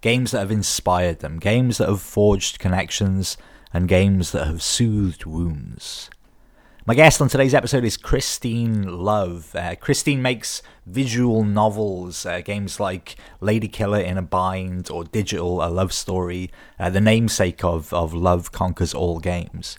games 0.00 0.30
that 0.30 0.40
have 0.40 0.50
inspired 0.50 1.20
them, 1.20 1.38
games 1.38 1.78
that 1.78 1.88
have 1.88 2.00
forged 2.00 2.58
connections, 2.58 3.36
and 3.72 3.88
games 3.88 4.32
that 4.32 4.46
have 4.46 4.62
soothed 4.62 5.26
wounds. 5.26 6.10
My 6.88 6.94
guest 6.94 7.20
on 7.20 7.28
today's 7.28 7.52
episode 7.52 7.84
is 7.84 7.98
Christine 7.98 8.82
Love. 8.84 9.54
Uh, 9.54 9.74
Christine 9.74 10.22
makes 10.22 10.62
visual 10.86 11.44
novels, 11.44 12.24
uh, 12.24 12.40
games 12.40 12.80
like 12.80 13.16
Lady 13.42 13.68
Killer 13.68 14.00
in 14.00 14.16
a 14.16 14.22
Bind 14.22 14.90
or 14.90 15.04
Digital, 15.04 15.62
a 15.62 15.68
love 15.68 15.92
story, 15.92 16.50
uh, 16.78 16.88
the 16.88 17.02
namesake 17.02 17.62
of, 17.62 17.92
of 17.92 18.14
Love 18.14 18.52
Conquers 18.52 18.94
All 18.94 19.18
Games. 19.18 19.78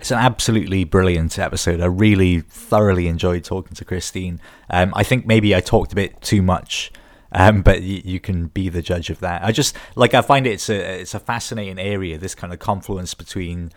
It's 0.00 0.10
an 0.10 0.18
absolutely 0.18 0.82
brilliant 0.82 1.38
episode. 1.38 1.80
I 1.80 1.86
really 1.86 2.40
thoroughly 2.40 3.06
enjoyed 3.06 3.44
talking 3.44 3.74
to 3.74 3.84
Christine. 3.84 4.40
Um, 4.70 4.92
I 4.96 5.04
think 5.04 5.26
maybe 5.26 5.54
I 5.54 5.60
talked 5.60 5.92
a 5.92 5.94
bit 5.94 6.20
too 6.20 6.42
much, 6.42 6.90
um, 7.32 7.62
but 7.62 7.80
y- 7.80 8.02
you 8.04 8.20
can 8.20 8.46
be 8.48 8.68
the 8.68 8.82
judge 8.82 9.10
of 9.10 9.20
that. 9.20 9.42
I 9.42 9.52
just 9.52 9.76
like 9.96 10.14
I 10.14 10.22
find 10.22 10.46
it's 10.46 10.68
a 10.68 11.00
it's 11.00 11.14
a 11.14 11.20
fascinating 11.20 11.78
area. 11.78 12.18
This 12.18 12.34
kind 12.34 12.52
of 12.52 12.58
confluence 12.58 13.14
between 13.14 13.72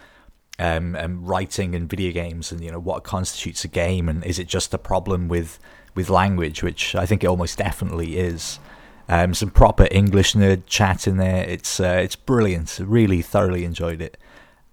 um, 0.59 0.95
um, 0.95 1.25
writing 1.25 1.75
and 1.75 1.89
video 1.89 2.11
games, 2.11 2.51
and 2.51 2.63
you 2.63 2.71
know 2.71 2.79
what 2.79 3.03
constitutes 3.03 3.63
a 3.63 3.67
game, 3.67 4.09
and 4.09 4.23
is 4.25 4.39
it 4.39 4.47
just 4.47 4.73
a 4.73 4.77
problem 4.77 5.27
with 5.27 5.59
with 5.95 6.09
language, 6.09 6.63
which 6.63 6.95
I 6.95 7.05
think 7.05 7.23
it 7.23 7.27
almost 7.27 7.57
definitely 7.57 8.17
is. 8.17 8.59
Um, 9.09 9.33
some 9.33 9.51
proper 9.51 9.87
English 9.91 10.33
nerd 10.33 10.63
chat 10.65 11.07
in 11.07 11.17
there. 11.17 11.43
It's 11.43 11.79
uh, 11.79 11.99
it's 12.01 12.15
brilliant. 12.15 12.79
Really 12.81 13.21
thoroughly 13.21 13.65
enjoyed 13.65 14.01
it. 14.01 14.17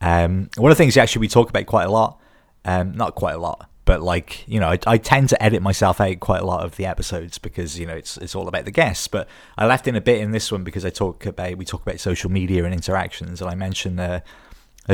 Um, 0.01 0.49
one 0.57 0.71
of 0.71 0.79
the 0.79 0.83
things 0.83 0.97
actually 0.97 1.21
we 1.21 1.29
talk 1.29 1.51
about 1.51 1.67
quite 1.67 1.85
a 1.85 1.91
lot, 1.91 2.19
um, 2.65 2.93
not 2.93 3.15
quite 3.15 3.35
a 3.35 3.39
lot, 3.39 3.69
but 3.91 4.03
like 4.03 4.47
you 4.47 4.61
know, 4.61 4.69
I, 4.69 4.79
I, 4.87 4.99
tend 4.99 5.31
to 5.31 5.43
edit 5.43 5.63
myself 5.63 6.01
out 6.01 6.21
quite 6.21 6.43
a 6.43 6.47
lot 6.47 6.65
of 6.65 6.77
the 6.77 6.87
episodes 6.87 7.39
because 7.39 7.77
you 7.77 7.87
know 7.87 7.95
it's 7.97 8.17
it's 8.19 8.37
all 8.37 8.47
about 8.47 8.65
the 8.65 8.71
guests. 8.71 9.09
But 9.09 9.27
I 9.59 9.67
left 9.67 9.89
in 9.89 9.97
a 9.97 10.01
bit 10.01 10.21
in 10.21 10.31
this 10.31 10.53
one 10.53 10.63
because 10.63 10.85
I 10.85 10.91
talk 10.91 11.27
about 11.27 11.57
we 11.57 11.65
talk 11.65 11.83
about 11.83 11.99
social 11.99 12.31
media 12.31 12.65
and 12.65 12.73
interactions, 12.73 13.43
and 13.43 13.51
I 13.51 13.57
mentioned 13.57 13.99
a 13.99 14.23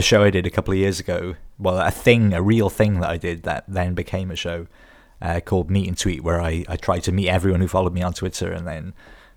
show 0.01 0.23
I 0.23 0.31
did 0.31 0.47
a 0.47 0.51
couple 0.51 0.73
of 0.73 0.79
years 0.79 0.99
ago. 0.99 1.35
Well, 1.59 1.79
a 1.79 1.91
thing, 1.91 2.33
a 2.33 2.41
real 2.41 2.71
thing 2.71 3.01
that 3.01 3.11
I 3.11 3.19
did 3.19 3.43
that 3.43 3.65
then 3.69 3.93
became 3.93 4.31
a 4.31 4.37
show 4.37 4.67
uh, 5.21 5.41
called 5.41 5.71
Meet 5.71 5.89
and 5.89 5.99
Tweet, 5.99 6.25
where 6.25 6.41
I, 6.41 6.65
I 6.67 6.77
tried 6.77 7.01
to 7.01 7.13
meet 7.13 7.29
everyone 7.29 7.61
who 7.61 7.69
followed 7.69 7.93
me 7.93 8.01
on 8.01 8.15
Twitter, 8.15 8.51
and 8.51 8.67
then 8.67 8.95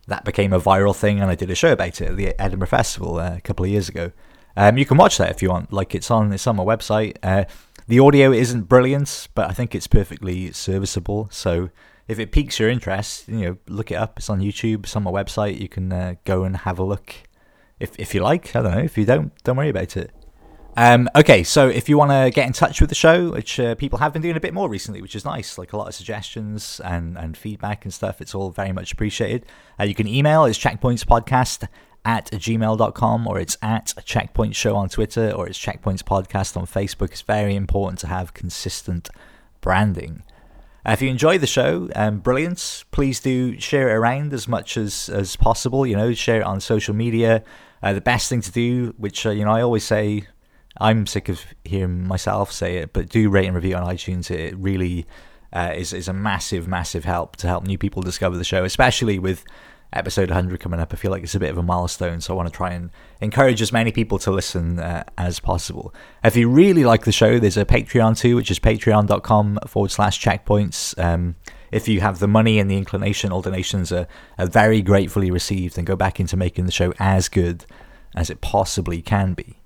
that 0.07 0.23
became 0.23 0.53
a 0.53 0.61
viral 0.61 0.95
thing, 0.95 1.19
and 1.19 1.29
I 1.29 1.35
did 1.35 1.51
a 1.51 1.55
show 1.55 1.73
about 1.73 1.99
it 1.99 2.11
at 2.11 2.15
the 2.15 2.41
Edinburgh 2.41 2.69
Festival 2.69 3.19
uh, 3.19 3.35
a 3.35 3.41
couple 3.41 3.65
of 3.65 3.71
years 3.71 3.89
ago. 3.89 4.13
Um, 4.55 4.77
you 4.77 4.85
can 4.85 4.95
watch 4.95 5.17
that 5.17 5.31
if 5.31 5.41
you 5.41 5.49
want. 5.49 5.73
Like 5.73 5.93
it's 5.95 6.09
on 6.09 6.31
it's 6.31 6.47
on 6.47 6.55
my 6.55 6.63
website. 6.63 7.17
Uh, 7.21 7.43
the 7.89 7.99
audio 7.99 8.31
isn't 8.31 8.69
brilliant, 8.69 9.29
but 9.33 9.49
I 9.49 9.53
think 9.53 9.73
it's 9.73 9.87
perfectly 9.87 10.51
serviceable. 10.51 11.27
So 11.31 11.71
if 12.07 12.19
it 12.19 12.31
piques 12.31 12.59
your 12.59 12.69
interest, 12.69 13.27
you 13.27 13.39
know, 13.39 13.57
look 13.67 13.89
it 13.89 13.95
up. 13.95 14.19
It's 14.19 14.29
on 14.29 14.39
YouTube. 14.39 14.83
It's 14.83 14.95
on 14.95 15.01
my 15.01 15.11
website. 15.11 15.59
You 15.59 15.67
can 15.67 15.91
uh, 15.91 16.13
go 16.23 16.43
and 16.43 16.55
have 16.57 16.77
a 16.77 16.83
look 16.83 17.15
if 17.79 17.97
if 17.97 18.13
you 18.13 18.21
like. 18.21 18.55
I 18.55 18.61
don't 18.61 18.75
know. 18.75 18.83
If 18.83 18.95
you 18.95 19.05
don't, 19.05 19.31
don't 19.43 19.57
worry 19.57 19.69
about 19.69 19.97
it. 19.97 20.11
Um, 20.77 21.09
okay, 21.15 21.43
so 21.43 21.67
if 21.67 21.89
you 21.89 21.97
want 21.97 22.11
to 22.11 22.29
get 22.29 22.45
in 22.45 22.53
touch 22.53 22.79
with 22.79 22.89
the 22.89 22.95
show, 22.95 23.31
which 23.31 23.59
uh, 23.59 23.73
people 23.73 23.97
have 23.99 24.13
been 24.13 24.21
doing 24.21 24.37
a 24.37 24.39
bit 24.39 24.53
more 24.53 24.69
recently, 24.69 25.01
which 25.01 25.15
is 25.15 25.25
nice, 25.25 25.57
like 25.57 25.73
a 25.73 25.77
lot 25.77 25.87
of 25.87 25.95
suggestions 25.95 26.79
and, 26.85 27.17
and 27.17 27.35
feedback 27.35 27.85
and 27.85 27.93
stuff, 27.93 28.21
it's 28.21 28.35
all 28.35 28.51
very 28.51 28.71
much 28.71 28.93
appreciated. 28.93 29.47
Uh, 29.79 29.83
you 29.83 29.95
can 29.95 30.07
email, 30.07 30.45
it's 30.45 30.59
checkpointspodcast 30.59 31.67
at 32.09 32.31
gmail.com 32.31 33.27
or 33.27 33.39
it's 33.39 33.55
at 33.61 33.93
checkpoint 34.03 34.55
show 34.55 34.75
on 34.75 34.89
Twitter 34.89 35.29
or 35.31 35.47
it's 35.47 35.59
checkpoints 35.59 36.01
podcast 36.01 36.57
on 36.57 36.65
Facebook. 36.65 37.11
It's 37.11 37.21
very 37.21 37.55
important 37.55 37.99
to 37.99 38.07
have 38.07 38.33
consistent 38.33 39.09
branding. 39.61 40.23
Uh, 40.83 40.93
if 40.93 41.03
you 41.03 41.09
enjoy 41.09 41.37
the 41.37 41.45
show, 41.45 41.87
um, 41.95 42.17
brilliant. 42.17 42.83
Please 42.89 43.19
do 43.19 43.59
share 43.59 43.89
it 43.89 43.93
around 43.93 44.33
as 44.33 44.47
much 44.47 44.75
as, 44.75 45.07
as 45.09 45.35
possible. 45.35 45.85
You 45.85 45.95
know, 45.95 46.11
share 46.15 46.41
it 46.41 46.45
on 46.45 46.59
social 46.61 46.95
media. 46.95 47.43
Uh, 47.83 47.93
the 47.93 48.01
best 48.01 48.27
thing 48.27 48.41
to 48.41 48.51
do, 48.51 48.95
which 48.97 49.27
uh, 49.27 49.29
you 49.29 49.45
know 49.45 49.51
I 49.51 49.61
always 49.61 49.83
say 49.83 50.25
I'm 50.79 51.05
sick 51.05 51.29
of 51.29 51.45
hearing 51.63 52.07
myself 52.07 52.51
say 52.51 52.77
it, 52.77 52.91
but 52.91 53.09
do 53.09 53.29
rate 53.29 53.45
and 53.45 53.55
review 53.55 53.75
on 53.75 53.83
iTunes. 53.83 54.31
It 54.31 54.57
really 54.57 55.05
uh, 55.53 55.73
is 55.75 55.93
is 55.93 56.07
a 56.07 56.13
massive, 56.13 56.67
massive 56.67 57.05
help 57.05 57.35
to 57.37 57.47
help 57.47 57.65
new 57.65 57.77
people 57.77 58.01
discover 58.01 58.35
the 58.35 58.43
show, 58.43 58.63
especially 58.63 59.19
with 59.19 59.45
episode 59.91 60.29
100 60.29 60.59
coming 60.59 60.79
up. 60.79 60.93
I 60.93 60.95
feel 60.95 61.11
like 61.11 61.23
it's 61.23 61.35
a 61.35 61.39
bit 61.39 61.49
of 61.49 61.57
a 61.57 61.63
milestone, 61.63 62.21
so 62.21 62.33
I 62.33 62.37
want 62.37 62.49
to 62.49 62.55
try 62.55 62.71
and 62.71 62.91
encourage 63.21 63.61
as 63.61 63.71
many 63.71 63.91
people 63.91 64.19
to 64.19 64.31
listen 64.31 64.79
uh, 64.79 65.03
as 65.17 65.39
possible. 65.39 65.93
If 66.23 66.35
you 66.35 66.49
really 66.49 66.83
like 66.83 67.05
the 67.05 67.11
show, 67.11 67.39
there's 67.39 67.57
a 67.57 67.65
Patreon 67.65 68.17
too, 68.17 68.35
which 68.35 68.51
is 68.51 68.59
patreon.com 68.59 69.59
forward 69.67 69.91
slash 69.91 70.23
checkpoints. 70.23 70.97
Um, 71.03 71.35
if 71.71 71.87
you 71.87 72.01
have 72.01 72.19
the 72.19 72.27
money 72.27 72.59
and 72.59 72.69
the 72.69 72.77
inclination, 72.77 73.31
all 73.31 73.41
donations 73.41 73.91
are, 73.91 74.07
are 74.37 74.47
very 74.47 74.81
gratefully 74.81 75.31
received 75.31 75.77
and 75.77 75.85
go 75.85 75.95
back 75.95 76.19
into 76.19 76.35
making 76.37 76.65
the 76.65 76.71
show 76.71 76.93
as 76.99 77.29
good 77.29 77.65
as 78.15 78.29
it 78.29 78.41
possibly 78.41 79.01
can 79.01 79.33
be. 79.33 79.58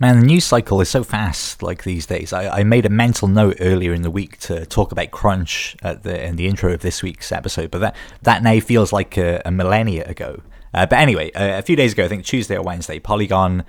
Man, 0.00 0.20
the 0.20 0.26
news 0.26 0.46
cycle 0.46 0.80
is 0.80 0.88
so 0.88 1.04
fast 1.04 1.62
like 1.62 1.84
these 1.84 2.06
days. 2.06 2.32
I, 2.32 2.60
I, 2.60 2.64
made 2.64 2.86
a 2.86 2.88
mental 2.88 3.28
note 3.28 3.58
earlier 3.60 3.92
in 3.92 4.00
the 4.00 4.10
week 4.10 4.38
to 4.38 4.64
talk 4.64 4.92
about 4.92 5.10
crunch 5.10 5.76
the 5.82 6.24
in 6.24 6.36
the 6.36 6.46
intro 6.46 6.72
of 6.72 6.80
this 6.80 7.02
week's 7.02 7.30
episode, 7.30 7.70
but 7.70 7.80
that 7.80 7.96
that 8.22 8.42
now 8.42 8.60
feels 8.60 8.94
like 8.94 9.18
a, 9.18 9.42
a 9.44 9.50
millennia 9.50 10.06
ago. 10.06 10.40
Uh, 10.72 10.86
but 10.86 10.98
anyway, 10.98 11.30
uh, 11.32 11.58
a 11.58 11.62
few 11.62 11.76
days 11.76 11.92
ago, 11.92 12.06
I 12.06 12.08
think 12.08 12.24
Tuesday 12.24 12.56
or 12.56 12.62
Wednesday, 12.62 12.98
Polygon 12.98 13.62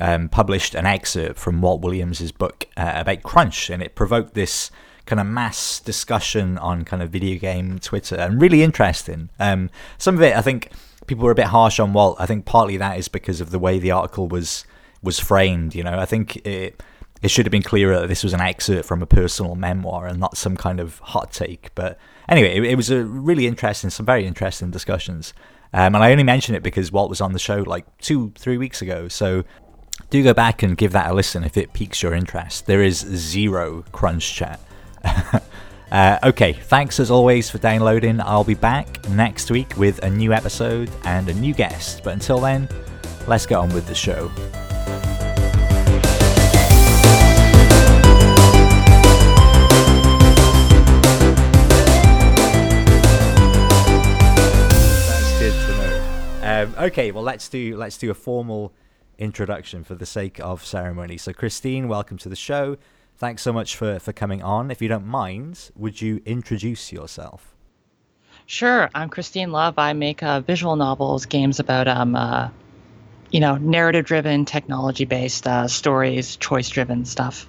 um, 0.00 0.30
published 0.30 0.74
an 0.74 0.86
excerpt 0.86 1.38
from 1.38 1.60
Walt 1.60 1.82
Williams's 1.82 2.32
book 2.32 2.66
uh, 2.78 2.92
about 2.96 3.22
crunch, 3.22 3.68
and 3.68 3.82
it 3.82 3.94
provoked 3.94 4.32
this 4.32 4.70
kind 5.04 5.20
of 5.20 5.26
mass 5.26 5.80
discussion 5.80 6.56
on 6.56 6.86
kind 6.86 7.02
of 7.02 7.10
video 7.10 7.38
game 7.38 7.78
Twitter, 7.78 8.16
and 8.16 8.40
really 8.40 8.62
interesting. 8.62 9.28
Um, 9.38 9.68
some 9.98 10.14
of 10.14 10.22
it, 10.22 10.34
I 10.34 10.40
think, 10.40 10.70
people 11.06 11.26
were 11.26 11.32
a 11.32 11.34
bit 11.34 11.48
harsh 11.48 11.78
on 11.78 11.92
Walt. 11.92 12.16
I 12.18 12.24
think 12.24 12.46
partly 12.46 12.78
that 12.78 12.98
is 12.98 13.08
because 13.08 13.42
of 13.42 13.50
the 13.50 13.58
way 13.58 13.78
the 13.78 13.90
article 13.90 14.28
was 14.28 14.64
was 15.04 15.20
framed. 15.20 15.74
You 15.74 15.84
know, 15.84 15.98
I 15.98 16.06
think 16.06 16.36
it 16.46 16.82
it 17.22 17.30
should 17.30 17.46
have 17.46 17.50
been 17.50 17.62
clearer 17.62 18.00
that 18.00 18.08
this 18.08 18.22
was 18.22 18.34
an 18.34 18.40
excerpt 18.40 18.86
from 18.86 19.00
a 19.00 19.06
personal 19.06 19.54
memoir 19.54 20.06
and 20.06 20.20
not 20.20 20.36
some 20.36 20.56
kind 20.56 20.78
of 20.78 20.98
hot 20.98 21.32
take. 21.32 21.74
But 21.74 21.98
anyway, 22.28 22.56
it, 22.56 22.64
it 22.64 22.74
was 22.74 22.90
a 22.90 23.02
really 23.04 23.46
interesting, 23.46 23.88
some 23.88 24.04
very 24.04 24.26
interesting 24.26 24.70
discussions. 24.70 25.32
Um, 25.72 25.94
and 25.94 26.04
I 26.04 26.12
only 26.12 26.22
mention 26.22 26.54
it 26.54 26.62
because 26.62 26.92
Walt 26.92 27.08
was 27.08 27.20
on 27.20 27.32
the 27.32 27.38
show 27.38 27.62
like 27.62 27.84
two, 27.98 28.32
three 28.36 28.58
weeks 28.58 28.82
ago. 28.82 29.08
So 29.08 29.42
do 30.10 30.22
go 30.22 30.34
back 30.34 30.62
and 30.62 30.76
give 30.76 30.92
that 30.92 31.10
a 31.10 31.14
listen 31.14 31.44
if 31.44 31.56
it 31.56 31.72
piques 31.72 32.02
your 32.02 32.14
interest. 32.14 32.66
There 32.66 32.82
is 32.82 32.98
zero 32.98 33.84
crunch 33.90 34.34
chat. 34.34 34.60
uh, 35.90 36.18
okay, 36.24 36.52
thanks 36.52 37.00
as 37.00 37.10
always 37.10 37.50
for 37.50 37.58
downloading. 37.58 38.20
I'll 38.20 38.44
be 38.44 38.54
back 38.54 39.08
next 39.08 39.50
week 39.50 39.76
with 39.76 39.98
a 40.04 40.10
new 40.10 40.32
episode 40.32 40.90
and 41.04 41.28
a 41.28 41.34
new 41.34 41.54
guest. 41.54 42.02
But 42.04 42.12
until 42.12 42.38
then, 42.38 42.68
let's 43.26 43.46
get 43.46 43.56
on 43.56 43.72
with 43.72 43.86
the 43.86 43.94
show. 43.94 44.30
Um, 56.64 56.74
okay, 56.78 57.10
well 57.10 57.22
let's 57.22 57.48
do 57.48 57.76
let's 57.76 57.98
do 57.98 58.10
a 58.10 58.14
formal 58.14 58.72
introduction 59.18 59.84
for 59.84 59.94
the 59.94 60.06
sake 60.06 60.38
of 60.40 60.64
ceremony. 60.64 61.18
So, 61.18 61.32
Christine, 61.32 61.88
welcome 61.88 62.16
to 62.18 62.28
the 62.28 62.36
show. 62.36 62.76
Thanks 63.16 63.42
so 63.42 63.52
much 63.52 63.76
for 63.76 63.98
for 63.98 64.12
coming 64.12 64.42
on. 64.42 64.70
If 64.70 64.80
you 64.80 64.88
don't 64.88 65.06
mind, 65.06 65.70
would 65.76 66.00
you 66.00 66.22
introduce 66.24 66.92
yourself? 66.92 67.54
Sure, 68.46 68.90
I'm 68.94 69.08
Christine 69.08 69.52
Love. 69.52 69.78
I 69.78 69.92
make 69.94 70.22
uh, 70.22 70.40
visual 70.40 70.76
novels, 70.76 71.26
games 71.26 71.60
about 71.60 71.88
um, 71.88 72.14
uh, 72.14 72.48
you 73.34 73.40
know, 73.40 73.56
narrative-driven, 73.56 74.44
technology-based 74.44 75.44
uh, 75.48 75.66
stories, 75.66 76.36
choice-driven 76.36 77.04
stuff. 77.04 77.48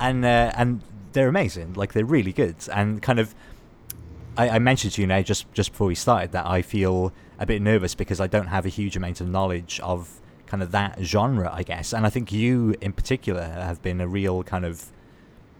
And 0.00 0.24
uh, 0.24 0.52
and 0.54 0.80
they're 1.12 1.28
amazing. 1.28 1.74
Like 1.74 1.92
they're 1.92 2.06
really 2.06 2.32
good. 2.32 2.56
And 2.72 3.02
kind 3.02 3.18
of, 3.20 3.34
I, 4.38 4.48
I 4.48 4.58
mentioned 4.58 4.94
to 4.94 5.02
you 5.02 5.06
now 5.06 5.20
just 5.20 5.52
just 5.52 5.72
before 5.72 5.88
we 5.88 5.94
started 5.94 6.32
that 6.32 6.46
I 6.46 6.62
feel 6.62 7.12
a 7.38 7.44
bit 7.44 7.60
nervous 7.60 7.94
because 7.94 8.22
I 8.22 8.26
don't 8.26 8.46
have 8.46 8.64
a 8.64 8.70
huge 8.70 8.96
amount 8.96 9.20
of 9.20 9.28
knowledge 9.28 9.80
of 9.80 10.18
kind 10.46 10.62
of 10.62 10.70
that 10.70 10.98
genre, 11.02 11.50
I 11.52 11.62
guess. 11.62 11.92
And 11.92 12.06
I 12.06 12.10
think 12.10 12.32
you, 12.32 12.74
in 12.80 12.94
particular, 12.94 13.42
have 13.42 13.82
been 13.82 14.00
a 14.00 14.08
real 14.08 14.42
kind 14.44 14.64
of 14.64 14.86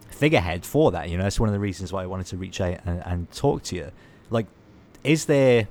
figurehead 0.09 0.65
for 0.65 0.89
that. 0.93 1.09
You 1.09 1.17
know, 1.17 1.23
that's 1.25 1.39
one 1.39 1.47
of 1.47 1.53
the 1.53 1.59
reasons 1.59 1.93
why 1.93 2.01
I 2.01 2.07
wanted 2.07 2.25
to 2.25 2.37
reach 2.37 2.59
out 2.59 2.79
and, 2.87 3.03
and 3.05 3.31
talk 3.31 3.61
to 3.65 3.75
you. 3.75 3.91
Like, 4.31 4.47
is 5.03 5.25
there 5.25 5.67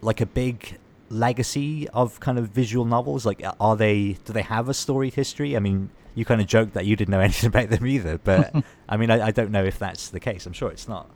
like 0.00 0.22
a 0.22 0.26
big 0.26 0.78
legacy 1.10 1.88
of 1.90 2.20
kind 2.20 2.38
of 2.38 2.48
visual 2.48 2.84
novels? 2.84 3.24
Like, 3.26 3.42
are 3.60 3.76
they 3.76 4.18
do 4.24 4.32
they 4.32 4.42
have 4.42 4.68
a 4.68 4.74
storied 4.74 5.14
history? 5.14 5.56
I 5.56 5.60
mean, 5.60 5.90
you 6.14 6.24
kind 6.24 6.40
of 6.40 6.46
joked 6.46 6.74
that 6.74 6.86
you 6.86 6.96
didn't 6.96 7.12
know 7.12 7.20
anything 7.28 7.48
about 7.48 7.70
them 7.70 7.86
either, 7.86 8.18
but 8.18 8.54
I 8.88 8.96
mean, 8.96 9.10
I, 9.10 9.26
I 9.26 9.30
don't 9.30 9.50
know 9.50 9.64
if 9.64 9.78
that's 9.78 10.10
the 10.10 10.20
case. 10.20 10.46
I'm 10.46 10.52
sure 10.52 10.70
it's 10.70 10.88
not. 10.88 11.08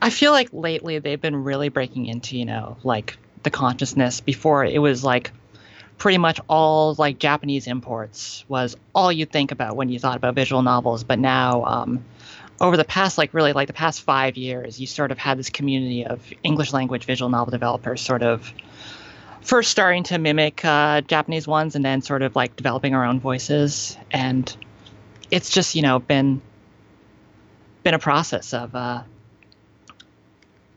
I 0.00 0.10
feel 0.10 0.30
like 0.30 0.48
lately 0.52 0.98
they've 1.00 1.20
been 1.20 1.42
really 1.42 1.70
breaking 1.70 2.06
into, 2.06 2.36
you 2.36 2.44
know, 2.44 2.76
like 2.84 3.18
the 3.42 3.50
consciousness. 3.50 4.20
Before 4.20 4.64
it 4.64 4.78
was 4.78 5.02
like 5.02 5.32
pretty 5.96 6.18
much 6.18 6.40
all 6.48 6.94
like 6.96 7.18
Japanese 7.18 7.66
imports 7.66 8.44
was 8.48 8.76
all 8.94 9.10
you 9.10 9.26
think 9.26 9.50
about 9.50 9.76
when 9.76 9.88
you 9.88 9.98
thought 9.98 10.16
about 10.16 10.34
visual 10.34 10.62
novels. 10.62 11.02
But 11.02 11.18
now, 11.18 11.64
um, 11.64 12.04
over 12.60 12.76
the 12.76 12.84
past 12.84 13.18
like 13.18 13.34
really 13.34 13.52
like 13.52 13.66
the 13.66 13.72
past 13.72 14.02
five 14.02 14.36
years, 14.36 14.80
you 14.80 14.86
sort 14.86 15.12
of 15.12 15.18
had 15.18 15.38
this 15.38 15.50
community 15.50 16.04
of 16.04 16.32
English 16.42 16.72
language 16.72 17.04
visual 17.04 17.28
novel 17.28 17.50
developers 17.50 18.00
sort 18.00 18.22
of 18.22 18.52
first 19.42 19.70
starting 19.70 20.02
to 20.04 20.18
mimic 20.18 20.64
uh, 20.64 21.00
Japanese 21.02 21.46
ones 21.46 21.76
and 21.76 21.84
then 21.84 22.02
sort 22.02 22.22
of 22.22 22.34
like 22.34 22.56
developing 22.56 22.94
our 22.94 23.04
own 23.04 23.20
voices. 23.20 23.96
And 24.10 24.54
it's 25.30 25.50
just 25.50 25.74
you 25.74 25.82
know 25.82 25.98
been 25.98 26.42
been 27.84 27.94
a 27.94 27.98
process 27.98 28.52
of 28.52 28.74
uh, 28.74 29.02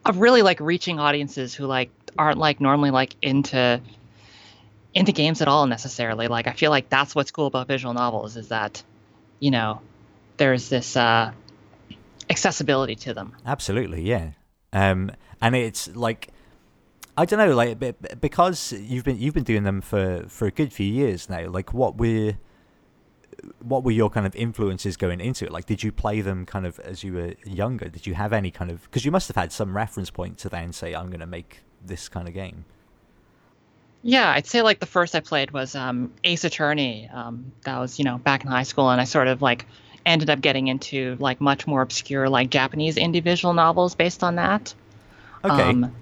of 0.05 0.17
really 0.17 0.41
like 0.41 0.59
reaching 0.59 0.99
audiences 0.99 1.53
who 1.53 1.65
like 1.65 1.89
aren't 2.17 2.37
like 2.37 2.59
normally 2.59 2.91
like 2.91 3.15
into 3.21 3.81
into 4.93 5.11
games 5.11 5.41
at 5.41 5.47
all 5.47 5.67
necessarily. 5.67 6.27
Like 6.27 6.47
I 6.47 6.53
feel 6.53 6.71
like 6.71 6.89
that's 6.89 7.15
what's 7.15 7.31
cool 7.31 7.47
about 7.47 7.67
visual 7.67 7.93
novels 7.93 8.37
is 8.37 8.49
that, 8.49 8.83
you 9.39 9.51
know, 9.51 9.81
there's 10.37 10.69
this 10.69 10.97
uh, 10.97 11.31
accessibility 12.31 12.95
to 12.95 13.13
them. 13.13 13.35
Absolutely, 13.45 14.01
yeah. 14.01 14.31
Um, 14.73 15.11
and 15.41 15.55
it's 15.55 15.93
like 15.95 16.29
I 17.17 17.25
don't 17.25 17.39
know, 17.39 17.53
like 17.55 17.77
because 18.21 18.71
you've 18.71 19.03
been 19.03 19.19
you've 19.19 19.33
been 19.33 19.43
doing 19.43 19.63
them 19.63 19.81
for 19.81 20.25
for 20.27 20.47
a 20.47 20.51
good 20.51 20.71
few 20.71 20.91
years 20.91 21.29
now. 21.29 21.47
Like, 21.49 21.73
what 21.73 21.97
were 21.97 22.33
what 23.59 23.83
were 23.83 23.91
your 23.91 24.09
kind 24.09 24.25
of 24.25 24.35
influences 24.35 24.97
going 24.97 25.19
into 25.19 25.45
it? 25.45 25.51
Like, 25.51 25.65
did 25.65 25.83
you 25.83 25.91
play 25.91 26.21
them 26.21 26.45
kind 26.45 26.65
of 26.65 26.79
as 26.79 27.03
you 27.03 27.13
were 27.13 27.33
younger? 27.45 27.89
Did 27.89 28.07
you 28.07 28.13
have 28.13 28.33
any 28.33 28.49
kind 28.49 28.71
of 28.71 28.83
because 28.83 29.03
you 29.03 29.11
must 29.11 29.27
have 29.27 29.35
had 29.35 29.51
some 29.51 29.75
reference 29.75 30.09
point 30.09 30.37
to 30.39 30.49
then 30.49 30.71
say, 30.71 30.95
"I'm 30.95 31.07
going 31.07 31.19
to 31.19 31.27
make 31.27 31.63
this 31.85 32.07
kind 32.07 32.27
of 32.27 32.33
game." 32.33 32.65
Yeah, 34.03 34.31
I'd 34.31 34.47
say 34.47 34.61
like 34.61 34.79
the 34.79 34.85
first 34.85 35.13
I 35.13 35.19
played 35.19 35.51
was 35.51 35.75
um, 35.75 36.13
Ace 36.23 36.45
Attorney. 36.45 37.09
Um, 37.13 37.51
that 37.65 37.77
was 37.77 37.99
you 37.99 38.05
know 38.05 38.19
back 38.19 38.43
in 38.45 38.49
high 38.49 38.63
school, 38.63 38.89
and 38.89 39.01
I 39.01 39.03
sort 39.03 39.27
of 39.27 39.41
like 39.41 39.65
ended 40.05 40.29
up 40.29 40.41
getting 40.41 40.67
into 40.67 41.15
like 41.19 41.41
much 41.41 41.67
more 41.67 41.81
obscure 41.81 42.29
like 42.29 42.49
Japanese 42.49 42.95
indie 42.95 43.23
visual 43.23 43.53
novels 43.53 43.95
based 43.95 44.23
on 44.23 44.35
that. 44.35 44.73
Okay. 45.43 45.61
Um, 45.61 45.95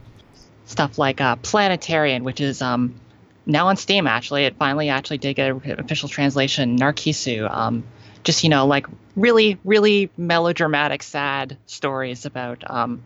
stuff 0.66 0.98
like 0.98 1.20
uh, 1.22 1.36
Planetarian, 1.38 2.24
which 2.24 2.42
is 2.42 2.62
um, 2.62 3.00
now 3.46 3.68
on 3.68 3.78
Steam. 3.78 4.08
Actually, 4.08 4.46
it 4.46 4.56
finally 4.58 4.90
actually 4.90 5.18
did 5.18 5.36
get 5.36 5.52
an 5.52 5.80
official 5.80 6.10
translation. 6.10 6.78
Narcissu. 6.78 7.50
Um, 7.50 7.84
just 8.24 8.44
you 8.44 8.50
know 8.50 8.68
like 8.68 8.86
really 9.16 9.58
really 9.64 10.10
melodramatic, 10.18 11.04
sad 11.04 11.58
stories 11.66 12.26
about 12.26 12.70
um, 12.70 13.02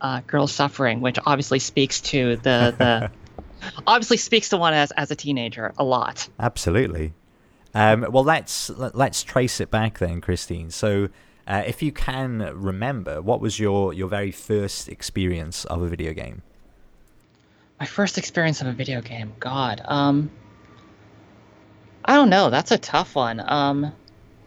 uh, 0.00 0.20
girls 0.26 0.52
suffering, 0.52 1.00
which 1.00 1.18
obviously 1.24 1.58
speaks 1.58 2.00
to 2.00 2.36
the 2.36 2.74
the 2.78 3.10
obviously 3.86 4.16
speaks 4.16 4.50
to 4.50 4.56
one 4.56 4.74
as 4.74 4.90
as 4.92 5.10
a 5.10 5.16
teenager 5.16 5.72
a 5.78 5.84
lot. 5.84 6.28
Absolutely. 6.38 7.12
Um, 7.74 8.06
well, 8.10 8.24
let's 8.24 8.70
let's 8.70 9.22
trace 9.22 9.60
it 9.60 9.70
back 9.70 9.98
then, 9.98 10.20
Christine. 10.20 10.70
So, 10.70 11.08
uh, 11.46 11.62
if 11.66 11.82
you 11.82 11.92
can 11.92 12.38
remember, 12.54 13.22
what 13.22 13.40
was 13.40 13.60
your 13.60 13.92
your 13.92 14.08
very 14.08 14.32
first 14.32 14.88
experience 14.88 15.64
of 15.66 15.82
a 15.82 15.88
video 15.88 16.12
game? 16.12 16.42
My 17.78 17.86
first 17.86 18.18
experience 18.18 18.60
of 18.60 18.66
a 18.66 18.72
video 18.72 19.00
game, 19.00 19.32
God, 19.38 19.80
um, 19.84 20.30
I 22.04 22.14
don't 22.14 22.28
know. 22.28 22.50
That's 22.50 22.72
a 22.72 22.78
tough 22.78 23.14
one. 23.14 23.40
Um, 23.40 23.92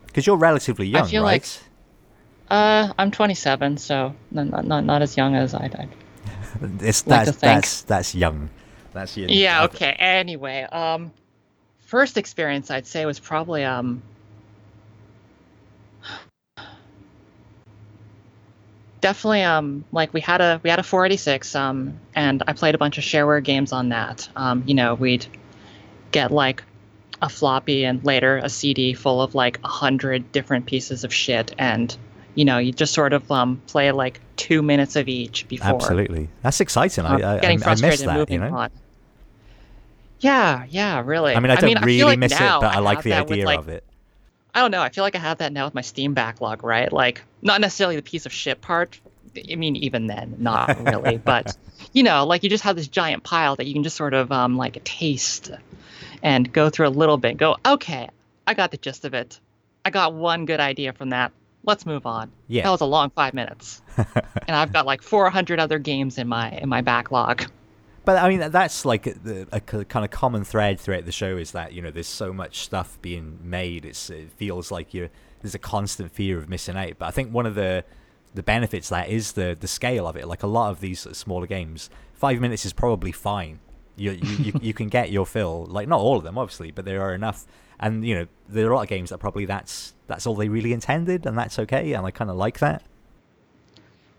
because 0.06 0.28
you're 0.28 0.38
relatively 0.38 0.86
young, 0.86 1.04
I 1.04 1.08
feel 1.08 1.24
right? 1.24 1.62
Like, 2.52 2.90
uh, 2.90 2.94
I'm 3.00 3.10
27, 3.10 3.78
so 3.78 4.14
not 4.31 4.66
not, 4.66 4.84
not 4.84 5.02
as 5.02 5.18
young 5.18 5.36
as 5.36 5.54
I'd, 5.56 5.75
I'd 5.75 5.90
it's, 6.81 7.08
like 7.08 7.25
that's, 7.25 7.38
that's 7.40 7.81
that's 7.84 8.16
young. 8.16 8.50
That's 8.92 9.18
you. 9.18 9.28
Yeah. 9.28 9.64
Okay. 9.64 9.96
Anyway, 9.98 10.64
um, 10.64 11.12
first 11.85 12.18
experience 12.18 12.71
I'd 12.71 12.88
say 12.88 13.06
was 13.06 13.19
probably 13.19 13.63
um. 13.63 14.01
Definitely, 19.01 19.44
um, 19.44 19.83
like 19.91 20.13
we 20.13 20.21
had 20.21 20.39
a 20.39 20.62
we 20.63 20.69
had 20.69 20.80
a 20.80 20.83
486, 20.83 21.56
um, 21.56 22.00
and 22.15 22.41
I 22.47 22.53
played 22.53 22.74
a 22.74 22.77
bunch 22.77 22.97
of 22.97 23.03
shareware 23.03 23.44
games 23.44 23.74
on 23.74 23.89
that. 23.89 24.30
Um, 24.38 24.63
you 24.65 24.74
know, 24.74 24.95
we'd 24.95 25.25
get 26.12 26.31
like 26.31 26.63
a 27.21 27.27
floppy 27.27 27.83
and 27.83 28.03
later 28.06 28.38
a 28.38 28.50
CD 28.50 28.94
full 28.94 29.21
of 29.21 29.36
like 29.36 29.59
a 29.63 29.68
hundred 29.68 30.31
different 30.31 30.68
pieces 30.68 31.03
of 31.03 31.13
shit, 31.13 31.53
and 31.57 31.95
you 32.36 32.45
know, 32.45 32.59
you 32.59 32.71
just 32.71 32.94
sort 32.94 33.12
of 33.12 33.29
um, 33.29 33.62
play 33.68 33.91
like 33.91 34.21
two 34.38 34.62
minutes 34.62 34.95
of 34.95 35.09
each 35.09 35.47
before. 35.50 35.75
Absolutely, 35.75 36.29
that's 36.41 36.62
exciting. 36.62 37.06
Um, 37.06 37.21
I, 37.21 37.36
I, 37.36 37.39
getting 37.39 37.59
frustrated 37.59 38.07
I, 38.07 38.13
I 38.13 38.18
that, 38.19 38.31
you 38.31 38.39
know? 38.39 38.56
on. 38.56 38.69
Yeah, 40.24 40.66
yeah, 40.70 41.02
really. 41.04 41.36
I 41.36 41.40
mean, 41.40 41.52
I 41.52 41.56
don't 41.56 41.74
mean, 41.74 41.84
really 41.84 42.02
I 42.02 42.06
like 42.06 42.20
miss 42.20 42.31
it, 42.31 42.40
but 42.40 42.64
I, 42.64 42.80
like 42.80 43.04
the 43.04 43.14
idea 43.14 43.46
like, 43.46 43.60
of 43.60 43.68
it. 43.68 43.84
I 44.56 44.62
don't 44.62 44.72
know. 44.72 44.81
I 44.81 44.90
feel 44.90 45.04
like 45.04 45.16
I 45.16 45.20
have 45.20 45.40
that 45.40 45.52
now 45.52 45.66
with 45.66 45.74
my 45.74 45.81
Steam 45.81 46.14
backlog, 46.14 46.64
right? 46.64 46.92
Like, 46.92 47.24
not 47.42 47.60
necessarily 47.60 47.98
the 47.98 48.02
piece 48.02 48.25
of 48.25 48.31
shit 48.31 48.62
part. 48.62 49.00
I 49.52 49.56
mean, 49.56 49.75
even 49.75 50.08
then, 50.08 50.36
not 50.40 50.80
really. 50.80 51.18
but 51.25 51.58
you 51.92 52.04
know, 52.04 52.25
like 52.25 52.44
you 52.44 52.50
just 52.50 52.64
have 52.64 52.75
this 52.75 52.88
giant 52.88 53.24
pile 53.24 53.58
that 53.58 53.66
you 53.66 53.74
can 53.74 53.84
just 53.84 53.98
sort 53.98 54.14
of 54.14 54.31
um, 54.31 54.56
like 54.56 54.81
taste 54.86 55.52
and 56.22 56.52
go 56.52 56.70
through 56.70 56.88
a 56.88 56.90
little 56.90 57.18
bit. 57.18 57.36
Go, 57.36 57.58
okay, 57.66 58.10
I 58.48 58.54
got 58.54 58.72
the 58.72 58.78
gist 58.78 59.04
of 59.04 59.14
it. 59.14 59.40
I 59.84 59.90
got 59.90 60.14
one 60.14 60.46
good 60.46 60.62
idea 60.62 60.94
from 60.94 61.10
that. 61.10 61.34
Let's 61.66 61.86
move 61.86 62.06
on. 62.06 62.31
Yeah, 62.48 62.64
that 62.64 62.70
was 62.70 62.81
a 62.81 62.86
long 62.86 63.10
five 63.10 63.34
minutes, 63.34 63.81
and 63.98 64.56
I've 64.56 64.72
got 64.72 64.86
like 64.86 65.02
400 65.02 65.60
other 65.60 65.80
games 65.80 66.18
in 66.18 66.28
my 66.28 66.52
in 66.52 66.70
my 66.70 66.81
backlog. 66.81 67.50
But 68.05 68.21
I 68.21 68.29
mean, 68.29 68.51
that's 68.51 68.85
like 68.85 69.07
a, 69.07 69.47
a, 69.51 69.61
kind 69.61 70.03
of 70.03 70.11
common 70.11 70.44
thread 70.44 70.79
throughout 70.79 71.05
the 71.05 71.11
show 71.11 71.38
is 71.38 71.51
that 71.51 71.73
you 71.73 71.81
know 71.81 71.91
there's 71.91 72.07
so 72.07 72.33
much 72.33 72.59
stuff 72.59 73.01
being 73.01 73.39
made. 73.41 73.85
It's 73.85 74.09
it 74.09 74.31
feels 74.31 74.71
like 74.71 74.94
you 74.94 75.09
there's 75.41 75.55
a 75.55 75.59
constant 75.59 76.11
fear 76.11 76.38
of 76.38 76.50
missing 76.50 76.75
out. 76.75 76.94
But 77.00 77.05
I 77.05 77.11
think 77.11 77.31
one 77.31 77.45
of 77.45 77.55
the 77.55 77.85
the 78.33 78.44
benefits 78.44 78.89
that 78.89 79.09
is 79.09 79.33
the 79.33 79.55
the 79.57 79.67
scale 79.67 80.05
of 80.07 80.17
it. 80.17 80.27
Like 80.27 80.44
a 80.44 80.47
lot 80.47 80.71
of 80.71 80.81
these 80.81 81.07
uh, 81.07 81.13
smaller 81.13 81.47
games, 81.47 81.89
five 82.13 82.41
minutes 82.41 82.65
is 82.65 82.73
probably 82.73 83.13
fine. 83.13 83.59
You 83.95 84.11
you, 84.11 84.35
you, 84.38 84.53
you 84.61 84.73
can 84.73 84.89
get 84.89 85.11
your 85.11 85.25
fill. 85.25 85.65
Like 85.65 85.88
not 85.88 86.00
all 86.00 86.17
of 86.17 86.23
them, 86.23 86.38
obviously, 86.38 86.72
but 86.72 86.83
there 86.86 87.01
are 87.01 87.13
enough. 87.13 87.45
And 87.79 88.05
you 88.05 88.15
know 88.15 88.27
there 88.50 88.67
are 88.67 88.72
a 88.72 88.75
lot 88.75 88.83
of 88.83 88.89
games 88.89 89.12
that 89.12 89.19
probably 89.19 89.45
that's 89.45 89.93
that's 90.07 90.27
all 90.27 90.36
they 90.36 90.50
really 90.50 90.74
intended, 90.74 91.25
and 91.25 91.38
that's 91.38 91.57
okay. 91.60 91.93
And 91.93 92.05
I 92.05 92.12
kind 92.12 92.29
of 92.29 92.36
like 92.36 92.60
that. 92.60 92.83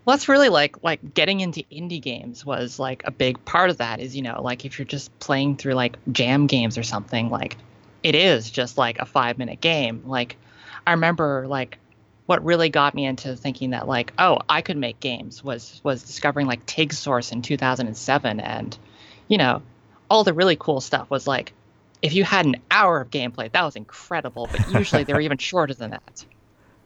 Well, 0.05 0.15
that's 0.15 0.29
really 0.29 0.49
like 0.49 0.83
like 0.83 1.13
getting 1.15 1.39
into 1.39 1.63
indie 1.71 2.01
games 2.01 2.45
was 2.45 2.77
like 2.77 3.03
a 3.05 3.11
big 3.11 3.43
part 3.43 3.71
of 3.71 3.77
that. 3.77 3.99
Is 3.99 4.15
you 4.15 4.21
know 4.21 4.41
like 4.41 4.63
if 4.63 4.77
you're 4.77 4.85
just 4.85 5.17
playing 5.19 5.57
through 5.57 5.73
like 5.73 5.97
jam 6.11 6.45
games 6.45 6.77
or 6.77 6.83
something, 6.83 7.29
like 7.29 7.57
it 8.03 8.13
is 8.13 8.51
just 8.51 8.77
like 8.77 8.99
a 8.99 9.05
five 9.05 9.39
minute 9.39 9.61
game. 9.61 10.03
Like 10.05 10.37
I 10.85 10.91
remember 10.91 11.47
like 11.47 11.79
what 12.27 12.43
really 12.43 12.69
got 12.69 12.93
me 12.93 13.05
into 13.05 13.35
thinking 13.35 13.71
that 13.71 13.87
like 13.87 14.13
oh 14.19 14.39
I 14.47 14.61
could 14.61 14.77
make 14.77 14.99
games 14.99 15.43
was 15.43 15.81
was 15.83 16.03
discovering 16.03 16.45
like 16.45 16.65
TIG 16.65 16.93
Source 16.93 17.31
in 17.31 17.41
2007 17.41 18.39
and 18.39 18.77
you 19.27 19.37
know 19.37 19.61
all 20.09 20.23
the 20.23 20.33
really 20.33 20.55
cool 20.55 20.81
stuff 20.81 21.09
was 21.09 21.25
like 21.27 21.53
if 22.01 22.13
you 22.13 22.23
had 22.23 22.45
an 22.45 22.57
hour 22.69 23.01
of 23.01 23.09
gameplay 23.09 23.51
that 23.51 23.63
was 23.63 23.75
incredible 23.75 24.47
but 24.51 24.71
usually 24.71 25.03
they 25.03 25.13
were 25.13 25.21
even 25.21 25.37
shorter 25.39 25.73
than 25.73 25.91
that 25.91 26.25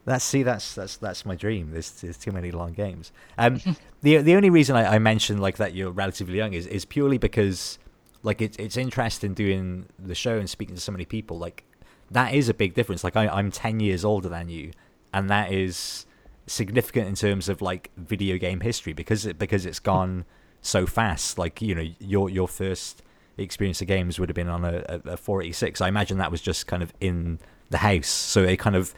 that's 0.09 0.25
see, 0.25 0.43
that's 0.43 0.75
that's 0.75 0.97
that's 0.97 1.25
my 1.25 1.35
dream. 1.35 1.71
There's, 1.71 1.91
there's 1.91 2.17
too 2.17 2.31
many 2.31 2.51
long 2.51 2.73
games. 2.73 3.11
Um, 3.37 3.59
the 4.01 4.17
the 4.17 4.35
only 4.35 4.49
reason 4.49 4.75
I, 4.75 4.95
I 4.95 4.99
mentioned 4.99 5.41
like 5.41 5.57
that 5.57 5.75
you're 5.75 5.91
relatively 5.91 6.37
young 6.37 6.53
is 6.53 6.65
is 6.67 6.85
purely 6.85 7.17
because 7.17 7.79
like 8.23 8.41
it's 8.41 8.57
it's 8.57 8.77
interesting 8.77 9.33
doing 9.33 9.87
the 9.97 10.15
show 10.15 10.37
and 10.37 10.49
speaking 10.49 10.75
to 10.75 10.81
so 10.81 10.91
many 10.91 11.05
people. 11.05 11.37
Like 11.37 11.63
that 12.11 12.33
is 12.33 12.49
a 12.49 12.53
big 12.53 12.73
difference. 12.73 13.03
Like 13.03 13.15
I, 13.15 13.27
I'm 13.27 13.51
ten 13.51 13.79
years 13.79 14.03
older 14.05 14.29
than 14.29 14.49
you, 14.49 14.71
and 15.13 15.29
that 15.29 15.51
is 15.51 16.05
significant 16.47 17.07
in 17.07 17.15
terms 17.15 17.47
of 17.47 17.61
like 17.61 17.91
video 17.95 18.37
game 18.37 18.61
history 18.61 18.93
because 18.93 19.25
it 19.25 19.37
because 19.37 19.65
it's 19.65 19.79
gone 19.79 20.25
so 20.61 20.85
fast. 20.85 21.37
Like 21.37 21.61
you 21.61 21.75
know 21.75 21.85
your 21.99 22.29
your 22.29 22.47
first 22.47 23.03
experience 23.37 23.81
of 23.81 23.87
games 23.87 24.19
would 24.19 24.27
have 24.27 24.35
been 24.35 24.49
on 24.49 24.65
a, 24.65 24.83
a, 24.89 25.11
a 25.11 25.17
486. 25.17 25.81
I 25.81 25.87
imagine 25.87 26.17
that 26.17 26.31
was 26.31 26.41
just 26.41 26.67
kind 26.67 26.83
of 26.83 26.93
in 26.99 27.39
the 27.69 27.77
house, 27.77 28.07
so 28.07 28.43
it 28.43 28.57
kind 28.57 28.75
of 28.75 28.93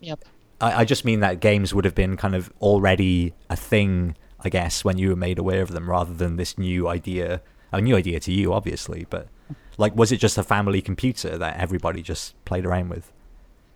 yep 0.00 0.24
I, 0.60 0.80
I 0.80 0.84
just 0.84 1.04
mean 1.04 1.20
that 1.20 1.40
games 1.40 1.74
would 1.74 1.84
have 1.84 1.94
been 1.94 2.16
kind 2.16 2.34
of 2.34 2.52
already 2.60 3.34
a 3.50 3.56
thing, 3.56 4.16
I 4.40 4.48
guess, 4.48 4.84
when 4.84 4.98
you 4.98 5.10
were 5.10 5.16
made 5.16 5.38
aware 5.38 5.62
of 5.62 5.70
them, 5.70 5.88
rather 5.88 6.14
than 6.14 6.36
this 6.36 6.56
new 6.58 6.88
idea. 6.88 7.42
A 7.72 7.80
new 7.80 7.96
idea 7.96 8.20
to 8.20 8.32
you, 8.32 8.52
obviously, 8.52 9.06
but 9.10 9.28
like, 9.76 9.94
was 9.96 10.12
it 10.12 10.18
just 10.18 10.38
a 10.38 10.42
family 10.42 10.80
computer 10.80 11.36
that 11.36 11.58
everybody 11.58 12.00
just 12.00 12.42
played 12.44 12.64
around 12.64 12.88
with? 12.88 13.12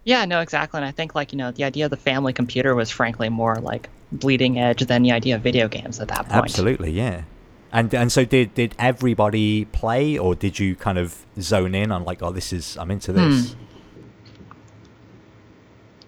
Yeah, 0.04 0.24
no, 0.24 0.40
exactly. 0.40 0.78
And 0.78 0.84
I 0.84 0.92
think 0.92 1.14
like 1.14 1.32
you 1.32 1.38
know 1.38 1.50
the 1.50 1.64
idea 1.64 1.84
of 1.84 1.90
the 1.90 1.96
family 1.96 2.32
computer 2.32 2.74
was 2.74 2.90
frankly 2.90 3.28
more 3.28 3.56
like 3.56 3.88
bleeding 4.12 4.58
edge 4.58 4.80
than 4.80 5.02
the 5.02 5.12
idea 5.12 5.36
of 5.36 5.42
video 5.42 5.68
games 5.68 6.00
at 6.00 6.08
that 6.08 6.28
point. 6.28 6.44
Absolutely, 6.44 6.92
yeah. 6.92 7.24
And 7.72 7.92
and 7.94 8.10
so 8.10 8.24
did 8.24 8.54
did 8.54 8.74
everybody 8.78 9.66
play, 9.66 10.18
or 10.18 10.34
did 10.34 10.58
you 10.58 10.74
kind 10.74 10.98
of 10.98 11.24
zone 11.40 11.74
in 11.74 11.92
on 11.92 12.04
like, 12.04 12.22
oh, 12.22 12.32
this 12.32 12.52
is 12.52 12.76
I'm 12.78 12.90
into 12.90 13.12
this? 13.12 13.52
Hmm. 13.52 13.64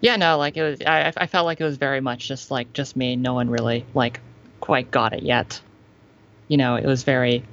Yeah, 0.02 0.16
no, 0.16 0.37
like 0.37 0.56
it 0.56 0.62
was. 0.62 0.82
I 0.82 1.12
I 1.16 1.26
felt 1.26 1.47
like 1.47 1.61
it 1.61 1.64
was 1.64 1.76
very 1.76 2.00
much 2.00 2.26
just 2.26 2.50
like 2.50 2.73
just 2.73 2.97
me. 2.97 3.14
No 3.14 3.35
one 3.35 3.49
really 3.49 3.87
like 3.94 4.21
quite 4.61 4.90
got 4.90 5.12
it 5.12 5.23
yet. 5.23 5.61
You 6.49 6.56
know, 6.56 6.75
it 6.75 6.85
was 6.85 7.04
very. 7.04 7.44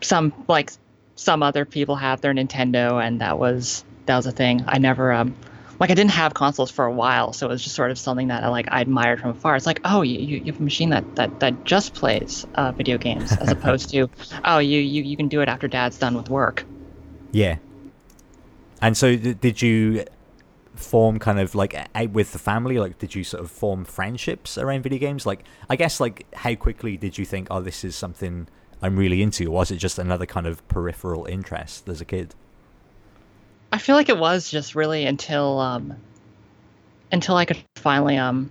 Some 0.00 0.32
like 0.48 0.72
some 1.14 1.42
other 1.42 1.66
people 1.66 1.94
have 1.96 2.22
their 2.22 2.32
Nintendo, 2.32 3.04
and 3.06 3.20
that 3.20 3.38
was 3.38 3.84
that 4.06 4.16
was 4.16 4.26
a 4.26 4.32
thing. 4.32 4.64
I 4.66 4.78
never 4.78 5.12
um 5.12 5.34
like 5.78 5.90
I 5.90 5.94
didn't 5.94 6.12
have 6.12 6.32
consoles 6.32 6.70
for 6.70 6.86
a 6.86 6.92
while, 6.92 7.34
so 7.34 7.46
it 7.46 7.50
was 7.50 7.62
just 7.62 7.76
sort 7.76 7.90
of 7.90 7.98
something 7.98 8.28
that 8.28 8.44
I 8.44 8.48
like 8.48 8.68
I 8.70 8.80
admired 8.80 9.20
from 9.20 9.30
afar. 9.30 9.56
It's 9.56 9.66
like, 9.66 9.80
oh, 9.84 10.00
you, 10.00 10.18
you 10.18 10.38
you 10.38 10.52
have 10.52 10.60
a 10.60 10.62
machine 10.62 10.88
that 10.90 11.04
that, 11.16 11.38
that 11.40 11.66
just 11.66 11.92
plays 11.92 12.46
uh, 12.54 12.72
video 12.72 12.96
games, 12.96 13.32
as 13.32 13.50
opposed 13.50 13.90
to, 13.90 14.08
oh, 14.44 14.58
you, 14.58 14.80
you 14.80 15.02
you 15.02 15.18
can 15.18 15.28
do 15.28 15.42
it 15.42 15.50
after 15.50 15.68
Dad's 15.68 15.98
done 15.98 16.16
with 16.16 16.30
work. 16.30 16.64
Yeah. 17.32 17.58
And 18.82 18.96
so, 18.96 19.16
d- 19.16 19.34
did 19.34 19.62
you 19.62 20.04
form 20.74 21.18
kind 21.18 21.38
of 21.38 21.54
like 21.54 21.74
out 21.94 22.10
with 22.10 22.32
the 22.32 22.38
family? 22.38 22.78
Like, 22.78 22.98
did 22.98 23.14
you 23.14 23.24
sort 23.24 23.42
of 23.42 23.50
form 23.50 23.84
friendships 23.84 24.58
around 24.58 24.82
video 24.82 24.98
games? 24.98 25.24
Like, 25.24 25.44
I 25.70 25.76
guess, 25.76 26.00
like, 26.00 26.26
how 26.34 26.54
quickly 26.56 26.96
did 26.96 27.16
you 27.16 27.24
think, 27.24 27.46
oh, 27.50 27.62
this 27.62 27.84
is 27.84 27.94
something 27.94 28.48
I'm 28.82 28.98
really 28.98 29.22
into? 29.22 29.46
Or 29.46 29.50
was 29.50 29.70
it 29.70 29.76
just 29.76 29.98
another 29.98 30.26
kind 30.26 30.46
of 30.46 30.66
peripheral 30.66 31.26
interest 31.26 31.88
as 31.88 32.00
a 32.00 32.04
kid? 32.04 32.34
I 33.72 33.78
feel 33.78 33.94
like 33.94 34.08
it 34.08 34.18
was 34.18 34.50
just 34.50 34.74
really 34.74 35.06
until 35.06 35.60
um, 35.60 35.96
until 37.10 37.36
I 37.36 37.44
could 37.44 37.58
finally 37.76 38.18
um. 38.18 38.50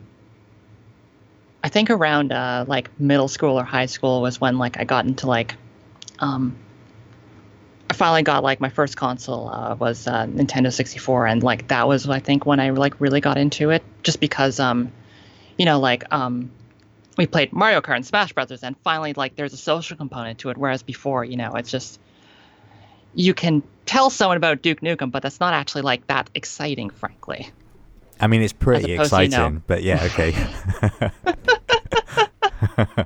I 1.64 1.70
think 1.70 1.92
around 1.92 2.32
uh, 2.32 2.66
like 2.68 2.90
middle 3.00 3.28
school 3.28 3.60
or 3.60 3.64
high 3.64 3.86
school 3.86 4.22
was 4.22 4.42
when 4.42 4.58
like 4.58 4.80
I 4.80 4.84
got 4.84 5.06
into 5.06 5.28
like 5.28 5.54
um, 6.18 6.56
I 7.91 7.93
finally 7.93 8.24
got 8.24 8.41
like 8.41 8.62
my 8.62 8.69
first 8.69 8.95
console 8.95 9.50
uh, 9.50 9.75
was 9.75 10.07
uh, 10.07 10.25
Nintendo 10.25 10.71
64, 10.71 11.27
and 11.27 11.43
like 11.43 11.67
that 11.67 11.89
was 11.89 12.07
I 12.07 12.19
think 12.19 12.45
when 12.45 12.62
I 12.62 12.69
like 12.69 13.01
really 13.01 13.19
got 13.19 13.38
into 13.38 13.69
it, 13.69 13.83
just 14.01 14.21
because 14.21 14.62
um, 14.62 14.93
you 15.57 15.65
know 15.65 15.77
like 15.77 16.05
um, 16.13 16.50
we 17.17 17.27
played 17.27 17.51
Mario 17.51 17.81
Kart 17.81 17.98
and 17.98 18.05
Smash 18.05 18.31
Brothers, 18.31 18.63
and 18.63 18.77
finally 18.77 19.12
like 19.12 19.36
there's 19.36 19.51
a 19.51 19.57
social 19.57 19.98
component 19.98 20.39
to 20.39 20.51
it, 20.51 20.57
whereas 20.57 20.83
before 20.83 21.25
you 21.25 21.36
know 21.36 21.51
it's 21.55 21.69
just 21.69 22.00
you 23.13 23.33
can 23.33 23.62
tell 23.86 24.10
someone 24.10 24.38
about 24.38 24.62
Duke 24.62 24.79
Nukem, 24.79 25.12
but 25.12 25.21
that's 25.21 25.41
not 25.41 25.53
actually 25.53 25.81
like 25.81 26.07
that 26.07 26.29
exciting, 26.33 26.91
frankly. 26.91 27.51
I 28.21 28.27
mean, 28.27 28.41
it's 28.41 28.53
pretty 28.53 28.93
exciting, 28.93 29.33
you 29.33 29.38
know. 29.38 29.62
but 29.67 29.83
yeah, 29.83 30.01
okay. 30.05 30.33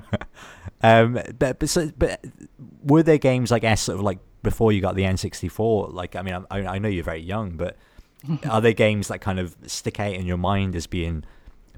um, 0.80 1.14
but 1.36 1.58
but, 1.58 1.68
so, 1.68 1.90
but 1.98 2.24
were 2.84 3.02
there 3.02 3.18
games 3.18 3.50
like 3.50 3.64
S 3.64 3.82
sort 3.82 3.98
of 3.98 4.04
like 4.04 4.20
before 4.46 4.70
you 4.70 4.80
got 4.80 4.94
the 4.94 5.02
N64? 5.02 5.92
Like, 5.92 6.14
I 6.14 6.22
mean, 6.22 6.46
I, 6.52 6.58
I 6.60 6.78
know 6.78 6.88
you're 6.88 7.02
very 7.02 7.20
young, 7.20 7.56
but 7.56 7.76
are 8.48 8.60
there 8.60 8.72
games 8.72 9.08
that 9.08 9.20
kind 9.20 9.40
of 9.40 9.56
stick 9.66 9.98
out 9.98 10.12
in 10.12 10.24
your 10.24 10.36
mind 10.36 10.76
as 10.76 10.86
being 10.86 11.24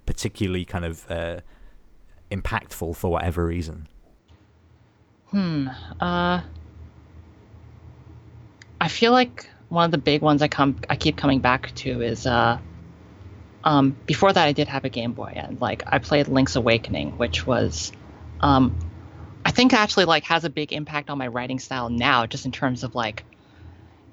particularly 0.05 0.67
kind 0.67 0.85
of 0.85 1.11
uh, 1.11 1.41
impactful 2.31 2.95
for 2.95 3.11
whatever 3.11 3.47
reason? 3.47 3.89
Hmm. 5.31 5.69
Uh, 5.99 6.43
I 8.81 8.89
feel 8.89 9.13
like 9.13 9.49
one 9.71 9.87
of 9.87 9.91
the 9.91 9.99
big 9.99 10.21
ones 10.21 10.43
I 10.43 10.49
come 10.49 10.77
I 10.91 10.97
keep 10.97 11.17
coming 11.17 11.41
back 11.41 11.75
to 11.77 12.03
is 12.03 12.27
uh, 12.27 12.59
um, 13.65 13.97
before 14.05 14.33
that 14.33 14.47
I 14.47 14.53
did 14.53 14.69
have 14.69 14.85
a 14.85 14.91
Game 14.91 15.13
Boy 15.13 15.33
and 15.35 15.59
like 15.59 15.83
I 15.87 15.99
played 15.99 16.29
Link's 16.29 16.55
Awakening, 16.55 17.17
which 17.17 17.47
was 17.47 17.93
um, 18.41 18.79
I 19.49 19.51
think 19.51 19.73
actually 19.73 20.05
like 20.05 20.25
has 20.25 20.45
a 20.45 20.51
big 20.51 20.75
impact 20.75 21.09
on 21.09 21.17
my 21.17 21.27
writing 21.27 21.59
style 21.59 21.89
now, 21.89 22.27
just 22.27 22.45
in 22.45 22.53
terms 22.53 22.85
of 22.85 22.95
like 22.95 23.25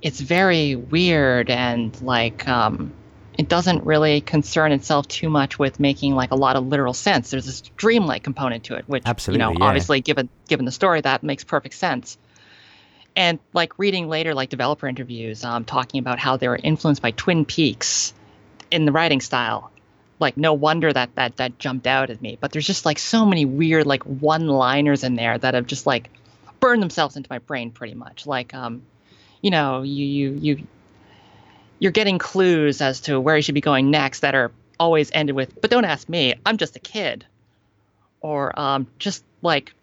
it's 0.01 0.21
very 0.21 0.77
weird 0.77 1.49
and 1.49 2.01
like 2.01 2.47
um, 2.47 2.93
it 3.37 3.49
doesn't 3.49 3.83
really 3.83 4.21
concern 4.21 4.71
itself 4.71 5.09
too 5.09 5.29
much 5.29 5.59
with 5.59 5.77
making 5.77 6.15
like 6.15 6.31
a 6.31 6.35
lot 6.35 6.55
of 6.55 6.65
literal 6.65 6.93
sense. 6.93 7.31
There's 7.31 7.45
this 7.45 7.59
dreamlike 7.75 8.23
component 8.23 8.63
to 8.65 8.75
it, 8.75 8.87
which 8.87 9.03
Absolutely, 9.05 9.43
you 9.43 9.45
know 9.45 9.59
yeah. 9.59 9.65
obviously 9.65 9.99
given 9.99 10.29
given 10.47 10.63
the 10.63 10.71
story 10.71 11.01
that 11.01 11.21
makes 11.21 11.43
perfect 11.43 11.75
sense. 11.75 12.17
And 13.17 13.37
like 13.51 13.77
reading 13.77 14.07
later 14.07 14.33
like 14.33 14.47
developer 14.47 14.87
interviews, 14.87 15.43
um, 15.43 15.65
talking 15.65 15.99
about 15.99 16.17
how 16.17 16.37
they 16.37 16.47
were 16.47 16.59
influenced 16.63 17.01
by 17.01 17.11
Twin 17.11 17.43
Peaks 17.43 18.13
in 18.71 18.85
the 18.85 18.93
writing 18.93 19.19
style 19.19 19.69
like 20.19 20.37
no 20.37 20.53
wonder 20.53 20.91
that 20.91 21.13
that 21.15 21.37
that 21.37 21.59
jumped 21.59 21.87
out 21.87 22.09
at 22.09 22.21
me. 22.21 22.37
But 22.39 22.51
there's 22.51 22.67
just 22.67 22.85
like 22.85 22.99
so 22.99 23.25
many 23.25 23.45
weird 23.45 23.85
like 23.85 24.03
one 24.03 24.47
liners 24.47 25.03
in 25.03 25.15
there 25.15 25.37
that 25.37 25.53
have 25.53 25.67
just 25.67 25.85
like 25.85 26.09
burned 26.59 26.81
themselves 26.81 27.17
into 27.17 27.27
my 27.29 27.39
brain 27.39 27.71
pretty 27.71 27.93
much. 27.95 28.25
Like 28.25 28.53
um 28.53 28.83
you 29.41 29.51
know 29.51 29.81
you 29.83 30.05
you 30.05 30.31
you 30.41 30.67
you're 31.79 31.91
getting 31.91 32.17
clues 32.17 32.81
as 32.81 33.01
to 33.01 33.19
where 33.19 33.35
you 33.35 33.41
should 33.41 33.55
be 33.55 33.61
going 33.61 33.91
next 33.91 34.21
that 34.21 34.33
are 34.33 34.51
always 34.79 35.11
ended 35.13 35.35
with 35.35 35.61
but 35.61 35.69
don't 35.69 35.85
ask 35.85 36.09
me 36.09 36.33
i'm 36.45 36.57
just 36.57 36.75
a 36.75 36.79
kid. 36.79 37.25
Or 38.21 38.57
um 38.59 38.87
just 38.97 39.23
like 39.41 39.73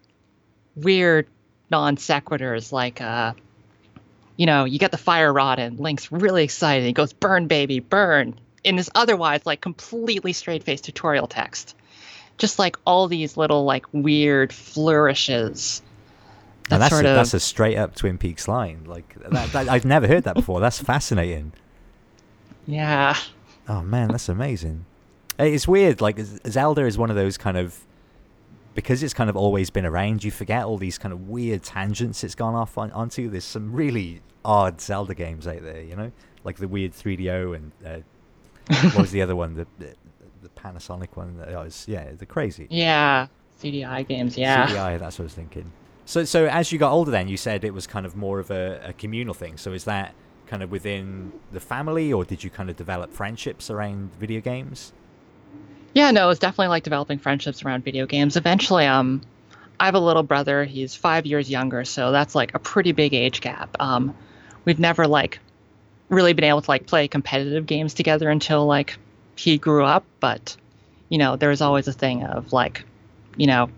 weird 0.75 1.27
non 1.71 1.95
sequiturs 1.95 2.71
like 2.71 2.99
uh 2.99 3.33
you 4.35 4.45
know 4.45 4.65
you 4.65 4.79
get 4.79 4.91
the 4.91 4.97
fire 4.97 5.31
rod 5.31 5.59
and 5.59 5.79
link's 5.79 6.11
really 6.11 6.43
excited 6.43 6.85
he 6.85 6.91
goes 6.91 7.13
burn 7.13 7.47
baby 7.47 7.79
burn 7.79 8.35
in 8.63 8.75
this 8.75 8.89
otherwise 8.95 9.45
like 9.45 9.61
completely 9.61 10.33
straight 10.33 10.63
faced 10.63 10.85
tutorial 10.85 11.27
text. 11.27 11.75
Just 12.37 12.57
like 12.57 12.77
all 12.85 13.07
these 13.07 13.37
little 13.37 13.63
like 13.63 13.85
weird 13.91 14.51
flourishes. 14.51 15.81
That 16.69 16.79
that's 16.79 16.93
sort 16.93 17.05
a, 17.05 17.09
of... 17.09 17.15
that's 17.15 17.33
a 17.33 17.39
straight 17.39 17.77
up 17.77 17.95
Twin 17.95 18.17
Peaks 18.17 18.47
line. 18.47 18.85
Like 18.85 19.13
that, 19.29 19.51
that, 19.51 19.69
I've 19.69 19.85
never 19.85 20.07
heard 20.07 20.23
that 20.23 20.35
before. 20.35 20.59
That's 20.59 20.81
fascinating. 20.81 21.53
Yeah. 22.65 23.15
Oh 23.67 23.81
man, 23.81 24.09
that's 24.09 24.29
amazing. 24.29 24.85
It's 25.37 25.67
weird. 25.67 26.01
Like 26.01 26.19
Zelda 26.19 26.85
is 26.85 26.97
one 26.97 27.09
of 27.09 27.15
those 27.15 27.37
kind 27.37 27.57
of 27.57 27.85
because 28.75 29.03
it's 29.03 29.13
kind 29.13 29.29
of 29.29 29.35
always 29.35 29.69
been 29.69 29.85
around. 29.85 30.23
You 30.23 30.31
forget 30.31 30.63
all 30.63 30.77
these 30.77 30.97
kind 30.97 31.13
of 31.13 31.27
weird 31.29 31.63
tangents 31.63 32.23
it's 32.23 32.35
gone 32.35 32.55
off 32.55 32.77
on, 32.77 32.91
onto. 32.91 33.29
There's 33.29 33.43
some 33.43 33.73
really 33.73 34.21
odd 34.43 34.81
Zelda 34.81 35.13
games 35.13 35.47
out 35.47 35.61
there. 35.61 35.81
You 35.81 35.95
know, 35.95 36.11
like 36.43 36.57
the 36.57 36.67
weird 36.67 36.93
3DO 36.93 37.55
and 37.55 37.71
uh, 37.85 37.99
what 38.67 38.97
was 38.97 39.11
the 39.11 39.21
other 39.21 39.35
one? 39.35 39.55
The, 39.55 39.67
the, 39.79 39.93
the 40.41 40.49
Panasonic 40.49 41.15
one. 41.15 41.37
That 41.37 41.49
was 41.49 41.85
yeah, 41.87 42.11
the 42.17 42.25
crazy. 42.25 42.67
Yeah, 42.69 43.27
CDI 43.61 44.07
games. 44.07 44.37
Yeah. 44.37 44.67
CDI. 44.67 44.99
That's 44.99 45.19
what 45.19 45.23
I 45.23 45.25
was 45.25 45.33
thinking. 45.33 45.71
So 46.05 46.25
so 46.25 46.47
as 46.47 46.71
you 46.71 46.79
got 46.79 46.91
older, 46.91 47.11
then 47.11 47.27
you 47.27 47.37
said 47.37 47.63
it 47.63 47.73
was 47.73 47.87
kind 47.87 48.05
of 48.05 48.15
more 48.15 48.39
of 48.39 48.51
a, 48.51 48.81
a 48.85 48.93
communal 48.93 49.33
thing. 49.33 49.57
So 49.57 49.71
is 49.73 49.85
that 49.85 50.13
kind 50.47 50.61
of 50.61 50.71
within 50.71 51.31
the 51.51 51.59
family, 51.59 52.11
or 52.11 52.25
did 52.25 52.43
you 52.43 52.49
kind 52.49 52.69
of 52.69 52.75
develop 52.75 53.11
friendships 53.13 53.69
around 53.69 54.13
video 54.15 54.41
games? 54.41 54.93
Yeah, 55.93 56.11
no, 56.11 56.25
it 56.25 56.27
was 56.27 56.39
definitely 56.39 56.69
like 56.69 56.83
developing 56.83 57.19
friendships 57.19 57.63
around 57.63 57.83
video 57.83 58.05
games. 58.05 58.35
Eventually, 58.35 58.85
um, 58.85 59.21
I 59.79 59.85
have 59.85 59.95
a 59.95 59.99
little 59.99 60.23
brother. 60.23 60.65
He's 60.65 60.95
five 60.95 61.25
years 61.25 61.49
younger, 61.49 61.85
so 61.85 62.11
that's 62.11 62.35
like 62.35 62.53
a 62.53 62.59
pretty 62.59 62.91
big 62.91 63.13
age 63.13 63.41
gap. 63.41 63.75
Um, 63.79 64.15
we've 64.65 64.79
never 64.79 65.07
like 65.07 65.39
really 66.09 66.33
been 66.33 66.45
able 66.45 66.61
to 66.61 66.69
like 66.69 66.85
play 66.85 67.07
competitive 67.07 67.65
games 67.65 67.93
together 67.93 68.29
until 68.29 68.65
like 68.65 68.97
he 69.35 69.57
grew 69.57 69.83
up 69.83 70.05
but 70.19 70.55
you 71.09 71.17
know 71.17 71.35
there 71.35 71.49
was 71.49 71.61
always 71.61 71.87
a 71.87 71.93
thing 71.93 72.23
of 72.23 72.53
like 72.53 72.85
you 73.35 73.47
know 73.47 73.69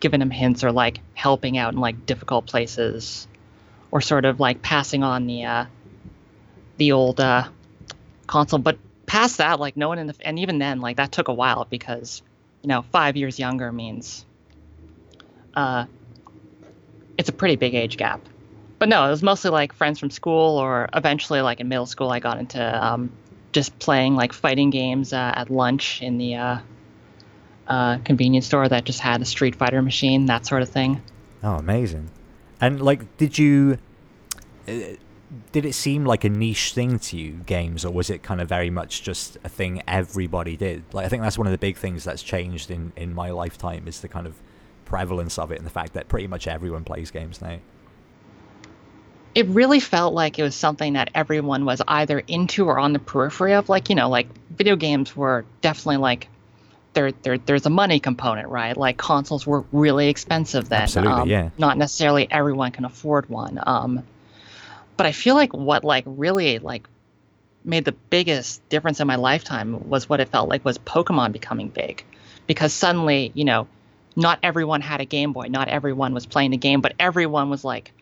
giving 0.00 0.20
him 0.20 0.30
hints 0.30 0.64
or 0.64 0.72
like 0.72 0.98
helping 1.14 1.56
out 1.58 1.72
in 1.72 1.78
like 1.78 2.06
difficult 2.06 2.46
places 2.46 3.28
or 3.92 4.00
sort 4.00 4.24
of 4.24 4.40
like 4.40 4.60
passing 4.62 5.04
on 5.04 5.26
the 5.26 5.44
uh 5.44 5.64
the 6.78 6.92
old 6.92 7.20
uh 7.20 7.48
console. 8.26 8.58
But 8.58 8.78
past 9.06 9.38
that 9.38 9.60
like 9.60 9.76
no 9.76 9.88
one 9.88 9.98
in 9.98 10.08
the 10.08 10.14
and 10.22 10.38
even 10.38 10.58
then 10.58 10.80
like 10.80 10.96
that 10.96 11.12
took 11.12 11.28
a 11.28 11.34
while 11.34 11.66
because 11.70 12.22
you 12.62 12.68
know 12.68 12.82
five 12.90 13.16
years 13.16 13.38
younger 13.38 13.70
means 13.70 14.24
uh 15.54 15.84
it's 17.18 17.28
a 17.28 17.32
pretty 17.32 17.56
big 17.56 17.74
age 17.74 17.96
gap 17.96 18.26
but 18.82 18.88
no, 18.88 19.06
it 19.06 19.10
was 19.10 19.22
mostly 19.22 19.48
like 19.52 19.72
friends 19.72 20.00
from 20.00 20.10
school, 20.10 20.58
or 20.58 20.88
eventually, 20.92 21.40
like 21.40 21.60
in 21.60 21.68
middle 21.68 21.86
school, 21.86 22.10
I 22.10 22.18
got 22.18 22.40
into 22.40 22.84
um, 22.84 23.12
just 23.52 23.78
playing 23.78 24.16
like 24.16 24.32
fighting 24.32 24.70
games 24.70 25.12
uh, 25.12 25.32
at 25.36 25.50
lunch 25.50 26.02
in 26.02 26.18
the 26.18 26.34
uh, 26.34 26.58
uh, 27.68 27.98
convenience 27.98 28.46
store 28.46 28.68
that 28.68 28.82
just 28.82 28.98
had 28.98 29.22
a 29.22 29.24
Street 29.24 29.54
Fighter 29.54 29.82
machine, 29.82 30.26
that 30.26 30.46
sort 30.46 30.62
of 30.62 30.68
thing. 30.68 31.00
Oh, 31.44 31.54
amazing! 31.54 32.10
And 32.60 32.82
like, 32.82 33.18
did 33.18 33.38
you? 33.38 33.78
Uh, 34.66 34.96
did 35.52 35.64
it 35.64 35.74
seem 35.74 36.04
like 36.04 36.24
a 36.24 36.28
niche 36.28 36.72
thing 36.72 36.98
to 36.98 37.16
you, 37.16 37.34
games, 37.46 37.84
or 37.84 37.92
was 37.92 38.10
it 38.10 38.24
kind 38.24 38.40
of 38.40 38.48
very 38.48 38.68
much 38.68 39.04
just 39.04 39.38
a 39.44 39.48
thing 39.48 39.80
everybody 39.86 40.56
did? 40.56 40.82
Like, 40.92 41.06
I 41.06 41.08
think 41.08 41.22
that's 41.22 41.38
one 41.38 41.46
of 41.46 41.52
the 41.52 41.58
big 41.58 41.76
things 41.76 42.02
that's 42.02 42.24
changed 42.24 42.68
in 42.68 42.92
in 42.96 43.14
my 43.14 43.30
lifetime 43.30 43.86
is 43.86 44.00
the 44.00 44.08
kind 44.08 44.26
of 44.26 44.34
prevalence 44.84 45.38
of 45.38 45.52
it 45.52 45.58
and 45.58 45.64
the 45.64 45.70
fact 45.70 45.92
that 45.92 46.08
pretty 46.08 46.26
much 46.26 46.48
everyone 46.48 46.82
plays 46.82 47.12
games 47.12 47.40
now 47.40 47.58
it 49.34 49.46
really 49.46 49.80
felt 49.80 50.12
like 50.12 50.38
it 50.38 50.42
was 50.42 50.54
something 50.54 50.94
that 50.94 51.10
everyone 51.14 51.64
was 51.64 51.80
either 51.88 52.18
into 52.18 52.66
or 52.66 52.78
on 52.78 52.92
the 52.92 52.98
periphery 52.98 53.54
of. 53.54 53.68
Like, 53.68 53.88
you 53.88 53.94
know, 53.94 54.08
like 54.08 54.28
video 54.50 54.76
games 54.76 55.16
were 55.16 55.44
definitely 55.60 55.98
like 55.98 56.28
there, 56.92 57.12
there 57.12 57.38
there's 57.38 57.64
a 57.64 57.70
money 57.70 58.00
component, 58.00 58.48
right? 58.48 58.76
Like 58.76 58.98
consoles 58.98 59.46
were 59.46 59.64
really 59.72 60.08
expensive 60.08 60.68
then. 60.68 60.82
Absolutely, 60.82 61.12
um, 61.12 61.28
yeah. 61.28 61.50
Not 61.56 61.78
necessarily 61.78 62.30
everyone 62.30 62.72
can 62.72 62.84
afford 62.84 63.28
one. 63.30 63.58
Um, 63.64 64.02
but 64.96 65.06
I 65.06 65.12
feel 65.12 65.34
like 65.34 65.54
what 65.54 65.84
like 65.84 66.04
really 66.06 66.58
like 66.58 66.86
made 67.64 67.84
the 67.84 67.92
biggest 67.92 68.68
difference 68.68 69.00
in 69.00 69.06
my 69.06 69.16
lifetime 69.16 69.88
was 69.88 70.08
what 70.08 70.20
it 70.20 70.28
felt 70.28 70.48
like 70.48 70.64
was 70.64 70.76
Pokemon 70.78 71.32
becoming 71.32 71.68
big, 71.68 72.04
because 72.46 72.74
suddenly 72.74 73.32
you 73.34 73.46
know, 73.46 73.66
not 74.14 74.38
everyone 74.42 74.82
had 74.82 75.00
a 75.00 75.06
Game 75.06 75.32
Boy, 75.32 75.46
not 75.48 75.68
everyone 75.68 76.12
was 76.12 76.26
playing 76.26 76.50
the 76.50 76.58
game, 76.58 76.82
but 76.82 76.92
everyone 76.98 77.48
was 77.48 77.64
like 77.64 77.92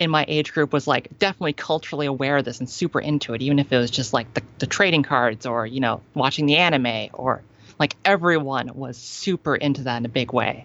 in 0.00 0.10
my 0.10 0.24
age 0.26 0.52
group 0.52 0.72
was 0.72 0.86
like 0.86 1.08
definitely 1.18 1.52
culturally 1.52 2.06
aware 2.06 2.38
of 2.38 2.44
this 2.44 2.58
and 2.58 2.68
super 2.68 2.98
into 2.98 3.34
it, 3.34 3.42
even 3.42 3.58
if 3.58 3.70
it 3.70 3.76
was 3.76 3.90
just 3.90 4.14
like 4.14 4.32
the, 4.32 4.42
the 4.58 4.66
trading 4.66 5.02
cards 5.02 5.44
or, 5.44 5.66
you 5.66 5.78
know, 5.78 6.00
watching 6.14 6.46
the 6.46 6.56
anime 6.56 7.10
or 7.12 7.42
like 7.78 7.94
everyone 8.04 8.70
was 8.74 8.96
super 8.96 9.54
into 9.54 9.82
that 9.82 9.98
in 9.98 10.06
a 10.06 10.08
big 10.08 10.32
way. 10.32 10.64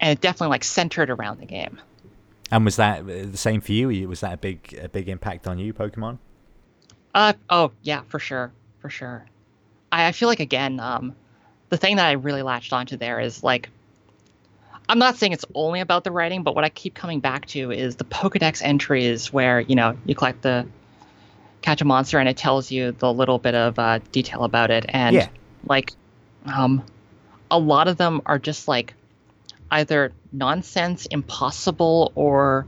And 0.00 0.10
it 0.10 0.20
definitely 0.20 0.50
like 0.50 0.64
centered 0.64 1.08
around 1.08 1.38
the 1.38 1.46
game. 1.46 1.80
And 2.50 2.64
was 2.64 2.76
that 2.76 3.06
the 3.06 3.36
same 3.36 3.60
for 3.60 3.72
you? 3.72 4.08
Was 4.08 4.20
that 4.20 4.32
a 4.32 4.36
big 4.36 4.76
a 4.82 4.88
big 4.88 5.08
impact 5.08 5.46
on 5.46 5.58
you, 5.58 5.72
Pokemon? 5.72 6.18
Uh 7.14 7.34
oh 7.48 7.70
yeah, 7.82 8.02
for 8.08 8.18
sure, 8.18 8.52
for 8.80 8.90
sure. 8.90 9.24
I, 9.92 10.08
I 10.08 10.12
feel 10.12 10.28
like 10.28 10.40
again, 10.40 10.80
um, 10.80 11.14
the 11.68 11.76
thing 11.76 11.96
that 11.96 12.06
I 12.06 12.12
really 12.12 12.42
latched 12.42 12.72
onto 12.72 12.96
there 12.96 13.20
is 13.20 13.42
like 13.44 13.68
I'm 14.88 14.98
not 14.98 15.16
saying 15.16 15.32
it's 15.32 15.44
only 15.54 15.80
about 15.80 16.04
the 16.04 16.10
writing, 16.10 16.42
but 16.42 16.54
what 16.54 16.64
I 16.64 16.70
keep 16.70 16.94
coming 16.94 17.20
back 17.20 17.46
to 17.48 17.70
is 17.70 17.96
the 17.96 18.04
Pokedex 18.04 18.62
entries 18.62 19.32
where, 19.32 19.60
you 19.60 19.74
know, 19.74 19.96
you 20.06 20.14
collect 20.14 20.42
the 20.42 20.66
catch 21.60 21.80
a 21.82 21.84
monster 21.84 22.18
and 22.18 22.28
it 22.28 22.36
tells 22.36 22.70
you 22.70 22.92
the 22.92 23.12
little 23.12 23.38
bit 23.38 23.54
of 23.54 23.78
uh, 23.78 23.98
detail 24.12 24.44
about 24.44 24.70
it. 24.70 24.86
And 24.88 25.14
Yeah. 25.14 25.28
like 25.66 25.92
um 26.46 26.84
a 27.50 27.58
lot 27.58 27.88
of 27.88 27.96
them 27.96 28.22
are 28.26 28.38
just 28.38 28.68
like 28.68 28.94
either 29.70 30.12
nonsense, 30.32 31.06
impossible, 31.06 32.12
or 32.14 32.66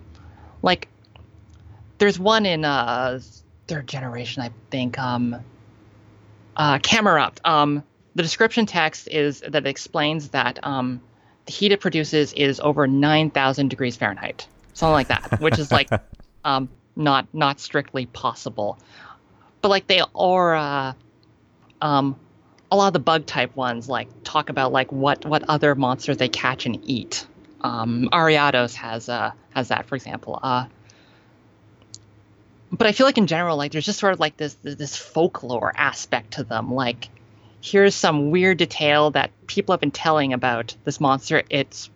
like 0.62 0.88
there's 1.98 2.18
one 2.18 2.44
in 2.46 2.64
uh 2.64 3.20
third 3.66 3.86
generation, 3.86 4.42
I 4.42 4.50
think, 4.70 4.98
um 4.98 5.36
uh 6.56 6.78
Camerupt. 6.80 7.40
Um 7.44 7.82
the 8.14 8.22
description 8.22 8.66
text 8.66 9.08
is 9.08 9.40
that 9.40 9.66
explains 9.66 10.30
that 10.30 10.58
um 10.66 11.00
heat 11.50 11.73
it 11.73 11.80
produces 11.80 12.33
is 12.33 12.61
over 12.61 12.87
9,000 12.87 13.69
degrees 13.69 13.97
Fahrenheit, 13.97 14.47
something 14.73 14.92
like 14.92 15.09
that, 15.09 15.40
which 15.40 15.59
is 15.59 15.71
like 15.71 15.90
um, 16.45 16.69
not 16.97 17.26
not 17.33 17.61
strictly 17.61 18.07
possible. 18.07 18.78
But 19.61 19.69
like 19.69 19.87
they 19.87 20.02
are, 20.14 20.54
uh, 20.54 20.92
um, 21.83 22.16
a 22.71 22.76
lot 22.76 22.87
of 22.87 22.92
the 22.92 23.00
bug 23.00 23.26
type 23.26 23.54
ones 23.57 23.88
like 23.88 24.09
talk 24.23 24.49
about 24.49 24.73
like 24.73 24.92
what 24.92 25.25
what 25.26 25.45
other 25.49 25.75
monsters 25.75 26.16
they 26.16 26.28
catch 26.28 26.66
and 26.66 26.80
eat. 26.85 27.26
Um, 27.61 28.09
Ariados 28.12 28.75
has 28.75 29.09
uh, 29.09 29.33
has 29.54 29.69
that, 29.69 29.87
for 29.87 29.97
example. 29.97 30.38
Uh, 30.42 30.66
but 32.73 32.87
I 32.87 32.92
feel 32.92 33.07
like 33.07 33.19
in 33.19 33.26
general, 33.26 33.57
like 33.57 33.73
there's 33.73 33.85
just 33.85 33.99
sort 33.99 34.12
of 34.12 34.21
like 34.21 34.37
this 34.37 34.54
this 34.62 34.97
folklore 34.97 35.73
aspect 35.76 36.33
to 36.33 36.45
them, 36.45 36.73
like 36.73 37.09
here's 37.62 37.95
some 37.95 38.31
weird 38.31 38.59
detail 38.59 39.11
that 39.12 39.31
people 39.47 39.73
have 39.73 39.81
been 39.81 39.90
telling 39.90 40.33
about 40.33 40.75
this 40.85 41.00
monster. 41.00 41.43
It's 41.50 41.90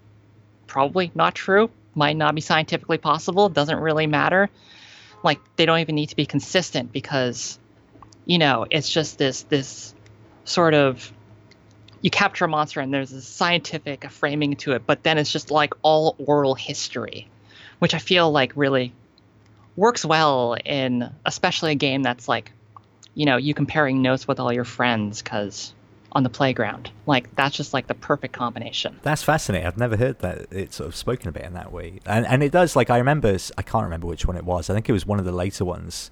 probably 0.66 1.10
not 1.14 1.34
true, 1.34 1.70
might 1.94 2.16
not 2.16 2.34
be 2.34 2.40
scientifically 2.40 2.98
possible, 2.98 3.48
doesn't 3.48 3.78
really 3.78 4.06
matter. 4.06 4.50
Like 5.22 5.40
they 5.56 5.66
don't 5.66 5.78
even 5.78 5.94
need 5.94 6.10
to 6.10 6.16
be 6.16 6.26
consistent 6.26 6.92
because 6.92 7.58
you 8.26 8.38
know, 8.38 8.66
it's 8.70 8.90
just 8.90 9.18
this 9.18 9.42
this 9.42 9.94
sort 10.44 10.74
of 10.74 11.12
you 12.00 12.10
capture 12.10 12.44
a 12.44 12.48
monster 12.48 12.80
and 12.80 12.92
there's 12.92 13.12
a 13.12 13.22
scientific 13.22 14.10
framing 14.10 14.56
to 14.56 14.72
it, 14.72 14.86
but 14.86 15.02
then 15.02 15.16
it's 15.16 15.32
just 15.32 15.50
like 15.50 15.74
all 15.82 16.16
oral 16.18 16.54
history, 16.54 17.28
which 17.78 17.94
I 17.94 17.98
feel 17.98 18.30
like 18.30 18.52
really 18.56 18.92
works 19.76 20.04
well 20.04 20.56
in 20.64 21.10
especially 21.24 21.72
a 21.72 21.76
game 21.76 22.02
that's 22.02 22.28
like 22.28 22.52
you 23.14 23.26
know, 23.26 23.36
you 23.36 23.54
comparing 23.54 24.02
notes 24.02 24.26
with 24.26 24.40
all 24.40 24.52
your 24.52 24.64
friends 24.64 25.22
because 25.22 25.72
on 26.14 26.22
the 26.22 26.30
playground. 26.30 26.90
Like 27.06 27.34
that's 27.34 27.56
just 27.56 27.74
like 27.74 27.86
the 27.86 27.94
perfect 27.94 28.34
combination. 28.34 28.98
That's 29.02 29.22
fascinating. 29.22 29.66
I've 29.66 29.76
never 29.76 29.96
heard 29.96 30.20
that 30.20 30.46
it's 30.52 30.76
sort 30.76 30.88
of 30.88 30.96
spoken 30.96 31.28
about 31.28 31.44
in 31.44 31.54
that 31.54 31.72
way, 31.72 32.00
and 32.06 32.26
and 32.26 32.42
it 32.42 32.52
does. 32.52 32.76
Like 32.76 32.90
I 32.90 32.98
remember, 32.98 33.36
I 33.58 33.62
can't 33.62 33.84
remember 33.84 34.06
which 34.06 34.26
one 34.26 34.36
it 34.36 34.44
was. 34.44 34.70
I 34.70 34.74
think 34.74 34.88
it 34.88 34.92
was 34.92 35.06
one 35.06 35.18
of 35.18 35.24
the 35.24 35.32
later 35.32 35.64
ones, 35.64 36.10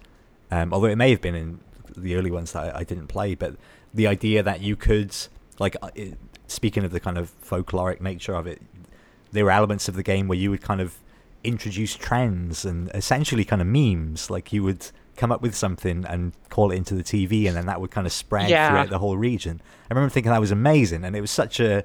um, 0.51 0.73
although 0.73 0.89
it 0.89 0.97
may 0.97 1.11
have 1.11 1.21
been 1.21 1.35
in 1.35 1.61
the 1.97 2.17
early 2.17 2.31
ones 2.31 2.53
that 2.53 2.75
I, 2.75 2.81
I 2.81 2.85
didn't 2.85 3.07
play. 3.07 3.35
But 3.35 3.57
the 3.95 4.07
idea 4.07 4.43
that 4.43 4.61
you 4.61 4.77
could, 4.77 5.15
like, 5.59 5.77
uh, 5.83 5.91
it, 5.95 6.19
speaking 6.47 6.85
of 6.85 6.91
the 6.91 7.01
kind 7.01 7.19
of 7.19 7.33
folkloric 7.43 8.01
nature 8.01 8.35
of 8.35 8.47
it, 8.47 8.61
there 9.31 9.45
were 9.45 9.51
elements 9.51 9.89
of 9.89 9.95
the 9.95 10.03
game 10.03 10.29
where 10.29 10.39
you 10.39 10.51
would 10.51 10.63
kind 10.63 10.81
of 10.81 10.99
introduce 11.45 11.95
trends 11.95 12.65
and 12.65 12.91
essentially 12.95 13.45
kind 13.45 13.63
of 13.63 13.69
memes. 13.69 14.31
Like 14.31 14.53
you 14.53 14.63
would 14.65 14.91
come 15.17 15.31
up 15.31 15.43
with 15.43 15.55
something 15.55 16.05
and 16.09 16.33
call 16.49 16.71
it 16.73 16.77
into 16.77 16.95
the 16.95 17.03
TV, 17.03 17.47
and 17.47 17.57
then 17.57 17.67
that 17.67 17.81
would 17.81 17.91
kind 17.91 18.07
of 18.07 18.13
spread 18.13 18.49
Yeah. 18.49 18.69
throughout 18.71 18.89
the 18.91 18.99
whole 18.99 19.17
region. 19.17 19.61
I 19.91 19.95
remember 19.95 20.11
thinking 20.11 20.31
that 20.33 20.41
was 20.41 20.51
amazing, 20.51 21.05
and 21.05 21.15
it 21.15 21.21
was 21.21 21.31
such 21.31 21.61
a 21.61 21.85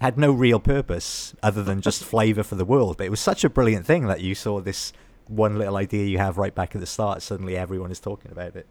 had 0.00 0.18
no 0.18 0.32
real 0.32 0.60
purpose 0.60 1.34
other 1.42 1.62
than 1.62 1.80
just 1.80 2.04
flavor 2.14 2.42
for 2.42 2.56
the 2.56 2.64
world. 2.64 2.96
But 2.98 3.06
it 3.06 3.10
was 3.10 3.20
such 3.20 3.44
a 3.44 3.48
brilliant 3.48 3.86
thing 3.86 4.06
that 4.08 4.20
you 4.20 4.34
saw 4.34 4.60
this 4.60 4.92
one 5.26 5.56
little 5.58 5.76
idea 5.76 6.04
you 6.04 6.18
have 6.18 6.36
right 6.36 6.54
back 6.54 6.74
at 6.74 6.80
the 6.80 6.86
start. 6.86 7.22
Suddenly, 7.22 7.56
everyone 7.56 7.90
is 7.90 8.00
talking 8.00 8.30
about 8.30 8.56
it. 8.56 8.66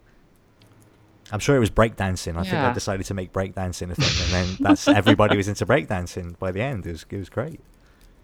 I'm 1.32 1.40
sure 1.40 1.56
it 1.56 1.60
was 1.60 1.72
breakdancing. 1.72 2.38
I 2.38 2.44
think 2.44 2.56
I 2.56 2.74
decided 2.74 3.06
to 3.08 3.14
make 3.14 3.32
breakdancing 3.34 3.90
a 3.90 3.96
thing, 3.96 4.24
and 4.26 4.32
then 4.34 4.58
that's 4.60 4.88
everybody 4.88 5.36
was 5.38 5.48
into 5.48 5.66
breakdancing 5.66 6.38
by 6.38 6.52
the 6.52 6.62
end. 6.62 6.86
It 6.86 6.92
was 6.92 7.06
it 7.10 7.18
was 7.18 7.30
great. 7.30 7.60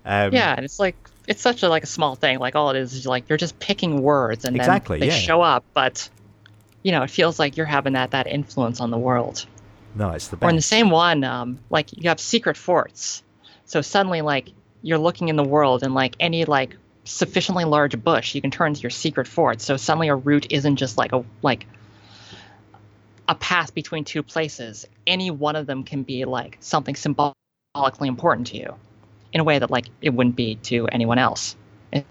Um, 0.09 0.33
yeah, 0.33 0.55
and 0.55 0.65
it's 0.65 0.79
like 0.79 0.95
it's 1.27 1.39
such 1.39 1.61
a 1.61 1.69
like 1.69 1.83
a 1.83 1.87
small 1.87 2.15
thing. 2.15 2.39
Like 2.39 2.55
all 2.55 2.71
it 2.71 2.77
is 2.77 2.93
is 2.93 3.05
like 3.05 3.29
you're 3.29 3.37
just 3.37 3.59
picking 3.59 4.01
words 4.01 4.43
and 4.43 4.55
Exactly, 4.55 4.97
then 4.97 5.07
they 5.07 5.13
yeah. 5.13 5.19
show 5.21 5.43
up, 5.43 5.63
but 5.75 6.09
you 6.81 6.91
know, 6.91 7.03
it 7.03 7.11
feels 7.11 7.37
like 7.37 7.57
you're 7.57 7.67
having 7.67 7.93
that 7.93 8.11
that 8.11 8.25
influence 8.25 8.81
on 8.81 8.89
the 8.89 8.97
world. 8.97 9.45
No, 9.93 10.09
it's 10.09 10.29
the 10.29 10.37
best. 10.37 10.47
Or 10.47 10.49
in 10.49 10.55
the 10.55 10.63
same 10.63 10.89
one, 10.89 11.23
um, 11.23 11.59
like 11.69 11.95
you 11.95 12.09
have 12.09 12.19
secret 12.19 12.57
forts. 12.57 13.21
So 13.65 13.81
suddenly, 13.81 14.21
like 14.21 14.49
you're 14.81 14.97
looking 14.97 15.27
in 15.27 15.35
the 15.35 15.43
world, 15.43 15.83
and 15.83 15.93
like 15.93 16.15
any 16.19 16.45
like 16.45 16.75
sufficiently 17.03 17.65
large 17.65 18.01
bush, 18.03 18.33
you 18.33 18.41
can 18.41 18.49
turn 18.49 18.73
to 18.73 18.81
your 18.81 18.89
secret 18.89 19.27
fort. 19.27 19.61
So 19.61 19.77
suddenly, 19.77 20.07
a 20.07 20.15
route 20.15 20.47
isn't 20.51 20.77
just 20.77 20.97
like 20.97 21.11
a 21.11 21.23
like 21.43 21.67
a 23.27 23.35
path 23.35 23.75
between 23.75 24.05
two 24.05 24.23
places. 24.23 24.87
Any 25.05 25.29
one 25.29 25.55
of 25.55 25.67
them 25.67 25.83
can 25.83 26.01
be 26.01 26.25
like 26.25 26.57
something 26.61 26.95
symbolically 26.95 28.07
important 28.07 28.47
to 28.47 28.57
you, 28.57 28.73
in 29.33 29.39
a 29.41 29.43
way 29.43 29.59
that 29.59 29.69
like 29.71 29.85
it 30.01 30.09
wouldn't 30.11 30.35
be 30.35 30.55
to 30.55 30.87
anyone 30.87 31.17
else. 31.19 31.55
It's 31.91 32.05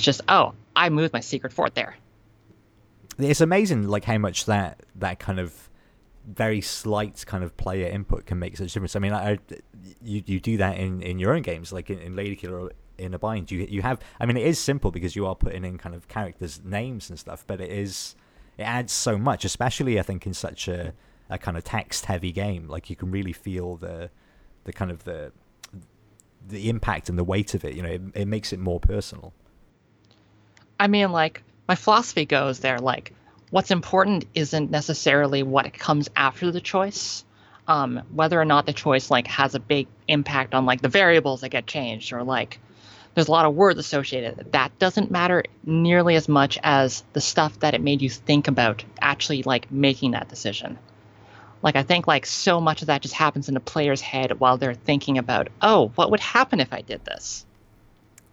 just 0.00 0.20
oh, 0.28 0.52
I 0.74 0.88
moved 0.90 1.12
my 1.12 1.20
secret 1.20 1.52
fort 1.52 1.74
there. 1.74 1.96
it's 3.18 3.40
amazing 3.40 3.88
like 3.88 4.04
how 4.04 4.18
much 4.18 4.44
that 4.46 4.80
that 4.96 5.18
kind 5.18 5.38
of 5.40 5.70
very 6.26 6.60
slight 6.60 7.24
kind 7.26 7.42
of 7.44 7.56
player 7.56 7.86
input 7.88 8.26
can 8.26 8.38
make 8.38 8.56
such 8.56 8.70
a 8.70 8.74
difference. 8.74 8.96
I 8.96 8.98
mean, 8.98 9.12
I, 9.12 9.32
I- 9.32 9.38
you 10.02 10.22
you 10.26 10.40
do 10.40 10.56
that 10.58 10.76
in, 10.78 11.00
in 11.02 11.18
your 11.18 11.32
own 11.34 11.42
games, 11.42 11.72
like 11.72 11.88
in, 11.90 11.98
in 12.00 12.16
Lady 12.16 12.36
Killer 12.36 12.72
in 12.98 13.14
a 13.14 13.18
bind. 13.18 13.50
You 13.50 13.66
you 13.70 13.82
have. 13.82 14.00
I 14.20 14.26
mean, 14.26 14.36
it 14.36 14.46
is 14.46 14.58
simple 14.58 14.90
because 14.90 15.14
you 15.16 15.26
are 15.26 15.34
putting 15.34 15.64
in 15.64 15.78
kind 15.78 15.94
of 15.94 16.08
characters' 16.08 16.60
names 16.64 17.08
and 17.08 17.18
stuff, 17.18 17.44
but 17.46 17.60
it 17.60 17.70
is 17.70 18.16
it 18.58 18.64
adds 18.64 18.92
so 18.92 19.16
much, 19.16 19.44
especially 19.44 19.98
I 19.98 20.02
think 20.02 20.26
in 20.26 20.34
such 20.34 20.68
a 20.68 20.92
a 21.30 21.38
kind 21.38 21.56
of 21.56 21.64
text 21.64 22.04
heavy 22.06 22.32
game. 22.32 22.68
Like 22.68 22.90
you 22.90 22.96
can 22.96 23.10
really 23.10 23.32
feel 23.32 23.76
the 23.76 24.10
the 24.64 24.72
kind 24.72 24.90
of 24.90 25.04
the 25.04 25.32
the 26.48 26.68
impact 26.68 27.08
and 27.08 27.18
the 27.18 27.24
weight 27.24 27.54
of 27.54 27.64
it. 27.64 27.74
You 27.74 27.82
know, 27.82 27.88
it, 27.88 28.02
it 28.14 28.28
makes 28.28 28.52
it 28.52 28.58
more 28.58 28.80
personal. 28.80 29.32
I 30.78 30.86
mean, 30.88 31.10
like, 31.12 31.42
my 31.68 31.74
philosophy 31.74 32.26
goes 32.26 32.60
there, 32.60 32.78
like, 32.78 33.12
what's 33.50 33.70
important 33.70 34.26
isn't 34.34 34.70
necessarily 34.70 35.42
what 35.42 35.72
comes 35.72 36.08
after 36.16 36.50
the 36.50 36.60
choice. 36.60 37.24
Um, 37.68 38.02
whether 38.12 38.40
or 38.40 38.44
not 38.44 38.64
the 38.66 38.72
choice, 38.72 39.10
like, 39.10 39.26
has 39.26 39.56
a 39.56 39.58
big 39.58 39.88
impact 40.06 40.54
on, 40.54 40.66
like, 40.66 40.82
the 40.82 40.88
variables 40.88 41.40
that 41.40 41.48
get 41.48 41.66
changed, 41.66 42.12
or, 42.12 42.22
like, 42.22 42.60
there's 43.14 43.26
a 43.26 43.32
lot 43.32 43.44
of 43.44 43.56
words 43.56 43.80
associated. 43.80 44.52
That 44.52 44.78
doesn't 44.78 45.10
matter 45.10 45.42
nearly 45.64 46.14
as 46.14 46.28
much 46.28 46.60
as 46.62 47.02
the 47.12 47.20
stuff 47.20 47.58
that 47.60 47.74
it 47.74 47.80
made 47.80 48.02
you 48.02 48.10
think 48.10 48.46
about 48.46 48.84
actually, 49.00 49.42
like, 49.42 49.72
making 49.72 50.12
that 50.12 50.28
decision. 50.28 50.78
Like, 51.62 51.76
I 51.76 51.82
think, 51.82 52.06
like, 52.06 52.26
so 52.26 52.60
much 52.60 52.82
of 52.82 52.86
that 52.86 53.02
just 53.02 53.14
happens 53.14 53.48
in 53.48 53.54
the 53.54 53.60
player's 53.60 54.00
head 54.00 54.38
while 54.40 54.56
they're 54.56 54.74
thinking 54.74 55.18
about, 55.18 55.48
oh, 55.62 55.90
what 55.94 56.10
would 56.10 56.20
happen 56.20 56.60
if 56.60 56.72
I 56.72 56.82
did 56.82 57.04
this? 57.04 57.46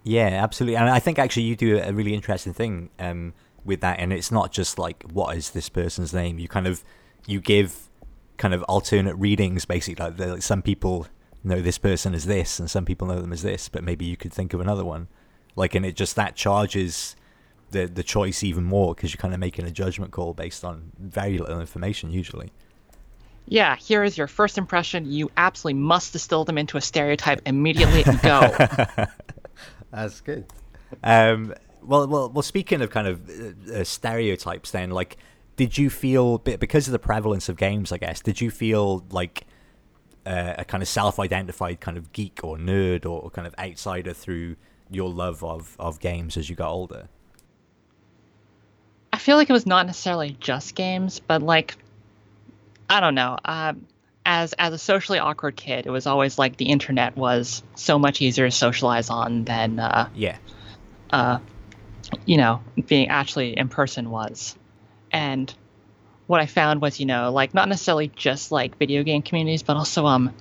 Yeah, 0.03 0.27
absolutely. 0.27 0.75
And 0.75 0.89
I 0.89 0.99
think 0.99 1.17
actually 1.17 1.43
you 1.43 1.55
do 1.55 1.79
a 1.79 1.93
really 1.93 2.13
interesting 2.13 2.53
thing 2.53 2.89
um, 2.99 3.33
with 3.63 3.81
that, 3.81 3.99
and 3.99 4.11
it's 4.11 4.31
not 4.31 4.51
just 4.51 4.77
like 4.77 5.03
what 5.11 5.35
is 5.37 5.51
this 5.51 5.69
person's 5.69 6.13
name. 6.13 6.39
You 6.39 6.47
kind 6.47 6.67
of 6.67 6.83
you 7.25 7.39
give 7.39 7.89
kind 8.37 8.53
of 8.53 8.63
alternate 8.63 9.15
readings, 9.15 9.65
basically. 9.65 10.03
Like, 10.03 10.19
like 10.19 10.41
some 10.41 10.61
people 10.61 11.07
know 11.43 11.61
this 11.61 11.77
person 11.77 12.13
as 12.13 12.25
this, 12.25 12.59
and 12.59 12.69
some 12.69 12.83
people 12.85 13.07
know 13.07 13.21
them 13.21 13.31
as 13.31 13.43
this, 13.43 13.69
but 13.69 13.83
maybe 13.83 14.05
you 14.05 14.17
could 14.17 14.33
think 14.33 14.53
of 14.53 14.59
another 14.59 14.83
one. 14.83 15.07
Like, 15.55 15.73
and 15.75 15.85
it 15.85 15.95
just 15.95 16.15
that 16.17 16.35
charges 16.35 17.15
the 17.71 17.85
the 17.85 18.03
choice 18.03 18.43
even 18.43 18.65
more 18.65 18.93
because 18.93 19.13
you're 19.13 19.21
kind 19.21 19.33
of 19.33 19.39
making 19.39 19.65
a 19.65 19.71
judgment 19.71 20.11
call 20.11 20.33
based 20.33 20.65
on 20.65 20.91
very 20.99 21.37
little 21.37 21.61
information 21.61 22.11
usually. 22.11 22.51
Yeah, 23.47 23.75
here 23.75 24.03
is 24.03 24.17
your 24.17 24.27
first 24.27 24.57
impression. 24.57 25.11
You 25.11 25.29
absolutely 25.35 25.81
must 25.81 26.13
distill 26.13 26.45
them 26.45 26.57
into 26.57 26.77
a 26.77 26.81
stereotype 26.81 27.41
immediately 27.45 28.03
and 28.05 28.21
go. 28.21 28.51
That's 29.91 30.21
good. 30.21 30.45
Um, 31.03 31.53
well, 31.81 32.07
well, 32.07 32.29
well. 32.29 32.41
Speaking 32.41 32.81
of 32.81 32.89
kind 32.89 33.07
of 33.07 33.29
uh, 33.29 33.79
uh, 33.79 33.83
stereotypes, 33.83 34.71
then, 34.71 34.91
like, 34.91 35.17
did 35.55 35.77
you 35.77 35.89
feel 35.89 36.37
because 36.37 36.87
of 36.87 36.93
the 36.93 36.99
prevalence 36.99 37.49
of 37.49 37.57
games? 37.57 37.91
I 37.91 37.97
guess 37.97 38.21
did 38.21 38.41
you 38.41 38.49
feel 38.49 39.05
like 39.11 39.45
uh, 40.25 40.55
a 40.57 40.65
kind 40.65 40.81
of 40.81 40.87
self-identified 40.87 41.79
kind 41.79 41.97
of 41.97 42.11
geek 42.13 42.39
or 42.43 42.57
nerd 42.57 43.05
or 43.05 43.29
kind 43.29 43.45
of 43.45 43.53
outsider 43.59 44.13
through 44.13 44.55
your 44.89 45.09
love 45.09 45.43
of 45.43 45.75
of 45.79 45.99
games 45.99 46.37
as 46.37 46.49
you 46.49 46.55
got 46.55 46.71
older? 46.71 47.09
I 49.11 49.17
feel 49.19 49.37
like 49.37 49.49
it 49.49 49.53
was 49.53 49.67
not 49.67 49.85
necessarily 49.85 50.35
just 50.39 50.73
games, 50.73 51.19
but 51.19 51.43
like 51.43 51.77
I 52.93 52.99
don't 52.99 53.15
know. 53.15 53.37
Um, 53.43 53.87
as 54.23 54.53
as 54.53 54.71
a 54.71 54.77
socially 54.77 55.17
awkward 55.17 55.55
kid, 55.55 55.87
it 55.87 55.89
was 55.89 56.05
always 56.05 56.37
like 56.37 56.57
the 56.57 56.65
internet 56.65 57.17
was 57.17 57.63
so 57.73 57.97
much 57.97 58.21
easier 58.21 58.45
to 58.45 58.51
socialize 58.51 59.09
on 59.09 59.45
than 59.45 59.79
uh, 59.79 60.09
yeah, 60.13 60.37
uh, 61.09 61.39
you 62.25 62.37
know, 62.37 62.61
being 62.85 63.09
actually 63.09 63.57
in 63.57 63.67
person 63.67 64.11
was. 64.11 64.55
And 65.11 65.51
what 66.27 66.39
I 66.39 66.45
found 66.45 66.81
was, 66.81 66.99
you 66.99 67.07
know, 67.07 67.31
like 67.31 67.55
not 67.55 67.67
necessarily 67.67 68.11
just 68.15 68.51
like 68.51 68.77
video 68.77 69.01
game 69.01 69.23
communities, 69.23 69.63
but 69.63 69.75
also 69.75 70.05
um, 70.05 70.31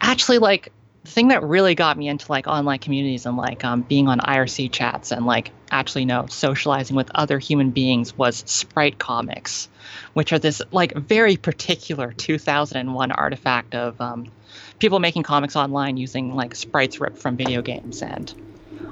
actually 0.00 0.38
like 0.38 0.72
the 1.02 1.10
thing 1.10 1.28
that 1.28 1.42
really 1.42 1.74
got 1.74 1.98
me 1.98 2.08
into 2.08 2.30
like 2.30 2.46
online 2.46 2.78
communities 2.78 3.26
and 3.26 3.36
like 3.36 3.64
um, 3.64 3.82
being 3.82 4.06
on 4.06 4.20
IRC 4.20 4.70
chats 4.70 5.10
and 5.10 5.26
like 5.26 5.50
actually 5.70 6.04
no, 6.04 6.26
socializing 6.26 6.96
with 6.96 7.10
other 7.14 7.38
human 7.38 7.70
beings 7.70 8.16
was 8.16 8.42
Sprite 8.46 8.98
comics, 8.98 9.68
which 10.14 10.32
are 10.32 10.38
this 10.38 10.62
like 10.72 10.94
very 10.94 11.36
particular 11.36 12.12
2001 12.12 13.12
artifact 13.12 13.74
of 13.74 14.00
um, 14.00 14.30
people 14.78 14.98
making 14.98 15.22
comics 15.22 15.56
online 15.56 15.96
using 15.96 16.34
like 16.34 16.54
sprites 16.54 17.00
ripped 17.00 17.18
from 17.18 17.36
video 17.36 17.62
games 17.62 18.02
and. 18.02 18.34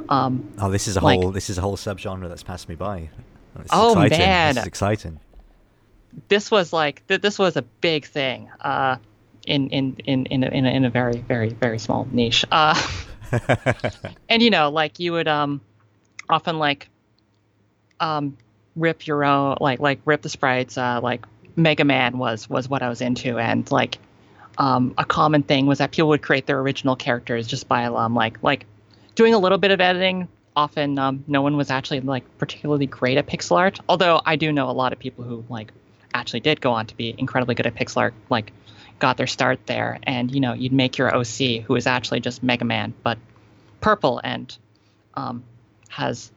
Um, 0.09 0.51
oh, 0.59 0.71
this 0.71 0.89
is 0.89 0.97
a 0.97 1.01
like, 1.01 1.21
whole 1.21 1.33
this 1.33 1.51
is 1.51 1.59
a 1.59 1.61
whole 1.61 1.77
subgenre 1.77 2.29
that's 2.29 2.43
passed 2.43 2.69
me 2.69 2.75
by. 2.75 3.11
oh 3.71 4.01
exciting. 4.01 4.19
man, 4.19 4.55
this 4.55 4.63
is 4.63 4.67
exciting. 4.67 5.21
This 6.29 6.51
was 6.51 6.73
like 6.73 7.07
th- 7.09 7.21
this 7.21 7.39
was 7.39 7.57
a 7.57 7.63
big 7.63 8.07
thing. 8.07 8.49
Uh, 8.61 8.97
in 9.49 9.69
in 9.71 9.97
in 10.05 10.27
in 10.27 10.45
a, 10.45 10.47
in 10.49 10.67
a, 10.67 10.71
in 10.71 10.85
a 10.85 10.91
very 10.91 11.19
very 11.19 11.51
very 11.51 11.79
small 11.79 12.07
niche. 12.11 12.45
Uh, 12.51 12.81
and 14.29 14.43
you 14.43 14.51
know, 14.51 14.71
like 14.71 14.99
you 14.99 15.13
would 15.13 15.29
um 15.29 15.61
often 16.29 16.59
like 16.59 16.89
um 18.01 18.37
rip 18.77 19.07
your 19.07 19.25
own 19.25 19.57
like 19.61 19.81
like 19.81 20.01
rip 20.05 20.23
the 20.23 20.29
sprites. 20.29 20.79
Uh, 20.79 21.01
like 21.03 21.27
Mega 21.57 21.85
Man 21.85 22.19
was 22.19 22.49
was 22.49 22.69
what 22.69 22.83
I 22.83 22.89
was 22.89 23.01
into, 23.01 23.39
and 23.39 23.71
like 23.71 23.99
um, 24.59 24.95
a 24.99 25.05
common 25.05 25.43
thing 25.43 25.67
was 25.67 25.79
that 25.79 25.93
people 25.93 26.09
would 26.09 26.23
create 26.23 26.47
their 26.47 26.59
original 26.61 26.97
characters 26.97 27.47
just 27.47 27.69
by 27.69 27.85
um 27.85 28.15
like 28.15 28.43
like 28.43 28.67
doing 29.15 29.35
a 29.35 29.39
little 29.39 29.59
bit 29.59 29.71
of 29.71 29.81
editing. 29.81 30.29
Often, 30.57 30.99
um, 30.99 31.25
no 31.29 31.41
one 31.41 31.57
was 31.57 31.71
actually 31.71 32.01
like 32.01 32.25
particularly 32.39 32.87
great 32.87 33.17
at 33.17 33.27
pixel 33.27 33.59
art. 33.59 33.79
Although 33.89 34.21
I 34.27 34.35
do 34.35 34.51
know 34.51 34.69
a 34.69 34.73
lot 34.73 34.93
of 34.93 34.99
people 34.99 35.25
who 35.25 35.45
like 35.49 35.73
actually 36.15 36.41
did 36.41 36.61
go 36.61 36.73
on 36.73 36.87
to 36.87 36.97
be 36.97 37.15
incredibly 37.17 37.55
good 37.55 37.67
at 37.67 37.77
pixel 37.77 37.99
art. 37.99 38.15
Like 38.29 38.53
got 38.99 39.17
their 39.17 39.27
start 39.27 39.67
there. 39.67 39.99
And 40.03 40.33
you 40.33 40.41
know, 40.41 40.55
you'd 40.55 40.73
make 40.73 40.99
your 40.99 41.15
OC, 41.15 41.63
who 41.65 41.77
is 41.77 41.87
actually 41.87 42.21
just 42.21 42.43
Mega 42.43 42.65
Man, 42.65 42.95
but 43.03 43.19
purple 43.81 44.21
and 44.23 44.57
um, 45.15 45.45
has 45.89 46.31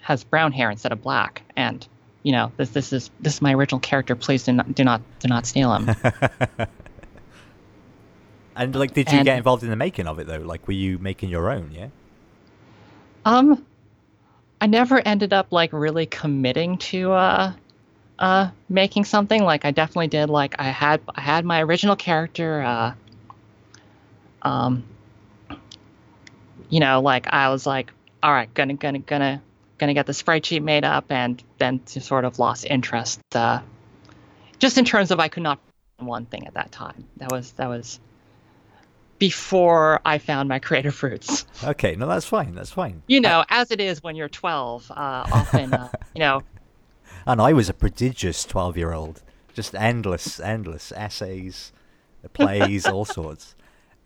has 0.00 0.24
brown 0.24 0.52
hair 0.52 0.70
instead 0.70 0.92
of 0.92 1.02
black. 1.02 1.42
And 1.56 1.86
you 2.22 2.32
know, 2.32 2.52
this 2.56 2.70
this 2.70 2.92
is 2.92 3.10
this 3.20 3.34
is 3.34 3.42
my 3.42 3.54
original 3.54 3.80
character. 3.80 4.14
Please 4.14 4.44
do 4.44 4.52
not 4.52 4.74
do 4.74 4.84
not 4.84 5.02
do 5.20 5.28
not 5.28 5.46
steal 5.46 5.74
him. 5.74 5.94
and 8.56 8.74
like, 8.74 8.92
did 8.92 9.10
you 9.10 9.18
and, 9.18 9.24
get 9.24 9.38
involved 9.38 9.62
in 9.62 9.70
the 9.70 9.76
making 9.76 10.06
of 10.06 10.18
it 10.18 10.26
though? 10.26 10.38
Like, 10.38 10.66
were 10.66 10.74
you 10.74 10.98
making 10.98 11.30
your 11.30 11.50
own? 11.50 11.70
Yeah. 11.72 11.88
Um, 13.24 13.64
I 14.60 14.66
never 14.66 15.00
ended 15.00 15.32
up 15.32 15.48
like 15.50 15.72
really 15.72 16.06
committing 16.06 16.78
to 16.78 17.12
uh 17.12 17.52
uh, 18.20 18.50
making 18.68 19.06
something. 19.06 19.42
Like 19.42 19.64
I 19.64 19.70
definitely 19.70 20.08
did. 20.08 20.28
Like 20.28 20.54
I 20.58 20.64
had 20.64 21.00
I 21.14 21.22
had 21.22 21.44
my 21.44 21.62
original 21.62 21.96
character. 21.96 22.62
Uh, 22.62 22.92
um, 24.42 24.84
you 26.68 26.80
know, 26.80 27.00
like 27.00 27.26
I 27.32 27.48
was 27.48 27.66
like, 27.66 27.92
all 28.22 28.32
right, 28.32 28.52
gonna 28.52 28.74
gonna 28.74 28.98
gonna 29.00 29.42
gonna 29.78 29.94
get 29.94 30.06
the 30.06 30.14
sprite 30.14 30.46
sheet 30.46 30.62
made 30.62 30.84
up, 30.84 31.06
and 31.10 31.42
then 31.58 31.86
sort 31.86 32.24
of 32.24 32.38
lost 32.38 32.64
interest. 32.64 33.20
Uh, 33.34 33.60
just 34.58 34.78
in 34.78 34.84
terms 34.84 35.10
of 35.10 35.20
I 35.20 35.28
could 35.28 35.42
not 35.42 35.58
one 35.98 36.26
thing 36.26 36.46
at 36.46 36.54
that 36.54 36.72
time. 36.72 37.06
That 37.18 37.30
was 37.30 37.52
that 37.52 37.68
was 37.68 38.00
before 39.18 40.00
I 40.04 40.18
found 40.18 40.48
my 40.48 40.58
creative 40.58 41.02
roots. 41.02 41.46
Okay, 41.62 41.94
no, 41.94 42.06
that's 42.06 42.26
fine. 42.26 42.54
That's 42.54 42.70
fine. 42.70 43.02
You 43.06 43.20
know, 43.20 43.44
as 43.48 43.70
it 43.70 43.80
is 43.80 44.02
when 44.02 44.16
you're 44.16 44.30
12, 44.30 44.90
uh, 44.90 44.94
often, 44.94 45.74
uh, 45.74 45.90
you 46.14 46.20
know, 46.20 46.42
and 47.26 47.40
I 47.40 47.52
was 47.52 47.68
a 47.68 47.74
prodigious 47.74 48.44
twelve-year-old, 48.44 49.22
just 49.52 49.74
endless, 49.74 50.40
endless 50.40 50.90
essays, 50.92 51.72
plays, 52.32 52.86
all 52.86 53.04
sorts. 53.04 53.54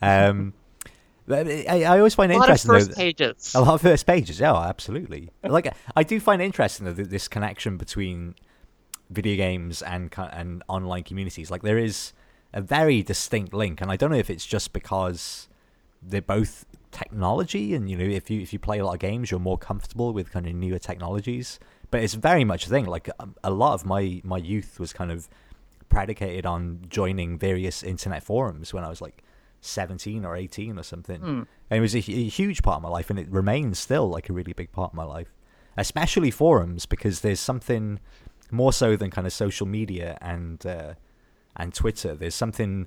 Um, 0.03 0.53
I, 1.29 1.67
I, 1.69 1.99
always 1.99 2.15
find 2.15 2.31
it 2.31 2.35
interesting. 2.35 2.71
A 2.71 2.75
lot 2.75 2.83
of 2.83 2.87
first 2.87 2.99
pages. 2.99 3.55
A 3.55 3.61
lot 3.61 3.75
of 3.75 3.81
first 3.81 4.07
pages. 4.07 4.43
Oh, 4.43 4.57
absolutely. 4.57 5.31
like 5.43 5.75
I 5.97 6.03
do 6.03 6.21
find 6.21 6.43
it 6.43 6.45
interesting 6.45 6.87
though, 6.87 6.93
this 6.93 7.29
connection 7.29 7.77
between 7.77 8.35
video 9.11 9.37
games 9.37 9.81
and 9.83 10.13
and 10.17 10.63
online 10.69 11.05
communities. 11.05 11.51
Like 11.51 11.63
there 11.63 11.79
is 11.79 12.13
a 12.53 12.61
very 12.61 13.03
distinct 13.03 13.55
link, 13.55 13.81
and 13.81 13.91
I 13.91 13.97
don't 13.97 14.11
know 14.11 14.19
if 14.19 14.29
it's 14.29 14.47
just 14.47 14.73
because 14.73 15.49
they're 16.03 16.21
both 16.21 16.67
technology, 16.91 17.75
and 17.75 17.91
you 17.91 17.97
know, 17.97 18.05
if 18.05 18.31
you 18.31 18.43
if 18.43 18.53
you 18.53 18.59
play 18.59 18.79
a 18.79 18.85
lot 18.85 18.95
of 18.95 19.01
games, 19.01 19.31
you're 19.31 19.41
more 19.41 19.59
comfortable 19.59 20.13
with 20.13 20.31
kind 20.31 20.47
of 20.47 20.55
newer 20.55 20.79
technologies 20.79 21.59
but 21.95 22.03
it's 22.03 22.15
very 22.15 22.43
much 22.43 22.67
a 22.67 22.71
thing. 22.71 22.87
Like 22.87 23.09
um, 23.21 23.37
a 23.45 23.53
lot 23.53 23.75
of 23.75 23.87
my 23.87 24.21
my 24.25 24.37
youth 24.37 24.81
was 24.81 24.93
kind 24.93 25.13
of 25.13 25.29
predicated 25.89 26.45
on 26.45 26.81
joining 26.89 27.39
various 27.39 27.85
internet 27.85 28.25
forums 28.25 28.75
when 28.75 28.83
I 28.83 28.89
was 28.89 29.01
like 29.01 29.23
17 29.65 30.25
or 30.25 30.37
18 30.37 30.79
or 30.79 30.83
something. 30.83 31.21
Mm. 31.21 31.47
And 31.71 31.79
it 31.79 31.81
was 31.81 31.95
a, 31.95 31.99
a, 31.99 32.29
huge 32.29 32.63
part 32.63 32.77
of 32.77 32.83
my 32.83 32.89
life, 32.89 33.11
and 33.11 33.19
it 33.19 33.29
remains 33.31 33.79
still 33.79 34.09
like 34.09 34.29
a 34.29 34.33
really 34.33 34.53
big 34.53 34.73
part 34.73 34.93
of 34.93 34.95
my 34.95 35.05
life, 35.05 35.35
especially 35.77 36.31
forums 36.31 36.87
because 36.87 37.21
there's 37.21 37.41
something 37.41 37.99
more 38.51 38.73
so 38.73 38.97
than 38.97 39.11
kind 39.11 39.27
of 39.27 39.33
social 39.33 39.67
media 39.67 40.19
and 40.21 40.65
uh, 40.67 40.95
and 41.57 41.75
Twitter. 41.75 42.15
There's 42.15 42.35
something 42.35 42.87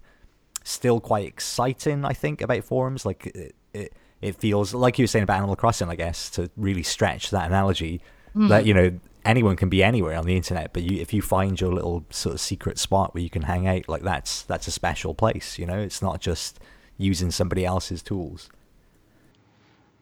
still 0.63 0.99
quite 0.99 1.25
exciting, 1.25 2.05
I 2.05 2.13
think, 2.13 2.41
about 2.41 2.63
forums. 2.63 3.05
Like 3.05 3.27
it, 3.27 3.55
it, 3.73 3.93
it 4.21 4.35
feels 4.35 4.73
like 4.73 4.99
you 4.99 5.03
were 5.03 5.07
saying 5.07 5.23
about 5.23 5.37
Animal 5.37 5.55
Crossing, 5.55 5.89
I 5.89 5.95
guess, 5.95 6.29
to 6.31 6.49
really 6.55 6.83
stretch 6.83 7.31
that 7.31 7.47
analogy 7.47 8.01
mm. 8.35 8.49
that 8.49 8.65
you 8.65 8.73
know 8.73 8.99
anyone 9.27 9.55
can 9.55 9.69
be 9.69 9.83
anywhere 9.83 10.17
on 10.17 10.25
the 10.25 10.35
internet 10.35 10.71
but 10.73 10.83
you 10.83 10.99
if 10.99 11.13
you 11.13 11.21
find 11.21 11.59
your 11.59 11.73
little 11.73 12.05
sort 12.09 12.33
of 12.33 12.41
secret 12.41 12.79
spot 12.79 13.13
where 13.13 13.21
you 13.21 13.29
can 13.29 13.41
hang 13.43 13.67
out 13.67 13.87
like 13.87 14.01
that's 14.01 14.43
that's 14.43 14.67
a 14.67 14.71
special 14.71 15.13
place 15.13 15.57
you 15.59 15.65
know? 15.65 15.79
It's 15.79 16.01
not 16.01 16.21
just 16.21 16.59
using 16.97 17.31
somebody 17.31 17.65
else's 17.65 18.01
tools. 18.01 18.49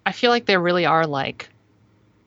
I 0.06 0.12
feel 0.12 0.30
like 0.30 0.46
there 0.46 0.60
really 0.60 0.86
are 0.86 1.08
like 1.08 1.50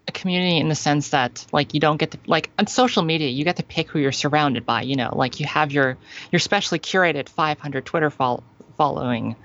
a 0.07 0.13
community 0.13 0.59
in 0.59 0.69
the 0.69 0.75
sense 0.75 1.11
that 1.11 1.47
like 1.53 1.75
you 1.75 1.81
don't 1.81 1.99
get 1.99 2.13
to 2.13 2.19
like 2.27 2.51
on 2.59 2.67
social 2.67 3.03
media 3.03 3.29
you 3.29 3.45
get 3.45 3.57
to 3.57 3.63
pick 3.63 3.89
who 3.89 3.99
you're 3.99 4.13
surrounded 4.13 4.67
by 4.67 4.83
you 4.83 4.97
know? 4.97 5.11
Like 5.15 5.41
you 5.41 5.47
have 5.47 5.73
your 5.73 5.97
your 6.33 6.41
specially 6.41 6.79
curated 6.79 7.29
500 7.29 7.85
twitter 7.85 8.11
fol- 8.11 8.45
following. 8.77 9.37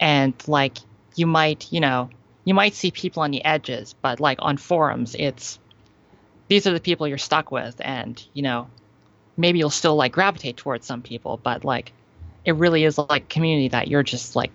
And 0.00 0.34
like 0.46 0.78
you 1.14 1.26
might 1.26 1.72
you 1.72 1.80
know 1.80 2.10
you 2.44 2.54
might 2.54 2.74
see 2.74 2.90
people 2.90 3.22
on 3.22 3.30
the 3.30 3.44
edges 3.44 3.94
but 4.02 4.20
like 4.20 4.38
on 4.40 4.56
forums 4.56 5.14
it's 5.18 5.58
these 6.52 6.66
are 6.66 6.74
the 6.74 6.80
people 6.80 7.08
you're 7.08 7.16
stuck 7.16 7.50
with 7.50 7.74
and 7.80 8.22
you 8.34 8.42
know 8.42 8.68
maybe 9.38 9.58
you'll 9.58 9.70
still 9.70 9.96
like 9.96 10.12
gravitate 10.12 10.54
towards 10.54 10.86
some 10.86 11.00
people 11.00 11.40
but 11.42 11.64
like 11.64 11.92
it 12.44 12.54
really 12.56 12.84
is 12.84 12.98
like 12.98 13.26
community 13.30 13.68
that 13.68 13.88
you're 13.88 14.02
just 14.02 14.36
like 14.36 14.50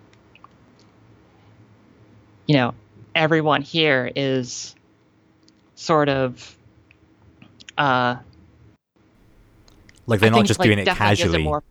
you 2.46 2.54
know 2.54 2.72
everyone 3.16 3.62
here 3.62 4.08
is 4.14 4.76
sort 5.74 6.08
of 6.08 6.56
uh 7.76 8.14
like 10.06 10.20
they're 10.20 10.30
not 10.30 10.46
just 10.46 10.60
like, 10.60 10.68
doing 10.68 10.78
it 10.78 10.86
casually 10.86 11.40
it 11.40 11.44
more, 11.44 11.64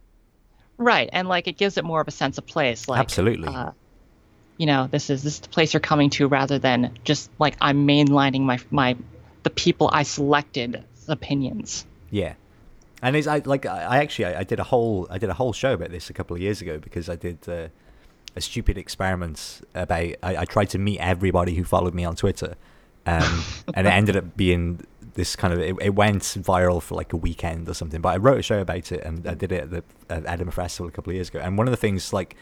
right 0.78 1.10
and 1.13 1.30
like 1.30 1.48
it 1.48 1.56
gives 1.56 1.78
it 1.78 1.86
more 1.86 2.02
of 2.02 2.08
a 2.10 2.12
sense 2.12 2.38
of 2.38 2.46
place 2.46 2.90
like 2.90 3.00
absolutely. 3.00 3.48
uh, 3.48 3.72
you 4.58 4.66
know 4.66 4.90
this 4.92 5.10
is 5.10 5.24
this 5.24 5.36
is 5.36 5.40
the 5.40 5.48
place 5.48 5.72
you're 5.74 5.80
coming 5.80 6.10
to 6.10 6.28
rather 6.28 6.60
than 6.60 6.98
just 7.06 7.32
like 7.40 7.56
i'm 7.62 7.88
mainlining 7.88 8.42
my 8.42 8.60
my 8.72 8.98
the 9.43 9.50
people 9.50 9.89
I 9.91 10.04
selected 10.04 10.84
opinions. 11.08 11.86
Yeah, 12.10 12.34
and 13.02 13.15
it's 13.15 13.28
I 13.28 13.41
like 13.45 13.65
I 13.65 13.97
actually 13.97 14.26
I, 14.26 14.39
I, 14.39 14.43
did 14.43 14.60
a 14.60 14.63
whole 14.63 15.08
I 15.10 15.17
did 15.17 15.30
a 15.30 15.34
whole 15.34 15.54
show 15.54 15.73
about 15.73 15.91
this 15.91 16.10
a 16.10 16.13
couple 16.13 16.36
of 16.36 16.41
years 16.41 16.62
ago 16.62 16.80
because 16.80 17.10
I 17.10 17.15
did 17.15 17.39
uh, 17.47 17.67
a 18.36 18.41
stupid 18.41 18.78
experiment 18.78 19.62
about 19.73 20.00
I, 20.00 20.15
I, 20.23 20.45
tried 20.45 20.69
to 20.71 20.78
meet 20.78 21.00
everybody 21.00 21.56
who 21.56 21.63
followed 21.63 21.93
me 21.93 22.06
on 22.06 22.15
Twitter, 22.15 22.56
um, 23.06 23.43
and 23.73 23.88
it 23.88 23.91
ended 23.91 24.15
up 24.15 24.38
being 24.38 24.86
this 25.13 25.36
kind 25.36 25.54
of 25.54 25.60
it, 25.60 25.76
it, 25.82 25.95
went 25.95 26.21
viral 26.21 26.82
for 26.82 26.95
like 26.95 27.12
a 27.13 27.17
weekend 27.17 27.67
or 27.67 27.73
something. 27.73 28.02
But 28.02 28.10
I 28.10 28.17
wrote 28.17 28.39
a 28.39 28.43
show 28.43 28.60
about 28.60 28.91
it 28.91 29.04
and 29.04 29.28
I 29.28 29.34
did 29.34 29.52
it 29.52 29.63
at 29.63 29.71
the 29.71 29.84
at 30.10 30.26
Edinburgh 30.26 30.54
Festival 30.54 30.88
a 30.88 30.91
couple 30.91 31.12
of 31.12 31.15
years 31.15 31.30
ago. 31.30 31.39
And 31.39 31.58
one 31.58 31.67
of 31.67 31.71
the 31.71 31.78
things 31.78 32.13
like 32.13 32.36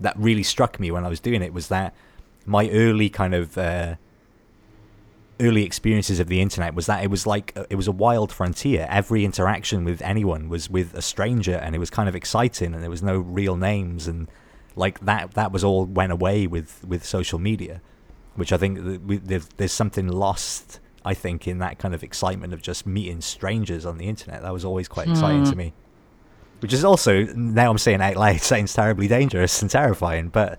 that 0.00 0.16
really 0.18 0.42
struck 0.42 0.78
me 0.78 0.90
when 0.90 1.04
I 1.04 1.08
was 1.08 1.20
doing 1.20 1.42
it 1.42 1.52
was 1.52 1.68
that 1.68 1.94
my 2.46 2.68
early 2.70 3.10
kind 3.10 3.34
of 3.34 3.56
uh, 3.58 3.96
early 5.40 5.64
experiences 5.64 6.20
of 6.20 6.28
the 6.28 6.40
internet 6.40 6.74
was 6.74 6.86
that 6.86 7.02
it 7.02 7.10
was 7.10 7.26
like 7.26 7.56
it 7.68 7.76
was 7.76 7.88
a 7.88 7.92
wild 7.92 8.32
frontier. 8.32 8.86
Every 8.88 9.24
interaction 9.24 9.84
with 9.84 10.02
anyone 10.02 10.48
was 10.48 10.70
with 10.70 10.94
a 10.94 11.02
stranger, 11.02 11.54
and 11.54 11.74
it 11.74 11.78
was 11.78 11.90
kind 11.90 12.08
of 12.08 12.14
exciting, 12.14 12.74
and 12.74 12.82
there 12.82 12.90
was 12.90 13.02
no 13.02 13.18
real 13.18 13.56
names, 13.56 14.06
and 14.06 14.28
like 14.76 15.00
that 15.00 15.34
that 15.34 15.52
was 15.52 15.64
all 15.64 15.84
went 15.86 16.12
away 16.12 16.46
with 16.46 16.84
with 16.86 17.04
social 17.04 17.38
media, 17.38 17.80
which 18.34 18.52
I 18.52 18.56
think 18.56 18.78
there's, 19.26 19.48
there's 19.56 19.72
something 19.72 20.08
lost. 20.08 20.80
I 21.02 21.14
think 21.14 21.48
in 21.48 21.58
that 21.58 21.78
kind 21.78 21.94
of 21.94 22.02
excitement 22.02 22.52
of 22.52 22.60
just 22.60 22.86
meeting 22.86 23.22
strangers 23.22 23.86
on 23.86 23.96
the 23.96 24.06
internet, 24.06 24.42
that 24.42 24.52
was 24.52 24.66
always 24.66 24.86
quite 24.86 25.08
exciting 25.08 25.44
to 25.44 25.52
hmm. 25.52 25.58
me. 25.58 25.72
Which 26.60 26.74
is 26.74 26.84
also 26.84 27.24
now 27.24 27.70
I'm 27.70 27.78
saying 27.78 28.02
out 28.02 28.16
loud 28.16 28.40
sounds 28.42 28.74
terribly 28.74 29.08
dangerous 29.08 29.62
and 29.62 29.70
terrifying, 29.70 30.28
but 30.28 30.58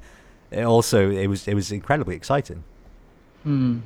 it 0.49 0.63
also 0.63 1.11
it 1.11 1.27
was 1.27 1.47
it 1.47 1.53
was 1.53 1.71
incredibly 1.71 2.15
exciting. 2.15 2.63
Hmm. 3.43 3.79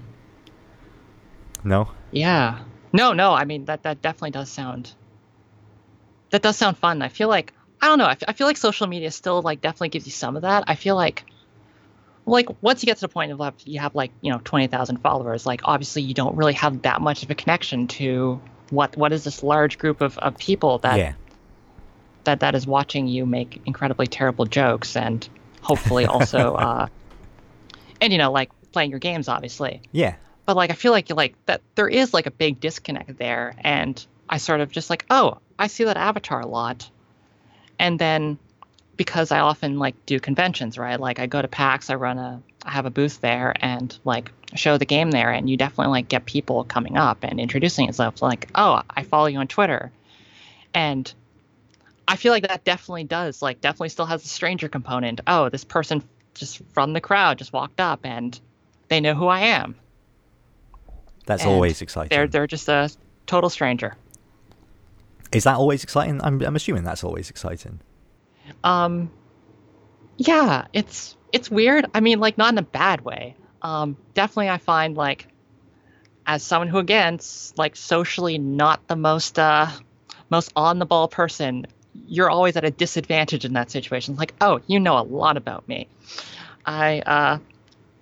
No. 1.66 1.90
Yeah. 2.12 2.60
No, 2.94 3.12
no. 3.12 3.34
I 3.34 3.44
mean 3.44 3.66
that 3.66 3.84
that 3.84 4.02
definitely 4.02 4.32
does 4.32 4.50
sound. 4.50 4.94
That 6.30 6.42
does 6.42 6.56
sound 6.56 6.78
fun. 6.78 7.02
I 7.02 7.10
feel 7.10 7.28
like 7.28 7.54
I 7.82 7.88
don't 7.88 7.98
know. 7.98 8.06
I, 8.06 8.12
f- 8.12 8.24
I 8.28 8.34
feel 8.34 8.48
like 8.48 8.58
social 8.58 8.88
media 8.88 9.12
still 9.12 9.42
like 9.42 9.62
definitely 9.62 9.90
gives 9.90 10.06
you 10.06 10.12
some 10.12 10.36
of 10.36 10.44
that. 10.44 10.64
I 10.68 10.76
feel 10.76 10.96
like 10.96 11.26
like 12.26 12.48
once 12.62 12.82
you 12.82 12.88
get 12.88 12.98
to 12.98 13.02
the 13.02 13.10
point 13.10 13.32
of 13.32 13.40
like 13.40 13.56
you 13.66 13.80
have 13.80 13.96
like 13.96 14.12
you 14.22 14.32
know 14.32 14.40
20,000 14.44 14.98
followers 14.98 15.46
like 15.46 15.62
obviously 15.64 16.02
you 16.02 16.14
don't 16.14 16.36
really 16.36 16.54
have 16.54 16.82
that 16.84 17.02
much 17.02 17.24
of 17.24 17.30
a 17.30 17.36
connection 17.36 17.88
to 17.88 18.42
what 18.70 18.96
what 18.98 19.14
is 19.14 19.24
this 19.24 19.44
large 19.44 19.78
group 19.78 20.02
of, 20.02 20.18
of 20.20 20.38
people 20.38 20.80
that 20.80 20.98
yeah. 20.98 21.14
that 22.24 22.40
that 22.40 22.56
is 22.56 22.66
watching 22.66 23.08
you 23.08 23.26
make 23.26 23.62
incredibly 23.66 24.08
terrible 24.08 24.46
jokes 24.46 24.96
and 24.96 25.28
hopefully 25.62 26.06
also 26.06 26.56
uh 26.56 26.88
and 28.02 28.12
you 28.12 28.18
know 28.18 28.32
like 28.32 28.50
playing 28.72 28.90
your 28.90 29.00
games 29.00 29.28
obviously 29.28 29.82
yeah 29.92 30.16
but 30.46 30.56
like 30.56 30.70
I 30.70 30.74
feel 30.74 30.92
like 30.92 31.10
like 31.10 31.36
that 31.46 31.62
there 31.76 31.88
is 31.88 32.14
like 32.14 32.28
a 32.28 32.32
big 32.32 32.60
disconnect 32.60 33.18
there, 33.18 33.56
and 33.60 34.06
I 34.30 34.38
sort 34.38 34.62
of 34.62 34.72
just 34.72 34.90
like 34.90 35.06
oh 35.10 35.40
I 35.58 35.68
see 35.68 35.84
that 35.86 35.98
avatar 35.98 36.42
a 36.42 36.48
lot, 36.48 36.90
and 37.80 38.00
then 38.00 38.38
because 38.98 39.32
I 39.32 39.40
often 39.40 39.78
like 39.80 40.06
do 40.06 40.20
conventions 40.20 40.78
right 40.78 41.00
like 41.00 41.20
I 41.20 41.26
go 41.26 41.42
to 41.42 41.50
PAX 41.50 41.90
I 41.90 41.96
run 41.96 42.18
a 42.18 42.42
I 42.64 42.72
have 42.72 42.86
a 42.86 42.90
booth 42.90 43.20
there 43.20 43.54
and 43.60 43.98
like 44.06 44.32
show 44.56 44.78
the 44.78 44.86
game 44.86 45.12
there 45.12 45.32
and 45.32 45.50
you 45.50 45.58
definitely 45.58 45.92
like 45.92 46.08
get 46.08 46.26
people 46.26 46.64
coming 46.64 46.96
up 46.96 47.20
and 47.24 47.40
introducing 47.40 47.88
themselves 47.88 48.22
like 48.22 48.50
oh 48.56 48.82
I 48.90 49.04
follow 49.04 49.28
you 49.28 49.40
on 49.40 49.48
Twitter, 49.48 49.92
and 50.74 51.12
I 52.08 52.18
feel 52.18 52.32
like 52.32 52.48
that 52.48 52.64
definitely 52.64 53.06
does 53.06 53.42
like 53.42 53.62
definitely 53.62 53.90
still 53.90 54.06
has 54.06 54.24
a 54.24 54.28
stranger 54.28 54.70
component. 54.70 55.22
Oh, 55.26 55.50
this 55.50 55.64
person 55.64 56.04
just 56.36 56.62
from 56.74 56.94
the 56.94 57.02
crowd 57.02 57.38
just 57.38 57.54
walked 57.54 57.80
up 57.80 58.02
and 58.04 58.40
they 58.90 59.00
know 59.00 59.16
who 59.16 59.28
I 59.28 59.40
am. 59.40 59.76
That's 61.26 61.46
always 61.46 61.82
exciting. 61.82 62.16
They're 62.16 62.28
they're 62.28 62.48
just 62.48 62.70
a 62.70 62.90
total 63.26 63.50
stranger. 63.50 63.96
Is 65.32 65.44
that 65.44 65.58
always 65.58 65.84
exciting? 65.84 66.22
I'm 66.24 66.42
I'm 66.42 66.56
assuming 66.56 66.84
that's 66.84 67.04
always 67.04 67.30
exciting. 67.30 67.80
Um, 68.64 69.12
yeah, 70.18 70.68
it's 70.74 71.16
it's 71.34 71.50
weird. 71.50 71.86
I 71.94 72.00
mean, 72.00 72.20
like 72.20 72.38
not 72.38 72.54
in 72.54 72.58
a 72.58 72.64
bad 72.64 73.02
way. 73.02 73.36
Um, 73.62 73.98
definitely, 74.14 74.50
I 74.50 74.58
find 74.58 74.96
like 74.96 75.28
as 76.28 76.44
someone 76.44 76.68
who 76.68 76.78
again, 76.78 77.20
like 77.58 77.76
socially 77.76 78.38
not 78.38 78.88
the 78.88 78.96
most 78.96 79.40
uh 79.40 79.68
most 80.30 80.52
on 80.56 80.80
the 80.80 80.86
ball 80.86 81.08
person, 81.08 81.68
you're 82.08 82.30
always 82.30 82.56
at 82.56 82.64
a 82.64 82.72
disadvantage 82.72 83.46
in 83.46 83.54
that 83.54 83.72
situation. 83.72 84.16
Like, 84.16 84.34
oh, 84.42 84.62
you 84.68 84.80
know 84.80 84.98
a 84.98 85.04
lot 85.04 85.38
about 85.38 85.68
me. 85.68 85.88
I 86.66 87.00
uh, 87.00 87.40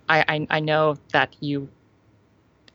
I 0.08 0.24
I, 0.28 0.46
I 0.50 0.60
know 0.60 0.96
that 1.12 1.34
you 1.40 1.68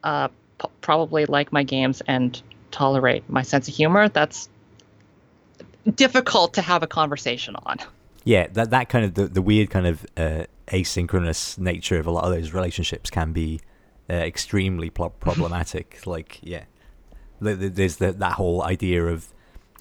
uh, 0.03 0.27
p- 0.59 0.67
probably 0.81 1.25
like 1.25 1.51
my 1.51 1.63
games 1.63 2.01
and 2.07 2.41
tolerate 2.71 3.27
my 3.29 3.41
sense 3.41 3.67
of 3.67 3.73
humor, 3.73 4.09
that's 4.09 4.49
difficult 5.95 6.53
to 6.53 6.61
have 6.61 6.83
a 6.83 6.87
conversation 6.87 7.55
on. 7.65 7.77
Yeah, 8.23 8.47
that 8.53 8.71
that 8.71 8.89
kind 8.89 9.05
of 9.05 9.13
the, 9.13 9.27
the 9.27 9.41
weird 9.41 9.69
kind 9.69 9.87
of 9.87 10.05
uh, 10.17 10.43
asynchronous 10.67 11.57
nature 11.57 11.99
of 11.99 12.07
a 12.07 12.11
lot 12.11 12.25
of 12.25 12.31
those 12.31 12.53
relationships 12.53 13.09
can 13.09 13.31
be 13.31 13.59
uh, 14.09 14.13
extremely 14.13 14.89
pro- 14.89 15.09
problematic. 15.27 16.05
like, 16.05 16.39
yeah, 16.41 16.65
there's 17.39 17.97
the, 17.97 18.11
that 18.11 18.33
whole 18.33 18.63
idea 18.63 19.05
of 19.05 19.33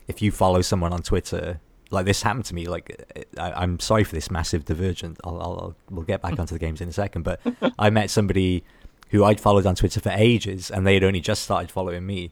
if 0.07 0.23
you 0.23 0.31
follow 0.31 0.63
someone 0.63 0.93
on 0.93 1.03
Twitter, 1.03 1.61
like 1.91 2.07
this 2.07 2.23
happened 2.23 2.45
to 2.47 2.55
me. 2.55 2.67
Like, 2.67 3.27
I, 3.39 3.63
am 3.63 3.81
sorry 3.81 4.05
for 4.05 4.15
this 4.15 4.31
massive 4.31 4.65
divergent. 4.65 5.19
I'll, 5.25 5.41
I'll, 5.41 5.77
we'll 5.91 6.05
get 6.05 6.23
back 6.23 6.39
onto 6.39 6.55
the 6.55 6.59
games 6.59 6.81
in 6.81 6.89
a 6.89 6.93
second, 6.93 7.23
but 7.23 7.41
I 7.79 7.91
met 7.91 8.11
somebody 8.11 8.65
who 9.11 9.25
I'd 9.25 9.41
followed 9.41 9.67
on 9.67 9.75
Twitter 9.75 10.01
for 10.01 10.11
ages, 10.11 10.71
and 10.71 10.87
they 10.87 10.95
had 10.95 11.05
only 11.05 11.21
just 11.21 11.43
started 11.43 11.71
following 11.71 12.07
me. 12.07 12.31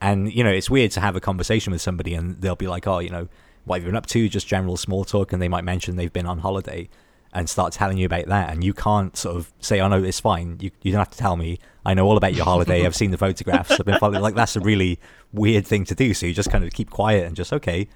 And 0.00 0.32
you 0.32 0.44
know, 0.44 0.50
it's 0.50 0.70
weird 0.70 0.90
to 0.92 1.00
have 1.00 1.16
a 1.16 1.20
conversation 1.20 1.72
with 1.72 1.82
somebody, 1.82 2.14
and 2.14 2.40
they'll 2.40 2.56
be 2.56 2.66
like, 2.66 2.86
"Oh, 2.86 2.98
you 2.98 3.10
know, 3.10 3.28
what 3.64 3.76
have 3.76 3.84
you 3.84 3.88
been 3.88 3.96
up 3.96 4.06
to?" 4.06 4.28
Just 4.28 4.46
general 4.46 4.76
small 4.76 5.04
talk, 5.04 5.32
and 5.32 5.40
they 5.40 5.48
might 5.48 5.64
mention 5.64 5.96
they've 5.96 6.12
been 6.12 6.26
on 6.26 6.38
holiday, 6.38 6.88
and 7.32 7.48
start 7.48 7.72
telling 7.72 7.98
you 7.98 8.06
about 8.06 8.26
that. 8.26 8.50
And 8.50 8.62
you 8.62 8.72
can't 8.72 9.16
sort 9.16 9.36
of 9.36 9.52
say, 9.60 9.80
"Oh 9.80 9.88
no, 9.88 10.02
it's 10.02 10.20
fine." 10.20 10.58
You 10.60 10.70
you 10.82 10.92
don't 10.92 11.00
have 11.00 11.10
to 11.10 11.18
tell 11.18 11.36
me. 11.36 11.58
I 11.84 11.94
know 11.94 12.06
all 12.06 12.16
about 12.16 12.34
your 12.34 12.44
holiday. 12.44 12.86
I've 12.86 12.96
seen 12.96 13.10
the 13.10 13.18
photographs. 13.18 13.72
I've 13.72 13.84
been 13.84 13.98
following. 13.98 14.22
Like 14.22 14.34
that's 14.34 14.56
a 14.56 14.60
really 14.60 14.98
weird 15.32 15.66
thing 15.66 15.84
to 15.86 15.94
do. 15.94 16.14
So 16.14 16.26
you 16.26 16.32
just 16.32 16.50
kind 16.50 16.64
of 16.64 16.72
keep 16.72 16.90
quiet 16.90 17.26
and 17.26 17.36
just 17.36 17.52
okay, 17.52 17.88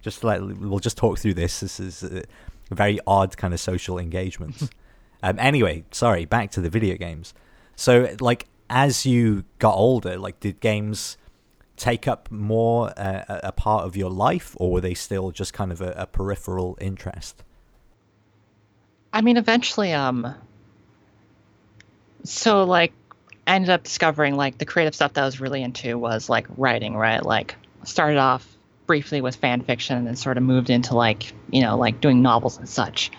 just 0.00 0.22
like 0.22 0.40
we'll 0.40 0.78
just 0.78 0.96
talk 0.96 1.18
through 1.18 1.34
this. 1.34 1.60
This 1.60 1.80
is 1.80 2.02
a 2.02 2.24
very 2.70 3.00
odd 3.06 3.36
kind 3.36 3.52
of 3.52 3.60
social 3.60 3.98
engagement. 3.98 4.70
um, 5.22 5.38
anyway, 5.38 5.84
sorry. 5.90 6.24
Back 6.24 6.50
to 6.52 6.60
the 6.60 6.70
video 6.70 6.96
games. 6.96 7.34
So, 7.76 8.14
like, 8.20 8.46
as 8.70 9.04
you 9.04 9.44
got 9.58 9.74
older, 9.74 10.16
like, 10.16 10.40
did 10.40 10.60
games 10.60 11.16
take 11.76 12.06
up 12.06 12.30
more 12.30 12.92
uh, 12.96 13.24
a 13.42 13.52
part 13.52 13.84
of 13.84 13.96
your 13.96 14.10
life, 14.10 14.54
or 14.58 14.70
were 14.70 14.80
they 14.80 14.94
still 14.94 15.30
just 15.30 15.52
kind 15.52 15.72
of 15.72 15.80
a, 15.80 15.92
a 15.96 16.06
peripheral 16.06 16.78
interest? 16.80 17.42
I 19.12 19.20
mean, 19.20 19.36
eventually, 19.36 19.92
um, 19.92 20.34
so 22.24 22.64
like, 22.64 22.92
I 23.46 23.56
ended 23.56 23.70
up 23.70 23.82
discovering 23.82 24.36
like 24.36 24.58
the 24.58 24.64
creative 24.64 24.94
stuff 24.94 25.14
that 25.14 25.22
I 25.22 25.24
was 25.24 25.40
really 25.40 25.62
into 25.62 25.98
was 25.98 26.28
like 26.28 26.46
writing, 26.56 26.94
right? 26.94 27.24
Like, 27.24 27.56
started 27.84 28.18
off 28.18 28.46
briefly 28.86 29.20
with 29.20 29.36
fan 29.36 29.62
fiction 29.62 29.96
and 29.96 30.06
then 30.06 30.16
sort 30.16 30.36
of 30.36 30.44
moved 30.44 30.70
into 30.70 30.94
like, 30.94 31.32
you 31.50 31.62
know, 31.62 31.76
like 31.76 32.00
doing 32.00 32.22
novels 32.22 32.58
and 32.58 32.68
such. 32.68 33.10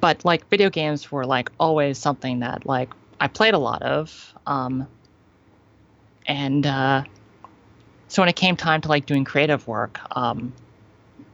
But 0.00 0.24
like, 0.24 0.48
video 0.48 0.70
games 0.70 1.12
were 1.12 1.26
like 1.26 1.50
always 1.60 1.98
something 1.98 2.40
that 2.40 2.66
like 2.66 2.88
I 3.22 3.28
played 3.28 3.54
a 3.54 3.58
lot 3.58 3.82
of. 3.82 4.34
Um, 4.48 4.88
and 6.26 6.66
uh, 6.66 7.04
so 8.08 8.20
when 8.20 8.28
it 8.28 8.34
came 8.34 8.56
time 8.56 8.80
to 8.80 8.88
like 8.88 9.06
doing 9.06 9.24
creative 9.24 9.68
work, 9.68 10.00
um, 10.16 10.52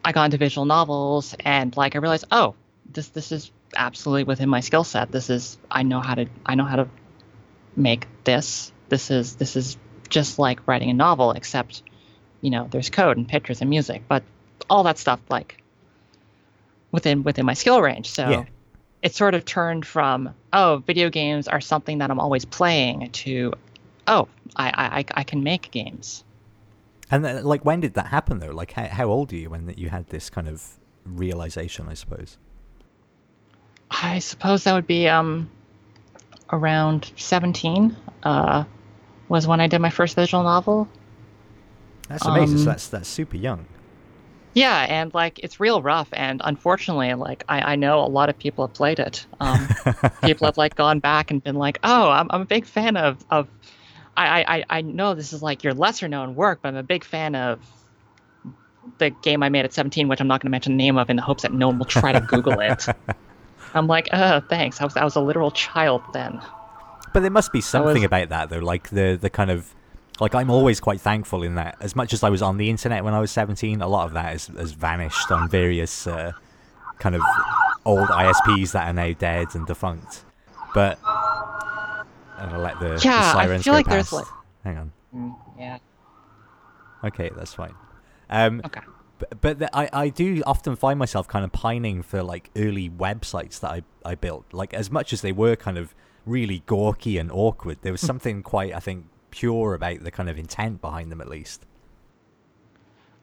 I 0.04 0.12
got 0.12 0.26
into 0.26 0.36
visual 0.36 0.66
novels 0.66 1.34
and 1.42 1.74
like 1.78 1.96
I 1.96 2.00
realized, 2.00 2.26
oh, 2.30 2.56
this 2.92 3.08
this 3.08 3.32
is 3.32 3.50
absolutely 3.74 4.24
within 4.24 4.50
my 4.50 4.60
skill 4.60 4.84
set. 4.84 5.10
This 5.10 5.30
is 5.30 5.56
I 5.70 5.82
know 5.82 6.00
how 6.00 6.14
to 6.14 6.26
I 6.44 6.56
know 6.56 6.64
how 6.64 6.76
to 6.76 6.88
make 7.74 8.06
this. 8.24 8.70
This 8.90 9.10
is 9.10 9.36
this 9.36 9.56
is 9.56 9.78
just 10.10 10.38
like 10.38 10.68
writing 10.68 10.90
a 10.90 10.94
novel, 10.94 11.32
except 11.32 11.82
you 12.42 12.50
know 12.50 12.68
there's 12.70 12.90
code 12.90 13.16
and 13.16 13.26
pictures 13.26 13.62
and 13.62 13.70
music, 13.70 14.02
but 14.08 14.22
all 14.68 14.82
that 14.82 14.98
stuff 14.98 15.20
like 15.30 15.62
within 16.92 17.22
within 17.22 17.46
my 17.46 17.54
skill 17.54 17.80
range. 17.80 18.10
So 18.10 18.28
yeah 18.28 18.44
it 19.02 19.14
sort 19.14 19.34
of 19.34 19.44
turned 19.44 19.86
from 19.86 20.34
oh 20.52 20.82
video 20.86 21.10
games 21.10 21.48
are 21.48 21.60
something 21.60 21.98
that 21.98 22.10
i'm 22.10 22.20
always 22.20 22.44
playing 22.44 23.10
to 23.10 23.52
oh 24.06 24.28
i 24.56 25.04
i, 25.14 25.20
I 25.20 25.24
can 25.24 25.42
make 25.42 25.70
games. 25.70 26.24
And 27.10 27.24
uh, 27.24 27.40
like 27.42 27.64
when 27.64 27.80
did 27.80 27.94
that 27.94 28.08
happen 28.08 28.38
though? 28.38 28.50
Like 28.50 28.72
how, 28.72 28.86
how 28.86 29.06
old 29.06 29.32
are 29.32 29.36
you 29.36 29.50
when 29.50 29.72
you 29.76 29.88
had 29.88 30.08
this 30.08 30.28
kind 30.28 30.48
of 30.48 30.62
realization 31.04 31.88
i 31.88 31.94
suppose? 31.94 32.36
I 33.90 34.18
suppose 34.18 34.64
that 34.64 34.74
would 34.74 34.86
be 34.86 35.08
um 35.08 35.50
around 36.50 37.12
17 37.16 37.96
uh 38.22 38.64
was 39.28 39.46
when 39.46 39.60
i 39.60 39.66
did 39.66 39.80
my 39.80 39.90
first 39.90 40.16
visual 40.16 40.42
novel. 40.42 40.88
That's 42.08 42.24
amazing. 42.24 42.56
Um, 42.56 42.64
so 42.64 42.70
that's 42.70 42.88
that's 42.88 43.08
super 43.08 43.36
young 43.36 43.66
yeah, 44.58 44.86
and 44.88 45.14
like 45.14 45.38
it's 45.38 45.60
real 45.60 45.80
rough, 45.80 46.08
and 46.12 46.40
unfortunately, 46.44 47.14
like 47.14 47.44
I, 47.48 47.72
I 47.72 47.76
know 47.76 48.00
a 48.00 48.08
lot 48.08 48.28
of 48.28 48.36
people 48.36 48.66
have 48.66 48.74
played 48.74 48.98
it. 48.98 49.24
Um, 49.38 49.68
people 50.22 50.46
have 50.46 50.56
like 50.56 50.74
gone 50.74 50.98
back 50.98 51.30
and 51.30 51.42
been 51.42 51.54
like, 51.54 51.78
"Oh, 51.84 52.10
I'm, 52.10 52.26
I'm 52.30 52.42
a 52.42 52.46
big 52.46 52.66
fan 52.66 52.96
of 52.96 53.24
of." 53.30 53.48
I, 54.16 54.44
I 54.48 54.78
I 54.78 54.80
know 54.80 55.14
this 55.14 55.32
is 55.32 55.44
like 55.44 55.62
your 55.62 55.74
lesser 55.74 56.08
known 56.08 56.34
work, 56.34 56.58
but 56.60 56.70
I'm 56.70 56.76
a 56.76 56.82
big 56.82 57.04
fan 57.04 57.36
of 57.36 57.60
the 58.98 59.10
game 59.10 59.44
I 59.44 59.48
made 59.48 59.64
at 59.64 59.72
17, 59.72 60.08
which 60.08 60.20
I'm 60.20 60.26
not 60.26 60.40
going 60.40 60.48
to 60.48 60.50
mention 60.50 60.72
the 60.72 60.82
name 60.82 60.98
of, 60.98 61.08
in 61.08 61.14
the 61.14 61.22
hopes 61.22 61.42
that 61.42 61.52
no 61.52 61.68
one 61.68 61.78
will 61.78 61.86
try 61.86 62.10
to 62.10 62.20
Google 62.20 62.58
it. 62.58 62.86
I'm 63.74 63.86
like, 63.86 64.08
uh, 64.10 64.40
thanks. 64.48 64.80
I 64.80 64.84
was 64.84 64.96
I 64.96 65.04
was 65.04 65.14
a 65.14 65.20
literal 65.20 65.52
child 65.52 66.02
then. 66.12 66.40
But 67.14 67.20
there 67.20 67.30
must 67.30 67.52
be 67.52 67.60
something 67.60 67.94
was, 67.94 68.02
about 68.02 68.28
that 68.30 68.50
though, 68.50 68.58
like 68.58 68.88
the 68.88 69.16
the 69.20 69.30
kind 69.30 69.52
of 69.52 69.72
Like 70.20 70.34
I'm 70.34 70.50
always 70.50 70.80
quite 70.80 71.00
thankful 71.00 71.42
in 71.42 71.54
that. 71.56 71.76
As 71.80 71.94
much 71.94 72.12
as 72.12 72.22
I 72.24 72.30
was 72.30 72.42
on 72.42 72.56
the 72.56 72.68
internet 72.70 73.04
when 73.04 73.14
I 73.14 73.20
was 73.20 73.30
17, 73.30 73.80
a 73.80 73.86
lot 73.88 74.06
of 74.06 74.14
that 74.14 74.32
has, 74.32 74.46
has 74.48 74.72
vanished 74.72 75.30
on 75.30 75.48
various 75.48 76.06
uh, 76.06 76.32
kind 76.98 77.14
of 77.14 77.22
old 77.84 78.08
ISPs 78.08 78.72
that 78.72 78.88
are 78.88 78.92
now 78.92 79.12
dead 79.12 79.54
and 79.54 79.66
defunct. 79.66 80.24
But 80.74 80.98
and 81.04 82.46
I'm 82.46 82.50
gonna 82.50 82.62
let 82.62 82.80
the, 82.80 82.88
the 82.96 83.00
Yeah, 83.04 83.32
I 83.36 83.44
sirens 83.46 83.64
feel 83.64 83.72
go 83.74 83.76
like 83.76 83.86
there's, 83.86 84.12
like- 84.12 84.26
Hang 84.64 84.78
on. 84.78 84.92
Mm, 85.14 85.36
yeah. 85.58 85.78
Okay, 87.04 87.30
that's 87.36 87.54
fine. 87.54 87.74
Um, 88.28 88.60
Okay. 88.66 88.80
but 89.20 89.40
but 89.40 89.58
the, 89.60 89.76
I, 89.76 89.88
I 89.92 90.08
do 90.08 90.42
often 90.46 90.74
find 90.76 90.98
myself 90.98 91.28
kind 91.28 91.44
of 91.44 91.52
pining 91.52 92.02
for 92.02 92.22
like 92.24 92.50
early 92.56 92.90
websites 92.90 93.60
that 93.60 93.70
I, 93.70 93.82
I 94.04 94.14
built. 94.16 94.46
Like 94.52 94.74
as 94.74 94.90
much 94.90 95.12
as 95.12 95.20
they 95.22 95.32
were 95.32 95.54
kind 95.56 95.78
of 95.78 95.94
really 96.26 96.62
gawky 96.66 97.18
and 97.18 97.30
awkward, 97.32 97.78
there 97.82 97.92
was 97.92 98.00
something 98.00 98.42
quite 98.42 98.74
I 98.74 98.80
think 98.80 99.06
pure 99.30 99.74
about 99.74 100.02
the 100.02 100.10
kind 100.10 100.28
of 100.28 100.38
intent 100.38 100.80
behind 100.80 101.12
them 101.12 101.20
at 101.20 101.28
least. 101.28 101.64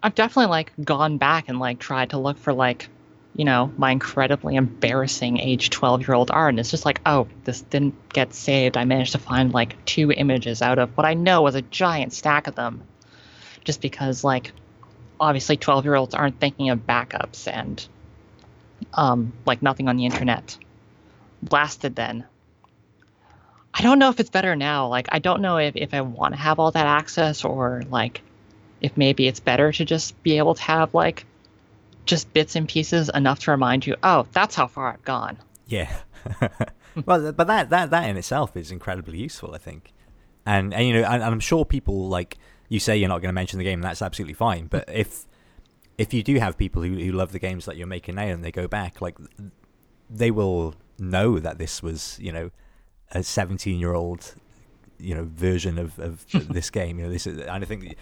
I've 0.02 0.16
definitely 0.16 0.52
like 0.52 0.72
gone 0.84 1.18
back 1.18 1.50
and 1.50 1.60
like 1.60 1.80
tried 1.80 2.12
to 2.12 2.20
look 2.20 2.38
for 2.38 2.54
like, 2.54 2.90
you 3.36 3.44
know, 3.44 3.72
my 3.78 3.92
incredibly 3.92 4.56
embarrassing 4.56 5.40
age 5.40 5.72
12 5.72 6.08
year 6.08 6.14
old 6.14 6.30
art. 6.30 6.50
And 6.50 6.60
it's 6.60 6.72
just 6.72 6.86
like, 6.86 7.02
oh, 7.06 7.28
this 7.44 7.62
didn't 7.62 8.10
get 8.14 8.34
saved. 8.34 8.78
I 8.78 8.86
managed 8.86 9.14
to 9.14 9.18
find 9.18 9.54
like 9.54 9.84
two 9.86 10.12
images 10.12 10.62
out 10.62 10.78
of 10.78 10.96
what 10.96 11.06
I 11.06 11.16
know 11.16 11.42
was 11.42 11.56
a 11.56 11.62
giant 11.62 12.14
stack 12.14 12.48
of 12.48 12.56
them. 12.56 12.84
Just 13.64 13.82
because 13.82 14.24
like, 14.24 14.52
obviously 15.20 15.58
12 15.58 15.86
year 15.86 15.96
olds 15.96 16.14
aren't 16.14 16.40
thinking 16.40 16.70
of 16.70 16.86
backups 16.86 17.52
and 17.52 17.88
um, 18.94 19.34
like 19.46 19.62
nothing 19.62 19.88
on 19.88 19.98
the 19.98 20.06
internet. 20.06 20.58
Blasted 21.42 21.96
then. 21.96 22.26
I 23.78 23.82
don't 23.82 24.00
know 24.00 24.10
if 24.10 24.22
it's 24.22 24.30
better 24.30 24.56
now. 24.56 24.88
Like, 24.88 25.08
I 25.12 25.20
don't 25.20 25.42
know 25.42 25.58
if, 25.58 25.76
if 25.76 25.94
I 25.94 26.00
want 26.00 26.34
to 26.34 26.40
have 26.40 26.60
all 26.60 26.72
that 26.72 26.88
access 26.88 27.44
or 27.44 27.84
like 27.90 28.22
if 28.80 28.96
maybe 28.96 29.28
it's 29.28 29.42
better 29.42 29.74
to 29.74 29.84
just 29.84 30.22
be 30.24 30.38
able 30.38 30.56
to 30.56 30.62
have 30.62 30.94
like 30.94 31.26
just 32.06 32.32
bits 32.34 32.56
and 32.56 32.70
pieces 32.70 33.10
enough 33.14 33.40
to 33.40 33.52
remind 33.52 33.86
you, 33.86 33.98
oh, 34.02 34.26
that's 34.32 34.56
how 34.56 34.68
far 34.68 34.94
I've 34.94 35.04
gone. 35.04 35.38
Yeah. 35.68 35.94
well, 37.06 37.34
but 37.34 37.48
that, 37.48 37.70
that 37.70 37.90
that 37.90 38.10
in 38.10 38.16
itself 38.16 38.56
is 38.56 38.72
incredibly 38.72 39.18
useful, 39.18 39.54
I 39.54 39.58
think. 39.58 39.92
And 40.46 40.74
and 40.74 40.88
you 40.88 40.94
know, 40.94 41.04
and, 41.04 41.16
and 41.16 41.24
I'm 41.24 41.40
sure 41.42 41.66
people 41.66 42.08
like 42.08 42.38
you 42.70 42.80
say 42.80 42.96
you're 42.96 43.10
not 43.10 43.22
going 43.22 43.30
to 43.30 43.34
mention 43.34 43.60
the 43.60 43.66
game, 43.66 43.80
and 43.80 43.84
that's 43.84 44.02
absolutely 44.02 44.36
fine. 44.36 44.68
But 44.68 44.86
if 44.88 45.26
if 45.98 46.14
you 46.14 46.24
do 46.24 46.40
have 46.40 46.58
people 46.58 46.82
who, 46.82 46.96
who 46.96 47.12
love 47.12 47.32
the 47.32 47.40
games 47.40 47.66
that 47.66 47.76
you're 47.76 47.88
making 47.88 48.16
now 48.16 48.24
and 48.24 48.44
they 48.44 48.52
go 48.52 48.68
back, 48.68 49.02
like 49.02 49.18
they 50.10 50.32
will 50.32 50.76
know 50.98 51.40
that 51.40 51.58
this 51.58 51.82
was, 51.82 52.18
you 52.22 52.32
know, 52.32 52.52
a 53.16 53.24
17 53.24 53.80
year 53.80 53.94
old, 53.94 54.36
you 55.00 55.16
know, 55.16 55.24
version 55.26 55.80
of, 55.80 55.98
of 56.00 56.26
this 56.54 56.70
game. 56.70 57.00
You 57.00 57.06
know, 57.06 57.12
this 57.12 57.26
is, 57.26 57.40
and 57.40 57.50
I 57.50 57.66
think 57.66 57.96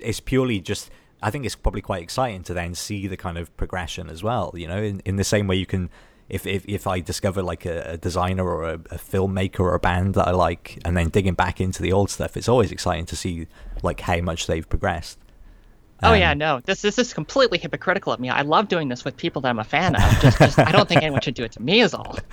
it's 0.00 0.20
purely 0.20 0.60
just. 0.60 0.90
I 1.22 1.30
think 1.30 1.46
it's 1.46 1.56
probably 1.56 1.80
quite 1.80 2.02
exciting 2.02 2.42
to 2.44 2.54
then 2.54 2.74
see 2.74 3.06
the 3.06 3.16
kind 3.16 3.38
of 3.38 3.56
progression 3.56 4.10
as 4.10 4.22
well. 4.22 4.52
You 4.54 4.68
know, 4.68 4.76
in, 4.76 5.00
in 5.06 5.16
the 5.16 5.24
same 5.24 5.46
way 5.46 5.56
you 5.56 5.64
can, 5.64 5.88
if 6.28 6.46
if, 6.46 6.66
if 6.68 6.86
I 6.86 7.00
discover 7.00 7.42
like 7.42 7.64
a, 7.64 7.92
a 7.92 7.96
designer 7.96 8.44
or 8.44 8.64
a, 8.64 8.74
a 8.74 8.98
filmmaker 8.98 9.60
or 9.60 9.74
a 9.74 9.80
band 9.80 10.14
that 10.16 10.28
I 10.28 10.32
like, 10.32 10.78
and 10.84 10.94
then 10.96 11.08
digging 11.08 11.32
back 11.34 11.60
into 11.62 11.80
the 11.82 11.92
old 11.92 12.10
stuff, 12.10 12.36
it's 12.36 12.48
always 12.48 12.70
exciting 12.70 13.06
to 13.06 13.16
see 13.16 13.46
like 13.82 14.00
how 14.00 14.20
much 14.20 14.46
they've 14.46 14.68
progressed. 14.68 15.18
Oh 16.02 16.12
Um, 16.12 16.18
yeah, 16.20 16.34
no, 16.34 16.60
this 16.66 16.82
this 16.82 16.98
is 16.98 17.14
completely 17.14 17.56
hypocritical 17.56 18.12
of 18.12 18.20
me. 18.20 18.28
I 18.28 18.42
love 18.42 18.68
doing 18.68 18.88
this 18.88 19.04
with 19.04 19.16
people 19.16 19.40
that 19.42 19.48
I'm 19.48 19.58
a 19.60 19.64
fan 19.64 19.94
of. 19.96 20.02
Just, 20.20 20.38
just 20.38 20.58
I 20.58 20.72
don't 20.72 20.88
think 20.88 21.02
anyone 21.02 21.22
should 21.22 21.34
do 21.34 21.44
it 21.44 21.52
to 21.52 21.62
me. 21.62 21.80
Is 21.80 21.94
all. 21.94 22.18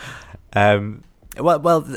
Um, 0.53 1.03
well, 1.37 1.59
well, 1.59 1.87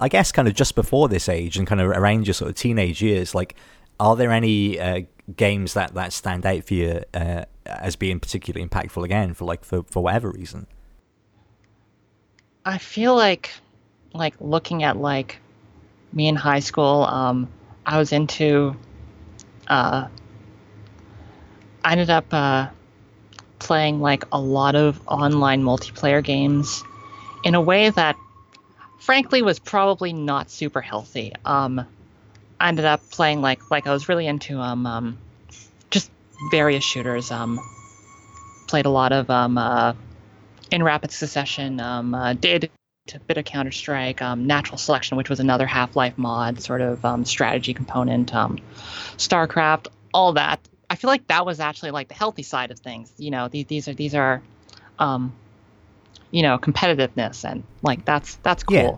I 0.00 0.08
guess 0.08 0.32
kind 0.32 0.48
of 0.48 0.54
just 0.54 0.74
before 0.74 1.08
this 1.08 1.28
age 1.28 1.56
and 1.56 1.66
kind 1.66 1.80
of 1.80 1.88
around 1.88 2.26
your 2.26 2.34
sort 2.34 2.50
of 2.50 2.56
teenage 2.56 3.02
years, 3.02 3.34
like, 3.34 3.54
are 4.00 4.16
there 4.16 4.32
any 4.32 4.80
uh, 4.80 5.02
games 5.36 5.74
that, 5.74 5.94
that 5.94 6.12
stand 6.12 6.46
out 6.46 6.64
for 6.64 6.74
you 6.74 7.02
uh, 7.14 7.44
as 7.66 7.96
being 7.96 8.20
particularly 8.20 8.66
impactful 8.66 9.04
again 9.04 9.34
for 9.34 9.44
like 9.44 9.64
for, 9.64 9.82
for 9.84 10.02
whatever 10.02 10.30
reason? 10.30 10.66
I 12.64 12.78
feel 12.78 13.14
like, 13.14 13.50
like 14.12 14.34
looking 14.40 14.82
at 14.82 14.96
like 14.96 15.38
me 16.12 16.28
in 16.28 16.36
high 16.36 16.60
school, 16.60 17.04
um, 17.04 17.48
I 17.84 17.98
was 17.98 18.12
into. 18.12 18.76
Uh, 19.68 20.08
I 21.84 21.92
ended 21.92 22.10
up 22.10 22.26
uh, 22.32 22.68
playing 23.58 24.00
like 24.00 24.24
a 24.32 24.40
lot 24.40 24.74
of 24.74 25.00
online 25.06 25.62
multiplayer 25.62 26.22
games 26.22 26.84
in 27.44 27.54
a 27.54 27.60
way 27.60 27.90
that, 27.90 28.16
frankly, 28.98 29.42
was 29.42 29.58
probably 29.58 30.12
not 30.12 30.50
super 30.50 30.80
healthy. 30.80 31.32
Um, 31.44 31.86
I 32.60 32.68
ended 32.68 32.84
up 32.84 33.00
playing 33.10 33.40
like 33.40 33.70
like 33.70 33.86
I 33.86 33.92
was 33.92 34.08
really 34.08 34.26
into 34.26 34.58
um, 34.60 34.86
um 34.86 35.18
just 35.90 36.10
various 36.50 36.84
shooters. 36.84 37.30
Um, 37.30 37.60
played 38.68 38.86
a 38.86 38.90
lot 38.90 39.12
of 39.12 39.28
um 39.30 39.58
uh, 39.58 39.94
in 40.70 40.82
rapid 40.82 41.10
succession. 41.10 41.80
Um, 41.80 42.14
uh, 42.14 42.32
did 42.34 42.70
a 43.12 43.18
bit 43.18 43.36
of 43.36 43.44
Counter 43.44 43.72
Strike, 43.72 44.22
um, 44.22 44.46
Natural 44.46 44.78
Selection, 44.78 45.16
which 45.16 45.28
was 45.28 45.40
another 45.40 45.66
Half 45.66 45.96
Life 45.96 46.16
mod, 46.16 46.60
sort 46.60 46.80
of 46.80 47.04
um, 47.04 47.24
strategy 47.24 47.74
component, 47.74 48.32
um, 48.34 48.58
StarCraft, 49.16 49.88
all 50.14 50.34
that. 50.34 50.60
I 50.88 50.94
feel 50.94 51.08
like 51.08 51.26
that 51.26 51.44
was 51.44 51.58
actually 51.58 51.90
like 51.90 52.08
the 52.08 52.14
healthy 52.14 52.42
side 52.42 52.70
of 52.70 52.78
things. 52.78 53.12
You 53.18 53.30
know, 53.30 53.48
these, 53.48 53.66
these 53.66 53.88
are 53.88 53.94
these 53.94 54.14
are, 54.14 54.40
um, 54.98 55.32
you 56.32 56.42
know, 56.42 56.58
competitiveness 56.58 57.48
and 57.48 57.62
like 57.82 58.04
that's 58.04 58.34
that's 58.42 58.64
cool. 58.64 58.76
Yeah. 58.76 58.96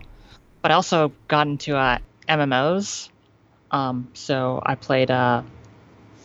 But 0.63 0.71
I 0.71 0.73
also 0.73 1.11
got 1.27 1.45
into 1.45 1.77
uh, 1.77 1.99
MMOs. 2.27 3.09
Um, 3.69 4.07
so 4.13 4.63
I 4.65 4.73
played 4.73 5.11
uh, 5.11 5.43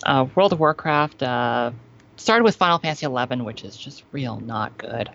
uh, 0.07 0.27
World 0.35 0.55
of 0.55 0.61
Warcraft. 0.61 1.23
Uh, 1.23 1.73
started 2.17 2.45
with 2.45 2.57
Final 2.57 2.79
Fantasy 2.79 3.05
XI, 3.07 3.43
which 3.43 3.65
is 3.65 3.77
just 3.77 4.03
real 4.13 4.41
not 4.41 4.79
good. 4.79 5.11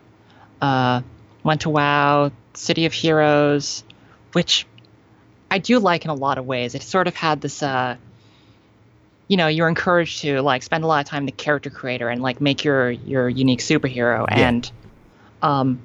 Uh, 0.61 1.01
went 1.43 1.61
to 1.61 1.69
WoW, 1.69 2.31
City 2.53 2.85
of 2.85 2.93
Heroes, 2.93 3.83
which 4.33 4.67
I 5.49 5.57
do 5.59 5.79
like 5.79 6.03
in 6.05 6.11
a 6.11 6.15
lot 6.15 6.37
of 6.37 6.45
ways. 6.45 6.75
It 6.75 6.83
sort 6.83 7.07
of 7.07 7.15
had 7.15 7.41
this, 7.41 7.63
uh, 7.63 7.95
you 9.27 9.37
know, 9.37 9.47
you're 9.47 9.69
encouraged 9.69 10.21
to 10.21 10.41
like 10.41 10.61
spend 10.63 10.83
a 10.83 10.87
lot 10.87 10.99
of 10.99 11.07
time 11.09 11.23
in 11.23 11.25
the 11.27 11.31
character 11.31 11.69
creator 11.69 12.09
and 12.09 12.21
like 12.21 12.41
make 12.41 12.63
your 12.63 12.91
your 12.91 13.27
unique 13.29 13.59
superhero, 13.61 14.25
Yeah. 14.29 14.49
and 14.49 14.71
um, 15.45 15.79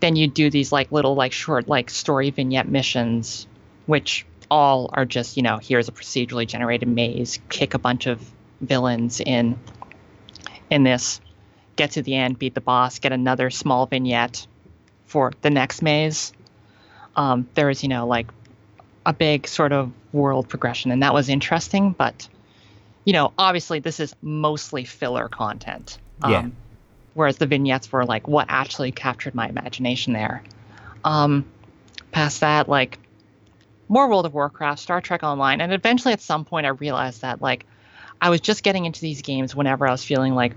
then 0.00 0.16
you 0.16 0.26
do 0.28 0.48
these 0.48 0.72
like 0.72 0.90
little 0.90 1.14
like 1.14 1.32
short 1.32 1.68
like 1.68 1.90
story 1.90 2.30
vignette 2.30 2.68
missions, 2.68 3.46
which 3.86 4.24
all 4.50 4.88
are 4.94 5.04
just 5.04 5.36
you 5.36 5.42
know 5.42 5.58
here's 5.58 5.88
a 5.88 5.92
procedurally 5.92 6.46
generated 6.46 6.88
maze, 6.88 7.38
kick 7.50 7.74
a 7.74 7.78
bunch 7.78 8.06
of 8.06 8.32
villains 8.62 9.20
in 9.20 9.58
in 10.70 10.84
this, 10.84 11.20
get 11.76 11.92
to 11.92 12.02
the 12.02 12.14
end, 12.14 12.38
beat 12.38 12.54
the 12.54 12.60
boss, 12.62 12.98
get 12.98 13.12
another 13.12 13.50
small 13.50 13.86
vignette 13.86 14.46
for 15.06 15.32
the 15.42 15.50
next 15.50 15.82
maze. 15.82 16.32
Um, 17.16 17.48
there 17.54 17.66
was, 17.66 17.82
you 17.82 17.88
know, 17.88 18.06
like 18.06 18.30
a 19.04 19.12
big 19.12 19.48
sort 19.48 19.72
of 19.72 19.92
world 20.12 20.48
progression, 20.48 20.90
and 20.90 21.02
that 21.02 21.12
was 21.12 21.28
interesting. 21.28 21.92
But, 21.92 22.28
you 23.04 23.12
know, 23.12 23.32
obviously 23.38 23.80
this 23.80 24.00
is 24.00 24.14
mostly 24.22 24.84
filler 24.84 25.28
content. 25.28 25.98
Um, 26.22 26.32
Yeah. 26.32 26.48
Whereas 27.14 27.38
the 27.38 27.46
vignettes 27.46 27.90
were 27.90 28.04
like 28.04 28.28
what 28.28 28.46
actually 28.48 28.92
captured 28.92 29.34
my 29.34 29.48
imagination 29.48 30.12
there. 30.12 30.42
Um, 31.04 31.44
past 32.12 32.40
that, 32.40 32.68
like 32.68 32.98
more 33.88 34.08
World 34.08 34.26
of 34.26 34.34
Warcraft, 34.34 34.80
Star 34.80 35.00
Trek 35.00 35.22
Online, 35.22 35.60
and 35.60 35.72
eventually 35.72 36.12
at 36.12 36.20
some 36.20 36.44
point 36.44 36.66
I 36.66 36.70
realized 36.70 37.22
that 37.22 37.40
like 37.40 37.66
I 38.20 38.30
was 38.30 38.40
just 38.40 38.62
getting 38.62 38.84
into 38.84 39.00
these 39.00 39.22
games 39.22 39.54
whenever 39.54 39.86
I 39.86 39.90
was 39.90 40.04
feeling 40.04 40.34
like 40.34 40.54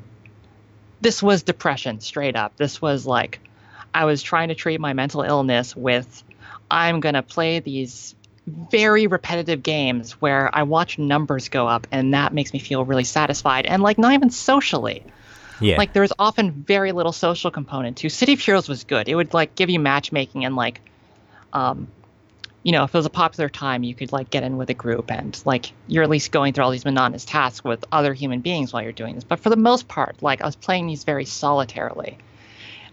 this 1.00 1.22
was 1.24 1.44
depression 1.44 2.00
straight 2.00 2.36
up. 2.36 2.56
This 2.58 2.82
was 2.82 3.06
like 3.06 3.40
I 3.94 4.06
was 4.06 4.22
trying 4.22 4.50
to 4.50 4.56
treat 4.56 4.80
my 4.80 4.94
mental 4.94 5.22
illness 5.22 5.76
with 5.76 6.24
I'm 6.70 7.00
going 7.00 7.16
to 7.16 7.24
play 7.24 7.60
these 7.60 8.16
very 8.48 9.08
repetitive 9.08 9.62
games 9.62 10.14
where 10.14 10.54
I 10.54 10.64
watch 10.64 10.98
numbers 10.98 11.50
go 11.50 11.68
up 11.68 11.88
and 11.92 12.14
that 12.14 12.34
makes 12.34 12.54
me 12.54 12.60
feel 12.60 12.86
really 12.86 13.04
satisfied 13.04 13.66
and 13.66 13.84
like 13.84 13.98
not 13.98 14.14
even 14.14 14.30
socially. 14.30 15.04
Yeah. 15.62 15.78
Like 15.78 15.93
there 15.93 16.02
was 16.02 16.13
often 16.17 16.52
very 16.52 16.91
little 16.91 17.12
social 17.12 17.52
component 17.52 17.98
to 17.98 18.10
City 18.10 18.33
of 18.33 18.40
Heroes 18.40 18.67
was 18.67 18.83
good. 18.83 19.08
It 19.08 19.15
would 19.15 19.33
like 19.33 19.56
give 19.56 19.69
you 19.69 19.79
matchmaking 19.79 20.46
and 20.46 20.56
like 20.56 20.81
um 21.54 21.88
you 22.63 22.71
know, 22.71 22.83
if 22.83 22.94
it 22.94 22.98
was 22.98 23.08
a 23.08 23.12
popular 23.12 23.50
time, 23.50 23.81
you 23.83 23.96
could 23.96 24.12
like 24.12 24.29
get 24.29 24.44
in 24.44 24.58
with 24.58 24.69
a 24.69 24.75
group 24.75 25.12
and 25.12 25.40
like 25.46 25.71
you're 25.88 26.04
at 26.04 26.10
least 26.10 26.31
going 26.31 26.54
through 26.54 26.63
all 26.63 26.71
these 26.71 26.86
monotonous 26.86 27.25
tasks 27.25 27.63
with 27.63 27.83
other 27.92 28.13
human 28.13 28.42
beings 28.42 28.71
while 28.71 28.83
you're 28.83 28.92
doing 28.92 29.15
this. 29.15 29.23
But 29.23 29.40
for 29.40 29.50
the 29.50 29.56
most 29.56 29.88
part, 29.88 30.21
like 30.21 30.42
I 30.42 30.46
was 30.46 30.56
playing 30.56 30.86
these 30.88 31.04
very 31.04 31.25
solitarily. 31.25 32.17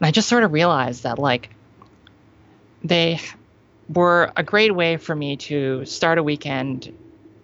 And 0.01 0.07
I 0.07 0.11
just 0.11 0.28
sort 0.28 0.45
of 0.45 0.53
realized 0.53 1.03
that 1.03 1.18
like 1.18 1.51
they 2.82 3.20
were 3.88 4.32
a 4.36 4.43
great 4.43 4.74
way 4.74 4.97
for 4.97 5.14
me 5.14 5.36
to 5.36 5.84
start 5.84 6.18
a 6.18 6.22
weekend 6.22 6.95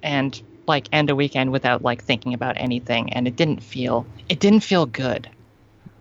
and 0.03 0.41
like 0.67 0.89
end 0.93 1.11
a 1.11 1.17
weekend 1.17 1.53
without 1.53 1.83
like 1.83 2.03
thinking 2.03 2.35
about 2.35 2.57
anything 2.57 3.13
and 3.13 3.29
it 3.29 3.37
didn't 3.37 3.63
feel 3.63 4.07
it 4.29 4.41
didn't 4.41 4.61
feel 4.61 4.87
good 4.87 5.29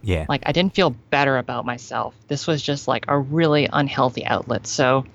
yeah. 0.01 0.26
like 0.28 0.43
i 0.45 0.51
didn't 0.51 0.74
feel 0.74 0.91
better 1.09 1.38
about 1.38 1.66
myself 1.66 2.16
this 2.28 2.47
was 2.47 2.61
just 2.61 2.88
like 2.88 3.05
a 3.07 3.18
really 3.18 3.68
unhealthy 3.72 4.26
outlet 4.26 4.68
so 4.68 5.05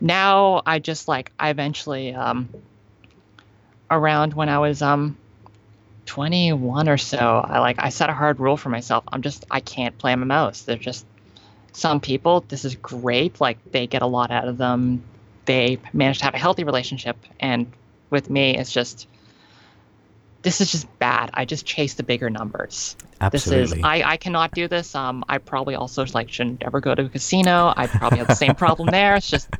now 0.00 0.62
i 0.66 0.78
just 0.78 1.08
like 1.08 1.32
i 1.38 1.50
eventually 1.50 2.14
um 2.14 2.48
around 3.90 4.34
when 4.34 4.48
I 4.48 4.58
was 4.58 4.80
um 4.82 5.16
21 6.06 6.88
or 6.88 6.98
so, 6.98 7.18
I 7.18 7.58
like 7.58 7.76
I 7.78 7.88
set 7.90 8.08
a 8.08 8.12
hard 8.12 8.40
rule 8.40 8.56
for 8.56 8.68
myself. 8.68 9.04
I'm 9.12 9.22
just 9.22 9.44
I 9.50 9.60
can't 9.60 9.96
play 9.98 10.12
MMOs. 10.14 10.64
They're 10.64 10.76
just 10.76 11.04
some 11.72 12.00
people. 12.00 12.44
This 12.48 12.64
is 12.64 12.74
great. 12.76 13.40
Like 13.40 13.58
they 13.70 13.86
get 13.86 14.02
a 14.02 14.06
lot 14.06 14.30
out 14.30 14.48
of 14.48 14.58
them. 14.58 15.02
They 15.44 15.78
manage 15.92 16.18
to 16.18 16.24
have 16.24 16.34
a 16.34 16.38
healthy 16.38 16.64
relationship, 16.64 17.16
and 17.38 17.70
with 18.10 18.30
me, 18.30 18.56
it's 18.56 18.72
just 18.72 19.06
this 20.42 20.60
is 20.60 20.72
just 20.72 20.98
bad. 20.98 21.30
I 21.34 21.44
just 21.44 21.66
chase 21.66 21.94
the 21.94 22.02
bigger 22.02 22.30
numbers. 22.30 22.96
Absolutely. 23.20 23.62
This 23.62 23.72
is 23.72 23.84
I, 23.84 24.02
I 24.12 24.16
cannot 24.16 24.52
do 24.52 24.68
this. 24.68 24.94
Um, 24.94 25.24
I 25.28 25.38
probably 25.38 25.74
also 25.74 26.04
like 26.14 26.30
shouldn't 26.30 26.62
ever 26.62 26.80
go 26.80 26.94
to 26.94 27.04
a 27.04 27.08
casino. 27.08 27.72
I 27.76 27.86
probably 27.86 28.18
have 28.18 28.28
the 28.28 28.34
same 28.34 28.54
problem 28.54 28.88
there. 28.90 29.16
It's 29.16 29.28
just 29.28 29.50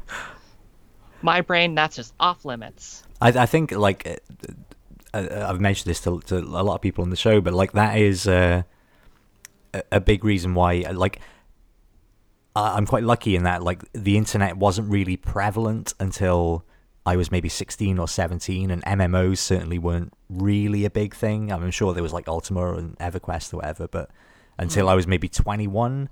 my 1.22 1.42
brain. 1.42 1.74
That's 1.74 1.96
just 1.96 2.14
off 2.18 2.44
limits. 2.44 3.03
I, 3.20 3.28
I 3.28 3.46
think 3.46 3.72
like 3.72 4.22
uh, 5.12 5.46
I've 5.48 5.61
mentioned 5.61 5.90
this 5.90 6.01
to, 6.03 6.20
to, 6.20 6.38
a 6.38 6.40
lot 6.40 6.76
of 6.76 6.80
people 6.80 7.05
on 7.05 7.11
the 7.11 7.16
show, 7.16 7.40
but 7.40 7.53
like 7.53 7.72
that 7.72 7.98
is 7.98 8.26
uh, 8.26 8.62
a 9.92 10.01
big 10.01 10.24
reason 10.24 10.55
why 10.55 10.84
like 10.92 11.20
I'm 12.57 12.86
quite 12.86 13.05
lucky 13.05 13.36
in 13.36 13.44
that 13.44 13.62
like 13.62 13.82
the 13.92 14.16
internet 14.16 14.57
wasn't 14.57 14.90
really 14.90 15.16
prevalent 15.16 15.94
until 16.01 16.64
I 17.07 17.16
was 17.16 17.30
maybe 17.30 17.48
16 17.48 17.98
or 17.98 18.07
17, 18.07 18.70
and 18.70 18.84
MMOs 18.84 19.38
certainly 19.38 19.78
weren't 19.78 20.12
really 20.28 20.84
a 20.84 20.90
big 20.90 21.14
thing. 21.14 21.51
I'm 21.51 21.70
sure 21.70 21.94
there 21.94 22.03
was 22.03 22.12
like 22.12 22.28
Ultima 22.28 22.74
and 22.74 22.98
EverQuest 22.98 23.55
or 23.55 23.59
whatever, 23.59 23.88
but 23.88 24.11
until 24.59 24.86
mm. 24.86 24.90
I 24.90 24.94
was 24.94 25.07
maybe 25.07 25.28
21, 25.28 26.09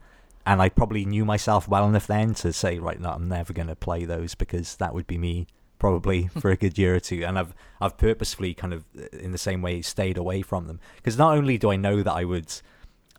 and 0.47 0.63
I 0.63 0.71
probably 0.71 1.05
knew 1.05 1.27
myself 1.27 1.69
well 1.69 1.87
enough 1.87 2.07
then 2.07 2.33
to 2.37 2.53
say, 2.55 2.79
right, 2.79 2.99
no, 2.99 3.11
I'm 3.11 3.29
never 3.29 3.53
going 3.53 3.69
to 3.69 3.77
play 3.77 4.07
those 4.07 4.35
because 4.35 4.77
that 4.77 4.95
would 4.95 5.07
be 5.07 5.19
me 5.19 5.47
probably 5.79 6.29
for 6.39 6.51
a 6.51 6.57
good 6.57 6.79
year 6.79 6.95
or 6.95 7.01
two. 7.01 7.23
And 7.25 7.39
I've 7.39 7.55
I've 7.81 7.99
purposefully 7.99 8.55
kind 8.55 8.73
of 8.73 8.85
uh, 8.99 9.07
in 9.13 9.33
the 9.33 9.39
same 9.39 9.61
way 9.61 9.83
stayed 9.83 10.17
away 10.17 10.41
from 10.41 10.67
them 10.67 10.81
because 10.97 11.19
not 11.19 11.37
only 11.37 11.59
do 11.59 11.71
I 11.71 11.77
know 11.77 12.03
that 12.03 12.13
I 12.13 12.25
would 12.25 12.51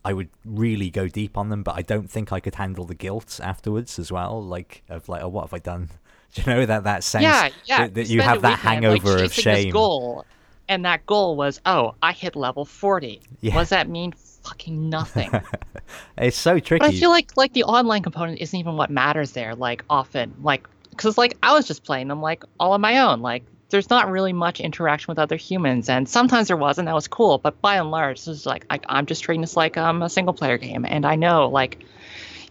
I 0.04 0.14
would 0.14 0.30
really 0.44 0.90
go 0.90 1.08
deep 1.08 1.38
on 1.38 1.50
them, 1.50 1.62
but 1.62 1.76
I 1.76 1.82
don't 1.82 2.10
think 2.10 2.32
I 2.32 2.40
could 2.40 2.56
handle 2.56 2.86
the 2.86 2.96
guilt 2.96 3.40
afterwards 3.44 4.00
as 4.00 4.12
well. 4.12 4.44
Like 4.44 4.84
of 4.90 5.08
like, 5.08 5.22
oh, 5.22 5.28
what 5.28 5.44
have 5.44 5.54
I 5.54 5.60
done? 5.60 5.90
Do 6.36 6.42
you 6.42 6.56
know 6.56 6.66
that 6.66 6.84
that 6.84 7.04
sense? 7.04 7.24
Yeah, 7.24 7.50
yeah. 7.66 7.78
That, 7.80 7.94
that 7.96 8.08
you 8.08 8.22
have 8.22 8.42
that 8.44 8.60
hangover 8.60 9.16
like, 9.16 9.26
of 9.26 9.34
shame. 9.34 9.72
goal, 9.72 10.26
and 10.68 10.86
that 10.86 11.06
goal 11.06 11.36
was, 11.36 11.60
oh, 11.66 11.96
I 12.04 12.12
hit 12.12 12.36
level 12.36 12.66
forty. 12.66 13.22
Yeah. 13.42 13.56
What 13.56 13.62
does 13.62 13.70
that 13.70 13.90
mean? 13.90 14.14
Fucking 14.44 14.90
nothing. 14.90 15.32
it's 16.18 16.38
so 16.38 16.60
tricky. 16.60 16.86
But 16.86 16.94
I 16.94 16.98
feel 16.98 17.10
like 17.10 17.36
like 17.36 17.54
the 17.54 17.64
online 17.64 18.04
component 18.04 18.40
isn't 18.40 18.58
even 18.58 18.78
what 18.78 18.90
matters 18.90 19.32
there. 19.32 19.56
Like 19.56 19.84
often, 19.90 20.34
like 20.42 20.68
because 20.92 21.18
like 21.18 21.38
I 21.42 21.54
was 21.54 21.68
just 21.68 21.84
playing 21.84 22.10
them 22.10 22.22
like 22.22 22.44
all 22.60 22.74
on 22.74 22.82
my 22.82 23.00
own. 23.00 23.22
Like 23.22 23.44
there's 23.70 23.90
not 23.90 24.10
really 24.10 24.34
much 24.34 24.60
interaction 24.60 25.12
with 25.12 25.20
other 25.20 25.36
humans, 25.36 25.90
and 25.90 26.08
sometimes 26.08 26.48
there 26.48 26.58
was, 26.58 26.78
and 26.78 26.88
that 26.88 26.96
was 26.96 27.08
cool. 27.08 27.38
But 27.38 27.60
by 27.62 27.76
and 27.76 27.92
large, 27.92 28.20
this 28.20 28.28
is 28.28 28.46
like 28.46 28.66
I, 28.70 28.80
I'm 28.88 29.06
just 29.06 29.24
treating 29.24 29.42
this 29.42 29.58
like 29.58 29.78
um, 29.78 30.02
a 30.02 30.10
single 30.10 30.34
player 30.34 30.58
game, 30.58 30.86
and 30.86 31.06
I 31.06 31.16
know 31.16 31.50
like 31.50 31.80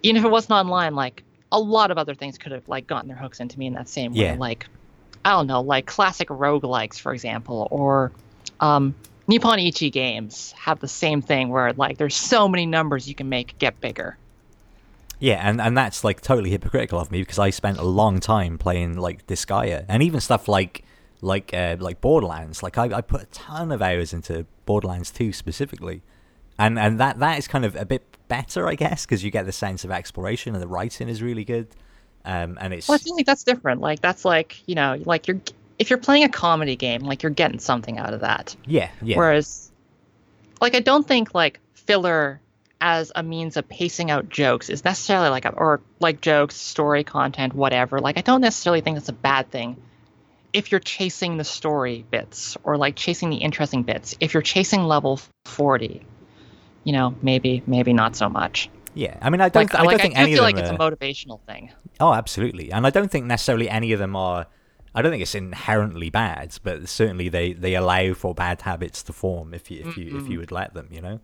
even 0.03 0.17
if 0.17 0.25
it 0.25 0.31
wasn't 0.31 0.53
online, 0.53 0.95
like 0.95 1.23
a 1.51 1.59
lot 1.59 1.91
of 1.91 1.99
other 1.99 2.15
things 2.15 2.39
could 2.39 2.53
have 2.53 2.69
like 2.69 2.87
gotten 2.87 3.09
their 3.09 3.17
hooks 3.17 3.41
into 3.41 3.59
me 3.59 3.67
in 3.67 3.75
that 3.75 3.89
same 3.89 4.13
way. 4.13 4.21
Yeah. 4.21 4.37
Like 4.39 4.67
I 5.25 5.31
don't 5.33 5.47
know, 5.47 5.61
like 5.61 5.87
classic 5.87 6.29
roguelikes, 6.29 6.99
for 6.99 7.13
example, 7.13 7.69
or 7.71 8.13
um, 8.61 8.95
Nippon 9.27 9.59
Ichi 9.59 9.91
games 9.91 10.53
have 10.53 10.81
the 10.81 10.89
same 10.89 11.23
thing 11.23 11.51
where 11.51 11.73
like 11.75 11.99
there's 11.99 12.17
so 12.17 12.49
many 12.49 12.67
numbers 12.67 13.09
you 13.09 13.15
can 13.15 13.29
make 13.29 13.59
get 13.59 13.81
bigger. 13.81 14.17
Yeah, 15.21 15.47
and, 15.47 15.61
and 15.61 15.77
that's 15.77 16.05
like 16.05 16.21
totally 16.21 16.51
hypocritical 16.51 17.01
of 17.01 17.11
me 17.11 17.21
because 17.23 17.39
I 17.39 17.51
spent 17.51 17.79
a 17.79 17.85
long 17.85 18.21
time 18.21 18.57
playing 18.57 18.97
like 18.97 19.27
Disgaea 19.27 19.85
and 19.89 20.03
even 20.03 20.21
stuff 20.21 20.47
like 20.47 20.85
like 21.21 21.53
uh, 21.53 21.77
like 21.81 22.01
Borderlands. 22.01 22.63
Like 22.63 22.79
I, 22.79 22.85
I 22.97 23.01
put 23.01 23.23
a 23.23 23.27
ton 23.27 23.73
of 23.73 23.83
hours 23.83 24.13
into 24.13 24.47
Borderlands 24.65 25.11
2 25.11 25.33
specifically, 25.33 26.03
and 26.59 26.79
and 26.79 27.01
that 27.01 27.19
that 27.19 27.39
is 27.39 27.49
kind 27.49 27.65
of 27.65 27.75
a 27.75 27.85
bit 27.85 28.17
better, 28.29 28.69
I 28.69 28.75
guess, 28.75 29.05
because 29.05 29.25
you 29.25 29.31
get 29.31 29.47
the 29.47 29.53
sense 29.53 29.85
of 29.85 29.91
exploration 29.91 30.55
and 30.55 30.63
the 30.63 30.69
writing 30.69 31.09
is 31.09 31.23
really 31.23 31.45
good. 31.45 31.69
Um, 32.25 32.59
and 32.61 32.75
it's 32.75 32.89
well, 32.89 32.97
I 32.97 32.99
feel 32.99 33.17
like 33.17 33.27
that's 33.27 33.45
different. 33.45 33.81
Like 33.81 34.01
that's 34.01 34.25
like 34.25 34.63
you 34.67 34.75
know, 34.75 35.01
like 35.05 35.29
you're 35.29 35.41
if 35.79 35.91
you're 35.91 35.99
playing 35.99 36.25
a 36.25 36.29
comedy 36.29 36.77
game, 36.77 37.03
like 37.03 37.23
you're 37.23 37.31
getting 37.31 37.59
something 37.59 37.99
out 37.99 38.13
of 38.13 38.21
that. 38.21 38.55
Yeah, 38.67 38.91
yeah. 39.03 39.17
Whereas, 39.17 39.71
like 40.61 40.75
I 40.75 40.81
don't 40.81 41.07
think 41.07 41.35
like 41.35 41.61
filler 41.75 42.41
as 42.81 43.11
a 43.15 43.23
means 43.23 43.57
of 43.57 43.69
pacing 43.69 44.11
out 44.11 44.29
jokes 44.29 44.71
is 44.71 44.85
necessarily 44.85 45.31
like 45.31 45.45
a, 45.45 45.51
or 45.51 45.81
like 46.01 46.21
jokes, 46.21 46.57
story 46.57 47.05
content, 47.05 47.55
whatever. 47.55 48.01
Like 48.01 48.19
I 48.19 48.21
don't 48.21 48.41
necessarily 48.41 48.81
think 48.81 48.97
that's 48.97 49.09
a 49.09 49.15
bad 49.15 49.51
thing 49.51 49.77
if 50.53 50.71
you're 50.71 50.81
chasing 50.81 51.37
the 51.37 51.45
story 51.45 52.05
bits 52.11 52.57
or 52.65 52.77
like 52.77 52.97
chasing 52.97 53.31
the 53.31 53.37
interesting 53.37 53.83
bits. 53.83 54.17
If 54.21 54.35
you're 54.35 54.43
chasing 54.43 54.85
level 54.85 55.21
40, 55.45 56.03
you 56.89 56.93
know, 56.93 57.15
maybe 57.21 57.63
maybe 57.67 57.93
not 57.93 58.17
so 58.17 58.31
much. 58.31 58.71
Yeah, 58.95 59.19
I 59.21 59.29
mean, 59.29 59.43
I 59.43 59.51
don't. 59.51 59.65
Like, 59.65 59.75
I 59.75 59.79
don't 59.83 59.93
like, 59.93 60.01
think 60.01 60.17
I 60.17 60.23
any 60.23 60.33
feel 60.33 60.43
of 60.43 60.55
them. 60.55 60.57
like 60.57 60.65
it's 60.65 60.75
a 60.75 60.79
motivational 60.79 61.39
thing. 61.43 61.71
Oh, 62.01 62.15
absolutely, 62.15 62.73
and 62.73 62.87
I 62.87 62.91
don't 62.91 63.11
think 63.11 63.27
necessarily 63.27 63.69
any 63.69 63.93
of 63.93 63.99
them 63.99 64.17
are. 64.17 64.47
I 64.95 65.03
don't 65.03 65.13
think 65.13 65.21
it's 65.21 65.35
inherently 65.35 66.09
bad, 66.09 66.57
but 66.63 66.89
certainly 66.89 67.29
they, 67.29 67.53
they 67.53 67.75
allow 67.75 68.15
for 68.15 68.35
bad 68.35 68.63
habits 68.63 69.03
to 69.03 69.13
form 69.13 69.53
if 69.53 69.71
you 69.71 69.81
if 69.87 69.99
you 69.99 70.07
mm-hmm. 70.07 70.19
if 70.19 70.29
you 70.31 70.39
would 70.39 70.51
let 70.51 70.73
them, 70.73 70.89
you 70.91 71.03
know. 71.03 71.21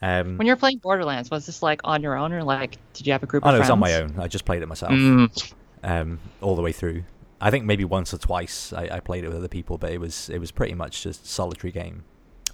Um, 0.00 0.38
when 0.38 0.46
you're 0.46 0.56
playing 0.56 0.78
Borderlands, 0.78 1.30
was 1.30 1.44
this 1.44 1.62
like 1.62 1.82
on 1.84 2.02
your 2.02 2.16
own 2.16 2.32
or 2.32 2.42
like 2.42 2.78
did 2.94 3.06
you 3.06 3.12
have 3.12 3.22
a 3.22 3.26
group? 3.26 3.44
Oh, 3.44 3.50
no, 3.50 3.56
it 3.56 3.60
was 3.60 3.68
on 3.68 3.78
my 3.78 3.92
own. 3.96 4.18
I 4.18 4.26
just 4.26 4.46
played 4.46 4.62
it 4.62 4.66
myself, 4.66 4.92
mm. 4.92 5.52
um, 5.82 6.18
all 6.40 6.56
the 6.56 6.62
way 6.62 6.72
through. 6.72 7.04
I 7.42 7.50
think 7.50 7.66
maybe 7.66 7.84
once 7.84 8.14
or 8.14 8.18
twice 8.18 8.72
I, 8.72 8.88
I, 8.90 9.00
played 9.00 9.24
it 9.24 9.28
with 9.28 9.36
other 9.36 9.48
people, 9.48 9.76
but 9.76 9.92
it 9.92 9.98
was 9.98 10.30
it 10.30 10.38
was 10.38 10.50
pretty 10.50 10.74
much 10.74 11.02
just 11.02 11.26
solitary 11.26 11.72
game. 11.72 12.04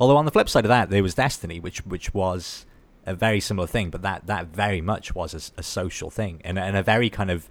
Although 0.01 0.17
on 0.17 0.25
the 0.25 0.31
flip 0.31 0.49
side 0.49 0.65
of 0.65 0.71
that, 0.71 0.89
there 0.89 1.03
was 1.03 1.15
Destiny, 1.15 1.61
which 1.61 1.85
which 1.85 2.15
was 2.15 2.65
a 3.05 3.15
very 3.15 3.39
similar 3.39 3.67
thing, 3.67 3.91
but 3.91 4.01
that 4.03 4.27
that 4.27 4.47
very 4.49 4.81
much 4.81 5.15
was 5.15 5.35
a, 5.35 5.61
a 5.61 5.63
social 5.63 6.11
thing 6.11 6.41
and, 6.43 6.59
and 6.59 6.77
a 6.77 6.83
very 6.83 7.11
kind 7.11 7.31
of 7.31 7.49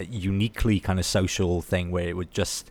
uh, 0.00 0.04
uniquely 0.08 0.78
kind 0.78 0.98
of 0.98 1.04
social 1.04 1.60
thing 1.60 1.90
where 1.90 2.08
it 2.08 2.16
would 2.16 2.30
just 2.30 2.70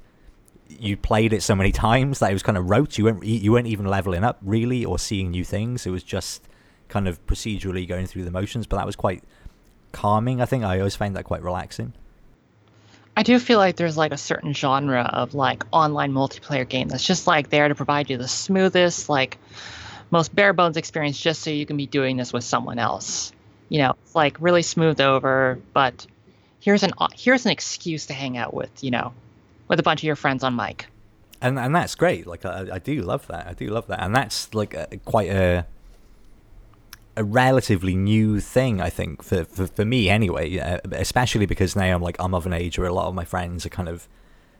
you 0.70 0.96
played 0.96 1.34
it 1.34 1.44
so 1.44 1.56
many 1.56 1.72
times 1.88 2.20
that 2.20 2.32
it 2.32 2.34
was 2.34 2.44
kind 2.44 2.58
of 2.58 2.70
rote. 2.70 2.98
You 2.98 3.04
weren't 3.04 3.26
you 3.26 3.52
weren't 3.52 3.68
even 3.68 3.86
leveling 3.86 4.24
up 4.24 4.40
really 4.42 4.86
or 4.86 4.98
seeing 4.98 5.32
new 5.32 5.44
things. 5.44 5.86
It 5.86 5.92
was 5.92 6.04
just 6.04 6.48
kind 6.88 7.08
of 7.08 7.26
procedurally 7.28 7.88
going 7.88 8.08
through 8.08 8.24
the 8.24 8.32
motions. 8.32 8.68
But 8.68 8.78
that 8.78 8.86
was 8.86 8.96
quite 8.96 9.24
calming. 9.92 10.42
I 10.42 10.46
think 10.46 10.64
I 10.64 10.80
always 10.80 10.96
find 10.96 11.14
that 11.18 11.26
quite 11.26 11.44
relaxing. 11.44 11.94
I 13.16 13.24
do 13.24 13.38
feel 13.38 13.60
like 13.60 13.76
there's 13.76 13.98
like 13.98 14.12
a 14.12 14.18
certain 14.18 14.54
genre 14.54 15.04
of 15.04 15.36
like 15.36 15.64
online 15.72 16.14
multiplayer 16.14 16.68
game 16.68 16.88
that's 16.88 17.06
just 17.06 17.28
like 17.28 17.50
there 17.50 17.68
to 17.68 17.76
provide 17.76 18.10
you 18.10 18.18
the 18.18 18.28
smoothest, 18.28 19.08
like 19.08 19.38
most 20.10 20.34
bare 20.34 20.54
bones 20.54 20.78
experience 20.78 21.20
just 21.20 21.42
so 21.42 21.50
you 21.50 21.66
can 21.66 21.78
be 21.78 21.86
doing 21.86 22.18
this 22.18 22.34
with 22.34 22.44
someone 22.44 22.80
else. 22.80 23.32
You 23.70 23.80
know, 23.80 23.96
it's 24.04 24.16
like 24.16 24.38
really 24.40 24.64
smooth 24.64 25.00
over, 25.00 25.60
but 25.74 26.08
here's 26.60 26.84
an 26.84 26.92
here's 27.16 27.46
an 27.46 27.52
excuse 27.52 28.08
to 28.08 28.14
hang 28.14 28.38
out 28.38 28.54
with, 28.54 28.84
you 28.84 28.92
know, 28.92 29.14
with 29.68 29.80
a 29.80 29.84
bunch 29.84 30.02
of 30.02 30.06
your 30.06 30.16
friends 30.16 30.44
on 30.44 30.56
mic. 30.56 30.88
And 31.42 31.60
and 31.60 31.76
that's 31.76 31.94
great. 31.96 32.26
Like 32.26 32.46
I, 32.46 32.68
I 32.74 32.80
do 32.80 33.02
love 33.02 33.28
that. 33.28 33.48
I 33.48 33.54
do 33.54 33.68
love 33.68 33.88
that. 33.88 34.02
And 34.02 34.16
that's 34.16 34.54
like 34.56 34.74
a, 34.74 34.88
quite 35.06 35.30
a 35.30 35.68
a 37.16 37.24
relatively 37.24 37.96
new 37.96 38.40
thing, 38.40 38.82
I 38.82 38.90
think, 38.90 39.22
for, 39.24 39.46
for, 39.46 39.68
for 39.68 39.86
me 39.86 40.10
anyway, 40.10 40.58
uh, 40.58 40.80
especially 40.92 41.46
because 41.46 41.76
now 41.76 41.94
I'm 41.94 42.02
like, 42.02 42.16
I'm 42.20 42.34
of 42.34 42.46
an 42.46 42.54
age 42.54 42.80
where 42.80 42.88
a 42.88 42.94
lot 42.94 43.08
of 43.08 43.14
my 43.14 43.26
friends 43.26 43.66
are 43.66 43.70
kind 43.70 43.90
of 43.90 44.08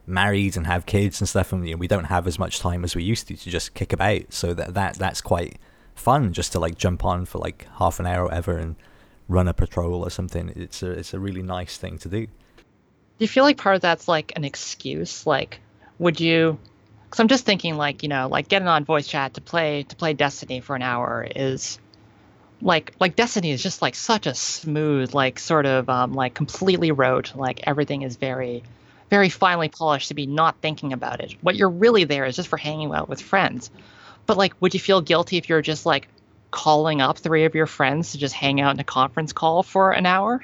married 0.06 0.56
and 0.58 0.68
have 0.68 0.86
kids 0.86 1.20
and 1.20 1.28
stuff, 1.28 1.52
and 1.52 1.68
you 1.68 1.74
know, 1.74 1.78
we 1.78 1.88
don't 1.88 2.06
have 2.06 2.28
as 2.28 2.38
much 2.38 2.60
time 2.60 2.84
as 2.84 2.96
we 2.96 3.04
used 3.04 3.28
to 3.28 3.36
to 3.36 3.50
just 3.50 3.74
kick 3.74 3.94
about. 3.94 4.34
So 4.34 4.54
that, 4.54 4.74
that 4.74 4.96
that's 4.96 5.22
quite 5.22 5.58
fun 5.96 6.34
just 6.34 6.52
to 6.52 6.60
like 6.60 6.78
jump 6.78 7.06
on 7.06 7.26
for 7.26 7.40
like 7.40 7.68
half 7.78 8.00
an 8.00 8.06
hour 8.06 8.24
or 8.24 8.26
whatever 8.26 8.58
and 8.58 8.76
run 9.28 9.48
a 9.48 9.54
patrol 9.54 10.04
or 10.04 10.10
something. 10.10 10.52
It's 10.56 10.84
a, 10.84 10.92
it's 10.92 11.14
a 11.14 11.20
really 11.20 11.42
nice 11.42 11.78
thing 11.78 11.98
to 12.00 12.10
do. 12.10 12.26
Do 12.26 12.32
you 13.20 13.28
feel 13.28 13.44
like 13.44 13.58
part 13.58 13.76
of 13.76 13.82
that's 13.82 14.08
like 14.08 14.34
an 14.36 14.44
excuse? 14.44 15.26
Like, 15.26 15.60
would 16.00 16.20
you 16.20 16.60
because 17.06 17.20
I'm 17.20 17.28
just 17.28 17.46
thinking 17.46 17.78
like 17.78 18.04
you 18.04 18.10
know 18.10 18.28
like 18.28 18.48
getting 18.48 18.68
on 18.68 18.86
voice 18.86 19.08
chat 19.08 19.36
to 19.36 19.42
play 19.42 19.84
to 19.84 19.96
play 19.96 20.14
Destiny 20.14 20.60
for 20.60 20.76
an 20.76 20.82
hour 20.82 21.26
is 21.36 21.80
like 22.64 22.94
like 23.00 23.16
Destiny 23.16 23.52
is 23.52 23.62
just 23.62 23.82
like 23.82 23.94
such 23.94 24.26
a 24.26 24.34
smooth, 24.34 25.14
like 25.14 25.38
sort 25.38 25.66
of 25.66 25.90
um, 25.90 26.14
like 26.14 26.34
completely 26.34 26.92
rote. 26.92 27.36
Like 27.36 27.62
everything 27.68 28.02
is 28.02 28.16
very, 28.16 28.64
very 29.10 29.30
finely 29.30 29.70
polished 29.70 30.08
to 30.08 30.14
be 30.14 30.26
not 30.26 30.56
thinking 30.62 30.94
about 30.94 31.20
it. 31.20 31.36
What 31.42 31.56
you're 31.56 31.70
really 31.70 32.06
there 32.06 32.26
is 32.26 32.36
just 32.36 32.48
for 32.48 32.58
hanging 32.58 32.94
out 32.94 33.10
with 33.10 33.22
friends. 33.22 33.70
But 34.26 34.38
like, 34.38 34.54
would 34.62 34.74
you 34.74 34.80
feel 34.80 35.02
guilty 35.02 35.38
if 35.38 35.50
you're 35.50 35.62
just 35.62 35.86
like 35.86 36.08
calling 36.52 37.02
up 37.02 37.18
three 37.18 37.46
of 37.46 37.54
your 37.54 37.68
friends 37.68 38.14
to 38.14 38.18
just 38.18 38.34
hang 38.34 38.62
out 38.62 38.74
in 38.74 38.80
a 38.80 38.86
conference 38.86 39.34
call 39.34 39.64
for 39.64 39.92
an 39.92 40.06
hour? 40.06 40.44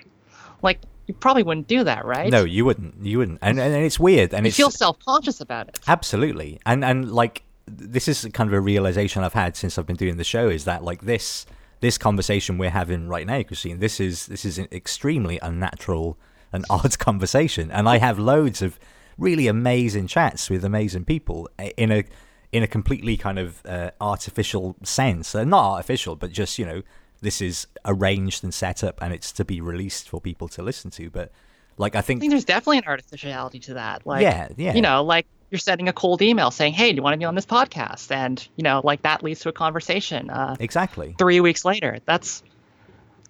Like, 0.61 0.81
you 1.07 1.13
probably 1.13 1.43
wouldn't 1.43 1.67
do 1.67 1.85
that, 1.85 2.03
right? 2.05 2.29
No, 2.29 2.43
you 2.43 2.65
wouldn't. 2.65 3.03
You 3.03 3.19
wouldn't. 3.19 3.39
And 3.41 3.59
and, 3.59 3.73
it's 3.73 3.99
weird. 3.99 4.33
And 4.33 4.45
you 4.45 4.49
it's, 4.49 4.57
feel 4.57 4.71
self 4.71 4.99
conscious 5.05 5.39
about 5.39 5.69
it. 5.69 5.79
Absolutely. 5.87 6.59
And 6.65 6.83
and 6.83 7.11
like 7.11 7.43
this 7.65 8.07
is 8.07 8.27
kind 8.33 8.49
of 8.49 8.53
a 8.53 8.59
realization 8.59 9.23
I've 9.23 9.33
had 9.33 9.55
since 9.55 9.77
I've 9.77 9.85
been 9.85 9.95
doing 9.95 10.17
the 10.17 10.23
show 10.23 10.49
is 10.49 10.65
that 10.65 10.83
like 10.83 11.01
this 11.01 11.45
this 11.79 11.97
conversation 11.97 12.57
we're 12.57 12.69
having 12.69 13.07
right 13.07 13.25
now, 13.25 13.43
Christine, 13.43 13.79
this 13.79 13.99
is 13.99 14.27
this 14.27 14.45
is 14.45 14.57
an 14.57 14.67
extremely 14.71 15.39
unnatural 15.41 16.17
and 16.51 16.65
odd 16.69 16.97
conversation, 16.99 17.71
and 17.71 17.87
I 17.87 17.97
have 17.97 18.19
loads 18.19 18.61
of 18.61 18.79
really 19.17 19.47
amazing 19.47 20.07
chats 20.07 20.49
with 20.49 20.63
amazing 20.63 21.05
people 21.05 21.49
in 21.77 21.91
a 21.91 22.03
in 22.51 22.63
a 22.63 22.67
completely 22.67 23.15
kind 23.17 23.37
of 23.37 23.61
uh, 23.65 23.91
artificial 24.01 24.75
sense. 24.83 25.35
Uh, 25.35 25.43
not 25.43 25.73
artificial, 25.73 26.15
but 26.15 26.31
just 26.31 26.57
you 26.59 26.65
know, 26.65 26.81
this 27.21 27.41
is 27.41 27.67
arranged 27.85 28.43
and 28.43 28.53
set 28.53 28.83
up, 28.83 29.01
and 29.01 29.13
it's 29.13 29.31
to 29.33 29.45
be 29.45 29.61
released 29.61 30.09
for 30.09 30.19
people 30.19 30.47
to 30.49 30.63
listen 30.63 30.91
to. 30.91 31.09
But 31.09 31.31
like, 31.77 31.95
I 31.95 32.01
think, 32.01 32.19
I 32.19 32.21
think 32.21 32.31
there's 32.31 32.45
definitely 32.45 32.79
an 32.79 32.85
artificiality 32.87 33.59
to 33.59 33.75
that. 33.75 34.05
Like, 34.05 34.21
yeah, 34.21 34.49
yeah, 34.57 34.73
you 34.73 34.81
know, 34.81 35.03
like 35.03 35.27
you're 35.51 35.59
sending 35.59 35.87
a 35.89 35.93
cold 35.93 36.21
email 36.21 36.51
saying, 36.51 36.73
"Hey, 36.73 36.91
do 36.91 36.95
you 36.97 37.01
want 37.01 37.13
to 37.13 37.17
be 37.17 37.25
on 37.25 37.35
this 37.35 37.45
podcast?" 37.45 38.11
And 38.11 38.45
you 38.55 38.63
know, 38.63 38.81
like 38.83 39.01
that 39.03 39.23
leads 39.23 39.39
to 39.41 39.49
a 39.49 39.53
conversation. 39.53 40.29
Uh, 40.29 40.55
exactly. 40.59 41.15
Three 41.17 41.39
weeks 41.39 41.65
later, 41.65 41.99
that's 42.05 42.43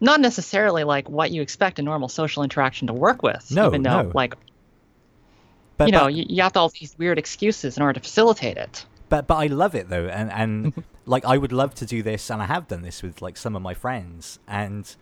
not 0.01 0.19
necessarily 0.21 0.83
like 0.83 1.09
what 1.09 1.31
you 1.31 1.41
expect 1.41 1.79
a 1.79 1.81
normal 1.81 2.07
social 2.09 2.43
interaction 2.43 2.87
to 2.87 2.93
work 2.93 3.21
with. 3.23 3.49
No, 3.51 3.67
even 3.67 3.83
though 3.83 4.03
no. 4.03 4.11
like 4.13 4.35
But, 5.77 5.87
you 5.87 5.91
know 5.93 6.05
but- 6.05 6.13
you, 6.13 6.25
you 6.29 6.41
have 6.43 6.55
all 6.57 6.69
these 6.69 6.95
weird 6.97 7.17
excuses 7.17 7.77
in 7.77 7.83
order 7.83 7.99
to 7.99 8.03
facilitate 8.03 8.57
it. 8.57 8.85
but 9.09 9.27
but 9.27 9.35
I 9.35 9.47
love 9.47 9.75
it 9.75 9.89
though, 9.89 10.07
and 10.07 10.31
and 10.31 10.83
like 11.05 11.25
I 11.25 11.37
would 11.37 11.51
love 11.51 11.73
to 11.75 11.85
do 11.85 12.03
this, 12.03 12.29
and 12.29 12.41
I 12.41 12.45
have 12.45 12.67
done 12.67 12.81
this 12.81 13.01
with 13.01 13.21
like 13.21 13.37
some 13.37 13.55
of 13.55 13.61
my 13.61 13.73
friends, 13.73 14.39
and 14.47 14.93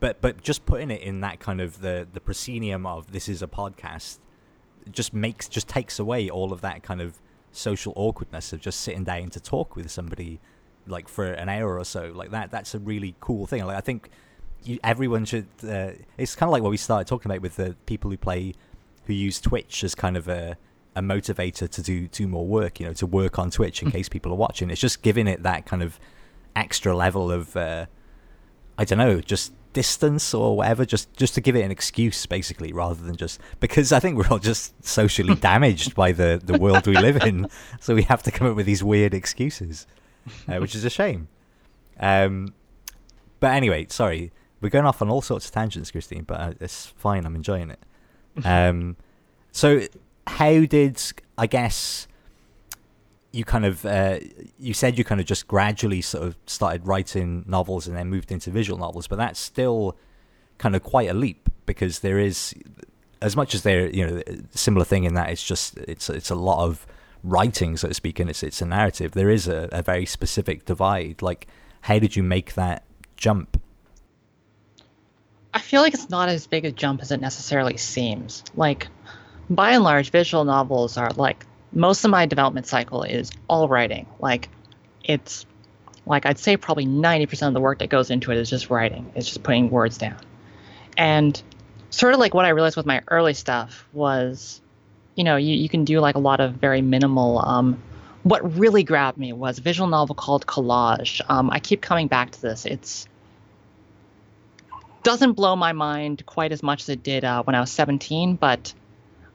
but 0.00 0.20
but 0.20 0.42
just 0.42 0.64
putting 0.66 0.90
it 0.90 1.00
in 1.02 1.20
that 1.20 1.40
kind 1.40 1.60
of 1.60 1.80
the 1.80 2.06
the 2.12 2.20
proscenium 2.20 2.86
of 2.86 3.12
this 3.12 3.28
is 3.28 3.42
a 3.42 3.46
podcast, 3.46 4.18
just 4.90 5.12
makes 5.14 5.48
just 5.48 5.68
takes 5.68 5.98
away 5.98 6.28
all 6.30 6.52
of 6.52 6.60
that 6.60 6.82
kind 6.82 7.00
of 7.00 7.18
social 7.52 7.92
awkwardness 7.96 8.52
of 8.52 8.60
just 8.60 8.80
sitting 8.80 9.04
down 9.04 9.30
to 9.30 9.40
talk 9.40 9.76
with 9.76 9.90
somebody 9.90 10.40
like 10.86 11.08
for 11.08 11.26
an 11.26 11.48
hour 11.48 11.78
or 11.78 11.84
so. 11.84 12.12
Like 12.14 12.30
that 12.30 12.50
that's 12.50 12.74
a 12.74 12.78
really 12.78 13.14
cool 13.20 13.46
thing. 13.46 13.64
Like 13.64 13.76
i 13.76 13.80
think 13.80 14.10
you, 14.62 14.78
everyone 14.82 15.24
should 15.24 15.46
uh, 15.66 15.90
it's 16.16 16.34
kind 16.34 16.48
of 16.48 16.52
like 16.52 16.62
what 16.62 16.70
we 16.70 16.76
started 16.76 17.06
talking 17.06 17.30
about 17.30 17.42
with 17.42 17.56
the 17.56 17.76
people 17.86 18.10
who 18.10 18.16
play 18.16 18.54
who 19.06 19.12
use 19.12 19.40
twitch 19.40 19.84
as 19.84 19.94
kind 19.94 20.16
of 20.16 20.28
a 20.28 20.56
a 20.94 21.00
motivator 21.00 21.68
to 21.68 21.82
do 21.82 22.08
do 22.08 22.26
more 22.26 22.46
work 22.46 22.80
you 22.80 22.86
know 22.86 22.94
to 22.94 23.06
work 23.06 23.38
on 23.38 23.50
twitch 23.50 23.82
in 23.82 23.90
case 23.90 24.08
people 24.08 24.32
are 24.32 24.36
watching. 24.36 24.70
It's 24.70 24.80
just 24.80 25.02
giving 25.02 25.26
it 25.26 25.42
that 25.42 25.66
kind 25.66 25.82
of 25.82 25.98
extra 26.56 26.96
level 26.96 27.30
of 27.30 27.54
uh, 27.54 27.84
i 28.78 28.84
don't 28.84 28.98
know 28.98 29.20
just 29.20 29.52
distance 29.80 30.32
or 30.32 30.56
whatever 30.56 30.86
just 30.86 31.06
just 31.22 31.34
to 31.34 31.40
give 31.42 31.54
it 31.54 31.62
an 31.62 31.70
excuse 31.70 32.24
basically 32.24 32.72
rather 32.72 33.02
than 33.06 33.14
just 33.14 33.38
because 33.60 33.92
i 33.92 34.00
think 34.00 34.16
we're 34.16 34.30
all 34.30 34.38
just 34.38 34.72
socially 34.82 35.34
damaged 35.52 35.94
by 35.94 36.12
the 36.12 36.40
the 36.50 36.58
world 36.58 36.86
we 36.86 36.96
live 36.96 37.18
in. 37.30 37.46
So 37.78 37.94
we 37.94 38.04
have 38.04 38.22
to 38.22 38.30
come 38.30 38.46
up 38.48 38.56
with 38.56 38.64
these 38.64 38.82
weird 38.82 39.12
excuses 39.12 39.86
uh, 40.48 40.56
which 40.62 40.74
is 40.74 40.84
a 40.84 40.90
shame. 40.90 41.28
Um 42.00 42.54
but 43.38 43.52
anyway 43.60 43.86
sorry 43.90 44.32
we're 44.62 44.70
going 44.76 44.86
off 44.86 45.02
on 45.02 45.10
all 45.10 45.20
sorts 45.20 45.44
of 45.46 45.52
tangents 45.52 45.90
christine 45.90 46.24
but 46.30 46.38
uh, 46.40 46.52
it's 46.58 46.86
fine 47.04 47.26
i'm 47.26 47.36
enjoying 47.36 47.70
it. 47.70 47.80
Um 48.44 48.96
so 49.52 49.68
how 50.26 50.56
did 50.76 50.96
i 51.36 51.46
guess 51.46 52.08
you 53.36 53.44
kind 53.44 53.66
of 53.66 53.84
uh, 53.84 54.18
you 54.58 54.72
said 54.72 54.96
you 54.98 55.04
kind 55.04 55.20
of 55.20 55.26
just 55.26 55.46
gradually 55.46 56.00
sort 56.00 56.24
of 56.24 56.36
started 56.46 56.86
writing 56.86 57.44
novels 57.46 57.86
and 57.86 57.96
then 57.96 58.08
moved 58.08 58.32
into 58.32 58.50
visual 58.50 58.78
novels, 58.78 59.06
but 59.06 59.16
that's 59.16 59.38
still 59.38 59.96
kind 60.58 60.74
of 60.74 60.82
quite 60.82 61.08
a 61.08 61.14
leap 61.14 61.50
because 61.66 62.00
there 62.00 62.18
is 62.18 62.54
as 63.20 63.36
much 63.36 63.54
as 63.54 63.62
there 63.62 63.88
you 63.88 64.06
know 64.06 64.22
similar 64.52 64.84
thing 64.84 65.04
in 65.04 65.14
that 65.14 65.28
it's 65.30 65.42
just 65.44 65.76
it's 65.78 66.08
it's 66.08 66.30
a 66.30 66.34
lot 66.34 66.64
of 66.64 66.86
writing 67.22 67.76
so 67.76 67.88
to 67.88 67.94
speak 67.94 68.18
and 68.18 68.30
it's 68.30 68.42
it's 68.42 68.62
a 68.62 68.66
narrative. 68.66 69.12
There 69.12 69.30
is 69.30 69.46
a, 69.48 69.68
a 69.72 69.82
very 69.82 70.06
specific 70.06 70.64
divide. 70.64 71.20
Like 71.20 71.46
how 71.82 71.98
did 71.98 72.16
you 72.16 72.22
make 72.22 72.54
that 72.54 72.84
jump? 73.16 73.60
I 75.52 75.58
feel 75.58 75.80
like 75.80 75.94
it's 75.94 76.10
not 76.10 76.28
as 76.28 76.46
big 76.46 76.64
a 76.64 76.72
jump 76.72 77.00
as 77.00 77.10
it 77.10 77.20
necessarily 77.20 77.78
seems. 77.78 78.44
Like, 78.56 78.88
by 79.48 79.70
and 79.70 79.84
large, 79.84 80.10
visual 80.10 80.44
novels 80.44 80.98
are 80.98 81.10
like 81.12 81.46
most 81.72 82.04
of 82.04 82.10
my 82.10 82.26
development 82.26 82.66
cycle 82.66 83.02
is 83.02 83.30
all 83.48 83.68
writing. 83.68 84.06
Like, 84.20 84.48
it's 85.04 85.46
like 86.06 86.24
I'd 86.24 86.38
say 86.38 86.56
probably 86.56 86.86
90% 86.86 87.48
of 87.48 87.54
the 87.54 87.60
work 87.60 87.80
that 87.80 87.88
goes 87.88 88.10
into 88.10 88.30
it 88.30 88.38
is 88.38 88.48
just 88.48 88.70
writing, 88.70 89.10
it's 89.14 89.26
just 89.26 89.42
putting 89.42 89.70
words 89.70 89.98
down. 89.98 90.16
And 90.96 91.40
sort 91.90 92.14
of 92.14 92.20
like 92.20 92.32
what 92.32 92.44
I 92.44 92.50
realized 92.50 92.76
with 92.76 92.86
my 92.86 93.02
early 93.08 93.34
stuff 93.34 93.86
was, 93.92 94.60
you 95.14 95.24
know, 95.24 95.36
you, 95.36 95.54
you 95.54 95.68
can 95.68 95.84
do 95.84 96.00
like 96.00 96.14
a 96.14 96.20
lot 96.20 96.40
of 96.40 96.54
very 96.54 96.80
minimal. 96.80 97.38
Um, 97.38 97.82
what 98.22 98.56
really 98.56 98.82
grabbed 98.82 99.18
me 99.18 99.32
was 99.32 99.58
a 99.58 99.60
visual 99.60 99.88
novel 99.88 100.14
called 100.14 100.46
Collage. 100.46 101.20
Um, 101.28 101.50
I 101.50 101.58
keep 101.58 101.80
coming 101.80 102.08
back 102.08 102.30
to 102.32 102.42
this. 102.42 102.66
It's 102.66 103.08
doesn't 105.02 105.34
blow 105.34 105.54
my 105.54 105.72
mind 105.72 106.26
quite 106.26 106.50
as 106.50 106.64
much 106.64 106.82
as 106.82 106.88
it 106.88 107.02
did 107.04 107.24
uh, 107.24 107.42
when 107.44 107.54
I 107.54 107.60
was 107.60 107.70
17, 107.70 108.34
but 108.34 108.74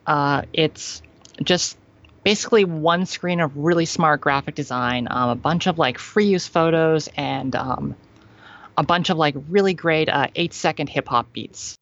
uh, 0.06 0.42
it's 0.52 1.02
just 1.42 1.78
basically 2.24 2.66
one 2.66 3.06
screen 3.06 3.40
of 3.40 3.56
really 3.58 3.86
smart 3.86 4.22
graphic 4.22 4.56
design, 4.56 5.08
um, 5.10 5.30
a 5.30 5.36
bunch 5.36 5.68
of 5.68 5.78
like 5.78 5.98
free 5.98 6.26
use 6.26 6.48
photos, 6.48 7.10
and 7.16 7.56
um, 7.56 7.96
a 8.78 8.84
bunch 8.84 9.10
of 9.10 9.18
like 9.18 9.36
really 9.50 9.74
great 9.74 10.10
uh, 10.10 10.28
eight 10.36 10.54
second 10.54 10.88
hip 10.88 11.08
hop 11.08 11.32
beats. 11.34 11.78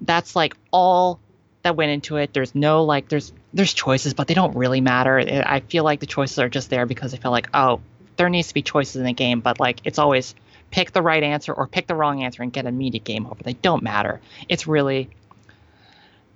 That's 0.00 0.34
like 0.34 0.56
all 0.70 1.20
that 1.62 1.76
went 1.76 1.90
into 1.90 2.16
it. 2.16 2.32
There's 2.32 2.54
no 2.54 2.84
like 2.84 3.08
there's 3.08 3.32
there's 3.52 3.74
choices, 3.74 4.14
but 4.14 4.28
they 4.28 4.34
don't 4.34 4.56
really 4.56 4.80
matter. 4.80 5.18
I 5.18 5.60
feel 5.60 5.84
like 5.84 6.00
the 6.00 6.06
choices 6.06 6.38
are 6.38 6.48
just 6.48 6.70
there 6.70 6.86
because 6.86 7.14
I 7.14 7.18
feel 7.18 7.32
like 7.32 7.48
oh 7.54 7.80
there 8.16 8.28
needs 8.28 8.48
to 8.48 8.54
be 8.54 8.62
choices 8.62 8.96
in 8.96 9.04
the 9.04 9.12
game, 9.12 9.40
but 9.40 9.60
like 9.60 9.80
it's 9.84 9.98
always 9.98 10.34
pick 10.70 10.92
the 10.92 11.02
right 11.02 11.22
answer 11.22 11.52
or 11.52 11.66
pick 11.66 11.86
the 11.86 11.94
wrong 11.94 12.22
answer 12.22 12.42
and 12.42 12.52
get 12.52 12.64
immediate 12.64 13.04
game 13.04 13.26
over. 13.26 13.42
They 13.42 13.54
don't 13.54 13.82
matter. 13.82 14.20
It's 14.48 14.66
really 14.66 15.10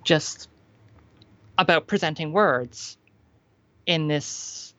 just 0.03 0.49
about 1.57 1.87
presenting 1.87 2.33
words 2.33 2.97
in 3.85 4.07
this 4.07 4.73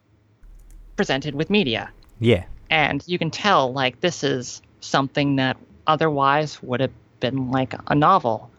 presented 0.96 1.34
with 1.34 1.50
media. 1.50 1.90
yeah 2.18 2.44
And 2.70 3.02
you 3.07 3.18
can 3.18 3.30
tell 3.30 3.72
like 3.72 4.00
this 4.00 4.24
is 4.24 4.62
something 4.80 5.36
that 5.36 5.57
otherwise 5.86 6.62
would 6.62 6.80
have 6.80 6.92
been 7.20 7.50
like 7.50 7.74
a 7.86 7.94
novel. 7.94 8.50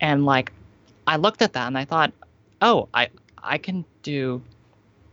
And 0.00 0.24
like 0.24 0.52
I 1.06 1.16
looked 1.16 1.42
at 1.42 1.52
that 1.54 1.66
and 1.66 1.76
I 1.76 1.84
thought, 1.84 2.12
oh, 2.60 2.88
I 2.94 3.08
I 3.38 3.58
can 3.58 3.84
do 4.02 4.42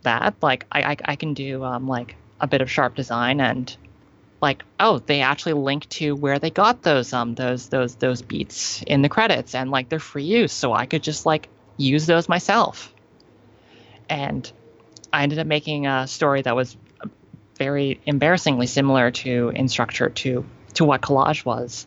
that. 0.03 0.35
Like 0.41 0.65
I 0.71 0.91
I, 0.91 0.97
I 1.05 1.15
can 1.15 1.33
do 1.33 1.63
um, 1.63 1.87
like 1.87 2.15
a 2.39 2.47
bit 2.47 2.61
of 2.61 2.71
sharp 2.71 2.95
design 2.95 3.41
and 3.41 3.75
like 4.41 4.63
oh 4.79 4.99
they 4.99 5.21
actually 5.21 5.53
link 5.53 5.87
to 5.89 6.15
where 6.15 6.39
they 6.39 6.49
got 6.49 6.81
those 6.83 7.11
um 7.11 7.35
those 7.35 7.69
those 7.69 7.95
those 7.95 8.21
beats 8.21 8.81
in 8.83 9.01
the 9.01 9.09
credits 9.09 9.53
and 9.53 9.69
like 9.69 9.89
they're 9.89 9.99
free 9.99 10.23
use 10.23 10.53
so 10.53 10.71
i 10.71 10.85
could 10.85 11.03
just 11.03 11.25
like 11.25 11.49
use 11.75 12.05
those 12.05 12.29
myself 12.29 12.93
and 14.09 14.51
i 15.11 15.23
ended 15.23 15.39
up 15.39 15.47
making 15.47 15.87
a 15.87 16.07
story 16.07 16.41
that 16.41 16.55
was 16.55 16.75
very 17.59 17.99
embarrassingly 18.05 18.65
similar 18.65 19.11
to 19.11 19.51
in 19.53 19.67
structure 19.67 20.09
to 20.09 20.45
to 20.73 20.85
what 20.85 21.01
collage 21.01 21.45
was. 21.45 21.85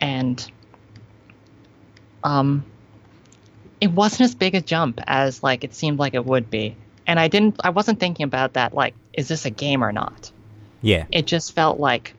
And 0.00 0.50
um 2.22 2.64
it 3.80 3.90
wasn't 3.90 4.20
as 4.20 4.34
big 4.34 4.54
a 4.54 4.60
jump 4.60 5.00
as 5.06 5.42
like 5.42 5.64
it 5.64 5.74
seemed 5.74 5.98
like 5.98 6.14
it 6.14 6.24
would 6.24 6.50
be. 6.50 6.76
And 7.06 7.18
i 7.18 7.26
didn't 7.28 7.56
i 7.64 7.70
wasn't 7.70 7.98
thinking 7.98 8.24
about 8.24 8.52
that 8.52 8.74
like 8.74 8.94
is 9.12 9.26
this 9.26 9.46
a 9.46 9.50
game 9.50 9.82
or 9.82 9.90
not? 9.90 10.30
Yeah. 10.82 11.06
It 11.10 11.26
just 11.26 11.54
felt 11.54 11.80
like 11.80 12.14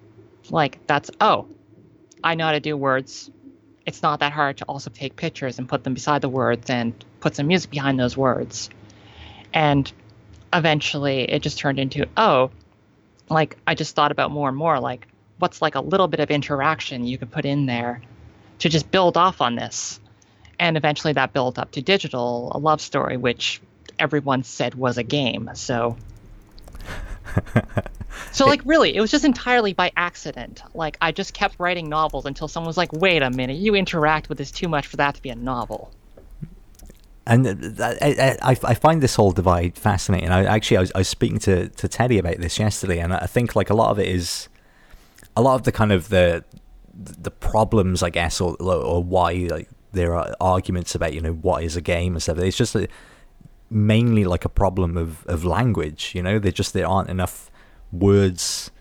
like 0.50 0.86
that's 0.88 1.12
oh 1.22 1.48
i 2.24 2.36
know 2.36 2.46
how 2.46 2.52
to 2.54 2.60
do 2.60 2.76
words. 2.76 3.30
It's 3.86 4.04
not 4.04 4.20
that 4.20 4.32
hard 4.32 4.58
to 4.58 4.66
also 4.66 4.90
take 4.92 5.16
pictures 5.16 5.58
and 5.60 5.68
put 5.68 5.84
them 5.84 5.94
beside 5.94 6.22
the 6.22 6.30
words 6.30 6.70
and 6.70 6.94
put 7.20 7.36
some 7.36 7.48
music 7.48 7.72
behind 7.72 8.00
those 8.00 8.18
words 8.18 8.70
and 9.54 9.92
eventually 10.54 11.24
it 11.24 11.42
just 11.42 11.58
turned 11.58 11.80
into 11.80 12.08
oh 12.18 12.52
like 13.30 13.58
i 13.66 13.74
just 13.74 13.96
thought 13.96 14.12
about 14.12 14.32
more 14.32 14.50
and 14.50 14.58
more 14.58 14.80
like 14.80 15.08
what's 15.40 15.62
like 15.62 15.76
a 15.76 15.82
little 15.82 16.08
bit 16.08 16.20
of 16.20 16.30
interaction 16.30 17.06
you 17.06 17.18
could 17.18 17.32
put 17.32 17.46
in 17.46 17.66
there 17.66 18.02
to 18.60 18.70
just 18.70 18.92
build 18.92 19.18
off 19.18 19.42
on 19.42 19.56
this 19.56 20.00
and 20.60 20.78
eventually 20.78 21.14
that 21.14 21.34
built 21.34 21.58
up 21.58 21.72
to 21.72 21.82
digital 21.82 22.52
a 22.54 22.58
love 22.58 22.82
story 22.82 23.18
which 23.18 23.62
everyone 23.98 24.44
said 24.44 24.76
was 24.76 24.98
a 24.98 25.04
game 25.04 25.50
so 25.54 25.98
so 28.32 28.46
like 28.46 28.62
really, 28.66 28.96
it 28.96 29.02
was 29.02 29.12
just 29.12 29.26
entirely 29.26 29.74
by 29.74 29.92
accident. 29.96 30.64
Like 30.74 30.98
I 31.02 31.12
just 31.12 31.34
kept 31.34 31.60
writing 31.60 31.90
novels 31.90 32.26
until 32.26 32.48
someone 32.48 32.68
was 32.68 32.78
like, 32.78 32.94
"Wait 32.94 33.22
a 33.22 33.30
minute, 33.30 33.58
you 33.58 33.76
interact 33.76 34.30
with 34.30 34.38
this 34.38 34.52
too 34.52 34.68
much 34.68 34.88
for 34.88 34.98
that 34.98 35.16
to 35.16 35.22
be 35.22 35.30
a 35.30 35.36
novel." 35.36 35.92
And 37.32 37.80
uh, 37.80 37.96
I, 38.02 38.38
I, 38.42 38.58
I 38.64 38.74
find 38.74 39.02
this 39.02 39.16
whole 39.16 39.32
divide 39.32 39.78
fascinating. 39.78 40.30
I 40.30 40.44
actually 40.44 40.78
I 40.78 40.80
was, 40.82 40.92
I 40.96 40.98
was 41.00 41.08
speaking 41.08 41.40
to, 41.40 41.70
to 41.70 41.88
Teddy 41.88 42.20
about 42.20 42.38
this 42.40 42.60
yesterday, 42.60 43.00
and 43.00 43.14
I 43.14 43.26
think 43.26 43.56
like 43.56 43.70
a 43.70 43.74
lot 43.74 43.92
of 43.92 44.00
it 44.00 44.10
is 44.10 44.50
a 45.38 45.42
lot 45.42 45.56
of 45.56 45.64
the 45.64 45.72
kind 45.72 45.94
of 45.94 46.10
the 46.10 46.44
the 46.94 47.32
problems, 47.32 48.04
I 48.04 48.10
guess, 48.10 48.42
or 48.42 48.56
or 48.62 49.02
why 49.02 49.48
like 49.50 49.70
there 49.94 50.14
are 50.14 50.36
arguments 50.42 50.94
about 50.94 51.14
you 51.14 51.22
know 51.22 51.32
what 51.32 51.64
is 51.64 51.78
a 51.78 51.82
game 51.82 52.14
and 52.14 52.22
stuff. 52.22 52.38
It's 52.40 52.58
just 52.58 52.76
a, 52.76 52.90
mainly 53.70 54.26
like 54.26 54.44
a 54.44 54.50
problem 54.50 54.98
of 54.98 55.26
of 55.28 55.46
language. 55.46 56.12
You 56.14 56.24
know, 56.24 56.38
there 56.38 56.52
just 56.52 56.74
there 56.74 56.88
aren't 56.88 57.10
enough 57.10 57.50
words. 57.94 58.72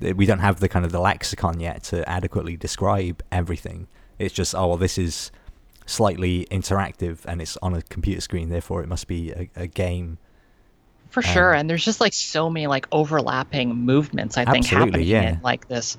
We 0.00 0.26
don't 0.26 0.40
have 0.40 0.60
the 0.60 0.68
kind 0.68 0.84
of 0.84 0.92
the 0.92 1.00
lexicon 1.00 1.60
yet 1.60 1.82
to 1.84 2.06
adequately 2.06 2.58
describe 2.58 3.22
everything. 3.32 3.88
It's 4.18 4.34
just 4.34 4.54
oh 4.54 4.66
well, 4.66 4.76
this 4.76 4.98
is 4.98 5.32
slightly 5.86 6.46
interactive 6.50 7.24
and 7.24 7.40
it's 7.40 7.56
on 7.62 7.74
a 7.74 7.82
computer 7.82 8.20
screen. 8.20 8.50
Therefore, 8.50 8.82
it 8.82 8.88
must 8.88 9.06
be 9.06 9.30
a, 9.30 9.48
a 9.56 9.66
game. 9.66 10.18
For 11.10 11.20
um, 11.20 11.32
sure, 11.32 11.54
and 11.54 11.70
there's 11.70 11.84
just 11.84 12.00
like 12.00 12.12
so 12.12 12.50
many 12.50 12.66
like 12.66 12.86
overlapping 12.92 13.74
movements. 13.74 14.36
I 14.36 14.44
think 14.44 14.66
happening 14.66 15.06
yeah. 15.06 15.34
in 15.34 15.40
like 15.42 15.68
this. 15.68 15.96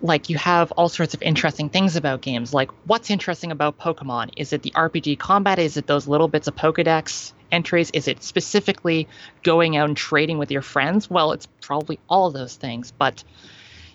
Like 0.00 0.30
you 0.30 0.38
have 0.38 0.70
all 0.72 0.88
sorts 0.88 1.14
of 1.14 1.22
interesting 1.22 1.68
things 1.68 1.96
about 1.96 2.20
games. 2.20 2.54
Like 2.54 2.70
what's 2.86 3.10
interesting 3.10 3.50
about 3.50 3.78
Pokemon? 3.78 4.30
Is 4.36 4.52
it 4.52 4.62
the 4.62 4.70
RPG 4.70 5.18
combat? 5.18 5.58
Is 5.58 5.76
it 5.76 5.88
those 5.88 6.06
little 6.06 6.28
bits 6.28 6.46
of 6.46 6.54
Pokedex 6.54 7.32
entries? 7.50 7.90
Is 7.90 8.06
it 8.06 8.22
specifically 8.22 9.08
going 9.42 9.76
out 9.76 9.88
and 9.88 9.96
trading 9.96 10.38
with 10.38 10.52
your 10.52 10.62
friends? 10.62 11.10
Well, 11.10 11.32
it's 11.32 11.46
probably 11.60 11.98
all 12.08 12.30
those 12.30 12.54
things, 12.54 12.92
but 12.92 13.24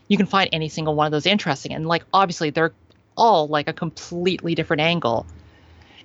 you 0.09 0.17
can 0.17 0.25
find 0.25 0.49
any 0.51 0.67
single 0.67 0.93
one 0.93 1.05
of 1.05 1.11
those 1.11 1.25
interesting. 1.25 1.73
And 1.73 1.87
like 1.87 2.03
obviously 2.13 2.49
they're 2.49 2.73
all 3.15 3.47
like 3.47 3.67
a 3.67 3.73
completely 3.73 4.55
different 4.55 4.81
angle. 4.81 5.25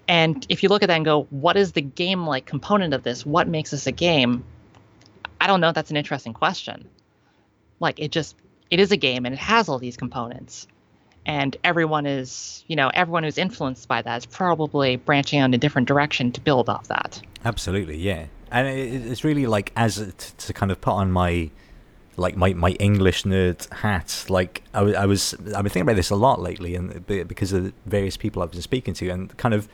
And 0.06 0.44
if 0.48 0.62
you 0.62 0.68
look 0.68 0.82
at 0.82 0.86
that 0.86 0.96
and 0.96 1.04
go, 1.04 1.24
what 1.30 1.56
is 1.56 1.72
the 1.72 1.82
game 1.82 2.26
like 2.26 2.46
component 2.46 2.94
of 2.94 3.02
this? 3.02 3.26
What 3.26 3.46
makes 3.46 3.70
this 3.70 3.86
a 3.86 3.92
game? 3.92 4.44
I 5.40 5.46
don't 5.46 5.60
know. 5.60 5.72
That's 5.72 5.90
an 5.90 5.96
interesting 5.96 6.32
question. 6.32 6.88
Like 7.78 8.00
it 8.00 8.10
just 8.10 8.34
it 8.70 8.80
is 8.80 8.92
a 8.92 8.96
game 8.96 9.26
and 9.26 9.34
it 9.34 9.38
has 9.38 9.68
all 9.68 9.78
these 9.78 9.96
components. 9.96 10.66
And 11.26 11.54
everyone 11.62 12.06
is, 12.06 12.64
you 12.68 12.76
know, 12.76 12.90
everyone 12.92 13.22
who's 13.22 13.36
influenced 13.36 13.86
by 13.86 14.00
that 14.00 14.16
is 14.16 14.26
probably 14.26 14.96
branching 14.96 15.40
out 15.40 15.46
in 15.46 15.54
a 15.54 15.58
different 15.58 15.86
direction 15.86 16.32
to 16.32 16.40
build 16.40 16.70
off 16.70 16.88
that. 16.88 17.20
Absolutely, 17.44 17.98
yeah. 17.98 18.26
And 18.50 18.66
it's 18.66 19.24
really 19.24 19.46
like 19.46 19.72
as 19.76 20.32
to 20.38 20.52
kind 20.54 20.72
of 20.72 20.80
put 20.80 20.92
on 20.92 21.12
my 21.12 21.50
like 22.18 22.36
my, 22.36 22.52
my 22.52 22.70
English 22.72 23.22
nerd 23.22 23.72
hat. 23.72 24.26
Like 24.28 24.62
I, 24.74 24.80
I 24.80 25.06
was 25.06 25.34
I've 25.34 25.40
been 25.40 25.64
thinking 25.64 25.82
about 25.82 25.96
this 25.96 26.10
a 26.10 26.16
lot 26.16 26.40
lately, 26.40 26.74
and 26.74 27.06
because 27.06 27.52
of 27.52 27.64
the 27.64 27.72
various 27.86 28.16
people 28.16 28.42
I've 28.42 28.50
been 28.50 28.62
speaking 28.62 28.94
to, 28.94 29.08
and 29.08 29.36
kind 29.36 29.54
of 29.54 29.68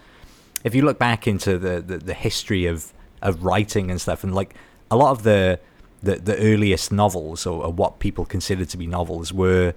if 0.62 0.74
you 0.74 0.82
look 0.82 0.98
back 0.98 1.26
into 1.26 1.58
the, 1.58 1.80
the, 1.80 1.98
the 1.98 2.14
history 2.14 2.66
of, 2.66 2.92
of 3.20 3.44
writing 3.44 3.90
and 3.90 4.00
stuff, 4.00 4.24
and 4.24 4.34
like 4.34 4.54
a 4.90 4.96
lot 4.96 5.10
of 5.10 5.22
the 5.22 5.58
the, 6.02 6.16
the 6.16 6.36
earliest 6.38 6.92
novels 6.92 7.46
or, 7.46 7.64
or 7.64 7.72
what 7.72 7.98
people 7.98 8.26
considered 8.26 8.68
to 8.68 8.76
be 8.76 8.86
novels 8.86 9.32
were 9.32 9.72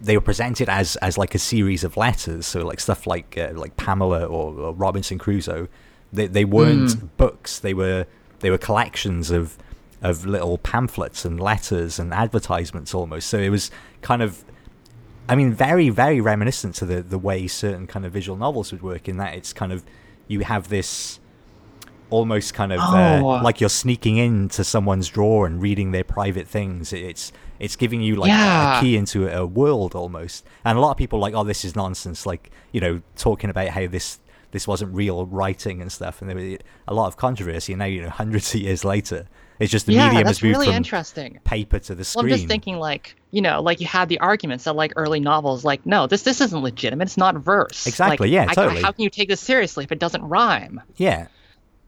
they 0.00 0.16
were 0.16 0.22
presented 0.22 0.68
as 0.68 0.96
as 0.96 1.16
like 1.16 1.34
a 1.34 1.38
series 1.38 1.82
of 1.82 1.96
letters. 1.96 2.46
So 2.46 2.64
like 2.64 2.80
stuff 2.80 3.06
like 3.06 3.38
uh, 3.38 3.52
like 3.54 3.76
Pamela 3.76 4.26
or, 4.26 4.52
or 4.54 4.72
Robinson 4.72 5.18
Crusoe, 5.18 5.68
they 6.12 6.26
they 6.26 6.44
weren't 6.44 7.16
books. 7.16 7.58
They 7.58 7.72
were 7.74 8.06
they 8.40 8.50
were 8.50 8.58
collections 8.58 9.30
of 9.30 9.56
of 10.04 10.24
little 10.26 10.58
pamphlets 10.58 11.24
and 11.24 11.40
letters 11.40 11.98
and 11.98 12.14
advertisements 12.14 12.94
almost. 12.94 13.26
So 13.28 13.38
it 13.38 13.48
was 13.50 13.70
kind 14.02 14.22
of 14.22 14.44
I 15.26 15.34
mean, 15.36 15.54
very, 15.54 15.88
very 15.88 16.20
reminiscent 16.20 16.74
to 16.76 16.84
the, 16.84 17.02
the 17.02 17.16
way 17.18 17.46
certain 17.46 17.86
kind 17.86 18.04
of 18.04 18.12
visual 18.12 18.36
novels 18.36 18.70
would 18.72 18.82
work 18.82 19.08
in 19.08 19.16
that 19.16 19.34
it's 19.34 19.54
kind 19.54 19.72
of, 19.72 19.82
you 20.28 20.40
have 20.40 20.68
this 20.68 21.18
almost 22.10 22.52
kind 22.52 22.72
of 22.72 22.80
Oh. 22.82 23.30
uh, 23.30 23.42
like 23.42 23.58
you're 23.60 23.70
sneaking 23.70 24.18
into 24.18 24.62
someone's 24.64 25.08
drawer 25.08 25.46
and 25.46 25.62
reading 25.62 25.92
their 25.92 26.04
private 26.04 26.46
things. 26.46 26.92
It's 26.92 27.32
it's 27.58 27.76
giving 27.76 28.02
you 28.02 28.16
like 28.16 28.28
Yeah. 28.28 28.78
a 28.78 28.80
key 28.82 28.96
into 28.96 29.26
a 29.34 29.46
world 29.46 29.94
almost. 29.94 30.44
And 30.64 30.76
a 30.76 30.80
lot 30.80 30.90
of 30.90 30.96
people 30.98 31.18
like, 31.18 31.32
oh, 31.34 31.44
this 31.44 31.64
is 31.64 31.74
nonsense. 31.74 32.26
Like 32.26 32.50
you 32.72 32.80
know, 32.80 33.00
talking 33.16 33.48
about 33.50 33.68
how 33.68 33.86
this 33.86 34.20
this 34.50 34.68
wasn't 34.68 34.94
real 34.94 35.24
writing 35.26 35.80
and 35.80 35.90
stuff. 35.90 36.20
And 36.20 36.28
there 36.28 36.36
was 36.36 36.58
a 36.86 36.92
lot 36.94 37.06
of 37.06 37.16
controversy. 37.16 37.72
And 37.72 37.78
now 37.78 37.86
you 37.86 38.02
know, 38.02 38.10
hundreds 38.10 38.54
of 38.54 38.60
years 38.60 38.84
later, 38.84 39.26
it's 39.60 39.70
just 39.70 39.86
the 39.86 39.92
yeah, 39.94 40.08
medium 40.08 40.26
has 40.26 40.42
moved 40.42 40.54
really 40.56 40.66
from 40.66 40.74
interesting. 40.76 41.38
paper 41.44 41.78
to 41.78 41.94
the 41.94 42.00
Well, 42.00 42.04
screen. 42.04 42.24
I'm 42.32 42.38
just 42.38 42.48
thinking, 42.48 42.78
like, 42.78 43.16
you 43.30 43.40
know, 43.42 43.62
like 43.62 43.80
you 43.80 43.86
had 43.86 44.08
the 44.08 44.18
arguments 44.20 44.64
that 44.64 44.74
like 44.74 44.92
early 44.96 45.20
novels, 45.20 45.64
like, 45.64 45.84
no, 45.86 46.06
this 46.06 46.22
this 46.22 46.40
isn't 46.40 46.60
legitimate. 46.62 47.04
It's 47.04 47.16
not 47.16 47.36
verse. 47.36 47.86
Exactly, 47.86 48.26
Like, 48.28 48.32
yeah, 48.34 48.46
I- 48.50 48.54
totally. 48.54 48.82
how 48.82 48.92
can 48.92 49.02
you 49.04 49.10
take 49.10 49.28
this 49.28 49.40
seriously 49.40 49.84
if 49.84 49.92
it 49.92 49.98
doesn't 49.98 50.22
rhyme? 50.22 50.80
Yeah, 50.96 51.28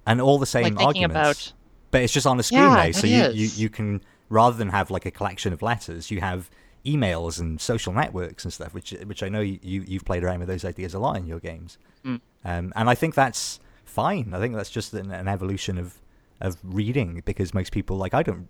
and 0.06 0.20
all 0.20 0.38
the 0.38 0.46
same 0.46 0.74
Like 0.74 0.86
arguments. 0.86 1.14
about 1.48 1.52
but 1.90 2.02
it's 2.02 2.12
just 2.12 2.26
on 2.26 2.38
a 2.38 2.42
screen 2.42 2.62
Yeah, 2.62 2.74
now, 2.86 2.90
so 2.92 3.06
you, 3.06 3.30
you 3.32 3.48
you 3.54 3.68
can 3.68 4.02
rather 4.28 4.56
than 4.56 4.68
have 4.70 4.90
like 4.90 5.06
a 5.06 5.10
collection 5.10 5.52
of 5.52 5.62
letters, 5.62 6.10
you 6.10 6.20
have 6.20 6.50
emails 6.84 7.40
and 7.40 7.60
social 7.60 7.92
networks 7.92 8.44
and 8.44 8.52
stuff, 8.52 8.74
which 8.74 8.92
which 9.06 9.22
I 9.22 9.28
know 9.28 9.40
you 9.40 9.58
you've 9.62 10.04
played 10.04 10.22
around 10.24 10.40
with 10.40 10.48
those 10.48 10.64
ideas 10.64 10.94
a 10.94 10.98
lot 10.98 11.16
in 11.16 11.26
your 11.26 11.40
games, 11.40 11.78
Mm. 12.04 12.20
um, 12.44 12.72
and 12.76 12.88
I 12.90 12.94
think 12.94 13.14
that's 13.14 13.58
fine. 13.84 14.32
I 14.34 14.38
think 14.38 14.54
that's 14.54 14.70
just 14.70 14.92
an, 14.94 15.10
an 15.10 15.26
evolution 15.28 15.78
of 15.78 15.94
of 16.40 16.56
reading 16.62 17.22
because 17.24 17.54
most 17.54 17.72
people 17.72 17.96
like 17.96 18.14
I 18.14 18.22
don't 18.22 18.48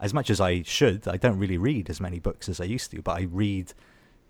as 0.00 0.12
much 0.12 0.30
as 0.30 0.40
I 0.40 0.62
should. 0.62 1.06
I 1.06 1.16
don't 1.16 1.38
really 1.38 1.58
read 1.58 1.88
as 1.88 2.00
many 2.00 2.18
books 2.18 2.48
as 2.48 2.60
I 2.60 2.64
used 2.64 2.90
to, 2.90 3.02
but 3.02 3.18
I 3.18 3.22
read 3.22 3.72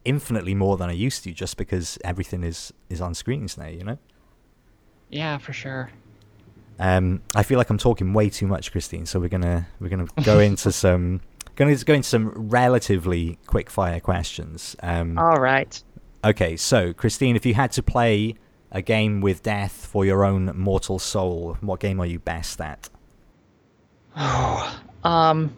infinitely 0.04 0.54
more 0.54 0.76
than 0.76 0.90
I 0.90 0.92
used 0.92 1.24
to 1.24 1.32
just 1.32 1.56
because 1.56 1.98
everything 2.04 2.44
is 2.44 2.72
is 2.90 3.00
on 3.00 3.14
screens 3.14 3.56
now. 3.56 3.68
You 3.68 3.84
know. 3.84 3.98
yeah, 5.10 5.38
for 5.38 5.52
sure. 5.52 5.90
Um, 6.78 7.22
I 7.34 7.42
feel 7.42 7.58
like 7.58 7.70
I'm 7.70 7.78
talking 7.78 8.12
way 8.12 8.28
too 8.28 8.46
much, 8.46 8.72
Christine. 8.72 9.06
So 9.06 9.20
we're 9.20 9.28
gonna 9.28 9.66
we're 9.80 9.88
gonna 9.88 10.08
go 10.24 10.40
into 10.40 10.72
some 10.72 11.20
to 11.56 11.84
go 11.84 11.94
into 11.94 12.08
some 12.08 12.30
relatively 12.48 13.38
quick 13.46 13.70
fire 13.70 14.00
questions. 14.00 14.76
Um, 14.82 15.18
All 15.18 15.36
right. 15.36 15.82
okay, 16.24 16.56
so 16.56 16.92
Christine, 16.92 17.36
if 17.36 17.46
you 17.46 17.54
had 17.54 17.72
to 17.72 17.82
play 17.82 18.34
a 18.72 18.82
game 18.82 19.20
with 19.20 19.42
death 19.42 19.86
for 19.86 20.04
your 20.04 20.24
own 20.24 20.50
mortal 20.56 20.98
soul, 20.98 21.56
what 21.60 21.78
game 21.78 22.00
are 22.00 22.06
you 22.06 22.18
best 22.18 22.60
at? 22.60 22.88
Um, 25.04 25.52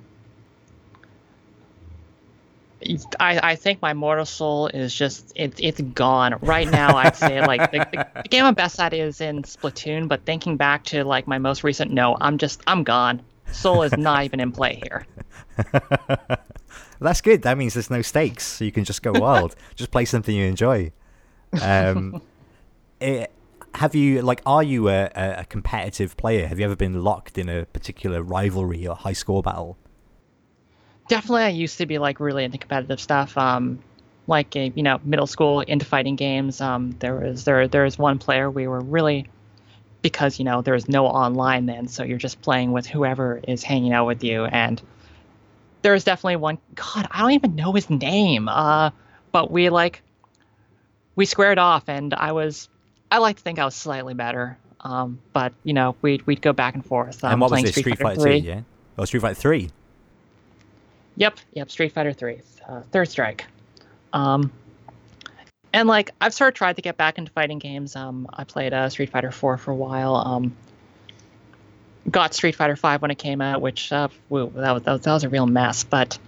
I, 3.20 3.40
I 3.42 3.56
think 3.56 3.82
my 3.82 3.92
mortal 3.92 4.24
soul 4.24 4.68
is 4.68 4.94
just 4.94 5.32
it's 5.36 5.60
it's 5.60 5.80
gone 5.80 6.38
right 6.40 6.66
now. 6.70 6.96
I'd 6.96 7.14
say 7.14 7.44
like 7.44 7.70
the, 7.70 7.86
the, 7.92 8.22
the 8.22 8.28
game 8.28 8.44
I'm 8.44 8.54
best 8.54 8.80
at 8.80 8.94
is 8.94 9.20
in 9.20 9.42
Splatoon, 9.42 10.08
but 10.08 10.24
thinking 10.24 10.56
back 10.56 10.84
to 10.84 11.04
like 11.04 11.26
my 11.26 11.38
most 11.38 11.64
recent, 11.64 11.90
no, 11.90 12.16
I'm 12.20 12.38
just 12.38 12.62
I'm 12.66 12.84
gone. 12.84 13.20
Soul 13.52 13.82
is 13.82 13.96
not 13.96 14.24
even 14.24 14.40
in 14.40 14.50
play 14.50 14.80
here. 14.82 15.06
That's 17.00 17.20
good. 17.20 17.42
That 17.42 17.58
means 17.58 17.74
there's 17.74 17.90
no 17.90 18.02
stakes, 18.02 18.44
so 18.44 18.64
you 18.64 18.72
can 18.72 18.84
just 18.84 19.02
go 19.02 19.12
wild. 19.14 19.54
just 19.74 19.90
play 19.90 20.04
something 20.06 20.34
you 20.34 20.46
enjoy. 20.46 20.90
Um, 21.60 22.22
eh, 23.04 23.26
have 23.74 23.94
you 23.94 24.22
like? 24.22 24.40
Are 24.46 24.62
you 24.62 24.88
a, 24.88 25.10
a 25.14 25.44
competitive 25.48 26.16
player? 26.16 26.46
Have 26.46 26.58
you 26.58 26.64
ever 26.64 26.76
been 26.76 27.02
locked 27.02 27.38
in 27.38 27.48
a 27.48 27.66
particular 27.66 28.22
rivalry 28.22 28.86
or 28.86 28.94
high 28.96 29.12
score 29.12 29.42
battle? 29.42 29.76
Definitely, 31.08 31.42
I 31.42 31.48
used 31.48 31.78
to 31.78 31.86
be 31.86 31.98
like 31.98 32.20
really 32.20 32.44
into 32.44 32.58
competitive 32.58 33.00
stuff. 33.00 33.36
Um, 33.36 33.80
like 34.26 34.56
uh, 34.56 34.70
you 34.74 34.82
know, 34.82 35.00
middle 35.04 35.26
school 35.26 35.60
into 35.60 35.84
fighting 35.84 36.16
games. 36.16 36.60
Um, 36.60 36.92
there 36.98 37.16
was 37.16 37.44
there 37.44 37.68
there 37.68 37.84
was 37.84 37.98
one 37.98 38.18
player 38.18 38.50
we 38.50 38.66
were 38.66 38.80
really 38.80 39.26
because 40.02 40.38
you 40.38 40.44
know 40.44 40.62
there 40.62 40.74
was 40.74 40.88
no 40.88 41.06
online 41.06 41.66
then, 41.66 41.88
so 41.88 42.04
you're 42.04 42.18
just 42.18 42.40
playing 42.42 42.72
with 42.72 42.86
whoever 42.86 43.40
is 43.46 43.62
hanging 43.62 43.92
out 43.92 44.06
with 44.06 44.22
you. 44.22 44.44
And 44.44 44.80
there 45.82 45.92
was 45.92 46.04
definitely 46.04 46.36
one. 46.36 46.58
God, 46.74 47.08
I 47.10 47.20
don't 47.20 47.32
even 47.32 47.56
know 47.56 47.72
his 47.72 47.90
name. 47.90 48.48
Uh, 48.48 48.90
but 49.32 49.50
we 49.50 49.68
like 49.68 50.02
we 51.16 51.26
squared 51.26 51.58
off, 51.58 51.88
and 51.88 52.14
I 52.14 52.32
was 52.32 52.68
I 53.14 53.18
like 53.18 53.36
to 53.36 53.42
think 53.42 53.60
I 53.60 53.64
was 53.64 53.76
slightly 53.76 54.12
better. 54.12 54.58
Um, 54.80 55.20
but 55.32 55.52
you 55.62 55.72
know, 55.72 55.94
we'd 56.02 56.26
we'd 56.26 56.42
go 56.42 56.52
back 56.52 56.74
and 56.74 56.84
forth. 56.84 57.22
Um, 57.22 57.30
and 57.30 57.40
what 57.40 57.46
was 57.46 57.52
playing 57.52 57.66
this? 57.66 57.76
Street 57.76 57.98
Fighter 57.98 58.20
3. 58.20 58.36
yeah? 58.38 58.60
Oh, 58.98 59.04
Street 59.04 59.20
Fighter 59.20 59.34
3. 59.36 59.70
Yep, 61.16 61.38
yep, 61.52 61.70
Street 61.70 61.92
Fighter 61.92 62.12
3, 62.12 62.40
uh, 62.68 62.80
Third 62.90 63.08
Strike. 63.08 63.44
Um, 64.12 64.50
and 65.72 65.86
like 65.86 66.10
I've 66.20 66.34
sort 66.34 66.48
of 66.48 66.54
tried 66.54 66.74
to 66.74 66.82
get 66.82 66.96
back 66.96 67.16
into 67.18 67.30
fighting 67.30 67.60
games. 67.60 67.94
Um, 67.94 68.28
I 68.34 68.42
played 68.42 68.72
uh, 68.72 68.88
Street 68.88 69.10
Fighter 69.10 69.30
4 69.30 69.58
for 69.58 69.70
a 69.70 69.76
while. 69.76 70.16
Um, 70.16 70.56
got 72.10 72.34
Street 72.34 72.56
Fighter 72.56 72.74
5 72.74 73.00
when 73.00 73.12
it 73.12 73.18
came 73.18 73.40
out, 73.40 73.60
which 73.60 73.92
uh, 73.92 74.08
woo, 74.28 74.50
that 74.56 74.72
was, 74.72 74.82
that 74.82 74.92
was 74.92 75.00
that 75.02 75.12
was 75.12 75.22
a 75.22 75.28
real 75.28 75.46
mess. 75.46 75.84
But 75.84 76.18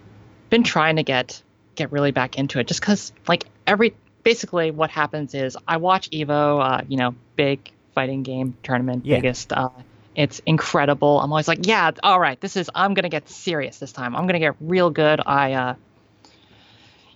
been 0.51 0.62
trying 0.62 0.97
to 0.97 1.03
get 1.03 1.43
get 1.74 1.91
really 1.91 2.12
back 2.12 2.39
into 2.39 2.61
it, 2.61 2.68
just 2.68 2.78
because 2.78 3.12
like 3.26 3.45
every 3.66 3.95
basically 4.27 4.72
what 4.72 4.91
happens 4.91 5.35
is 5.35 5.57
I 5.68 5.77
watch 5.77 6.11
Evo, 6.11 6.61
uh, 6.61 6.83
you 6.89 6.97
know, 6.97 7.14
big 7.37 7.70
fighting 7.95 8.24
game 8.24 8.57
tournament, 8.64 9.07
Yeah. 9.07 9.18
biggest. 9.18 9.53
Uh, 9.53 9.68
it's 10.16 10.41
incredible. 10.45 11.20
I'm 11.20 11.31
always 11.31 11.47
like, 11.47 11.64
yeah, 11.64 11.93
all 12.03 12.18
right, 12.18 12.41
this 12.41 12.57
is. 12.57 12.68
I'm 12.74 12.95
gonna 12.95 13.09
get 13.09 13.29
serious 13.29 13.79
this 13.79 13.93
time. 13.93 14.16
I'm 14.16 14.27
gonna 14.27 14.41
get 14.41 14.57
real 14.61 14.91
good. 14.91 15.20
I, 15.24 15.53
uh, 15.53 15.74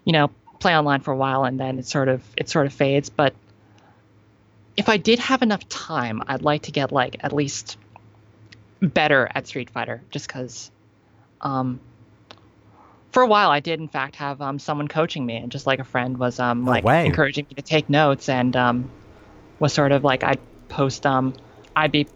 you 0.04 0.12
know, 0.12 0.30
play 0.60 0.76
online 0.78 1.00
for 1.00 1.10
a 1.10 1.16
while 1.16 1.42
and 1.44 1.58
then 1.58 1.80
it 1.80 1.86
sort 1.86 2.06
of 2.06 2.22
it 2.36 2.48
sort 2.48 2.66
of 2.66 2.72
fades. 2.72 3.10
But 3.10 3.34
if 4.76 4.88
I 4.88 4.96
did 4.96 5.18
have 5.18 5.42
enough 5.42 5.68
time, 5.68 6.22
I'd 6.28 6.42
like 6.42 6.62
to 6.62 6.70
get 6.70 6.92
like 6.92 7.16
at 7.24 7.32
least 7.32 7.76
better 8.80 9.28
at 9.34 9.48
Street 9.48 9.70
Fighter, 9.70 10.00
just 10.12 10.28
because. 10.28 10.70
Um, 11.40 11.80
for 13.12 13.22
a 13.22 13.26
while, 13.26 13.50
I 13.50 13.60
did 13.60 13.80
in 13.80 13.88
fact 13.88 14.16
have 14.16 14.40
um, 14.40 14.58
someone 14.58 14.88
coaching 14.88 15.26
me, 15.26 15.36
and 15.36 15.50
just 15.50 15.66
like 15.66 15.78
a 15.78 15.84
friend 15.84 16.18
was 16.18 16.38
um, 16.38 16.66
Oh, 16.66 16.70
like 16.70 16.84
wow. 16.84 17.04
encouraging 17.04 17.46
me 17.48 17.54
to 17.56 17.62
take 17.62 17.88
notes, 17.88 18.28
and 18.28 18.54
um, 18.56 18.90
was 19.58 19.72
sort 19.72 19.92
of 19.92 20.04
like 20.04 20.22
I'd 20.24 20.40
post 20.68 21.06
um, 21.06 21.34
I'd 21.76 21.92
be 21.92 22.06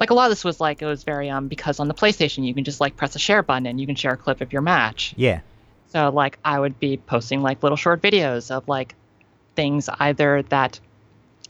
like 0.00 0.10
a 0.10 0.14
lot 0.14 0.26
of 0.26 0.30
this 0.30 0.44
was 0.44 0.60
like 0.60 0.80
it 0.82 0.86
was 0.86 1.02
very 1.04 1.28
um 1.28 1.48
because 1.48 1.80
on 1.80 1.88
the 1.88 1.94
PlayStation 1.94 2.46
you 2.46 2.54
can 2.54 2.64
just 2.64 2.80
like 2.80 2.96
press 2.96 3.16
a 3.16 3.18
share 3.18 3.42
button 3.42 3.66
and 3.66 3.80
you 3.80 3.86
can 3.86 3.96
share 3.96 4.12
a 4.12 4.16
clip 4.16 4.40
of 4.40 4.52
your 4.52 4.62
match. 4.62 5.14
Yeah. 5.16 5.40
So 5.88 6.10
like 6.10 6.38
I 6.44 6.60
would 6.60 6.78
be 6.78 6.96
posting 6.96 7.42
like 7.42 7.62
little 7.62 7.76
short 7.76 8.02
videos 8.02 8.50
of 8.50 8.68
like 8.68 8.94
things 9.56 9.88
either 9.98 10.42
that 10.50 10.78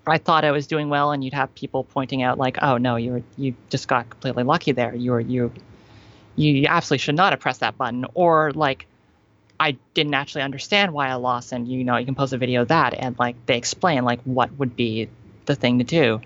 I 0.06 0.16
thought 0.16 0.44
I 0.44 0.52
was 0.52 0.66
doing 0.66 0.88
well, 0.88 1.12
and 1.12 1.22
you'd 1.22 1.34
have 1.34 1.54
people 1.54 1.84
pointing 1.84 2.22
out 2.22 2.38
like, 2.38 2.56
"Oh 2.62 2.78
no, 2.78 2.96
you 2.96 3.12
were 3.12 3.22
you 3.36 3.54
just 3.68 3.88
got 3.88 4.08
completely 4.08 4.42
lucky 4.44 4.72
there. 4.72 4.94
You 4.94 5.10
were 5.12 5.20
you 5.20 5.52
you 6.38 6.66
absolutely 6.68 6.98
should 6.98 7.16
not 7.16 7.32
have 7.32 7.40
pressed 7.40 7.60
that 7.60 7.76
button," 7.76 8.06
or 8.14 8.52
like. 8.52 8.86
I 9.60 9.76
didn't 9.92 10.14
actually 10.14 10.42
understand 10.42 10.92
why 10.92 11.08
I 11.08 11.14
lost, 11.14 11.50
and 11.50 11.66
you 11.66 11.82
know 11.82 11.96
you 11.96 12.04
can 12.04 12.14
post 12.14 12.32
a 12.32 12.38
video 12.38 12.62
of 12.62 12.68
that, 12.68 12.94
and 12.96 13.18
like 13.18 13.34
they 13.46 13.56
explain 13.56 14.04
like 14.04 14.20
what 14.22 14.52
would 14.52 14.76
be 14.76 15.08
the 15.46 15.56
thing 15.56 15.78
to 15.78 15.84
do, 15.84 16.20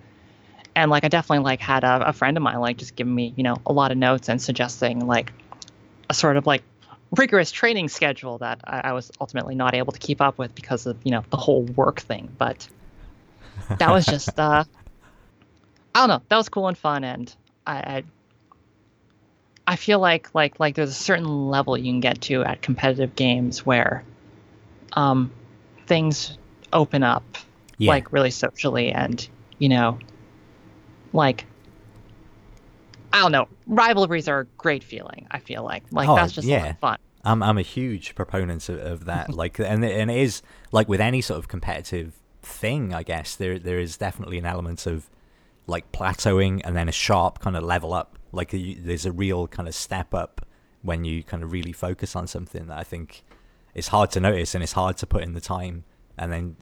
and 0.74 0.90
like 0.90 1.04
I 1.04 1.08
definitely 1.08 1.44
like 1.44 1.60
had 1.60 1.82
a, 1.82 2.08
a 2.08 2.12
friend 2.12 2.36
of 2.36 2.42
mine 2.42 2.60
like 2.60 2.76
just 2.76 2.94
giving 2.94 3.14
me 3.14 3.32
you 3.36 3.42
know 3.42 3.56
a 3.64 3.72
lot 3.72 3.90
of 3.90 3.96
notes 3.96 4.28
and 4.28 4.40
suggesting 4.40 5.06
like 5.06 5.32
a 6.10 6.14
sort 6.14 6.36
of 6.36 6.46
like 6.46 6.62
rigorous 7.16 7.50
training 7.50 7.88
schedule 7.88 8.38
that 8.38 8.60
I, 8.64 8.80
I, 8.84 8.92
was 8.92 9.10
ultimately 9.20 9.54
not 9.54 9.74
able 9.74 9.92
to 9.92 9.98
keep 9.98 10.20
up 10.20 10.38
with 10.38 10.54
because 10.54 10.86
of 10.86 10.98
you 11.04 11.10
know 11.10 11.24
the 11.30 11.36
whole 11.36 11.62
work 11.62 12.00
thing. 12.00 12.28
But 12.38 12.68
that 13.78 13.90
was 13.90 14.06
just 14.06 14.38
uh, 14.38 14.64
I 15.94 15.98
don't 16.00 16.08
know. 16.08 16.22
That 16.28 16.36
was 16.36 16.48
cool 16.48 16.68
and 16.68 16.76
fun, 16.76 17.04
and 17.04 17.34
I, 17.66 17.76
I 17.76 18.04
I 19.66 19.76
feel 19.76 19.98
like 19.98 20.34
like 20.34 20.58
like 20.58 20.74
there's 20.74 20.90
a 20.90 20.94
certain 20.94 21.50
level 21.50 21.76
you 21.76 21.92
can 21.92 22.00
get 22.00 22.20
to 22.22 22.42
at 22.42 22.62
competitive 22.62 23.14
games 23.14 23.64
where 23.64 24.04
um, 24.94 25.32
things 25.86 26.36
open 26.72 27.02
up 27.02 27.24
yeah. 27.78 27.90
like 27.90 28.12
really 28.12 28.30
socially 28.30 28.90
and 28.90 29.28
you 29.58 29.68
know 29.68 29.98
like 31.12 31.46
I 33.12 33.20
don't 33.20 33.32
know. 33.32 33.46
Rivalries 33.66 34.26
are 34.26 34.40
a 34.40 34.44
great 34.56 34.82
feeling. 34.82 35.26
I 35.30 35.38
feel 35.38 35.62
like 35.62 35.84
like 35.90 36.08
oh, 36.08 36.16
that's 36.16 36.32
just 36.32 36.46
yeah. 36.46 36.72
fun. 36.74 36.98
I'm 37.24 37.42
I'm 37.42 37.58
a 37.58 37.62
huge 37.62 38.14
proponent 38.14 38.68
of, 38.68 38.78
of 38.78 39.04
that. 39.04 39.30
like, 39.34 39.58
and 39.58 39.84
and 39.84 40.10
it 40.10 40.16
is 40.16 40.42
like 40.72 40.88
with 40.88 41.00
any 41.00 41.20
sort 41.20 41.38
of 41.38 41.48
competitive 41.48 42.14
thing. 42.42 42.94
I 42.94 43.02
guess 43.02 43.36
there 43.36 43.58
there 43.58 43.78
is 43.78 43.96
definitely 43.96 44.38
an 44.38 44.46
element 44.46 44.86
of 44.86 45.10
like 45.66 45.92
plateauing 45.92 46.62
and 46.64 46.74
then 46.74 46.88
a 46.88 46.92
sharp 46.92 47.38
kind 47.38 47.56
of 47.56 47.62
level 47.62 47.92
up. 47.92 48.18
Like 48.32 48.54
a, 48.54 48.74
there's 48.74 49.06
a 49.06 49.12
real 49.12 49.46
kind 49.46 49.68
of 49.68 49.74
step 49.74 50.14
up 50.14 50.46
when 50.82 51.04
you 51.04 51.22
kind 51.22 51.42
of 51.42 51.52
really 51.52 51.72
focus 51.72 52.16
on 52.16 52.26
something 52.26 52.66
that 52.66 52.78
I 52.78 52.82
think 52.82 53.22
is 53.74 53.88
hard 53.88 54.10
to 54.12 54.20
notice 54.20 54.54
and 54.54 54.62
it's 54.62 54.72
hard 54.72 54.96
to 54.98 55.06
put 55.06 55.22
in 55.22 55.34
the 55.34 55.40
time 55.40 55.84
and 56.18 56.32
then 56.32 56.56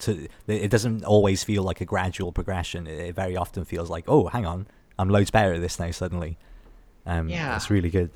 to 0.00 0.28
it 0.46 0.70
doesn't 0.70 1.04
always 1.04 1.42
feel 1.44 1.62
like 1.62 1.80
a 1.80 1.84
gradual 1.84 2.32
progression. 2.32 2.86
It, 2.86 3.14
very 3.14 3.36
often 3.36 3.64
feels 3.64 3.90
like, 3.90 4.04
oh, 4.08 4.28
hang 4.28 4.46
on, 4.46 4.66
I'm 4.98 5.08
loads 5.08 5.30
better 5.30 5.54
at 5.54 5.60
this 5.60 5.78
now 5.78 5.90
suddenly. 5.90 6.38
Um, 7.06 7.28
yeah, 7.28 7.50
that's 7.50 7.70
really 7.70 7.90
good. 7.90 8.10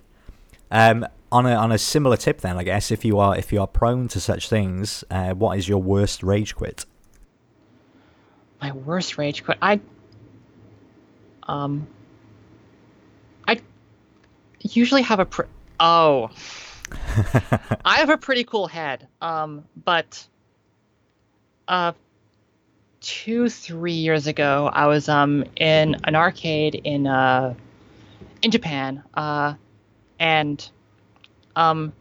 Um, 0.70 1.06
on 1.30 1.46
a 1.46 1.54
on 1.54 1.72
a 1.72 1.78
similar 1.78 2.16
tip, 2.16 2.40
then 2.40 2.56
I 2.56 2.62
guess 2.62 2.90
if 2.90 3.04
you 3.04 3.18
are 3.18 3.36
if 3.36 3.52
you 3.52 3.60
are 3.60 3.66
prone 3.66 4.08
to 4.08 4.20
such 4.20 4.48
things, 4.48 5.04
uh, 5.10 5.34
what 5.34 5.58
is 5.58 5.68
your 5.68 5.82
worst 5.82 6.22
rage 6.22 6.54
quit? 6.54 6.86
My 8.60 8.72
worst 8.72 9.18
rage 9.18 9.44
quit, 9.44 9.58
I 9.60 9.80
um, 11.44 11.86
I 11.88 12.01
usually 14.62 15.02
have 15.02 15.20
a 15.20 15.26
pr- 15.26 15.42
oh, 15.80 16.30
I 17.84 17.96
have 17.98 18.10
a 18.10 18.18
pretty 18.18 18.44
cool 18.44 18.66
head. 18.66 19.06
Um, 19.20 19.64
but 19.84 20.26
uh, 21.68 21.92
two 23.00 23.48
three 23.48 23.92
years 23.92 24.26
ago, 24.26 24.70
I 24.72 24.86
was 24.86 25.08
um 25.08 25.44
in 25.56 25.96
an 26.04 26.14
arcade 26.14 26.74
in 26.74 27.06
uh 27.06 27.54
in 28.42 28.50
Japan, 28.50 29.02
uh, 29.14 29.54
and 30.18 30.70
um 31.56 31.92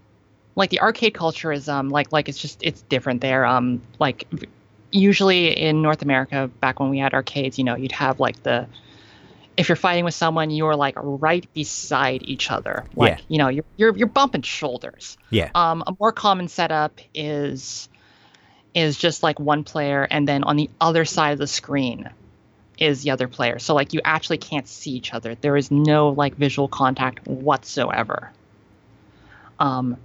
like 0.56 0.70
the 0.70 0.82
arcade 0.82 1.14
culture 1.14 1.52
is 1.52 1.68
um 1.70 1.90
like 1.90 2.12
like 2.12 2.30
it's 2.30 2.38
just 2.38 2.60
it's 2.64 2.82
different 2.84 3.22
there. 3.22 3.46
Um 3.46 3.82
like 4.00 4.28
usually 4.92 5.58
in 5.58 5.82
North 5.82 6.02
America, 6.02 6.50
back 6.60 6.80
when 6.80 6.90
we 6.90 7.00
had 7.00 7.14
arcades, 7.14 7.58
you 7.58 7.64
know, 7.64 7.76
you'd 7.76 7.94
have 7.94 8.20
like 8.20 8.44
the 8.44 8.68
if 9.58 9.70
you're 9.70 9.76
fighting 9.76 10.06
with 10.06 10.14
someone, 10.14 10.50
you're 10.50 10.76
like 10.76 10.96
right 10.98 11.46
beside 11.54 12.24
each 12.24 12.50
other. 12.52 12.86
Like, 12.96 13.20
yeah. 13.20 13.26
you 13.28 13.38
know, 13.38 13.48
you're, 13.50 13.66
you're 13.78 13.98
you're 13.98 14.08
bumping 14.08 14.42
shoulders. 14.42 15.18
Yeah. 15.30 15.52
Um, 15.54 15.84
a 15.86 15.96
more 16.00 16.12
common 16.12 16.48
setup 16.48 17.00
is 17.14 17.90
is 18.74 18.98
just 18.98 19.24
like 19.24 19.40
one 19.40 19.64
player, 19.64 20.08
and 20.10 20.28
then 20.28 20.44
on 20.44 20.56
the 20.56 20.70
other 20.80 21.06
side 21.06 21.34
of 21.34 21.40
the 21.40 21.48
screen 21.48 22.10
is 22.78 23.04
the 23.04 23.12
other 23.12 23.28
player. 23.28 23.60
So 23.60 23.76
like 23.76 23.94
you 23.94 24.02
actually 24.04 24.40
can't 24.40 24.68
see 24.68 24.92
each 24.92 25.14
other. 25.14 25.36
There 25.36 25.56
is 25.56 25.70
no 25.70 26.10
like 26.10 26.36
visual 26.36 26.68
contact 26.68 27.28
whatsoever. 27.28 28.32
Um, 29.60 29.98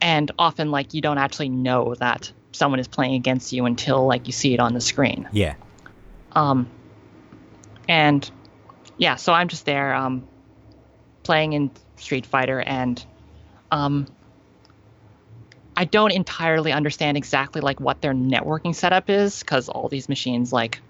and 0.00 0.30
often 0.38 0.70
like 0.70 0.94
you 0.94 1.02
don't 1.02 1.18
actually 1.18 1.50
know 1.50 1.94
that 1.96 2.32
someone 2.52 2.80
is 2.80 2.88
playing 2.88 3.14
against 3.14 3.52
you 3.52 3.66
until 3.66 4.06
like 4.06 4.26
you 4.26 4.32
see 4.32 4.54
it 4.54 4.60
on 4.60 4.72
the 4.72 4.80
screen. 4.80 5.28
Yeah. 5.32 5.54
Um, 6.32 6.68
and 7.86 8.30
yeah, 9.00 9.16
so 9.16 9.32
I'm 9.32 9.48
just 9.48 9.64
there 9.64 9.94
um, 9.94 10.28
playing 11.22 11.54
in 11.54 11.70
Street 11.96 12.26
Fighter, 12.26 12.60
and 12.60 13.02
um, 13.70 14.06
I 15.74 15.86
don't 15.86 16.12
entirely 16.12 16.70
understand 16.70 17.16
exactly 17.16 17.62
like 17.62 17.80
what 17.80 18.02
their 18.02 18.12
networking 18.12 18.74
setup 18.74 19.08
is 19.08 19.40
because 19.40 19.70
all 19.70 19.88
these 19.88 20.10
machines 20.10 20.52
like 20.52 20.82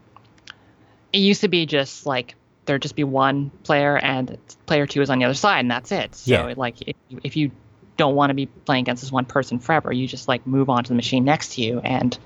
it 1.13 1.19
used 1.19 1.43
to 1.43 1.49
be 1.49 1.67
just 1.67 2.05
like 2.05 2.35
there'd 2.65 2.83
just 2.83 2.97
be 2.97 3.05
one 3.05 3.51
player 3.63 3.97
and 3.97 4.37
player 4.67 4.87
two 4.87 5.03
is 5.03 5.09
on 5.09 5.21
the 5.21 5.25
other 5.25 5.35
side 5.35 5.61
and 5.61 5.71
that's 5.71 5.93
it. 5.93 6.17
So 6.17 6.33
yeah. 6.33 6.55
like 6.57 6.83
if, 6.83 6.97
if 7.23 7.37
you 7.37 7.53
don't 7.97 8.17
want 8.17 8.31
to 8.31 8.35
be 8.35 8.47
playing 8.47 8.83
against 8.83 9.03
this 9.05 9.13
one 9.13 9.25
person 9.25 9.61
forever, 9.61 9.93
you 9.93 10.09
just 10.09 10.27
like 10.27 10.45
move 10.49 10.69
on 10.69 10.83
to 10.83 10.89
the 10.89 10.97
machine 10.97 11.25
next 11.25 11.55
to 11.55 11.63
you 11.63 11.79
and 11.79 12.19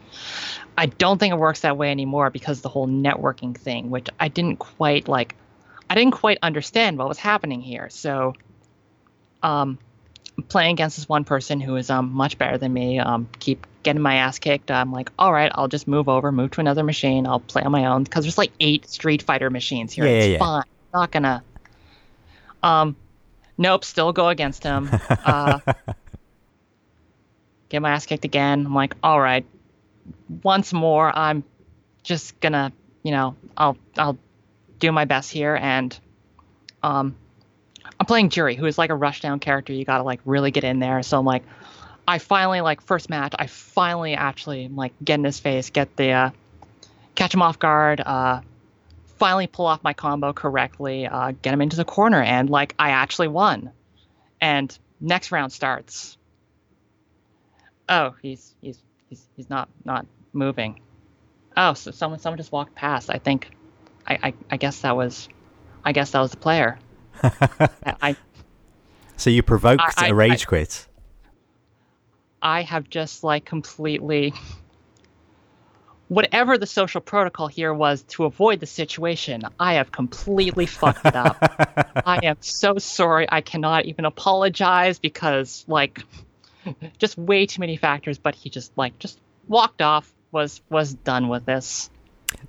I 0.79 0.87
don't 0.87 1.19
think 1.19 1.35
it 1.35 1.39
works 1.39 1.61
that 1.61 1.77
way 1.77 1.91
anymore 1.91 2.31
because 2.31 2.63
the 2.63 2.71
whole 2.71 2.89
networking 2.89 3.55
thing, 3.55 3.91
which 3.91 4.09
I 4.19 4.29
didn't 4.29 4.57
quite 4.57 5.09
like 5.09 5.37
I 5.89 5.95
didn't 5.95 6.13
quite 6.13 6.39
understand 6.43 6.99
what 6.99 7.09
was 7.09 7.19
happening 7.19 7.61
here. 7.61 7.89
So 7.91 8.35
um 9.43 9.79
playing 10.49 10.73
against 10.73 10.97
this 10.97 11.09
one 11.09 11.25
person 11.25 11.61
who 11.61 11.77
is 11.77 11.91
um, 11.91 12.13
much 12.13 12.39
better 12.39 12.59
than 12.59 12.73
me, 12.73 12.99
um, 12.99 13.29
keep 13.39 13.67
getting 13.83 14.03
my 14.03 14.17
ass 14.17 14.39
kicked. 14.39 14.71
I'm 14.71 14.93
like, 14.93 15.11
all 15.19 15.33
right, 15.33 15.51
I'll 15.55 15.69
just 15.69 15.87
move 15.87 16.09
over, 16.09 16.33
move 16.33 16.51
to 16.53 16.61
another 16.61 16.83
machine. 16.83 17.27
I'll 17.27 17.41
play 17.41 17.63
on 17.63 17.73
my 17.73 17.87
own 17.87 18.05
because 18.05 18.25
there's 18.25 18.39
like 18.39 18.53
eight 18.61 18.89
Street 18.89 19.23
Fighter 19.23 19.51
machines 19.51 19.93
here. 19.93 20.05
Yeah, 20.05 20.11
it's 20.11 20.27
yeah, 20.29 20.39
fine. 20.39 20.65
Yeah. 20.67 20.99
Not 20.99 21.11
gonna. 21.11 21.43
Um, 22.63 22.97
nope. 23.59 23.85
Still 23.85 24.13
go 24.13 24.29
against 24.29 24.63
him. 24.63 24.91
Uh, 25.25 25.59
get 27.71 27.81
my 27.81 27.91
ass 27.93 28.07
kicked 28.07 28.25
again. 28.25 28.67
I'm 28.67 28.75
like, 28.75 28.95
all 29.03 29.19
right. 29.19 29.45
Once 30.43 30.73
more, 30.73 31.11
I'm 31.17 31.45
just 32.03 32.39
gonna, 32.41 32.73
you 33.03 33.11
know, 33.11 33.37
I'll 33.57 33.77
I'll 33.97 34.19
do 34.87 34.93
my 34.93 35.05
best 35.05 35.31
here 35.31 35.59
and 35.61 35.99
um 36.83 37.17
I'm 37.99 38.07
playing 38.07 38.31
Juri, 38.31 38.57
who 38.57 38.67
is 38.67 38.77
like 38.77 38.91
a 38.91 38.95
rushdown 38.95 39.41
character. 39.41 39.73
You 39.73 39.85
got 39.85 39.99
to 39.99 40.05
like 40.05 40.21
really 40.25 40.51
get 40.51 40.65
in 40.65 40.79
there. 40.79 41.03
So 41.03 41.19
I'm 41.19 41.25
like, 41.25 41.45
I 42.07 42.19
finally 42.19 42.61
like 42.61 42.81
first 42.81 43.09
match. 43.09 43.35
I 43.39 43.47
finally 43.47 44.15
actually 44.15 44.69
like 44.69 44.93
get 45.03 45.15
in 45.15 45.25
his 45.25 45.39
face, 45.39 45.71
get 45.71 45.97
the 45.97 46.11
uh, 46.11 46.31
catch 47.15 47.33
him 47.33 47.43
off 47.43 47.59
guard. 47.59 48.01
Uh, 48.01 48.41
finally 49.17 49.47
pull 49.47 49.67
off 49.67 49.83
my 49.83 49.93
combo 49.93 50.33
correctly, 50.33 51.07
uh, 51.07 51.33
get 51.41 51.55
him 51.55 51.63
into 51.63 51.77
the 51.77 51.85
corner, 51.85 52.21
and 52.21 52.51
like 52.51 52.75
I 52.79 52.91
actually 52.91 53.29
won. 53.29 53.71
And 54.41 54.77
next 55.01 55.33
round 55.33 55.53
starts. 55.53 56.19
Oh, 57.89 58.15
he's 58.23 58.55
he's 58.61 58.79
he's 59.09 59.27
he's 59.37 59.49
not 59.49 59.69
not 59.85 60.07
moving. 60.33 60.81
Oh, 61.57 61.75
so 61.75 61.91
someone 61.91 62.19
someone 62.19 62.39
just 62.39 62.53
walked 62.53 62.75
past. 62.75 63.09
I 63.09 63.19
think, 63.19 63.51
I 64.07 64.19
I, 64.29 64.35
I 64.51 64.57
guess 64.57 64.81
that 64.81 64.97
was, 64.97 65.29
I 65.85 65.93
guess 65.93 66.11
that 66.13 66.21
was 66.21 66.31
the 66.31 66.37
player. 66.37 66.79
I, 67.23 68.17
so 69.17 69.31
you 69.31 69.43
provoked 69.43 69.83
I, 69.97 70.09
a 70.09 70.15
rage 70.15 70.47
quit. 70.47 70.87
I 72.43 72.63
have 72.63 72.89
just 72.91 73.25
like 73.25 73.45
completely 73.45 74.35
whatever 76.09 76.59
the 76.59 76.67
social 76.67 77.01
protocol 77.01 77.49
here 77.49 77.73
was 77.73 78.03
to 78.03 78.25
avoid 78.25 78.61
the 78.61 78.67
situation, 78.67 79.43
I 79.59 79.75
have 79.75 79.91
completely 79.91 80.67
fucked 80.67 81.05
it 81.05 81.17
up. 81.17 81.39
I 82.07 82.21
am 82.25 82.37
so 82.41 82.79
sorry. 82.79 83.27
I 83.31 83.41
cannot 83.41 83.87
even 83.87 84.05
apologize 84.05 84.99
because 84.99 85.65
like 85.67 86.03
just 86.99 87.19
way 87.19 87.47
too 87.47 87.61
many 87.61 87.77
factors, 87.77 88.19
but 88.19 88.35
he 88.35 88.51
just 88.51 88.73
like 88.77 88.99
just 88.99 89.19
walked 89.49 89.83
off, 89.83 90.13
was 90.31 90.61
was 90.71 90.95
done 90.95 91.29
with 91.29 91.47
this. 91.47 91.91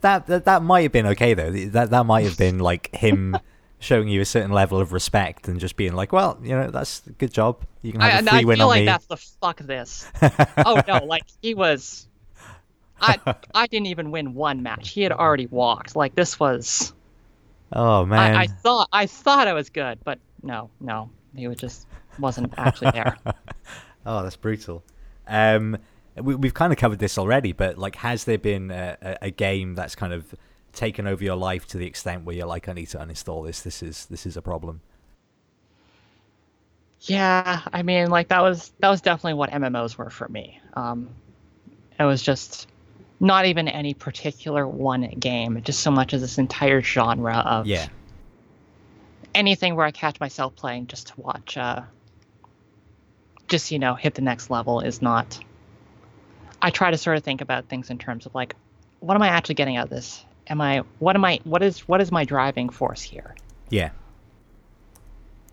That 0.02 0.28
that, 0.28 0.46
that 0.46 0.64
might 0.64 0.82
have 0.82 0.92
been 0.92 1.08
okay 1.08 1.34
though. 1.34 1.52
That 1.52 1.90
that 1.90 2.06
might 2.06 2.26
have 2.26 2.38
been 2.38 2.60
like 2.72 2.96
him 2.96 3.38
showing 3.80 4.08
you 4.08 4.22
a 4.22 4.26
certain 4.26 4.52
level 4.52 4.80
of 4.80 4.94
respect 4.94 5.48
and 5.48 5.60
just 5.60 5.76
being 5.76 5.94
like, 5.94 6.12
well, 6.12 6.40
you 6.42 6.50
know, 6.50 6.72
that's 6.72 7.06
a 7.08 7.12
good 7.12 7.32
job. 7.32 7.64
You 7.82 7.92
can 7.92 8.02
have 8.02 8.14
I, 8.14 8.18
a 8.18 8.24
free 8.24 8.40
I 8.40 8.44
win 8.44 8.58
feel 8.58 8.66
on 8.66 8.70
like 8.70 8.80
me. 8.82 8.86
that's 8.86 9.06
the 9.06 9.18
fuck 9.18 9.60
this. 9.60 10.10
oh 10.66 10.82
no, 10.88 11.06
like 11.06 11.24
he 11.42 11.54
was. 11.54 12.08
I 13.00 13.20
I 13.54 13.68
didn't 13.68 13.88
even 13.88 14.12
win 14.12 14.34
one 14.34 14.64
match. 14.64 14.90
He 14.90 15.02
had 15.02 15.12
already 15.12 15.48
walked. 15.48 15.96
Like 15.96 16.16
this 16.16 16.40
was. 16.40 16.94
Oh 17.74 18.06
man. 18.06 18.36
I, 18.36 18.44
I 18.44 18.48
thought 18.48 18.90
I 18.92 19.06
thought 19.06 19.48
I 19.48 19.54
was 19.54 19.70
good, 19.70 20.00
but 20.04 20.20
no, 20.42 20.70
no, 20.80 21.10
he 21.36 21.48
was 21.48 21.58
just 21.58 21.88
wasn't 22.20 22.54
actually 22.58 22.92
there. 22.92 23.18
oh, 24.06 24.24
that's 24.24 24.36
brutal. 24.36 24.84
Um, 25.28 25.78
we, 26.22 26.36
we've 26.36 26.54
kind 26.54 26.72
of 26.72 26.80
covered 26.80 27.00
this 27.00 27.18
already, 27.18 27.52
but 27.52 27.78
like, 27.78 27.96
has 27.98 28.24
there 28.24 28.38
been 28.38 28.72
a, 28.72 29.18
a, 29.22 29.32
game 29.32 29.76
that's 29.76 29.96
kind 29.96 30.14
of 30.14 30.34
taken 30.76 31.08
over 31.08 31.24
your 31.24 31.36
life 31.36 31.66
to 31.68 31.78
the 31.78 31.86
extent 31.86 32.26
where 32.26 32.36
you're 32.36 32.46
like, 32.46 32.70
I 32.70 32.74
need 32.74 32.88
to 32.88 32.98
uninstall 32.98 33.46
this. 33.46 33.62
This 33.62 33.82
is 33.82 34.06
this 34.08 34.26
is 34.26 34.38
a 34.38 34.42
problem. 34.42 34.82
Yeah, 37.02 37.62
I 37.72 37.84
mean, 37.84 38.10
like 38.10 38.30
that 38.30 38.42
was 38.42 38.72
that 38.80 38.90
was 38.90 39.02
definitely 39.02 39.36
what 39.36 39.52
MMOs 39.52 39.98
were 39.98 40.10
for 40.10 40.28
me. 40.28 40.60
Um, 40.74 41.10
it 42.00 42.04
was 42.04 42.22
just 42.22 42.68
not 43.20 43.46
even 43.46 43.68
any 43.68 43.94
particular 43.94 44.68
one 44.68 45.08
game, 45.20 45.62
just 45.64 45.80
so 45.80 45.92
much 45.92 46.14
as 46.14 46.22
this 46.22 46.38
entire 46.38 46.82
genre 46.82 47.38
of 47.38 47.68
Yeah, 47.68 47.88
anything 49.34 49.76
where 49.76 49.86
I 49.86 49.92
catch 49.92 50.20
myself 50.20 50.56
playing 50.56 50.88
just 50.88 51.08
to 51.08 51.14
watch, 51.22 51.58
uh, 51.58 51.82
just 53.48 53.72
you 53.72 53.80
know, 53.80 53.96
hit 53.96 54.16
the 54.16 54.22
next 54.22 54.50
level 54.50 54.82
is 54.82 55.02
not. 55.02 55.40
I 56.66 56.72
try 56.72 56.90
to 56.90 56.98
sort 56.98 57.16
of 57.16 57.24
think 57.24 57.42
about 57.42 57.66
things 57.66 57.92
in 57.92 58.00
terms 58.00 58.26
of 58.26 58.34
like, 58.34 58.56
what 59.00 59.14
am 59.14 59.22
I 59.22 59.28
actually 59.28 59.54
getting 59.54 59.78
out 59.78 59.84
of 59.84 59.90
this? 59.92 60.26
Am 60.48 60.60
I 60.60 60.84
what 60.98 61.16
am 61.16 61.24
I 61.24 61.40
what 61.44 61.62
is 61.62 61.88
what 61.88 62.02
is 62.02 62.12
my 62.12 62.26
driving 62.26 62.70
force 62.70 63.04
here? 63.04 63.36
yeah. 63.70 63.92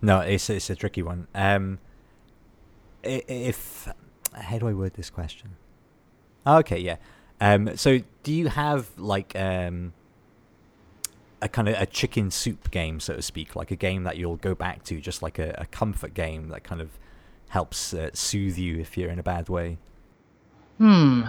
No, 0.00 0.20
it's 0.20 0.48
it's 0.48 0.70
a 0.70 0.74
tricky 0.74 1.02
one. 1.02 1.28
Um, 1.34 1.80
if 3.02 3.88
how 4.32 4.58
do 4.58 4.66
I 4.66 4.72
word 4.72 4.94
this 4.94 5.10
question? 5.10 5.56
Okay, 6.46 6.78
yeah. 6.78 6.96
Um, 7.42 7.76
so 7.76 8.00
do 8.22 8.32
you 8.32 8.48
have 8.48 8.88
like 8.96 9.36
um 9.36 9.92
a 11.42 11.48
kind 11.48 11.68
of 11.68 11.78
a 11.78 11.84
chicken 11.84 12.30
soup 12.30 12.70
game, 12.70 13.00
so 13.00 13.16
to 13.16 13.22
speak, 13.22 13.54
like 13.54 13.70
a 13.70 13.76
game 13.76 14.04
that 14.04 14.16
you'll 14.16 14.36
go 14.36 14.54
back 14.54 14.82
to, 14.84 14.98
just 14.98 15.20
like 15.20 15.38
a, 15.38 15.54
a 15.58 15.66
comfort 15.66 16.14
game 16.14 16.48
that 16.48 16.64
kind 16.64 16.80
of 16.80 16.88
helps 17.50 17.92
uh, 17.92 18.08
soothe 18.14 18.56
you 18.56 18.78
if 18.78 18.96
you're 18.96 19.10
in 19.10 19.18
a 19.18 19.22
bad 19.22 19.50
way? 19.50 19.76
Hmm. 20.82 21.22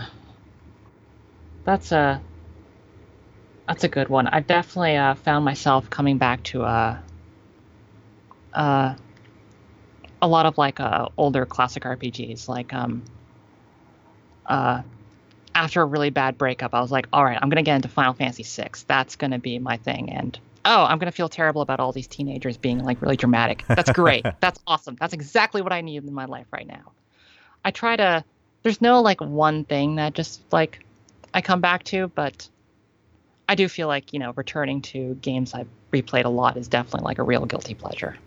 That's 1.63 1.91
a 1.91 2.19
that's 3.67 3.83
a 3.83 3.87
good 3.87 4.09
one. 4.09 4.25
I've 4.25 4.47
definitely 4.47 4.95
uh, 4.97 5.13
found 5.13 5.45
myself 5.45 5.91
coming 5.91 6.17
back 6.17 6.41
to 6.45 6.63
uh, 6.63 6.97
uh, 8.51 8.95
a 10.23 10.27
lot 10.27 10.47
of 10.47 10.57
like 10.57 10.79
uh, 10.79 11.09
older 11.17 11.45
classic 11.45 11.83
RPGs. 11.83 12.47
Like 12.47 12.73
um, 12.73 13.03
uh, 14.47 14.81
after 15.53 15.83
a 15.83 15.85
really 15.85 16.09
bad 16.09 16.35
breakup, 16.39 16.73
I 16.73 16.81
was 16.81 16.91
like, 16.91 17.05
all 17.13 17.23
right, 17.23 17.37
I'm 17.39 17.49
gonna 17.49 17.61
get 17.61 17.75
into 17.75 17.89
Final 17.89 18.15
Fantasy 18.15 18.41
VI. 18.41 18.71
That's 18.87 19.17
gonna 19.17 19.37
be 19.37 19.59
my 19.59 19.77
thing. 19.77 20.09
And 20.09 20.35
oh, 20.65 20.83
I'm 20.83 20.97
gonna 20.97 21.11
feel 21.11 21.29
terrible 21.29 21.61
about 21.61 21.79
all 21.79 21.91
these 21.91 22.07
teenagers 22.07 22.57
being 22.57 22.83
like 22.83 23.03
really 23.03 23.17
dramatic. 23.17 23.65
That's 23.67 23.91
great. 23.91 24.25
That's 24.41 24.59
awesome. 24.65 24.97
That's 24.99 25.13
exactly 25.13 25.61
what 25.61 25.73
I 25.73 25.81
need 25.81 26.03
in 26.03 26.11
my 26.11 26.25
life 26.25 26.47
right 26.51 26.65
now. 26.65 26.93
I 27.63 27.69
try 27.69 27.95
to. 27.97 28.25
There's 28.63 28.81
no 28.81 29.01
like 29.01 29.21
one 29.21 29.65
thing 29.65 29.95
that 29.95 30.13
just 30.13 30.41
like 30.51 30.85
I 31.33 31.41
come 31.41 31.61
back 31.61 31.83
to, 31.85 32.07
but 32.09 32.47
I 33.47 33.55
do 33.55 33.67
feel 33.67 33.87
like 33.87 34.13
you 34.13 34.19
know 34.19 34.33
returning 34.35 34.81
to 34.83 35.15
games 35.15 35.53
I've 35.53 35.67
replayed 35.91 36.25
a 36.25 36.29
lot 36.29 36.57
is 36.57 36.67
definitely 36.67 37.05
like 37.05 37.19
a 37.19 37.23
real 37.23 37.45
guilty 37.45 37.73
pleasure. 37.73 38.17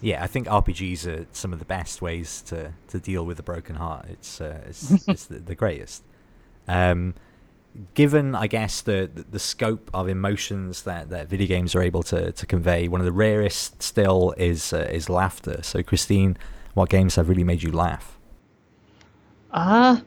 Yeah, 0.00 0.22
I 0.22 0.26
think 0.26 0.48
RPGs 0.48 1.06
are 1.06 1.26
some 1.32 1.52
of 1.52 1.58
the 1.58 1.64
best 1.64 2.02
ways 2.02 2.42
to, 2.48 2.72
to 2.88 2.98
deal 2.98 3.24
with 3.24 3.38
a 3.38 3.42
broken 3.42 3.76
heart. 3.76 4.06
It's 4.10 4.40
uh, 4.40 4.60
it's, 4.66 5.08
it's 5.08 5.26
the, 5.26 5.38
the 5.38 5.54
greatest. 5.54 6.02
Um, 6.68 7.14
given, 7.94 8.34
I 8.34 8.46
guess, 8.46 8.80
the, 8.80 9.10
the 9.30 9.38
scope 9.38 9.90
of 9.92 10.08
emotions 10.08 10.82
that, 10.82 11.10
that 11.10 11.28
video 11.28 11.46
games 11.46 11.74
are 11.74 11.82
able 11.82 12.02
to, 12.04 12.32
to 12.32 12.46
convey, 12.46 12.88
one 12.88 13.00
of 13.00 13.04
the 13.04 13.12
rarest 13.12 13.82
still 13.82 14.34
is 14.36 14.72
uh, 14.72 14.88
is 14.90 15.08
laughter. 15.08 15.62
So, 15.62 15.82
Christine, 15.82 16.36
what 16.74 16.88
games 16.88 17.16
have 17.16 17.28
really 17.28 17.44
made 17.44 17.62
you 17.62 17.72
laugh? 17.72 18.13
Uh 19.54 20.00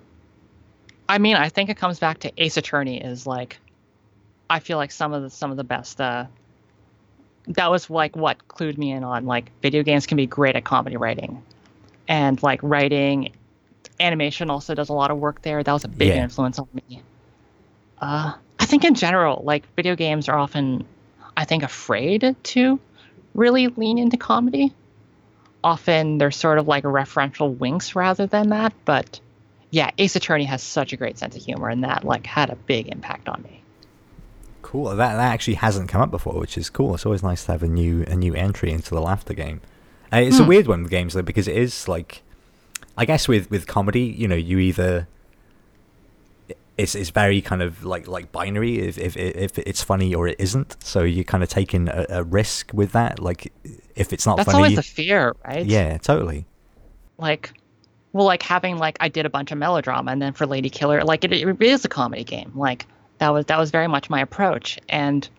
I 1.09 1.19
mean, 1.19 1.37
I 1.37 1.47
think 1.47 1.69
it 1.69 1.77
comes 1.77 1.99
back 1.99 2.19
to 2.19 2.31
Ace 2.37 2.57
Attorney 2.57 3.01
is 3.01 3.25
like 3.25 3.59
I 4.49 4.59
feel 4.59 4.77
like 4.77 4.91
some 4.91 5.13
of 5.13 5.23
the 5.23 5.29
some 5.29 5.51
of 5.51 5.57
the 5.57 5.63
best 5.63 5.99
uh 6.01 6.25
that 7.47 7.71
was 7.71 7.89
like 7.89 8.15
what 8.17 8.45
clued 8.49 8.77
me 8.77 8.91
in 8.91 9.05
on 9.05 9.25
like 9.25 9.49
video 9.61 9.83
games 9.83 10.05
can 10.05 10.17
be 10.17 10.25
great 10.27 10.57
at 10.57 10.65
comedy 10.65 10.97
writing. 10.97 11.41
And 12.09 12.41
like 12.43 12.59
writing 12.61 13.31
animation 14.01 14.49
also 14.49 14.75
does 14.75 14.89
a 14.89 14.93
lot 14.93 15.11
of 15.11 15.17
work 15.17 15.41
there. 15.41 15.63
That 15.63 15.71
was 15.71 15.85
a 15.85 15.89
big 15.89 16.09
Yeah. 16.09 16.23
influence 16.23 16.59
on 16.59 16.67
me. 16.73 17.01
Uh 18.01 18.33
I 18.59 18.65
think 18.65 18.83
in 18.83 18.95
general, 18.95 19.43
like 19.45 19.63
video 19.77 19.95
games 19.95 20.27
are 20.27 20.37
often 20.37 20.85
I 21.37 21.45
think 21.45 21.63
afraid 21.63 22.35
to 22.43 22.79
really 23.33 23.67
lean 23.67 23.97
into 23.97 24.17
comedy. 24.17 24.73
Often 25.63 26.17
they're 26.17 26.31
sort 26.31 26.59
of 26.59 26.67
like 26.67 26.83
referential 26.83 27.57
winks 27.57 27.95
rather 27.95 28.25
than 28.25 28.49
that, 28.49 28.73
but 28.83 29.21
yeah, 29.71 29.91
Ace 29.97 30.15
Attorney 30.15 30.45
has 30.45 30.63
such 30.63 30.93
a 30.93 30.97
great 30.97 31.17
sense 31.17 31.35
of 31.35 31.43
humor, 31.43 31.69
and 31.69 31.83
that 31.83 32.03
like 32.03 32.25
had 32.25 32.49
a 32.49 32.55
big 32.55 32.87
impact 32.87 33.27
on 33.29 33.41
me. 33.43 33.63
Cool. 34.61 34.85
That 34.85 34.97
that 34.97 35.33
actually 35.33 35.55
hasn't 35.55 35.89
come 35.89 36.01
up 36.01 36.11
before, 36.11 36.39
which 36.39 36.57
is 36.57 36.69
cool. 36.69 36.95
It's 36.95 37.05
always 37.05 37.23
nice 37.23 37.45
to 37.45 37.51
have 37.53 37.63
a 37.63 37.67
new 37.67 38.03
a 38.07 38.15
new 38.15 38.33
entry 38.33 38.71
into 38.71 38.89
the 38.89 39.01
laughter 39.01 39.33
game. 39.33 39.61
Uh, 40.11 40.17
it's 40.17 40.39
a 40.39 40.43
Hmm. 40.43 40.49
weird 40.49 40.67
one 40.67 40.81
with 40.83 40.91
games 40.91 41.13
though 41.13 41.21
because 41.21 41.47
it 41.47 41.55
is 41.57 41.87
like, 41.87 42.23
I 42.97 43.05
guess 43.05 43.27
with 43.27 43.49
with 43.49 43.67
comedy, 43.67 44.01
you 44.01 44.27
know, 44.27 44.35
you 44.35 44.59
either 44.59 45.07
it's 46.77 46.95
it's 46.95 47.09
very 47.09 47.41
kind 47.41 47.61
of 47.61 47.83
like 47.83 48.07
like 48.07 48.31
binary 48.31 48.79
if 48.79 48.97
if 48.97 49.15
if 49.17 49.57
it's 49.59 49.83
funny 49.83 50.13
or 50.13 50.27
it 50.27 50.35
isn't. 50.39 50.75
So 50.83 51.03
you're 51.03 51.23
kind 51.23 51.43
of 51.43 51.49
taking 51.49 51.87
a, 51.87 52.05
a 52.09 52.23
risk 52.23 52.71
with 52.73 52.91
that. 52.91 53.19
Like 53.19 53.51
if 53.95 54.13
it's 54.13 54.25
not 54.25 54.37
That's 54.37 54.51
funny, 54.51 54.57
always 54.57 54.75
the 54.75 54.83
fear, 54.83 55.35
right? 55.45 55.65
yeah, 55.65 55.97
totally. 55.97 56.45
Like, 57.17 57.53
well, 58.17 58.25
like 58.25 58.41
having 58.41 58.79
like 58.79 58.97
I 58.99 59.09
did 59.09 59.27
a 59.27 59.29
bunch 59.29 59.51
of 59.51 59.59
melodrama, 59.59 60.11
and 60.11 60.19
then 60.19 60.33
for 60.33 60.47
Lady 60.47 60.71
Killer, 60.71 61.03
like 61.03 61.23
it, 61.23 61.31
it 61.31 61.61
is 61.61 61.85
a 61.85 61.87
comedy 61.87 62.23
game. 62.23 62.51
Like 62.55 62.87
that 63.19 63.29
was 63.29 63.45
that 63.45 63.59
was 63.59 63.69
very 63.69 63.87
much 63.87 64.09
my 64.09 64.21
approach, 64.21 64.79
and 64.89 65.29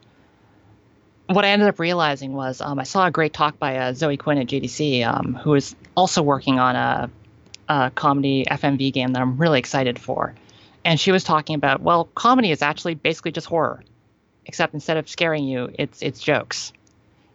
what 1.26 1.44
I 1.44 1.48
ended 1.48 1.66
up 1.66 1.80
realizing 1.80 2.34
was 2.34 2.60
um, 2.60 2.78
I 2.78 2.84
saw 2.84 3.08
a 3.08 3.10
great 3.10 3.32
talk 3.32 3.58
by 3.58 3.78
uh, 3.78 3.94
Zoe 3.94 4.16
Quinn 4.16 4.38
at 4.38 4.46
GDC, 4.46 5.04
um, 5.04 5.34
who 5.34 5.54
is 5.54 5.74
also 5.96 6.22
working 6.22 6.60
on 6.60 6.76
a, 6.76 7.10
a 7.68 7.90
comedy 7.90 8.44
FMV 8.48 8.92
game 8.92 9.12
that 9.12 9.20
I'm 9.20 9.38
really 9.38 9.58
excited 9.58 9.98
for. 9.98 10.36
And 10.84 11.00
she 11.00 11.10
was 11.10 11.24
talking 11.24 11.56
about, 11.56 11.82
well, 11.82 12.04
comedy 12.04 12.52
is 12.52 12.62
actually 12.62 12.94
basically 12.94 13.32
just 13.32 13.48
horror, 13.48 13.82
except 14.46 14.72
instead 14.72 14.98
of 14.98 15.08
scaring 15.08 15.44
you, 15.48 15.68
it's 15.76 16.00
it's 16.00 16.20
jokes. 16.20 16.72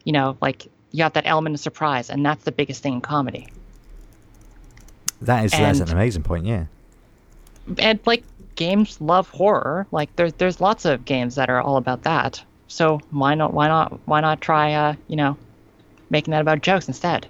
You 0.05 0.13
know, 0.13 0.37
like 0.39 0.67
you 0.91 1.03
have 1.03 1.13
that 1.13 1.27
element 1.27 1.55
of 1.55 1.59
surprise, 1.59 2.09
and 2.09 2.25
that's 2.25 2.45
the 2.45 2.53
biggest 2.53 2.81
thing 2.81 2.93
in 2.93 3.01
comedy. 3.01 3.49
That 5.25 5.45
is 5.45 5.51
that's 5.51 5.79
an 5.79 5.89
amazing 5.91 6.23
point. 6.23 6.45
Yeah. 6.45 6.65
and 7.79 7.99
like 8.05 8.23
games 8.55 8.99
love 9.01 9.29
horror 9.29 9.87
like 9.91 10.15
there's 10.15 10.33
there's 10.33 10.61
lots 10.61 10.85
of 10.85 11.05
games 11.05 11.35
that 11.35 11.49
are 11.49 11.59
all 11.59 11.77
about 11.77 12.03
that 12.03 12.43
so 12.67 12.99
why 13.09 13.33
not 13.33 13.51
why 13.53 13.67
not 13.67 13.99
why 14.05 14.21
not 14.21 14.41
try 14.41 14.73
uh 14.73 14.93
you 15.07 15.15
know 15.15 15.35
making 16.11 16.31
that 16.31 16.41
about 16.41 16.61
jokes 16.61 16.87
instead 16.87 17.25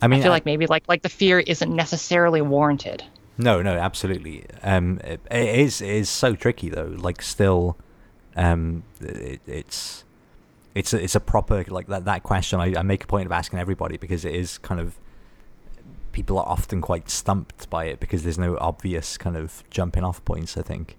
I 0.00 0.06
mean, 0.06 0.20
i 0.20 0.22
feel 0.22 0.32
I- 0.32 0.36
like 0.36 0.46
maybe 0.46 0.66
like 0.66 0.84
like 0.88 1.02
the 1.02 1.08
fear 1.10 1.40
isn't 1.40 1.74
necessarily 1.74 2.40
warranted 2.40 3.02
No, 3.36 3.62
no, 3.62 3.76
absolutely. 3.76 4.46
Um, 4.64 4.98
it, 5.04 5.20
it 5.30 5.58
is 5.60 5.80
it 5.80 5.90
is 5.90 6.08
so 6.10 6.34
tricky 6.34 6.70
though. 6.70 6.92
Like 6.98 7.22
still, 7.22 7.76
um, 8.34 8.82
it, 9.00 9.40
it's 9.46 10.04
it's 10.74 10.92
a, 10.92 10.98
it's 11.04 11.14
a 11.14 11.20
proper 11.20 11.64
like 11.68 11.86
that 11.86 12.04
that 12.06 12.22
question. 12.24 12.58
I, 12.58 12.74
I 12.80 12.82
make 12.82 13.04
a 13.04 13.06
point 13.06 13.26
of 13.26 13.32
asking 13.32 13.60
everybody 13.60 13.96
because 13.96 14.24
it 14.24 14.34
is 14.34 14.58
kind 14.58 14.80
of 14.80 14.98
people 16.18 16.36
are 16.36 16.48
often 16.48 16.80
quite 16.80 17.08
stumped 17.08 17.70
by 17.70 17.84
it 17.84 18.00
because 18.00 18.24
there's 18.24 18.40
no 18.40 18.58
obvious 18.58 19.16
kind 19.16 19.36
of 19.36 19.62
jumping 19.70 20.02
off 20.02 20.24
points. 20.24 20.56
I 20.56 20.62
think. 20.62 20.96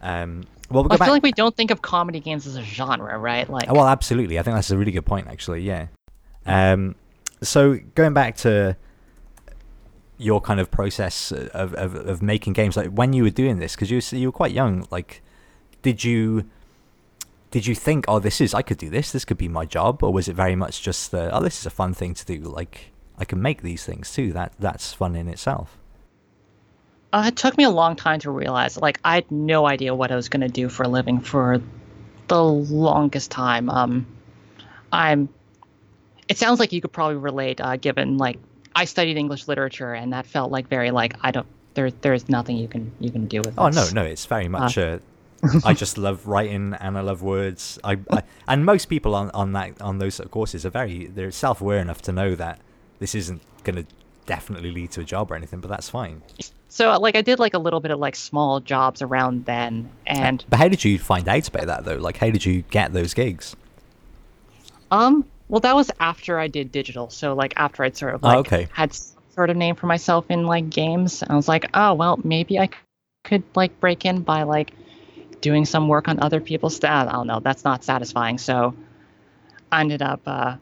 Um, 0.00 0.44
well, 0.70 0.84
i 0.84 0.96
back. 0.96 1.06
feel 1.06 1.14
like 1.14 1.24
we 1.24 1.32
don't 1.32 1.56
think 1.56 1.72
of 1.72 1.82
comedy 1.82 2.20
games 2.20 2.46
as 2.46 2.54
a 2.54 2.62
genre 2.62 3.18
right 3.18 3.50
like 3.50 3.68
Well, 3.68 3.88
absolutely. 3.88 4.38
I 4.38 4.42
think 4.44 4.54
that's 4.54 4.70
a 4.70 4.78
really 4.78 4.92
good 4.92 5.06
point, 5.06 5.26
actually. 5.26 5.62
Yeah. 5.62 5.88
Um, 6.46 6.94
so 7.42 7.80
going 7.96 8.14
back 8.14 8.36
to 8.38 8.76
your 10.18 10.40
kind 10.40 10.60
of 10.60 10.70
process 10.70 11.32
of, 11.32 11.74
of, 11.74 11.96
of 11.96 12.22
making 12.22 12.52
games, 12.52 12.76
like 12.76 12.90
when 12.90 13.12
you 13.12 13.24
were 13.24 13.30
doing 13.30 13.58
this, 13.58 13.74
because 13.74 13.90
you 13.90 13.96
were, 13.96 14.16
you 14.16 14.28
were 14.28 14.38
quite 14.42 14.52
young, 14.52 14.86
like, 14.92 15.20
did 15.82 16.04
you 16.04 16.48
did 17.50 17.66
you 17.66 17.74
think, 17.74 18.04
oh, 18.06 18.20
this 18.20 18.40
is 18.40 18.54
I 18.54 18.62
could 18.62 18.78
do 18.78 18.88
this, 18.88 19.10
this 19.10 19.24
could 19.24 19.38
be 19.38 19.48
my 19.48 19.64
job, 19.64 20.04
or 20.04 20.12
was 20.12 20.28
it 20.28 20.36
very 20.36 20.54
much 20.54 20.80
just, 20.82 21.12
uh, 21.12 21.30
oh, 21.32 21.42
this 21.42 21.58
is 21.58 21.66
a 21.66 21.70
fun 21.70 21.92
thing 21.92 22.14
to 22.14 22.24
do, 22.24 22.38
like 22.40 22.92
I 23.18 23.24
can 23.24 23.42
make 23.42 23.62
these 23.62 23.84
things 23.84 24.12
too. 24.12 24.32
That 24.32 24.52
that's 24.58 24.92
fun 24.92 25.16
in 25.16 25.28
itself. 25.28 25.76
Uh, 27.12 27.24
it 27.28 27.36
took 27.36 27.56
me 27.56 27.64
a 27.64 27.70
long 27.70 27.96
time 27.96 28.20
to 28.20 28.30
realize. 28.30 28.76
Like, 28.76 29.00
I 29.02 29.14
had 29.14 29.30
no 29.30 29.66
idea 29.66 29.94
what 29.94 30.12
I 30.12 30.16
was 30.16 30.28
going 30.28 30.42
to 30.42 30.48
do 30.48 30.68
for 30.68 30.82
a 30.82 30.88
living 30.88 31.20
for 31.20 31.62
the 32.28 32.42
longest 32.42 33.30
time. 33.30 33.70
Um, 33.70 34.06
I'm. 34.92 35.28
It 36.28 36.36
sounds 36.36 36.60
like 36.60 36.72
you 36.72 36.82
could 36.82 36.92
probably 36.92 37.16
relate, 37.16 37.60
uh, 37.60 37.76
given 37.76 38.18
like 38.18 38.38
I 38.76 38.84
studied 38.84 39.16
English 39.16 39.48
literature, 39.48 39.94
and 39.94 40.12
that 40.12 40.26
felt 40.26 40.50
like 40.50 40.68
very 40.68 40.90
like 40.90 41.14
I 41.22 41.30
don't. 41.30 41.46
There, 41.74 41.90
there's 41.90 42.28
nothing 42.28 42.56
you 42.58 42.68
can 42.68 42.92
you 43.00 43.10
can 43.10 43.26
do 43.26 43.40
with. 43.40 43.54
Oh 43.58 43.68
no, 43.68 43.82
this. 43.82 43.94
no, 43.94 44.04
it's 44.04 44.26
very 44.26 44.48
much. 44.48 44.76
Uh, 44.76 44.98
I 45.64 45.72
just 45.72 45.96
love 45.96 46.26
writing 46.26 46.74
and 46.78 46.98
I 46.98 47.00
love 47.00 47.22
words. 47.22 47.78
I, 47.84 47.98
I 48.10 48.22
and 48.46 48.64
most 48.64 48.86
people 48.86 49.14
on, 49.14 49.30
on 49.30 49.52
that 49.52 49.80
on 49.80 49.98
those 49.98 50.16
sort 50.16 50.26
of 50.26 50.32
courses 50.32 50.66
are 50.66 50.70
very 50.70 51.06
they're 51.06 51.30
self 51.30 51.60
aware 51.60 51.78
enough 51.78 52.02
to 52.02 52.12
know 52.12 52.34
that 52.34 52.60
this 52.98 53.14
isn't 53.14 53.40
going 53.64 53.76
to 53.76 53.86
definitely 54.26 54.70
lead 54.70 54.90
to 54.92 55.00
a 55.00 55.04
job 55.04 55.30
or 55.30 55.34
anything, 55.36 55.60
but 55.60 55.68
that's 55.68 55.88
fine. 55.88 56.22
So 56.68 56.98
like 56.98 57.16
I 57.16 57.22
did 57.22 57.38
like 57.38 57.54
a 57.54 57.58
little 57.58 57.80
bit 57.80 57.90
of 57.90 57.98
like 57.98 58.14
small 58.14 58.60
jobs 58.60 59.00
around 59.02 59.46
then, 59.46 59.88
and 60.06 60.44
But 60.48 60.58
how 60.58 60.68
did 60.68 60.84
you 60.84 60.98
find 60.98 61.26
out 61.28 61.48
about 61.48 61.66
that 61.66 61.84
though? 61.84 61.96
Like, 61.96 62.18
how 62.18 62.30
did 62.30 62.44
you 62.44 62.62
get 62.70 62.92
those 62.92 63.14
gigs? 63.14 63.56
um, 64.90 65.24
well 65.48 65.60
that 65.60 65.74
was 65.74 65.90
after 66.00 66.38
I 66.38 66.46
did 66.48 66.70
digital. 66.72 67.08
So 67.10 67.34
like 67.34 67.54
after 67.56 67.82
I'd 67.84 67.96
sort 67.96 68.14
of 68.14 68.22
like 68.22 68.36
Oh, 68.36 68.40
okay. 68.40 68.68
had 68.72 68.92
some 68.92 69.22
sort 69.34 69.50
of 69.50 69.56
name 69.56 69.74
for 69.74 69.86
myself 69.86 70.26
in 70.30 70.44
like 70.46 70.68
games, 70.70 71.22
I 71.28 71.34
was 71.34 71.48
like, 71.48 71.70
oh 71.74 71.94
well, 71.94 72.18
maybe 72.22 72.58
I 72.58 72.68
could 73.24 73.42
like 73.54 73.78
break 73.80 74.04
in 74.04 74.20
by 74.22 74.42
like 74.42 74.72
doing 75.40 75.64
some 75.64 75.88
work 75.88 76.08
on 76.08 76.20
other 76.20 76.40
people's 76.40 76.76
stuff. 76.76 77.08
I 77.08 77.12
don't 77.12 77.26
know. 77.26 77.40
That's 77.40 77.64
not 77.64 77.84
satisfying. 77.84 78.38
So 78.38 78.74
I 79.72 79.80
ended 79.80 80.02
up 80.02 80.20
uh, 80.26 80.56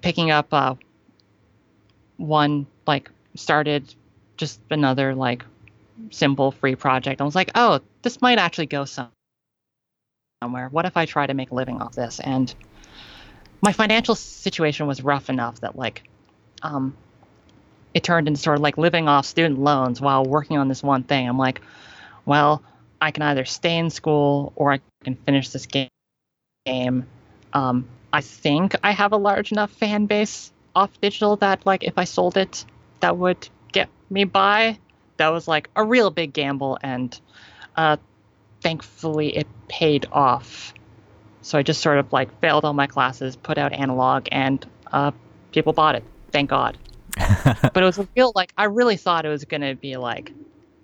picking 0.00 0.30
up 0.30 0.52
uh, 0.52 0.74
one 2.20 2.66
like 2.86 3.10
started 3.34 3.94
just 4.36 4.60
another 4.70 5.14
like 5.14 5.44
simple 6.10 6.52
free 6.52 6.76
project. 6.76 7.20
I 7.20 7.24
was 7.24 7.34
like, 7.34 7.50
oh, 7.54 7.80
this 8.02 8.20
might 8.20 8.38
actually 8.38 8.66
go 8.66 8.84
some 8.84 9.08
somewhere. 10.42 10.68
What 10.68 10.84
if 10.84 10.96
I 10.96 11.06
try 11.06 11.26
to 11.26 11.34
make 11.34 11.50
a 11.50 11.54
living 11.54 11.80
off 11.80 11.94
this? 11.94 12.20
And 12.20 12.54
my 13.62 13.72
financial 13.72 14.14
situation 14.14 14.86
was 14.86 15.02
rough 15.02 15.28
enough 15.28 15.60
that 15.60 15.76
like 15.76 16.02
um 16.62 16.96
it 17.92 18.04
turned 18.04 18.28
into 18.28 18.40
sort 18.40 18.56
of 18.56 18.62
like 18.62 18.78
living 18.78 19.08
off 19.08 19.26
student 19.26 19.58
loans 19.58 20.00
while 20.00 20.24
working 20.24 20.58
on 20.58 20.68
this 20.68 20.82
one 20.82 21.02
thing. 21.02 21.28
I'm 21.28 21.38
like, 21.38 21.60
well, 22.24 22.62
I 23.00 23.10
can 23.10 23.22
either 23.22 23.44
stay 23.44 23.76
in 23.78 23.90
school 23.90 24.52
or 24.56 24.72
I 24.72 24.80
can 25.02 25.16
finish 25.16 25.48
this 25.48 25.66
game. 25.66 25.88
Game. 26.66 27.06
Um, 27.52 27.88
I 28.12 28.20
think 28.20 28.76
I 28.84 28.92
have 28.92 29.12
a 29.12 29.16
large 29.16 29.50
enough 29.50 29.70
fan 29.70 30.06
base 30.06 30.52
off 30.74 31.00
digital 31.00 31.36
that 31.36 31.64
like 31.66 31.84
if 31.84 31.98
I 31.98 32.04
sold 32.04 32.36
it, 32.36 32.64
that 33.00 33.16
would 33.16 33.48
get 33.72 33.88
me 34.08 34.24
by. 34.24 34.78
That 35.16 35.28
was 35.28 35.46
like 35.46 35.68
a 35.76 35.84
real 35.84 36.10
big 36.10 36.32
gamble, 36.32 36.78
and 36.82 37.18
uh, 37.76 37.98
thankfully 38.62 39.36
it 39.36 39.46
paid 39.68 40.06
off. 40.12 40.72
So 41.42 41.58
I 41.58 41.62
just 41.62 41.80
sort 41.80 41.98
of 41.98 42.12
like 42.12 42.38
failed 42.40 42.64
all 42.64 42.72
my 42.72 42.86
classes, 42.86 43.36
put 43.36 43.58
out 43.58 43.72
analog, 43.72 44.28
and 44.32 44.64
uh, 44.92 45.12
people 45.52 45.72
bought 45.72 45.94
it. 45.94 46.04
Thank 46.32 46.50
God. 46.50 46.78
but 47.16 47.76
it 47.76 47.82
was 47.82 47.98
a 47.98 48.08
real 48.16 48.32
like 48.34 48.52
I 48.56 48.64
really 48.64 48.96
thought 48.96 49.26
it 49.26 49.28
was 49.28 49.44
gonna 49.44 49.74
be 49.74 49.96
like 49.96 50.32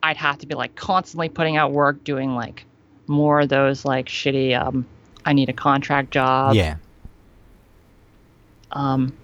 I'd 0.03 0.16
have 0.16 0.39
to 0.39 0.47
be 0.47 0.55
like 0.55 0.74
constantly 0.74 1.28
putting 1.28 1.57
out 1.57 1.72
work, 1.72 2.05
doing 2.05 2.34
like 2.34 2.66
more 3.07 3.41
of 3.41 3.49
those 3.49 3.84
like 3.84 4.07
shitty 4.07 4.59
um 4.61 4.87
I 5.24 5.32
need 5.32 5.49
a 5.49 5.53
contract 5.55 6.11
job. 6.11 6.55
yeah, 6.55 6.76
Um 8.72 9.16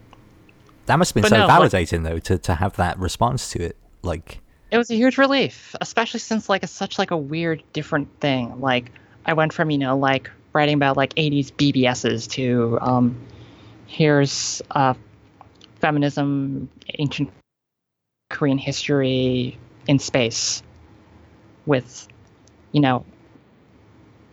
that 0.86 0.96
must 0.96 1.10
have 1.10 1.14
been 1.14 1.22
But 1.22 1.28
so 1.30 1.38
no, 1.38 1.46
like- 1.46 1.70
validating 1.72 2.04
though 2.04 2.18
to 2.18 2.38
to 2.38 2.54
have 2.54 2.76
that 2.76 2.98
response 2.98 3.50
to 3.52 3.62
it. 3.62 3.76
Like, 4.02 4.40
it 4.70 4.78
was 4.78 4.90
a 4.90 4.94
huge 4.96 5.16
relief, 5.18 5.76
especially 5.80 6.20
since 6.20 6.48
like 6.48 6.62
it's 6.62 6.72
such 6.72 6.98
like 6.98 7.10
a 7.10 7.16
weird 7.16 7.62
different 7.72 8.08
thing. 8.20 8.60
Like 8.60 8.90
I 9.26 9.34
went 9.34 9.52
from, 9.52 9.70
you 9.70 9.78
know, 9.78 9.96
like 9.96 10.30
writing 10.52 10.74
about 10.74 10.96
like 10.96 11.14
80s 11.14 11.52
BBSs 11.52 12.28
to 12.32 12.78
um 12.80 13.16
here's 13.86 14.60
uh 14.72 14.94
feminism, 15.80 16.68
ancient 16.98 17.30
Korean 18.30 18.58
history 18.58 19.58
in 19.86 19.98
space 19.98 20.62
with 21.66 22.08
you 22.72 22.80
know 22.80 23.04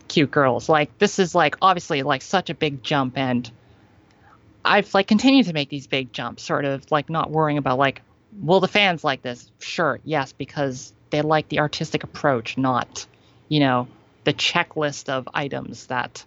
cute 0.08 0.30
girls. 0.30 0.68
Like 0.68 0.96
this 0.98 1.18
is 1.18 1.34
like 1.34 1.56
obviously 1.62 2.02
like 2.02 2.22
such 2.22 2.50
a 2.50 2.54
big 2.54 2.82
jump 2.82 3.16
and 3.16 3.50
I've 4.64 4.92
like 4.94 5.06
continued 5.06 5.46
to 5.46 5.52
make 5.52 5.68
these 5.68 5.86
big 5.86 6.12
jumps, 6.12 6.42
sort 6.42 6.64
of 6.64 6.90
like 6.90 7.08
not 7.10 7.30
worrying 7.30 7.58
about 7.58 7.78
like, 7.78 8.02
will 8.40 8.60
the 8.60 8.68
fans 8.68 9.04
like 9.04 9.22
this? 9.22 9.50
Sure, 9.58 10.00
yes, 10.04 10.32
because 10.32 10.92
they 11.10 11.22
like 11.22 11.48
the 11.48 11.60
artistic 11.60 12.04
approach, 12.04 12.56
not, 12.56 13.06
you 13.48 13.60
know, 13.60 13.88
the 14.24 14.32
checklist 14.32 15.08
of 15.08 15.28
items 15.34 15.86
that 15.86 16.24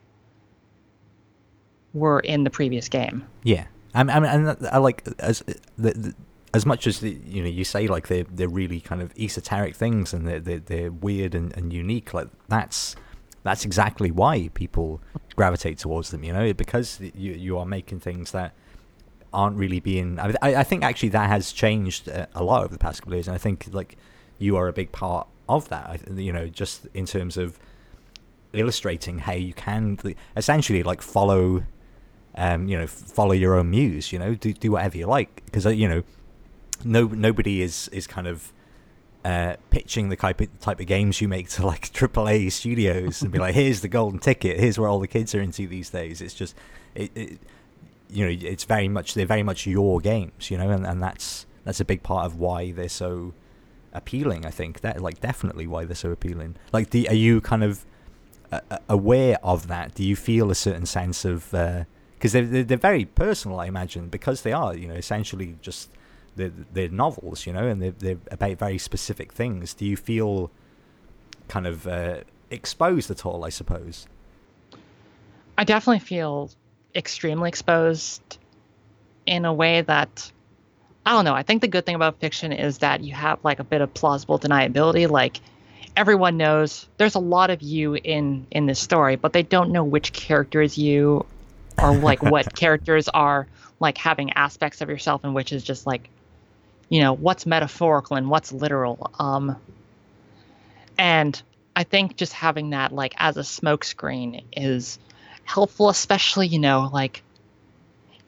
were 1.94 2.20
in 2.20 2.44
the 2.44 2.50
previous 2.50 2.90
game. 2.90 3.24
yeah, 3.44 3.66
I 3.94 4.04
mean, 4.04 4.10
I, 4.10 4.38
mean, 4.38 4.58
I 4.72 4.80
like 4.80 5.08
as 5.20 5.44
the, 5.78 5.92
the, 5.92 6.16
as 6.54 6.66
much 6.66 6.88
as 6.88 7.00
the, 7.00 7.12
you 7.26 7.42
know 7.42 7.50
you 7.50 7.64
say 7.64 7.88
like 7.88 8.08
they're 8.08 8.26
they're 8.32 8.50
really 8.50 8.80
kind 8.80 9.02
of 9.02 9.14
esoteric 9.18 9.76
things 9.76 10.14
and 10.14 10.28
they're 10.28 10.40
they're, 10.40 10.60
they're 10.60 10.92
weird 10.92 11.36
and, 11.36 11.56
and 11.58 11.74
unique. 11.74 12.14
Like 12.14 12.30
that's 12.48 12.96
that's 13.44 13.66
exactly 13.66 14.12
why 14.12 14.50
people 14.54 15.02
gravitate 15.36 15.78
towards 15.78 16.12
them. 16.12 16.24
You 16.24 16.34
know, 16.34 16.54
because 16.54 17.00
you 17.00 17.34
you 17.34 17.58
are 17.58 17.66
making 17.66 18.00
things 18.00 18.32
that 18.32 18.54
aren't 19.34 19.58
really 19.58 19.80
being. 19.80 20.20
I, 20.20 20.34
I 20.41 20.64
think 20.64 20.84
actually 20.84 21.10
that 21.10 21.30
has 21.30 21.52
changed 21.52 22.08
a 22.08 22.44
lot 22.44 22.64
over 22.64 22.74
the 22.74 22.80
past 22.80 23.02
couple 23.02 23.14
of 23.14 23.18
years, 23.18 23.28
and 23.28 23.36
I 23.36 23.39
think 23.39 23.68
like 23.72 23.98
you 24.39 24.56
are 24.58 24.68
a 24.68 24.74
big 24.74 24.91
part 24.91 25.28
of 25.48 25.70
that. 25.70 26.02
You 26.16 26.34
know, 26.34 26.48
just 26.48 26.88
in 26.94 27.06
terms 27.06 27.38
of 27.38 27.60
illustrating 28.54 29.20
how 29.20 29.34
you 29.34 29.54
can 29.54 29.98
essentially 30.38 30.84
like 30.84 31.02
follow 31.02 31.64
um, 32.36 32.68
you 32.68 32.78
know, 32.78 32.88
follow 32.88 33.34
your 33.34 33.56
own 33.56 33.70
muse. 33.70 34.12
You 34.12 34.20
know, 34.20 34.36
do 34.36 34.54
do 34.54 34.72
whatever 34.72 34.98
you 34.98 35.06
like 35.06 35.44
because 35.46 35.66
uh, 35.66 35.70
you 35.70 35.88
know, 35.88 36.04
no 36.84 37.08
nobody 37.08 37.62
is 37.62 37.89
is 37.89 38.08
kind 38.08 38.28
of 38.28 38.52
uh, 39.26 39.56
pitching 39.70 40.10
the 40.10 40.16
type 40.16 40.42
of, 40.42 40.60
type 40.60 40.80
of 40.80 40.86
games 40.86 41.22
you 41.22 41.28
make 41.28 41.50
to 41.50 41.66
like 41.66 41.82
AAA 41.94 42.52
studios 42.52 43.22
and 43.22 43.32
be 43.32 43.40
like, 43.40 43.56
here's 43.56 43.82
the 43.82 43.88
golden 43.88 44.20
ticket. 44.20 44.60
Here's 44.60 44.78
where 44.78 44.90
all 44.90 45.00
the 45.00 45.08
kids 45.08 45.34
are 45.34 45.42
into 45.42 45.68
these 45.68 45.90
days. 45.90 46.22
It's 46.22 46.34
just, 46.34 46.56
it, 46.96 47.12
it 47.16 47.40
you 48.10 48.26
know, 48.26 48.48
it's 48.48 48.64
very 48.64 48.88
much 48.88 49.14
they're 49.14 49.26
very 49.26 49.44
much 49.44 49.66
your 49.66 50.00
games. 50.00 50.52
You 50.52 50.58
know, 50.58 50.70
and, 50.70 50.86
and 50.86 51.02
that's 51.02 51.46
that's 51.64 51.80
a 51.80 51.86
big 51.86 52.04
part 52.04 52.26
of 52.26 52.38
why 52.38 52.72
they're 52.72 52.90
so 52.90 53.34
appealing. 53.94 54.46
I 54.46 54.52
think 54.52 54.82
that 54.82 55.02
like 55.02 55.22
definitely 55.22 55.68
why 55.68 55.86
they're 55.86 55.96
so 55.96 56.12
appealing. 56.12 56.56
Like, 56.72 56.90
the, 56.90 57.08
are 57.10 57.16
you 57.16 57.42
kind 57.42 57.64
of 57.64 57.86
uh, 58.52 58.78
aware 58.90 59.38
of 59.44 59.68
that? 59.68 59.96
Do 59.96 60.04
you 60.04 60.16
feel 60.16 60.52
a 60.52 60.56
certain 60.56 60.86
sense 60.86 61.26
of 61.26 61.50
because 61.52 62.34
they're 62.34 62.64
they're 62.64 62.78
very 62.78 63.06
personal, 63.06 63.60
I 63.60 63.68
imagine, 63.68 64.10
because 64.10 64.42
they 64.42 64.52
are 64.54 64.76
you 64.76 64.88
know 64.88 64.96
essentially 64.96 65.56
just 65.62 65.90
they're, 66.36 66.52
they're 66.72 66.90
novels, 66.90 67.46
you 67.46 67.54
know, 67.54 67.68
and 67.68 67.82
they're 67.82 67.92
they're 67.92 68.18
about 68.32 68.58
very 68.58 68.78
specific 68.78 69.32
things. 69.34 69.74
Do 69.74 69.86
you 69.86 69.98
feel 69.98 70.52
kind 71.48 71.68
of 71.68 71.88
uh, 71.88 72.22
exposed 72.50 73.12
at 73.12 73.26
all? 73.26 73.46
I 73.46 73.50
suppose. 73.50 74.08
I 75.58 75.64
definitely 75.64 76.00
feel 76.00 76.50
extremely 76.96 77.50
exposed 77.50 78.38
in 79.26 79.46
a 79.46 79.54
way 79.54 79.82
that 79.82 80.32
I 81.06 81.12
don't 81.12 81.26
know. 81.26 81.34
I 81.34 81.44
think 81.44 81.62
the 81.62 81.68
good 81.68 81.86
thing 81.86 81.96
about 81.96 82.20
fiction 82.20 82.52
is 82.52 82.80
that 82.80 83.04
you 83.04 83.14
have 83.14 83.40
like 83.44 83.60
a 83.60 83.64
bit 83.64 83.82
of 83.82 83.94
plausible 83.94 84.40
deniability. 84.40 85.10
Like 85.10 85.40
everyone 85.96 86.38
knows 86.38 86.88
there's 86.98 87.16
a 87.16 87.20
lot 87.20 87.50
of 87.50 87.62
you 87.62 87.96
in 87.96 88.48
in 88.52 88.66
this 88.66 88.80
story, 88.80 89.16
but 89.16 89.34
they 89.34 89.44
don't 89.44 89.72
know 89.72 89.84
which 89.84 90.14
character 90.14 90.62
is 90.62 90.78
you 90.78 91.26
or 91.78 91.96
like 91.96 92.22
what 92.22 92.56
characters 92.56 93.10
are 93.10 93.48
like 93.80 93.98
having 93.98 94.32
aspects 94.34 94.82
of 94.82 94.90
yourself 94.90 95.24
and 95.24 95.36
which 95.36 95.52
is 95.52 95.64
just 95.64 95.86
like 95.86 96.10
you 96.94 97.02
know 97.02 97.14
what's 97.14 97.46
metaphorical 97.48 98.18
and 98.18 98.30
what's 98.30 98.52
literal. 98.52 99.12
Um 99.18 99.56
and 100.96 101.41
i 101.76 101.84
think 101.84 102.16
just 102.16 102.34
having 102.34 102.70
that 102.70 102.91
like 102.91 103.16
as 103.18 103.36
a 103.36 103.41
smokescreen 103.41 104.44
is 104.56 105.00
helpful 105.44 105.89
especially 105.89 106.46
you 106.46 106.60
know 106.60 106.88
like 106.94 107.24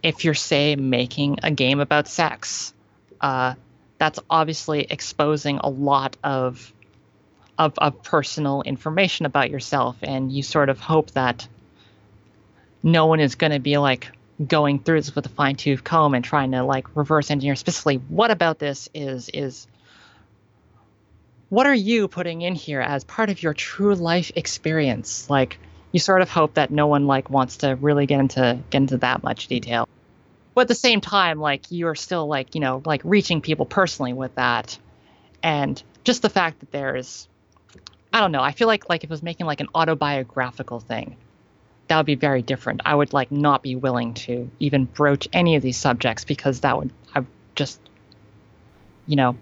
if 0.02 0.26
you're 0.26 0.34
say 0.34 0.76
making 0.76 1.38
a 1.44 1.52
game 1.52 1.80
about 1.80 2.08
sex 2.08 2.74
uh 3.22 3.54
that's 4.00 4.20
obviously 4.32 4.82
exposing 4.90 5.60
a 5.60 5.70
lot 5.70 6.18
of 6.24 6.74
of, 7.58 7.74
of 7.78 8.04
personal 8.04 8.62
information 8.64 9.26
about 9.26 9.50
yourself. 9.50 9.98
And 10.02 10.32
you 10.32 10.44
sort 10.44 10.70
of 10.70 10.80
hope 10.80 11.12
that 11.12 11.48
no 12.84 13.06
one 13.06 13.20
is 13.20 13.36
going 13.36 13.54
to 13.54 13.60
be 13.60 13.78
like 13.78 14.12
going 14.46 14.80
through 14.80 15.00
this 15.00 15.16
with 15.16 15.26
a 15.26 15.30
fine 15.30 15.56
tooth 15.56 15.84
comb 15.84 16.14
and 16.14 16.26
trying 16.26 16.52
to 16.52 16.64
like 16.64 16.96
reverse 16.96 17.32
engineer 17.32 17.56
specifically 17.56 17.96
what 17.96 18.32
about 18.32 18.60
this 18.60 18.90
is 18.94 19.30
is 19.34 19.68
what 21.50 21.68
are 21.68 21.74
you 21.74 22.08
putting 22.08 22.42
in 22.42 22.56
here 22.56 22.82
as 22.82 23.04
part 23.04 23.30
of 23.30 23.42
your 23.42 23.54
true 23.54 23.96
life 23.96 24.32
experience? 24.36 25.30
Like 25.30 25.60
you 25.92 26.00
sort 26.00 26.22
of 26.22 26.30
hope 26.30 26.56
that 26.56 26.72
no 26.72 26.88
one 26.88 27.08
like 27.08 27.30
wants 27.30 27.58
to 27.58 27.76
really 27.76 28.06
get 28.06 28.20
into 28.20 28.60
get 28.70 28.80
into 28.80 28.98
that 28.98 29.24
much 29.24 29.48
detail. 29.48 29.88
But 30.54 30.62
at 30.62 30.68
the 30.70 30.76
same 30.76 31.02
time 31.02 31.40
like 31.40 31.66
you're 31.70 31.96
still 31.96 32.28
like 32.28 32.56
you 32.56 32.62
know 32.62 32.82
like 32.86 33.02
reaching 33.04 33.42
people 33.42 33.66
personally 33.66 34.14
with 34.14 34.36
that. 34.36 34.78
And 35.44 35.82
just 36.04 36.22
the 36.22 36.30
fact 36.30 36.60
that 36.60 36.72
there's 36.72 37.28
i 38.14 38.20
don't 38.20 38.32
know 38.32 38.42
i 38.42 38.52
feel 38.52 38.68
like 38.68 38.88
like 38.90 39.04
it 39.04 39.10
was 39.10 39.22
making 39.22 39.46
like 39.46 39.60
an 39.60 39.68
autobiographical 39.76 40.80
thing 40.80 41.18
that 41.88 41.98
would 41.98 42.06
be 42.06 42.16
very 42.16 42.42
different. 42.42 42.82
I 42.86 42.96
would 42.96 43.14
like 43.14 43.32
not 43.32 43.62
be 43.62 43.76
willing 43.76 44.14
to 44.16 44.50
even 44.60 44.86
broach 44.86 45.28
any 45.34 45.56
of 45.56 45.62
these 45.62 45.78
subjects 45.78 46.24
because 46.24 46.62
that 46.62 46.78
would 46.78 46.92
I 47.14 47.20
would 47.20 47.28
just 47.56 47.80
you 49.06 49.16
know 49.16 49.36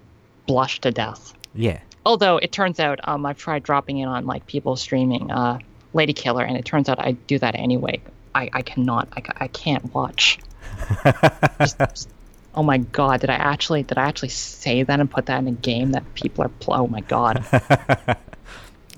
blush 0.45 0.79
to 0.81 0.91
death. 0.91 1.33
Yeah. 1.55 1.79
Although 2.05 2.37
it 2.37 2.51
turns 2.51 2.79
out 2.79 2.99
um, 3.05 3.25
I've 3.25 3.37
tried 3.37 3.63
dropping 3.63 3.99
in 3.99 4.09
on 4.09 4.25
like 4.25 4.45
people 4.45 4.75
streaming 4.75 5.31
uh, 5.31 5.59
Ladykiller, 5.93 6.45
and 6.45 6.57
it 6.57 6.65
turns 6.65 6.89
out 6.89 6.99
I 6.99 7.13
do 7.13 7.39
that 7.39 7.55
anyway. 7.55 8.01
I, 8.35 8.49
I 8.51 8.61
cannot 8.61 9.07
I, 9.15 9.23
I 9.45 9.47
can't 9.47 9.93
watch. 9.93 10.39
just, 11.59 11.79
just 11.79 12.09
oh 12.55 12.63
my 12.63 12.79
god, 12.79 13.21
did 13.21 13.29
I 13.29 13.35
actually 13.35 13.83
did 13.83 13.97
I 13.97 14.03
actually 14.03 14.29
say 14.29 14.83
that 14.83 14.99
and 14.99 15.09
put 15.09 15.27
that 15.27 15.39
in 15.39 15.47
a 15.47 15.51
game 15.51 15.91
that 15.91 16.13
people 16.13 16.43
are 16.43 16.49
pl- 16.49 16.73
oh 16.73 16.87
my 16.87 17.01
god. 17.01 17.45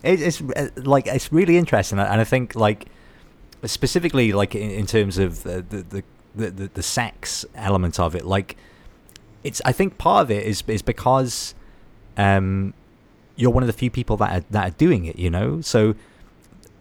it, 0.04 0.22
it's 0.22 0.42
uh, 0.42 0.70
like 0.78 1.06
it's 1.06 1.32
really 1.32 1.58
interesting, 1.58 2.00
and 2.00 2.22
I 2.22 2.24
think 2.24 2.56
like 2.56 2.88
specifically 3.64 4.32
like 4.32 4.56
in, 4.56 4.70
in 4.70 4.86
terms 4.86 5.18
of 5.18 5.44
the 5.44 5.62
the, 5.62 6.04
the 6.36 6.52
the 6.52 6.70
the 6.74 6.84
sex 6.84 7.46
element 7.56 8.00
of 8.00 8.16
it, 8.16 8.26
like 8.26 8.58
it's 9.44 9.62
I 9.66 9.72
think 9.72 9.98
part 9.98 10.24
of 10.24 10.32
it 10.32 10.46
is 10.46 10.64
is 10.68 10.82
because 10.82 11.56
um 12.18 12.74
you're 13.36 13.52
one 13.52 13.64
of 13.64 13.68
the 13.68 13.74
few 13.74 13.92
people 13.92 14.18
that 14.18 14.32
are, 14.32 14.46
that 14.52 14.68
are 14.68 14.76
doing 14.78 15.06
it, 15.06 15.18
you 15.18 15.30
know, 15.30 15.62
so 15.62 15.94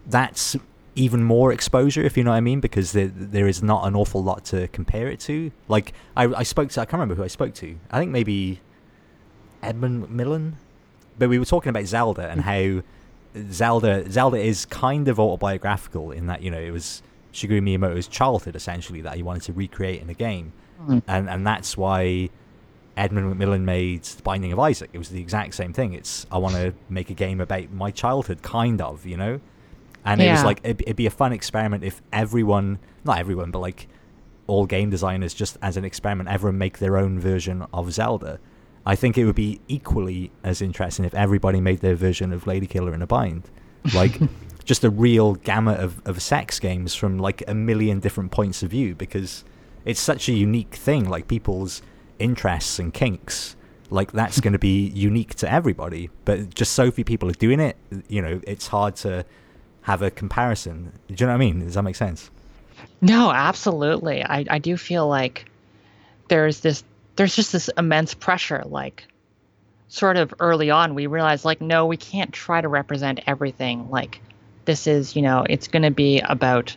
that's 0.06 0.56
even 0.94 1.24
more 1.24 1.52
exposure, 1.52 2.02
if 2.02 2.16
you 2.16 2.22
know 2.22 2.30
what 2.30 2.36
I 2.36 2.40
mean, 2.40 2.60
because 2.60 2.92
there 2.92 3.08
there 3.08 3.48
is 3.48 3.62
not 3.62 3.86
an 3.86 3.96
awful 3.96 4.22
lot 4.22 4.44
to 4.46 4.68
compare 4.68 5.08
it 5.08 5.20
to. 5.20 5.50
Like 5.68 5.92
I, 6.16 6.26
I 6.26 6.42
spoke 6.42 6.70
to 6.70 6.80
I 6.80 6.84
can't 6.84 6.94
remember 6.94 7.16
who 7.16 7.24
I 7.24 7.28
spoke 7.28 7.54
to. 7.54 7.76
I 7.90 7.98
think 7.98 8.12
maybe 8.12 8.60
Edmund 9.62 10.08
McMillen, 10.08 10.54
but 11.18 11.28
we 11.28 11.38
were 11.38 11.44
talking 11.44 11.70
about 11.70 11.86
Zelda 11.86 12.28
and 12.30 12.42
how 12.42 12.82
Zelda 13.50 14.10
Zelda 14.10 14.36
is 14.36 14.64
kind 14.66 15.08
of 15.08 15.18
autobiographical 15.18 16.10
in 16.12 16.26
that 16.26 16.42
you 16.42 16.50
know 16.50 16.60
it 16.60 16.70
was 16.70 17.02
Shigeru 17.32 17.60
Miyamoto's 17.60 18.06
childhood 18.06 18.54
essentially 18.54 19.00
that 19.00 19.16
he 19.16 19.22
wanted 19.22 19.42
to 19.44 19.52
recreate 19.52 20.00
in 20.00 20.08
a 20.08 20.14
game, 20.14 20.52
mm. 20.80 21.02
and 21.08 21.28
and 21.28 21.46
that's 21.46 21.76
why 21.76 22.30
Edmund 22.96 23.34
McMillen 23.34 23.62
made 23.62 24.04
The 24.04 24.22
Binding 24.22 24.52
of 24.52 24.58
Isaac. 24.58 24.90
It 24.92 24.98
was 24.98 25.08
the 25.08 25.20
exact 25.20 25.54
same 25.54 25.72
thing. 25.72 25.94
It's 25.94 26.26
I 26.30 26.38
want 26.38 26.54
to 26.54 26.74
make 26.88 27.10
a 27.10 27.14
game 27.14 27.40
about 27.40 27.70
my 27.70 27.90
childhood, 27.90 28.42
kind 28.42 28.80
of, 28.80 29.04
you 29.04 29.16
know. 29.16 29.40
And 30.04 30.20
yeah. 30.20 30.28
it 30.28 30.32
was 30.32 30.44
like 30.44 30.60
it'd, 30.62 30.82
it'd 30.82 30.96
be 30.96 31.06
a 31.06 31.10
fun 31.10 31.32
experiment 31.32 31.82
if 31.82 32.02
everyone, 32.12 32.78
not 33.04 33.18
everyone, 33.18 33.50
but 33.50 33.60
like 33.60 33.88
all 34.46 34.66
game 34.66 34.90
designers, 34.90 35.34
just 35.34 35.56
as 35.62 35.76
an 35.76 35.84
experiment, 35.84 36.28
ever 36.28 36.52
make 36.52 36.78
their 36.78 36.96
own 36.96 37.18
version 37.18 37.66
of 37.72 37.92
Zelda. 37.92 38.38
I 38.86 38.96
think 38.96 39.16
it 39.16 39.24
would 39.24 39.34
be 39.34 39.60
equally 39.68 40.30
as 40.42 40.60
interesting 40.60 41.04
if 41.04 41.14
everybody 41.14 41.60
made 41.60 41.80
their 41.80 41.94
version 41.94 42.32
of 42.32 42.44
Ladykiller 42.44 42.94
in 42.94 43.02
a 43.02 43.06
Bind. 43.06 43.50
Like 43.94 44.20
just 44.64 44.84
a 44.84 44.90
real 44.90 45.34
gamut 45.34 45.80
of, 45.80 46.06
of 46.06 46.20
sex 46.22 46.58
games 46.58 46.94
from 46.94 47.18
like 47.18 47.42
a 47.48 47.54
million 47.54 48.00
different 48.00 48.30
points 48.30 48.62
of 48.62 48.70
view 48.70 48.94
because 48.94 49.44
it's 49.84 50.00
such 50.00 50.28
a 50.28 50.32
unique 50.32 50.74
thing. 50.74 51.08
Like 51.08 51.28
people's 51.28 51.82
interests 52.18 52.78
and 52.78 52.92
kinks, 52.92 53.56
like 53.90 54.12
that's 54.12 54.40
going 54.40 54.52
to 54.52 54.58
be 54.58 54.88
unique 54.94 55.34
to 55.36 55.50
everybody. 55.50 56.10
But 56.24 56.54
just 56.54 56.72
so 56.72 56.90
few 56.90 57.04
people 57.04 57.28
are 57.30 57.34
doing 57.34 57.60
it, 57.60 57.76
you 58.08 58.20
know, 58.20 58.40
it's 58.46 58.66
hard 58.66 58.96
to 58.96 59.24
have 59.82 60.02
a 60.02 60.10
comparison. 60.10 60.92
Do 61.08 61.14
you 61.14 61.26
know 61.26 61.32
what 61.32 61.36
I 61.36 61.38
mean? 61.38 61.60
Does 61.60 61.74
that 61.74 61.82
make 61.82 61.96
sense? 61.96 62.30
No, 63.00 63.30
absolutely. 63.30 64.22
I, 64.22 64.44
I 64.50 64.58
do 64.58 64.76
feel 64.76 65.06
like 65.06 65.50
there's 66.28 66.60
this 66.60 66.82
there's 67.16 67.34
just 67.34 67.52
this 67.52 67.68
immense 67.76 68.14
pressure 68.14 68.62
like 68.66 69.06
sort 69.88 70.16
of 70.16 70.34
early 70.40 70.70
on 70.70 70.94
we 70.94 71.06
realized 71.06 71.44
like 71.44 71.60
no 71.60 71.86
we 71.86 71.96
can't 71.96 72.32
try 72.32 72.60
to 72.60 72.68
represent 72.68 73.20
everything 73.26 73.90
like 73.90 74.20
this 74.64 74.86
is 74.86 75.14
you 75.14 75.22
know 75.22 75.46
it's 75.48 75.68
going 75.68 75.82
to 75.82 75.90
be 75.90 76.20
about 76.20 76.76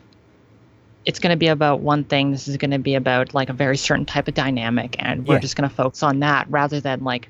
it's 1.06 1.20
going 1.20 1.32
to 1.32 1.38
be 1.38 1.48
about 1.48 1.80
one 1.80 2.04
thing 2.04 2.32
this 2.32 2.48
is 2.48 2.58
going 2.58 2.72
to 2.72 2.80
be 2.80 2.96
about 2.96 3.34
like 3.34 3.50
a 3.50 3.54
very 3.54 3.78
certain 3.78 4.06
type 4.06 4.28
of 4.28 4.34
dynamic 4.34 4.96
and 5.00 5.28
we're 5.28 5.36
yeah. 5.36 5.40
just 5.40 5.56
going 5.56 5.68
to 5.68 5.74
focus 5.76 6.04
on 6.04 6.20
that 6.20 6.50
rather 6.50 6.80
than 6.80 7.04
like 7.04 7.30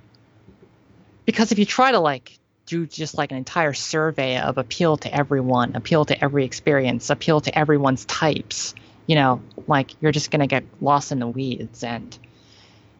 because 1.26 1.52
if 1.52 1.60
you 1.60 1.66
try 1.66 1.92
to 1.92 2.00
like 2.00 2.38
do 2.68 2.86
just 2.86 3.18
like 3.18 3.32
an 3.32 3.38
entire 3.38 3.74
survey 3.74 4.38
of 4.38 4.60
appeal 4.60 4.98
to 4.98 5.14
everyone, 5.14 5.76
appeal 5.76 6.06
to 6.06 6.24
every 6.24 6.46
experience, 6.46 7.10
appeal 7.10 7.42
to 7.42 7.58
everyone's 7.58 8.06
types. 8.06 8.76
You 9.08 9.16
know, 9.16 9.42
like 9.68 9.92
you're 10.02 10.12
just 10.12 10.30
gonna 10.30 10.48
get 10.48 10.64
lost 10.82 11.12
in 11.12 11.20
the 11.20 11.28
weeds, 11.28 11.84
and 11.84 12.18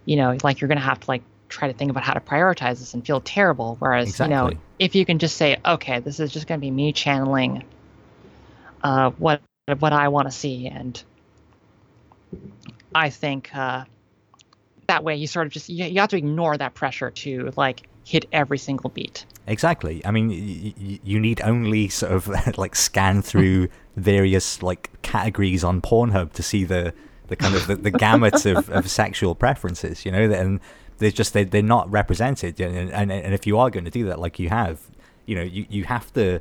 you 0.08 0.16
know, 0.16 0.38
like 0.42 0.62
you're 0.62 0.70
gonna 0.70 0.80
have 0.80 1.02
to 1.02 1.12
like 1.12 1.22
try 1.50 1.68
to 1.68 1.78
think 1.78 1.92
about 1.92 2.04
how 2.04 2.14
to 2.14 2.22
prioritize 2.22 2.80
this 2.80 2.94
and 2.94 3.06
feel 3.06 3.20
terrible. 3.22 3.76
Whereas, 3.80 4.10
exactly. 4.10 4.36
you 4.36 4.56
know, 4.56 4.62
if 4.80 4.96
you 4.96 5.06
can 5.06 5.20
just 5.20 5.36
say, 5.36 5.58
okay, 5.66 6.00
this 6.00 6.20
is 6.20 6.32
just 6.32 6.48
gonna 6.48 6.62
be 6.62 6.72
me 6.72 6.94
channeling 6.94 7.66
uh, 8.84 9.12
what 9.12 9.42
what 9.80 9.92
I 9.92 10.08
want 10.08 10.28
to 10.28 10.32
see, 10.32 10.68
and 10.68 11.04
I 12.96 13.10
think 13.10 13.54
uh, 13.54 13.84
that 14.88 15.04
way 15.04 15.18
you 15.18 15.28
sort 15.28 15.46
of 15.46 15.54
just 15.54 15.68
you, 15.68 15.86
you 15.86 16.00
have 16.00 16.10
to 16.12 16.18
ignore 16.18 16.58
that 16.58 16.74
pressure 16.74 17.12
to 17.12 17.52
like 17.58 17.90
hit 18.06 18.26
every 18.32 18.58
single 18.58 18.90
beat. 18.90 19.26
Exactly. 19.46 20.02
I 20.06 20.12
mean, 20.12 20.30
y- 20.30 21.00
you 21.04 21.20
need 21.20 21.42
only 21.42 21.90
sort 21.90 22.14
of 22.14 22.58
like 22.58 22.78
scan 22.78 23.22
through 23.22 23.68
various 23.98 24.64
like 24.64 24.90
categories 25.02 25.66
on 25.66 25.82
Pornhub 25.82 26.32
to 26.32 26.44
see 26.44 26.64
the 26.64 26.94
the 27.28 27.36
kind 27.36 27.56
of 27.56 27.68
the, 27.68 27.76
the 27.76 27.92
gamut 27.92 28.46
of, 28.46 28.70
of 28.70 28.90
sexual 28.90 29.36
preferences. 29.36 30.06
You 30.06 30.12
know, 30.12 30.32
and 30.32 30.60
they're 30.98 31.12
just 31.12 31.34
they 31.34 31.44
they're 31.44 31.62
not 31.62 31.90
represented. 31.92 32.60
And, 32.60 32.92
and 32.92 33.12
and 33.12 33.34
if 33.34 33.48
you 33.48 33.58
are 33.60 33.70
going 33.70 33.86
to 33.86 33.92
do 33.92 34.06
that, 34.06 34.20
like 34.20 34.40
you 34.40 34.50
have, 34.50 34.80
you 35.26 35.36
know, 35.36 35.44
you 35.44 35.66
you 35.70 35.84
have 35.86 36.12
to 36.14 36.40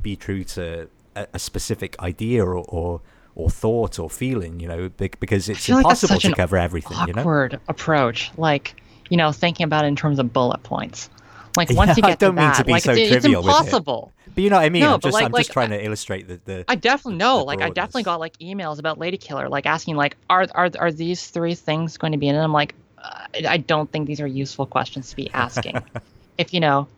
be 0.00 0.16
true 0.16 0.44
to 0.44 0.88
a, 1.16 1.26
a 1.34 1.38
specific 1.38 1.98
idea 2.00 2.44
or, 2.44 2.56
or 2.56 3.00
or 3.34 3.50
thought 3.50 3.98
or 3.98 4.10
feeling, 4.10 4.60
you 4.60 4.68
know, 4.68 4.90
because 4.90 5.48
it's 5.48 5.68
impossible 5.68 6.16
like 6.16 6.22
to 6.22 6.34
cover 6.34 6.56
everything. 6.56 6.96
Awkward 6.96 7.52
you 7.52 7.58
know, 7.58 7.62
approach. 7.68 8.30
Like 8.36 8.82
you 9.10 9.16
know, 9.16 9.32
thinking 9.32 9.64
about 9.64 9.84
it 9.84 9.88
in 9.88 9.96
terms 9.96 10.18
of 10.18 10.32
bullet 10.32 10.62
points. 10.62 11.08
Like 11.56 11.70
once 11.72 11.90
yeah, 11.90 11.94
you 11.96 12.02
get 12.02 12.10
I 12.10 12.14
don't 12.14 12.36
to 12.36 12.40
mean 12.40 12.48
that, 12.48 12.56
to 12.56 12.64
be 12.64 12.72
like 12.72 12.82
so 12.82 12.92
it's, 12.92 13.10
trivial 13.10 13.40
it's 13.40 13.48
impossible. 13.48 14.12
It. 14.21 14.21
But 14.34 14.44
you 14.44 14.50
know 14.50 14.56
what 14.56 14.64
I 14.64 14.70
mean? 14.70 14.80
No, 14.80 14.94
I'm 14.94 15.00
just 15.00 15.12
like, 15.12 15.24
I'm 15.24 15.32
like, 15.32 15.40
just 15.40 15.52
trying 15.52 15.70
to 15.70 15.84
illustrate 15.84 16.26
the, 16.26 16.40
the 16.44 16.64
I 16.68 16.74
definitely 16.74 17.18
know. 17.18 17.44
Like 17.44 17.60
I 17.60 17.68
definitely 17.68 18.04
got 18.04 18.18
like 18.20 18.38
emails 18.38 18.78
about 18.78 18.98
Ladykiller, 18.98 19.50
like 19.50 19.66
asking 19.66 19.96
like, 19.96 20.16
are 20.30 20.46
are 20.54 20.70
are 20.78 20.92
these 20.92 21.28
three 21.28 21.54
things 21.54 21.98
going 21.98 22.12
to 22.12 22.18
be 22.18 22.28
in 22.28 22.34
it? 22.34 22.40
I'm 22.40 22.52
like, 22.52 22.74
uh, 22.98 23.26
I 23.46 23.58
don't 23.58 23.90
think 23.90 24.06
these 24.06 24.20
are 24.20 24.26
useful 24.26 24.66
questions 24.66 25.10
to 25.10 25.16
be 25.16 25.30
asking. 25.30 25.82
if 26.38 26.54
you 26.54 26.60
know, 26.60 26.88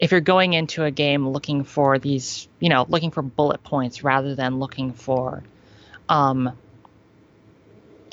if 0.00 0.10
you're 0.10 0.20
going 0.20 0.54
into 0.54 0.82
a 0.82 0.90
game 0.90 1.28
looking 1.28 1.62
for 1.62 1.98
these, 1.98 2.48
you 2.58 2.68
know, 2.68 2.86
looking 2.88 3.12
for 3.12 3.22
bullet 3.22 3.62
points 3.62 4.02
rather 4.02 4.34
than 4.34 4.58
looking 4.58 4.92
for, 4.92 5.44
um, 6.08 6.56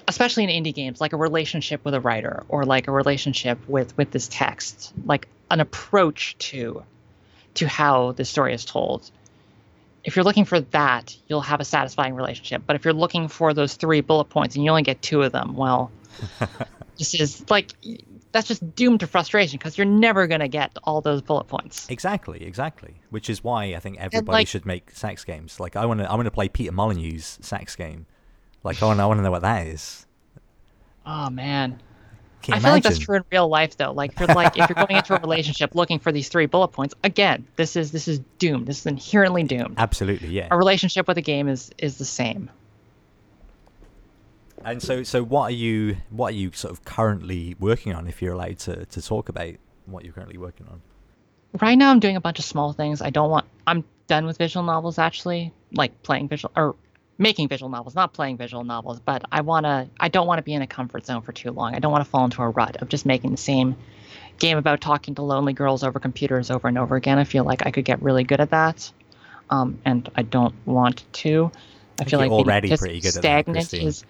especially 0.08 0.44
in 0.44 0.64
indie 0.64 0.74
games, 0.74 1.02
like 1.02 1.14
a 1.14 1.18
relationship 1.18 1.84
with 1.84 1.96
a 1.96 2.00
writer 2.00 2.44
or 2.48 2.64
like 2.64 2.88
a 2.88 2.92
relationship 2.92 3.58
with 3.68 3.98
with 3.98 4.12
this 4.12 4.28
text, 4.28 4.94
like 5.06 5.28
an 5.50 5.62
approach 5.62 6.38
to 6.38 6.84
to 7.58 7.68
how 7.68 8.14
the 8.14 8.26
story 8.26 8.54
is 8.54 8.66
told. 8.66 9.10
If 10.04 10.16
you're 10.16 10.26
looking 10.26 10.46
for 10.46 10.62
that, 10.62 11.16
you'll 11.28 11.42
have 11.42 11.60
a 11.60 11.66
satisfying 11.66 12.16
relationship. 12.16 12.64
But 12.66 12.76
if 12.76 12.86
you're 12.86 12.94
looking 12.94 13.28
for 13.28 13.54
those 13.54 13.74
three 13.76 14.02
bullet 14.02 14.26
points 14.26 14.56
and 14.56 14.64
you 14.64 14.72
only 14.72 14.84
get 14.84 15.02
two 15.02 15.22
of 15.22 15.32
them, 15.32 15.56
well, 15.56 15.92
this 16.98 17.14
is 17.14 17.50
like 17.50 17.74
that's 18.32 18.48
just 18.48 18.76
doomed 18.76 19.00
to 19.02 19.08
frustration 19.08 19.58
because 19.58 19.78
you're 19.78 19.86
never 19.86 20.28
going 20.28 20.42
to 20.42 20.48
get 20.48 20.78
all 20.84 21.02
those 21.02 21.22
bullet 21.22 21.46
points. 21.46 21.90
Exactly, 21.90 22.44
exactly. 22.44 22.96
Which 23.10 23.30
is 23.30 23.44
why 23.44 23.66
I 23.76 23.80
think 23.80 23.98
everybody 24.00 24.32
like, 24.32 24.48
should 24.48 24.66
make 24.66 24.92
sex 24.92 25.24
games. 25.24 25.60
Like 25.60 25.76
I 25.76 25.86
want 25.86 26.00
to, 26.00 26.10
I 26.10 26.16
want 26.16 26.26
to 26.26 26.32
play 26.32 26.48
Peter 26.48 26.72
Molyneux's 26.72 27.40
sex 27.42 27.76
game. 27.76 28.06
Like 28.64 28.82
I 28.82 28.86
want, 28.86 29.00
I 29.00 29.06
want 29.06 29.20
to 29.20 29.24
know 29.24 29.32
what 29.32 29.42
that 29.42 29.68
is. 29.68 30.06
Oh 31.06 31.30
man, 31.30 31.82
can 32.48 32.54
I 32.56 32.60
feel 32.60 32.72
like 32.72 32.84
that's 32.84 32.98
true 32.98 33.18
in 33.18 33.26
real 33.30 33.50
life 33.50 33.76
though. 33.76 33.92
Like 33.92 34.14
if 34.14 34.20
you're 34.22 34.28
like 34.30 34.58
if 34.58 34.70
you're 34.70 34.86
going 34.86 34.96
into 34.96 35.18
a 35.18 35.20
relationship 35.20 35.76
looking 35.76 36.00
for 36.00 36.14
these 36.14 36.30
three 36.30 36.46
bullet 36.46 36.70
points, 36.70 36.96
again, 37.04 37.46
this 37.58 37.76
is 37.76 37.92
this 37.92 38.08
is 38.08 38.20
doomed. 38.40 38.68
This 38.68 38.80
is 38.80 38.86
inherently 38.86 39.44
doomed. 39.44 39.76
Absolutely, 39.78 40.30
yeah. 40.30 40.48
A 40.50 40.58
relationship 40.58 41.10
with 41.10 41.18
a 41.18 41.22
game 41.22 41.50
is 41.50 41.72
is 41.78 41.98
the 41.98 42.06
same. 42.06 42.50
And 44.64 44.82
so 44.82 45.04
so 45.04 45.26
what 45.26 45.44
are 45.44 45.56
you 45.56 45.98
what 46.10 46.28
are 46.34 46.38
you 46.38 46.54
sort 46.54 46.72
of 46.72 46.86
currently 46.86 47.58
working 47.60 47.94
on 47.94 48.08
if 48.08 48.22
you're 48.22 48.34
allowed 48.34 48.60
to, 48.60 48.86
to 48.86 49.02
talk 49.02 49.28
about 49.28 49.56
what 49.86 50.06
you're 50.06 50.14
currently 50.14 50.38
working 50.38 50.68
on? 50.68 50.82
Right 51.62 51.76
now 51.76 51.92
I'm 51.92 52.00
doing 52.00 52.16
a 52.16 52.22
bunch 52.22 52.40
of 52.40 52.46
small 52.46 52.72
things. 52.72 53.02
I 53.02 53.10
don't 53.10 53.30
want 53.30 53.46
I'm 53.68 53.84
done 54.08 54.26
with 54.26 54.38
visual 54.38 54.66
novels 54.66 54.98
actually, 54.98 55.52
like 55.74 56.02
playing 56.02 56.30
visual 56.30 56.54
or 56.56 56.78
making 57.18 57.48
visual 57.48 57.70
novels, 57.70 57.96
not 57.96 58.14
playing 58.14 58.38
visual 58.38 58.64
novels, 58.64 59.00
but 59.00 59.24
I 59.32 59.42
want 59.42 59.66
to 59.66 59.90
I 60.00 60.10
don't 60.10 60.28
want 60.28 60.40
to 60.40 60.44
be 60.44 60.54
in 60.54 60.62
a 60.62 60.68
comfort 60.68 61.06
zone 61.06 61.22
for 61.22 61.32
too 61.32 61.52
long. 61.52 61.76
I 61.76 61.80
don't 61.80 61.92
want 61.92 62.04
to 62.04 62.10
fall 62.10 62.26
into 62.26 62.42
a 62.42 62.50
rut 62.50 62.78
of 62.78 62.90
just 62.90 63.06
making 63.06 63.32
the 63.32 63.38
same 63.38 63.76
game 64.40 64.58
about 64.58 64.82
talking 64.82 65.16
to 65.16 65.22
lonely 65.24 65.54
girls 65.54 65.84
over 65.84 66.00
computers 66.00 66.52
over 66.52 66.68
and 66.68 66.78
over 66.78 66.96
again. 66.96 67.18
I 67.18 67.24
feel 67.24 67.44
like 67.44 67.66
I 67.66 67.72
could 67.72 67.86
get 67.86 68.02
really 68.02 68.24
good 68.24 68.40
at 68.40 68.52
that. 68.52 68.92
Um, 69.50 69.80
and 69.86 70.10
I 70.16 70.22
don't 70.24 70.54
want 70.66 71.04
to. 71.14 71.52
I, 72.00 72.04
I 72.04 72.06
feel 72.06 72.20
like 72.20 72.32
already 72.32 72.76
pretty 72.76 73.00
good 73.00 73.14
stagnant 73.14 73.58
at 73.58 73.72
that, 73.72 73.82
is 73.82 74.06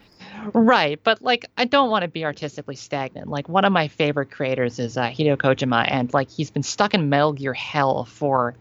right, 0.54 1.00
but 1.02 1.22
like 1.22 1.46
I 1.58 1.66
don't 1.66 1.90
want 1.90 2.02
to 2.02 2.10
be 2.10 2.26
artistically 2.26 2.76
stagnant. 2.76 3.30
Like 3.30 3.48
one 3.48 3.64
of 3.64 3.72
my 3.72 3.88
favorite 3.88 4.32
creators 4.32 4.80
is 4.80 4.98
uh, 4.98 5.04
Hideo 5.04 5.38
Kojima, 5.38 5.88
and 5.90 6.14
like 6.14 6.30
he's 6.30 6.50
been 6.50 6.64
stuck 6.64 6.94
in 6.94 7.08
Metal 7.08 7.32
Gear 7.32 7.54
Hell 7.54 8.04
for 8.04 8.56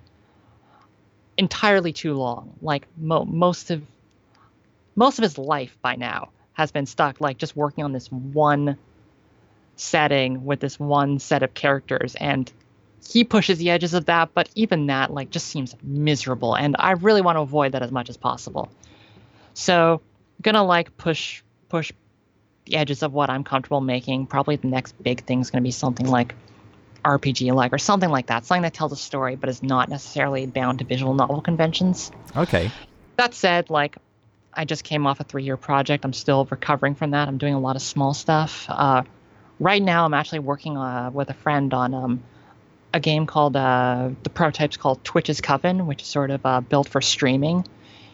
entirely 1.36 1.93
too 1.93 2.14
long. 2.14 2.52
Like 2.62 2.86
mo- 2.97 3.24
most 3.24 3.70
of 3.70 3.82
most 4.97 5.18
of 5.18 5.23
his 5.23 5.39
life 5.39 5.77
by 5.82 5.94
now 5.94 6.31
has 6.55 6.73
been 6.73 6.86
stuck 6.86 7.20
like 7.20 7.39
just 7.39 7.55
working 7.55 7.85
on 7.85 7.93
this 7.93 8.10
one 8.10 8.77
setting 9.77 10.44
with 10.44 10.59
this 10.59 10.81
one 10.81 11.18
set 11.18 11.43
of 11.43 11.55
characters 11.55 12.14
and 12.16 12.51
he 13.09 13.23
pushes 13.23 13.59
the 13.59 13.70
edges 13.70 13.94
of 13.94 14.06
that 14.06 14.31
but 14.35 14.48
even 14.55 14.86
that 14.86 15.12
like 15.12 15.31
just 15.31 15.47
seems 15.47 15.77
miserable 15.82 16.56
and 16.56 16.74
i 16.78 16.93
really 16.93 17.20
want 17.20 17.36
to 17.36 17.40
avoid 17.40 17.73
that 17.73 17.82
as 17.82 17.93
much 17.93 18.09
as 18.09 18.16
possible 18.16 18.70
so 19.56 20.01
I'm 20.02 20.43
gonna 20.43 20.64
like 20.64 20.97
push 20.97 21.43
push 21.68 21.93
the 22.66 22.77
edges 22.77 23.02
of 23.02 23.12
what 23.12 23.31
I'm 23.31 23.43
comfortable 23.43 23.81
making. 23.81 24.27
Probably 24.27 24.56
the 24.56 24.68
next 24.68 25.01
big 25.02 25.24
thing 25.24 25.40
is 25.40 25.51
going 25.51 25.62
to 25.62 25.66
be 25.66 25.70
something 25.70 26.06
like 26.06 26.35
RPG 27.05 27.52
like 27.55 27.73
or 27.73 27.78
something 27.78 28.10
like 28.10 28.27
that. 28.27 28.44
Something 28.44 28.62
that 28.62 28.74
tells 28.74 28.93
a 28.93 28.97
story 28.97 29.36
but 29.36 29.48
is 29.48 29.62
not 29.62 29.89
necessarily 29.89 30.47
bound 30.47 30.81
to 30.81 30.85
visual 30.85 31.14
novel 31.14 31.40
conventions. 31.40 32.10
Okay. 32.36 32.70
That 33.16 33.32
said, 33.35 33.70
like 33.70 33.97
I 34.56 34.64
just 34.64 34.84
came 34.84 35.06
off 35.06 35.20
a 35.20 35.24
three 35.24 35.44
year 35.44 35.56
project. 35.56 36.04
I'm 36.04 36.12
still 36.12 36.46
recovering 36.46 36.94
from 36.94 37.10
that. 37.10 37.28
I'm 37.28 37.38
doing 37.38 37.54
a 37.54 37.60
lot 37.60 37.76
of 37.76 37.82
small 37.82 38.14
stuff. 38.14 38.66
Uh, 38.68 39.02
right 39.60 39.82
now, 39.82 40.04
I'm 40.04 40.14
actually 40.14 40.40
working 40.40 40.76
uh, 40.76 41.10
with 41.12 41.30
a 41.30 41.34
friend 41.34 41.72
on 41.74 41.94
um, 41.94 42.22
a 42.94 43.00
game 43.00 43.26
called 43.26 43.56
uh, 43.56 44.10
the 44.22 44.30
prototype's 44.30 44.76
called 44.76 45.04
Twitch's 45.04 45.40
Coven, 45.40 45.86
which 45.86 46.02
is 46.02 46.08
sort 46.08 46.30
of 46.30 46.44
uh, 46.44 46.60
built 46.60 46.88
for 46.88 47.00
streaming. 47.00 47.66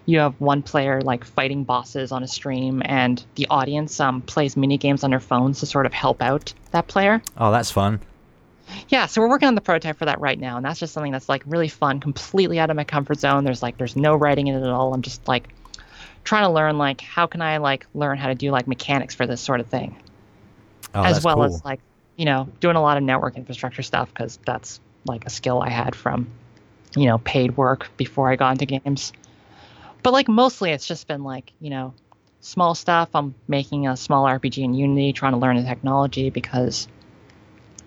You 0.05 0.19
have 0.19 0.40
one 0.40 0.62
player 0.62 1.01
like 1.01 1.24
fighting 1.24 1.62
bosses 1.62 2.10
on 2.10 2.24
a 2.24 2.28
stream, 2.28 2.82
and 2.85 3.24
the 3.36 3.47
audience 3.48 4.01
um, 4.01 4.20
plays 4.20 4.56
mini 4.56 4.77
games 4.77 5.05
on 5.05 5.10
their 5.10 5.20
phones 5.20 5.60
to 5.60 5.66
sort 5.66 5.86
of 5.86 5.93
help 5.93 6.20
out 6.20 6.52
that 6.73 6.89
player. 6.89 7.23
Oh, 7.36 7.52
that's 7.52 7.70
fun. 7.70 8.01
Yeah, 8.89 9.06
so 9.06 9.20
we're 9.20 9.28
working 9.28 9.48
on 9.48 9.55
the 9.55 9.60
prototype 9.60 9.98
for 9.98 10.06
that 10.06 10.20
right 10.20 10.39
now, 10.39 10.56
and 10.56 10.64
that's 10.64 10.81
just 10.81 10.93
something 10.93 11.12
that's 11.12 11.28
like 11.28 11.43
really 11.47 11.69
fun, 11.69 12.01
completely 12.01 12.59
out 12.59 12.70
of 12.70 12.77
my 12.77 12.85
comfort 12.85 13.20
zone. 13.20 13.44
There's 13.44 13.62
like 13.62 13.77
there's 13.77 13.94
no 13.94 14.16
writing 14.16 14.48
in 14.48 14.56
it 14.56 14.62
at 14.62 14.70
all. 14.70 14.93
I'm 14.93 15.02
just 15.02 15.28
like 15.28 15.48
trying 16.24 16.44
to 16.44 16.51
learn 16.51 16.78
like 16.78 17.01
how 17.01 17.27
can 17.27 17.43
I 17.43 17.59
like 17.59 17.86
learn 17.94 18.19
how 18.19 18.28
to 18.28 18.35
do 18.35 18.51
like 18.51 18.66
mechanics 18.66 19.15
for 19.15 19.27
this 19.27 19.40
sort 19.40 19.61
of 19.61 19.66
thing, 19.66 19.97
oh, 20.94 21.03
as 21.03 21.23
well 21.23 21.36
cool. 21.36 21.44
as 21.44 21.65
like 21.65 21.81
you 22.16 22.24
know 22.24 22.49
doing 22.61 22.77
a 22.77 22.82
lot 22.82 22.97
of 22.97 23.03
network 23.03 23.36
infrastructure 23.36 23.82
stuff 23.82 24.09
because 24.09 24.39
that's 24.44 24.81
like 25.07 25.27
a 25.27 25.31
skill 25.31 25.61
I 25.61 25.70
had 25.70 25.94
from 25.94 26.28
you 26.97 27.07
know 27.07 27.19
paid 27.19 27.57
work 27.57 27.90
before 27.97 28.31
I 28.31 28.36
got 28.36 28.53
into 28.53 28.66
games. 28.66 29.12
But 30.03 30.12
like 30.12 30.28
mostly 30.28 30.70
it's 30.70 30.86
just 30.86 31.07
been 31.07 31.24
like 31.24 31.53
you 31.61 31.70
know 31.70 31.94
small 32.40 32.74
stuff. 32.74 33.09
I'm 33.15 33.35
making 33.49 33.86
a 33.86 33.97
small 33.97 34.24
RPG 34.24 34.62
in 34.62 34.74
Unity, 34.74 35.12
trying 35.12 35.32
to 35.32 35.39
learn 35.39 35.57
the 35.57 35.62
technology 35.62 36.31
because 36.31 36.89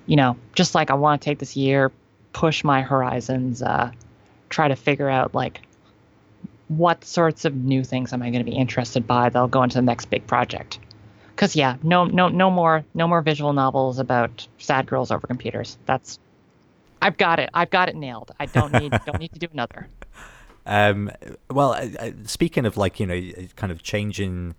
you 0.06 0.16
know 0.16 0.38
just 0.54 0.76
like 0.76 0.92
I 0.92 0.96
want 0.96 1.22
to 1.22 1.26
take 1.26 1.40
this 1.40 1.56
year, 1.56 1.92
push 2.34 2.64
my 2.64 2.82
horizons, 2.82 3.62
uh, 3.62 3.92
try 4.50 4.68
to 4.68 4.76
figure 4.76 5.10
out 5.10 5.34
like 5.34 5.62
what 6.68 7.04
sorts 7.04 7.46
of 7.46 7.56
new 7.56 7.84
things 7.84 8.14
am 8.14 8.22
I 8.22 8.30
going 8.30 8.44
to 8.44 8.50
be 8.50 8.58
interested 8.58 9.06
by 9.06 9.30
that'll 9.30 9.48
go 9.48 9.64
into 9.64 9.78
the 9.78 9.84
next 9.84 10.06
big 10.06 10.26
project. 10.26 10.80
Because 11.36 11.56
yeah, 11.56 11.76
no, 11.84 12.06
no, 12.06 12.30
no 12.30 12.50
more, 12.50 12.86
no 12.94 13.08
more 13.08 13.22
visual 13.22 13.54
novels 13.54 14.00
about 14.00 14.48
sad 14.58 14.88
girls 14.88 15.12
over 15.12 15.28
computers. 15.28 15.78
That's, 15.86 16.18
I've 17.02 17.18
got 17.18 17.40
it. 17.40 17.50
I've 17.54 17.70
got 17.70 17.90
it 17.90 17.96
nailed. 17.96 18.32
I 18.40 18.46
don't 18.46 18.72
need, 18.74 18.92
don't 19.06 19.20
need 19.20 19.34
to 19.34 19.40
do 19.40 19.48
another. 19.52 19.88
Um, 20.66 21.12
well, 21.52 21.74
uh, 21.74 22.12
speaking 22.24 22.66
of 22.66 22.78
like 22.78 23.00
you 23.00 23.06
know, 23.06 23.22
kind 23.56 23.72
of 23.72 23.84
changing 23.84 24.56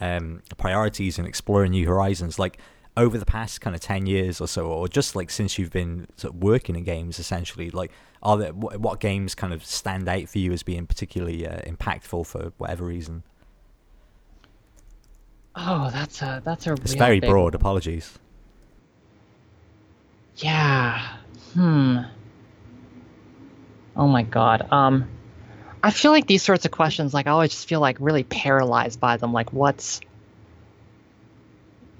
um, 0.00 0.42
priorities 0.56 1.18
and 1.18 1.26
exploring 1.26 1.72
new 1.72 1.86
horizons, 1.86 2.38
like 2.38 2.58
over 2.96 3.18
the 3.18 3.26
past 3.26 3.60
kind 3.60 3.74
of 3.74 3.80
10 3.80 4.06
years 4.06 4.40
or 4.40 4.48
so 4.48 4.66
or 4.66 4.88
just 4.88 5.14
like 5.14 5.30
since 5.30 5.58
you've 5.58 5.70
been 5.70 6.06
sort 6.16 6.34
of 6.34 6.42
working 6.42 6.74
in 6.76 6.84
games 6.84 7.18
essentially 7.18 7.70
like 7.70 7.92
are 8.22 8.36
there 8.36 8.52
what, 8.52 8.78
what 8.80 9.00
games 9.00 9.34
kind 9.34 9.52
of 9.52 9.64
stand 9.64 10.08
out 10.08 10.28
for 10.28 10.38
you 10.38 10.52
as 10.52 10.62
being 10.62 10.86
particularly 10.86 11.46
uh, 11.46 11.60
impactful 11.62 12.26
for 12.26 12.52
whatever 12.58 12.84
reason 12.84 13.22
oh 15.56 15.90
that's 15.92 16.22
a 16.22 16.42
that's 16.44 16.66
a 16.66 16.72
it's 16.72 16.94
very 16.94 17.20
broad 17.20 17.54
one. 17.54 17.54
apologies 17.54 18.18
yeah 20.36 21.16
hmm 21.54 21.98
oh 23.96 24.06
my 24.06 24.22
god 24.22 24.66
um 24.70 25.08
i 25.82 25.90
feel 25.90 26.12
like 26.12 26.26
these 26.26 26.42
sorts 26.42 26.64
of 26.64 26.70
questions 26.70 27.12
like 27.12 27.26
i 27.26 27.30
always 27.30 27.50
just 27.50 27.68
feel 27.68 27.80
like 27.80 27.96
really 28.00 28.24
paralyzed 28.24 29.00
by 29.00 29.16
them 29.16 29.32
like 29.32 29.52
what's 29.52 30.00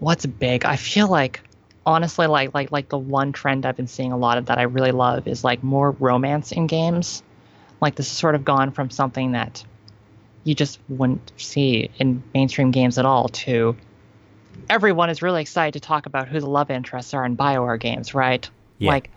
what's 0.01 0.27
big? 0.27 0.65
I 0.65 0.77
feel 0.77 1.09
like 1.09 1.43
honestly 1.87 2.27
like 2.27 2.55
like 2.55 2.71
like 2.71 2.89
the 2.89 2.99
one 2.99 3.33
trend 3.33 3.67
I've 3.67 3.77
been 3.77 3.87
seeing 3.87 4.13
a 4.13 4.17
lot 4.17 4.39
of 4.39 4.47
that 4.47 4.59
I 4.59 4.63
really 4.63 4.93
love 4.93 5.27
is 5.27 5.43
like 5.45 5.63
more 5.63 5.93
romance 5.93 6.53
in 6.53 6.67
games. 6.67 7.23
Like 7.81 7.95
this 7.95 8.09
has 8.09 8.17
sort 8.17 8.35
of 8.35 8.45
gone 8.45 8.73
from 8.73 8.91
something 8.91 9.33
that 9.33 9.65
you 10.45 10.55
just 10.55 10.79
wouldn't 10.89 11.33
see 11.37 11.91
in 11.99 12.23
mainstream 12.35 12.71
games 12.71 12.99
at 12.99 13.05
all 13.05 13.29
to 13.29 13.77
everyone 14.69 15.11
is 15.11 15.23
really 15.23 15.43
excited 15.43 15.81
to 15.81 15.87
talk 15.87 16.07
about 16.07 16.29
who 16.29 16.41
the 16.41 16.49
love 16.49 16.71
interests 16.71 17.15
are 17.15 17.25
in 17.25 17.37
Bioware 17.37 17.79
games, 17.79 18.15
right? 18.15 18.49
Yeah. 18.79 18.91
Like 18.91 19.11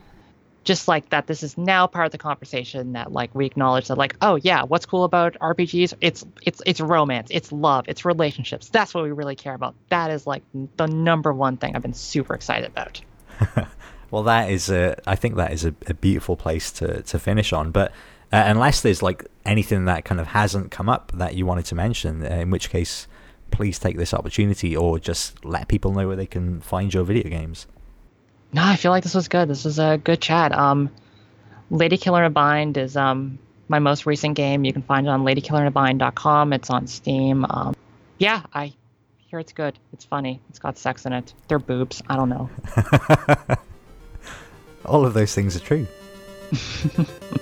just 0.63 0.87
like 0.87 1.09
that 1.09 1.27
this 1.27 1.43
is 1.43 1.57
now 1.57 1.87
part 1.87 2.05
of 2.05 2.11
the 2.11 2.17
conversation 2.17 2.93
that 2.93 3.11
like 3.11 3.33
we 3.35 3.45
acknowledge 3.45 3.87
that 3.87 3.97
like 3.97 4.15
oh 4.21 4.35
yeah 4.35 4.63
what's 4.63 4.85
cool 4.85 5.03
about 5.03 5.33
rpgs 5.39 5.93
it's 6.01 6.25
it's 6.41 6.61
it's 6.65 6.79
romance 6.79 7.27
it's 7.31 7.51
love 7.51 7.85
it's 7.87 8.05
relationships. 8.05 8.69
That's 8.69 8.93
what 8.93 9.03
we 9.03 9.11
really 9.11 9.35
care 9.35 9.53
about. 9.53 9.75
That 9.89 10.11
is 10.11 10.25
like 10.25 10.43
the 10.77 10.87
number 10.87 11.33
one 11.33 11.57
thing 11.57 11.75
i've 11.75 11.81
been 11.81 11.93
super 11.93 12.33
excited 12.33 12.69
about. 12.69 13.01
Well 14.11 14.21
that 14.23 14.51
is 14.51 14.69
a 14.69 14.95
i 15.07 15.15
think 15.15 15.37
that 15.37 15.51
is 15.51 15.65
a, 15.65 15.73
a 15.87 15.95
beautiful 15.95 16.37
place 16.37 16.71
to 16.73 17.01
to 17.01 17.17
finish 17.17 17.51
on. 17.51 17.71
But 17.71 17.91
uh, 18.31 18.43
unless 18.45 18.81
there's 18.81 19.01
like 19.01 19.25
anything 19.43 19.85
that 19.85 20.05
kind 20.05 20.21
of 20.21 20.27
hasn't 20.27 20.69
come 20.69 20.87
up 20.87 21.11
that 21.15 21.33
you 21.33 21.47
wanted 21.47 21.65
to 21.65 21.75
mention 21.75 22.23
uh, 22.23 22.29
in 22.29 22.51
which 22.51 22.69
case 22.69 23.07
please 23.49 23.79
take 23.79 23.97
this 23.97 24.13
opportunity 24.13 24.77
or 24.77 24.99
just 24.99 25.43
let 25.43 25.67
people 25.67 25.91
know 25.93 26.07
where 26.07 26.15
they 26.15 26.27
can 26.27 26.61
find 26.61 26.93
your 26.93 27.03
video 27.03 27.27
games 27.27 27.65
no, 28.53 28.63
I 28.63 28.75
feel 28.75 28.91
like 28.91 29.03
this 29.03 29.15
was 29.15 29.27
good. 29.27 29.49
This 29.49 29.65
was 29.65 29.79
a 29.79 29.99
good 30.03 30.21
chat. 30.21 30.51
Um, 30.51 30.89
Ladykiller 31.71 32.19
in 32.19 32.25
a 32.25 32.29
Bind 32.29 32.77
is 32.77 32.95
um, 32.95 33.39
my 33.67 33.79
most 33.79 34.05
recent 34.05 34.35
game. 34.35 34.63
You 34.63 34.73
can 34.73 34.83
find 34.83 35.07
it 35.07 35.09
on 35.09 35.23
ladykillerinabind.com. 35.23 36.53
It's 36.53 36.69
on 36.69 36.87
Steam. 36.87 37.45
Um, 37.49 37.75
yeah, 38.19 38.43
I 38.53 38.73
hear 39.17 39.39
it's 39.39 39.53
good. 39.53 39.77
It's 39.91 40.05
funny. 40.05 40.39
It's 40.49 40.59
got 40.59 40.77
sex 40.77 41.05
in 41.05 41.13
it. 41.13 41.33
They're 41.47 41.59
boobs. 41.59 42.03
I 42.07 42.15
don't 42.15 42.29
know. 42.29 42.49
All 44.85 45.05
of 45.05 45.13
those 45.13 45.33
things 45.33 45.55
are 45.55 45.59
true. 45.59 45.87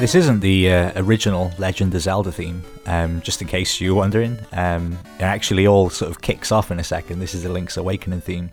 This 0.00 0.14
isn't 0.14 0.40
the 0.40 0.72
uh, 0.72 0.92
original 0.96 1.52
Legend 1.58 1.94
of 1.94 2.00
Zelda 2.00 2.32
theme, 2.32 2.62
um, 2.86 3.20
just 3.20 3.42
in 3.42 3.48
case 3.48 3.82
you're 3.82 3.94
wondering. 3.94 4.38
Um, 4.52 4.98
it 5.18 5.24
actually 5.24 5.66
all 5.66 5.90
sort 5.90 6.10
of 6.10 6.22
kicks 6.22 6.50
off 6.50 6.70
in 6.70 6.80
a 6.80 6.84
second. 6.84 7.18
This 7.18 7.34
is 7.34 7.42
the 7.42 7.50
Link's 7.50 7.76
Awakening 7.76 8.22
theme. 8.22 8.50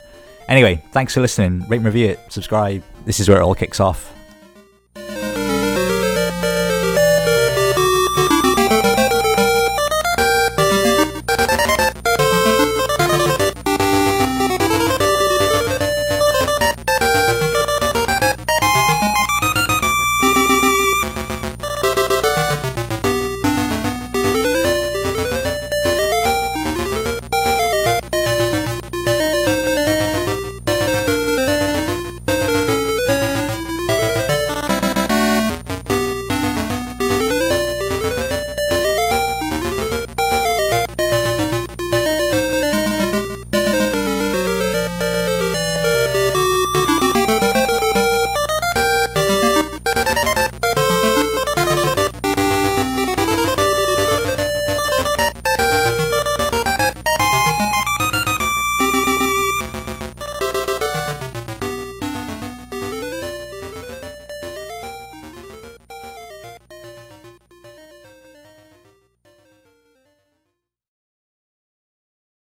Anyway, 0.49 0.83
thanks 0.91 1.13
for 1.13 1.21
listening. 1.21 1.65
Rate 1.69 1.77
and 1.77 1.85
review 1.85 2.09
it, 2.09 2.19
subscribe. 2.27 2.83
This 3.05 3.21
is 3.21 3.29
where 3.29 3.39
it 3.39 3.43
all 3.43 3.55
kicks 3.55 3.79
off. 3.79 4.13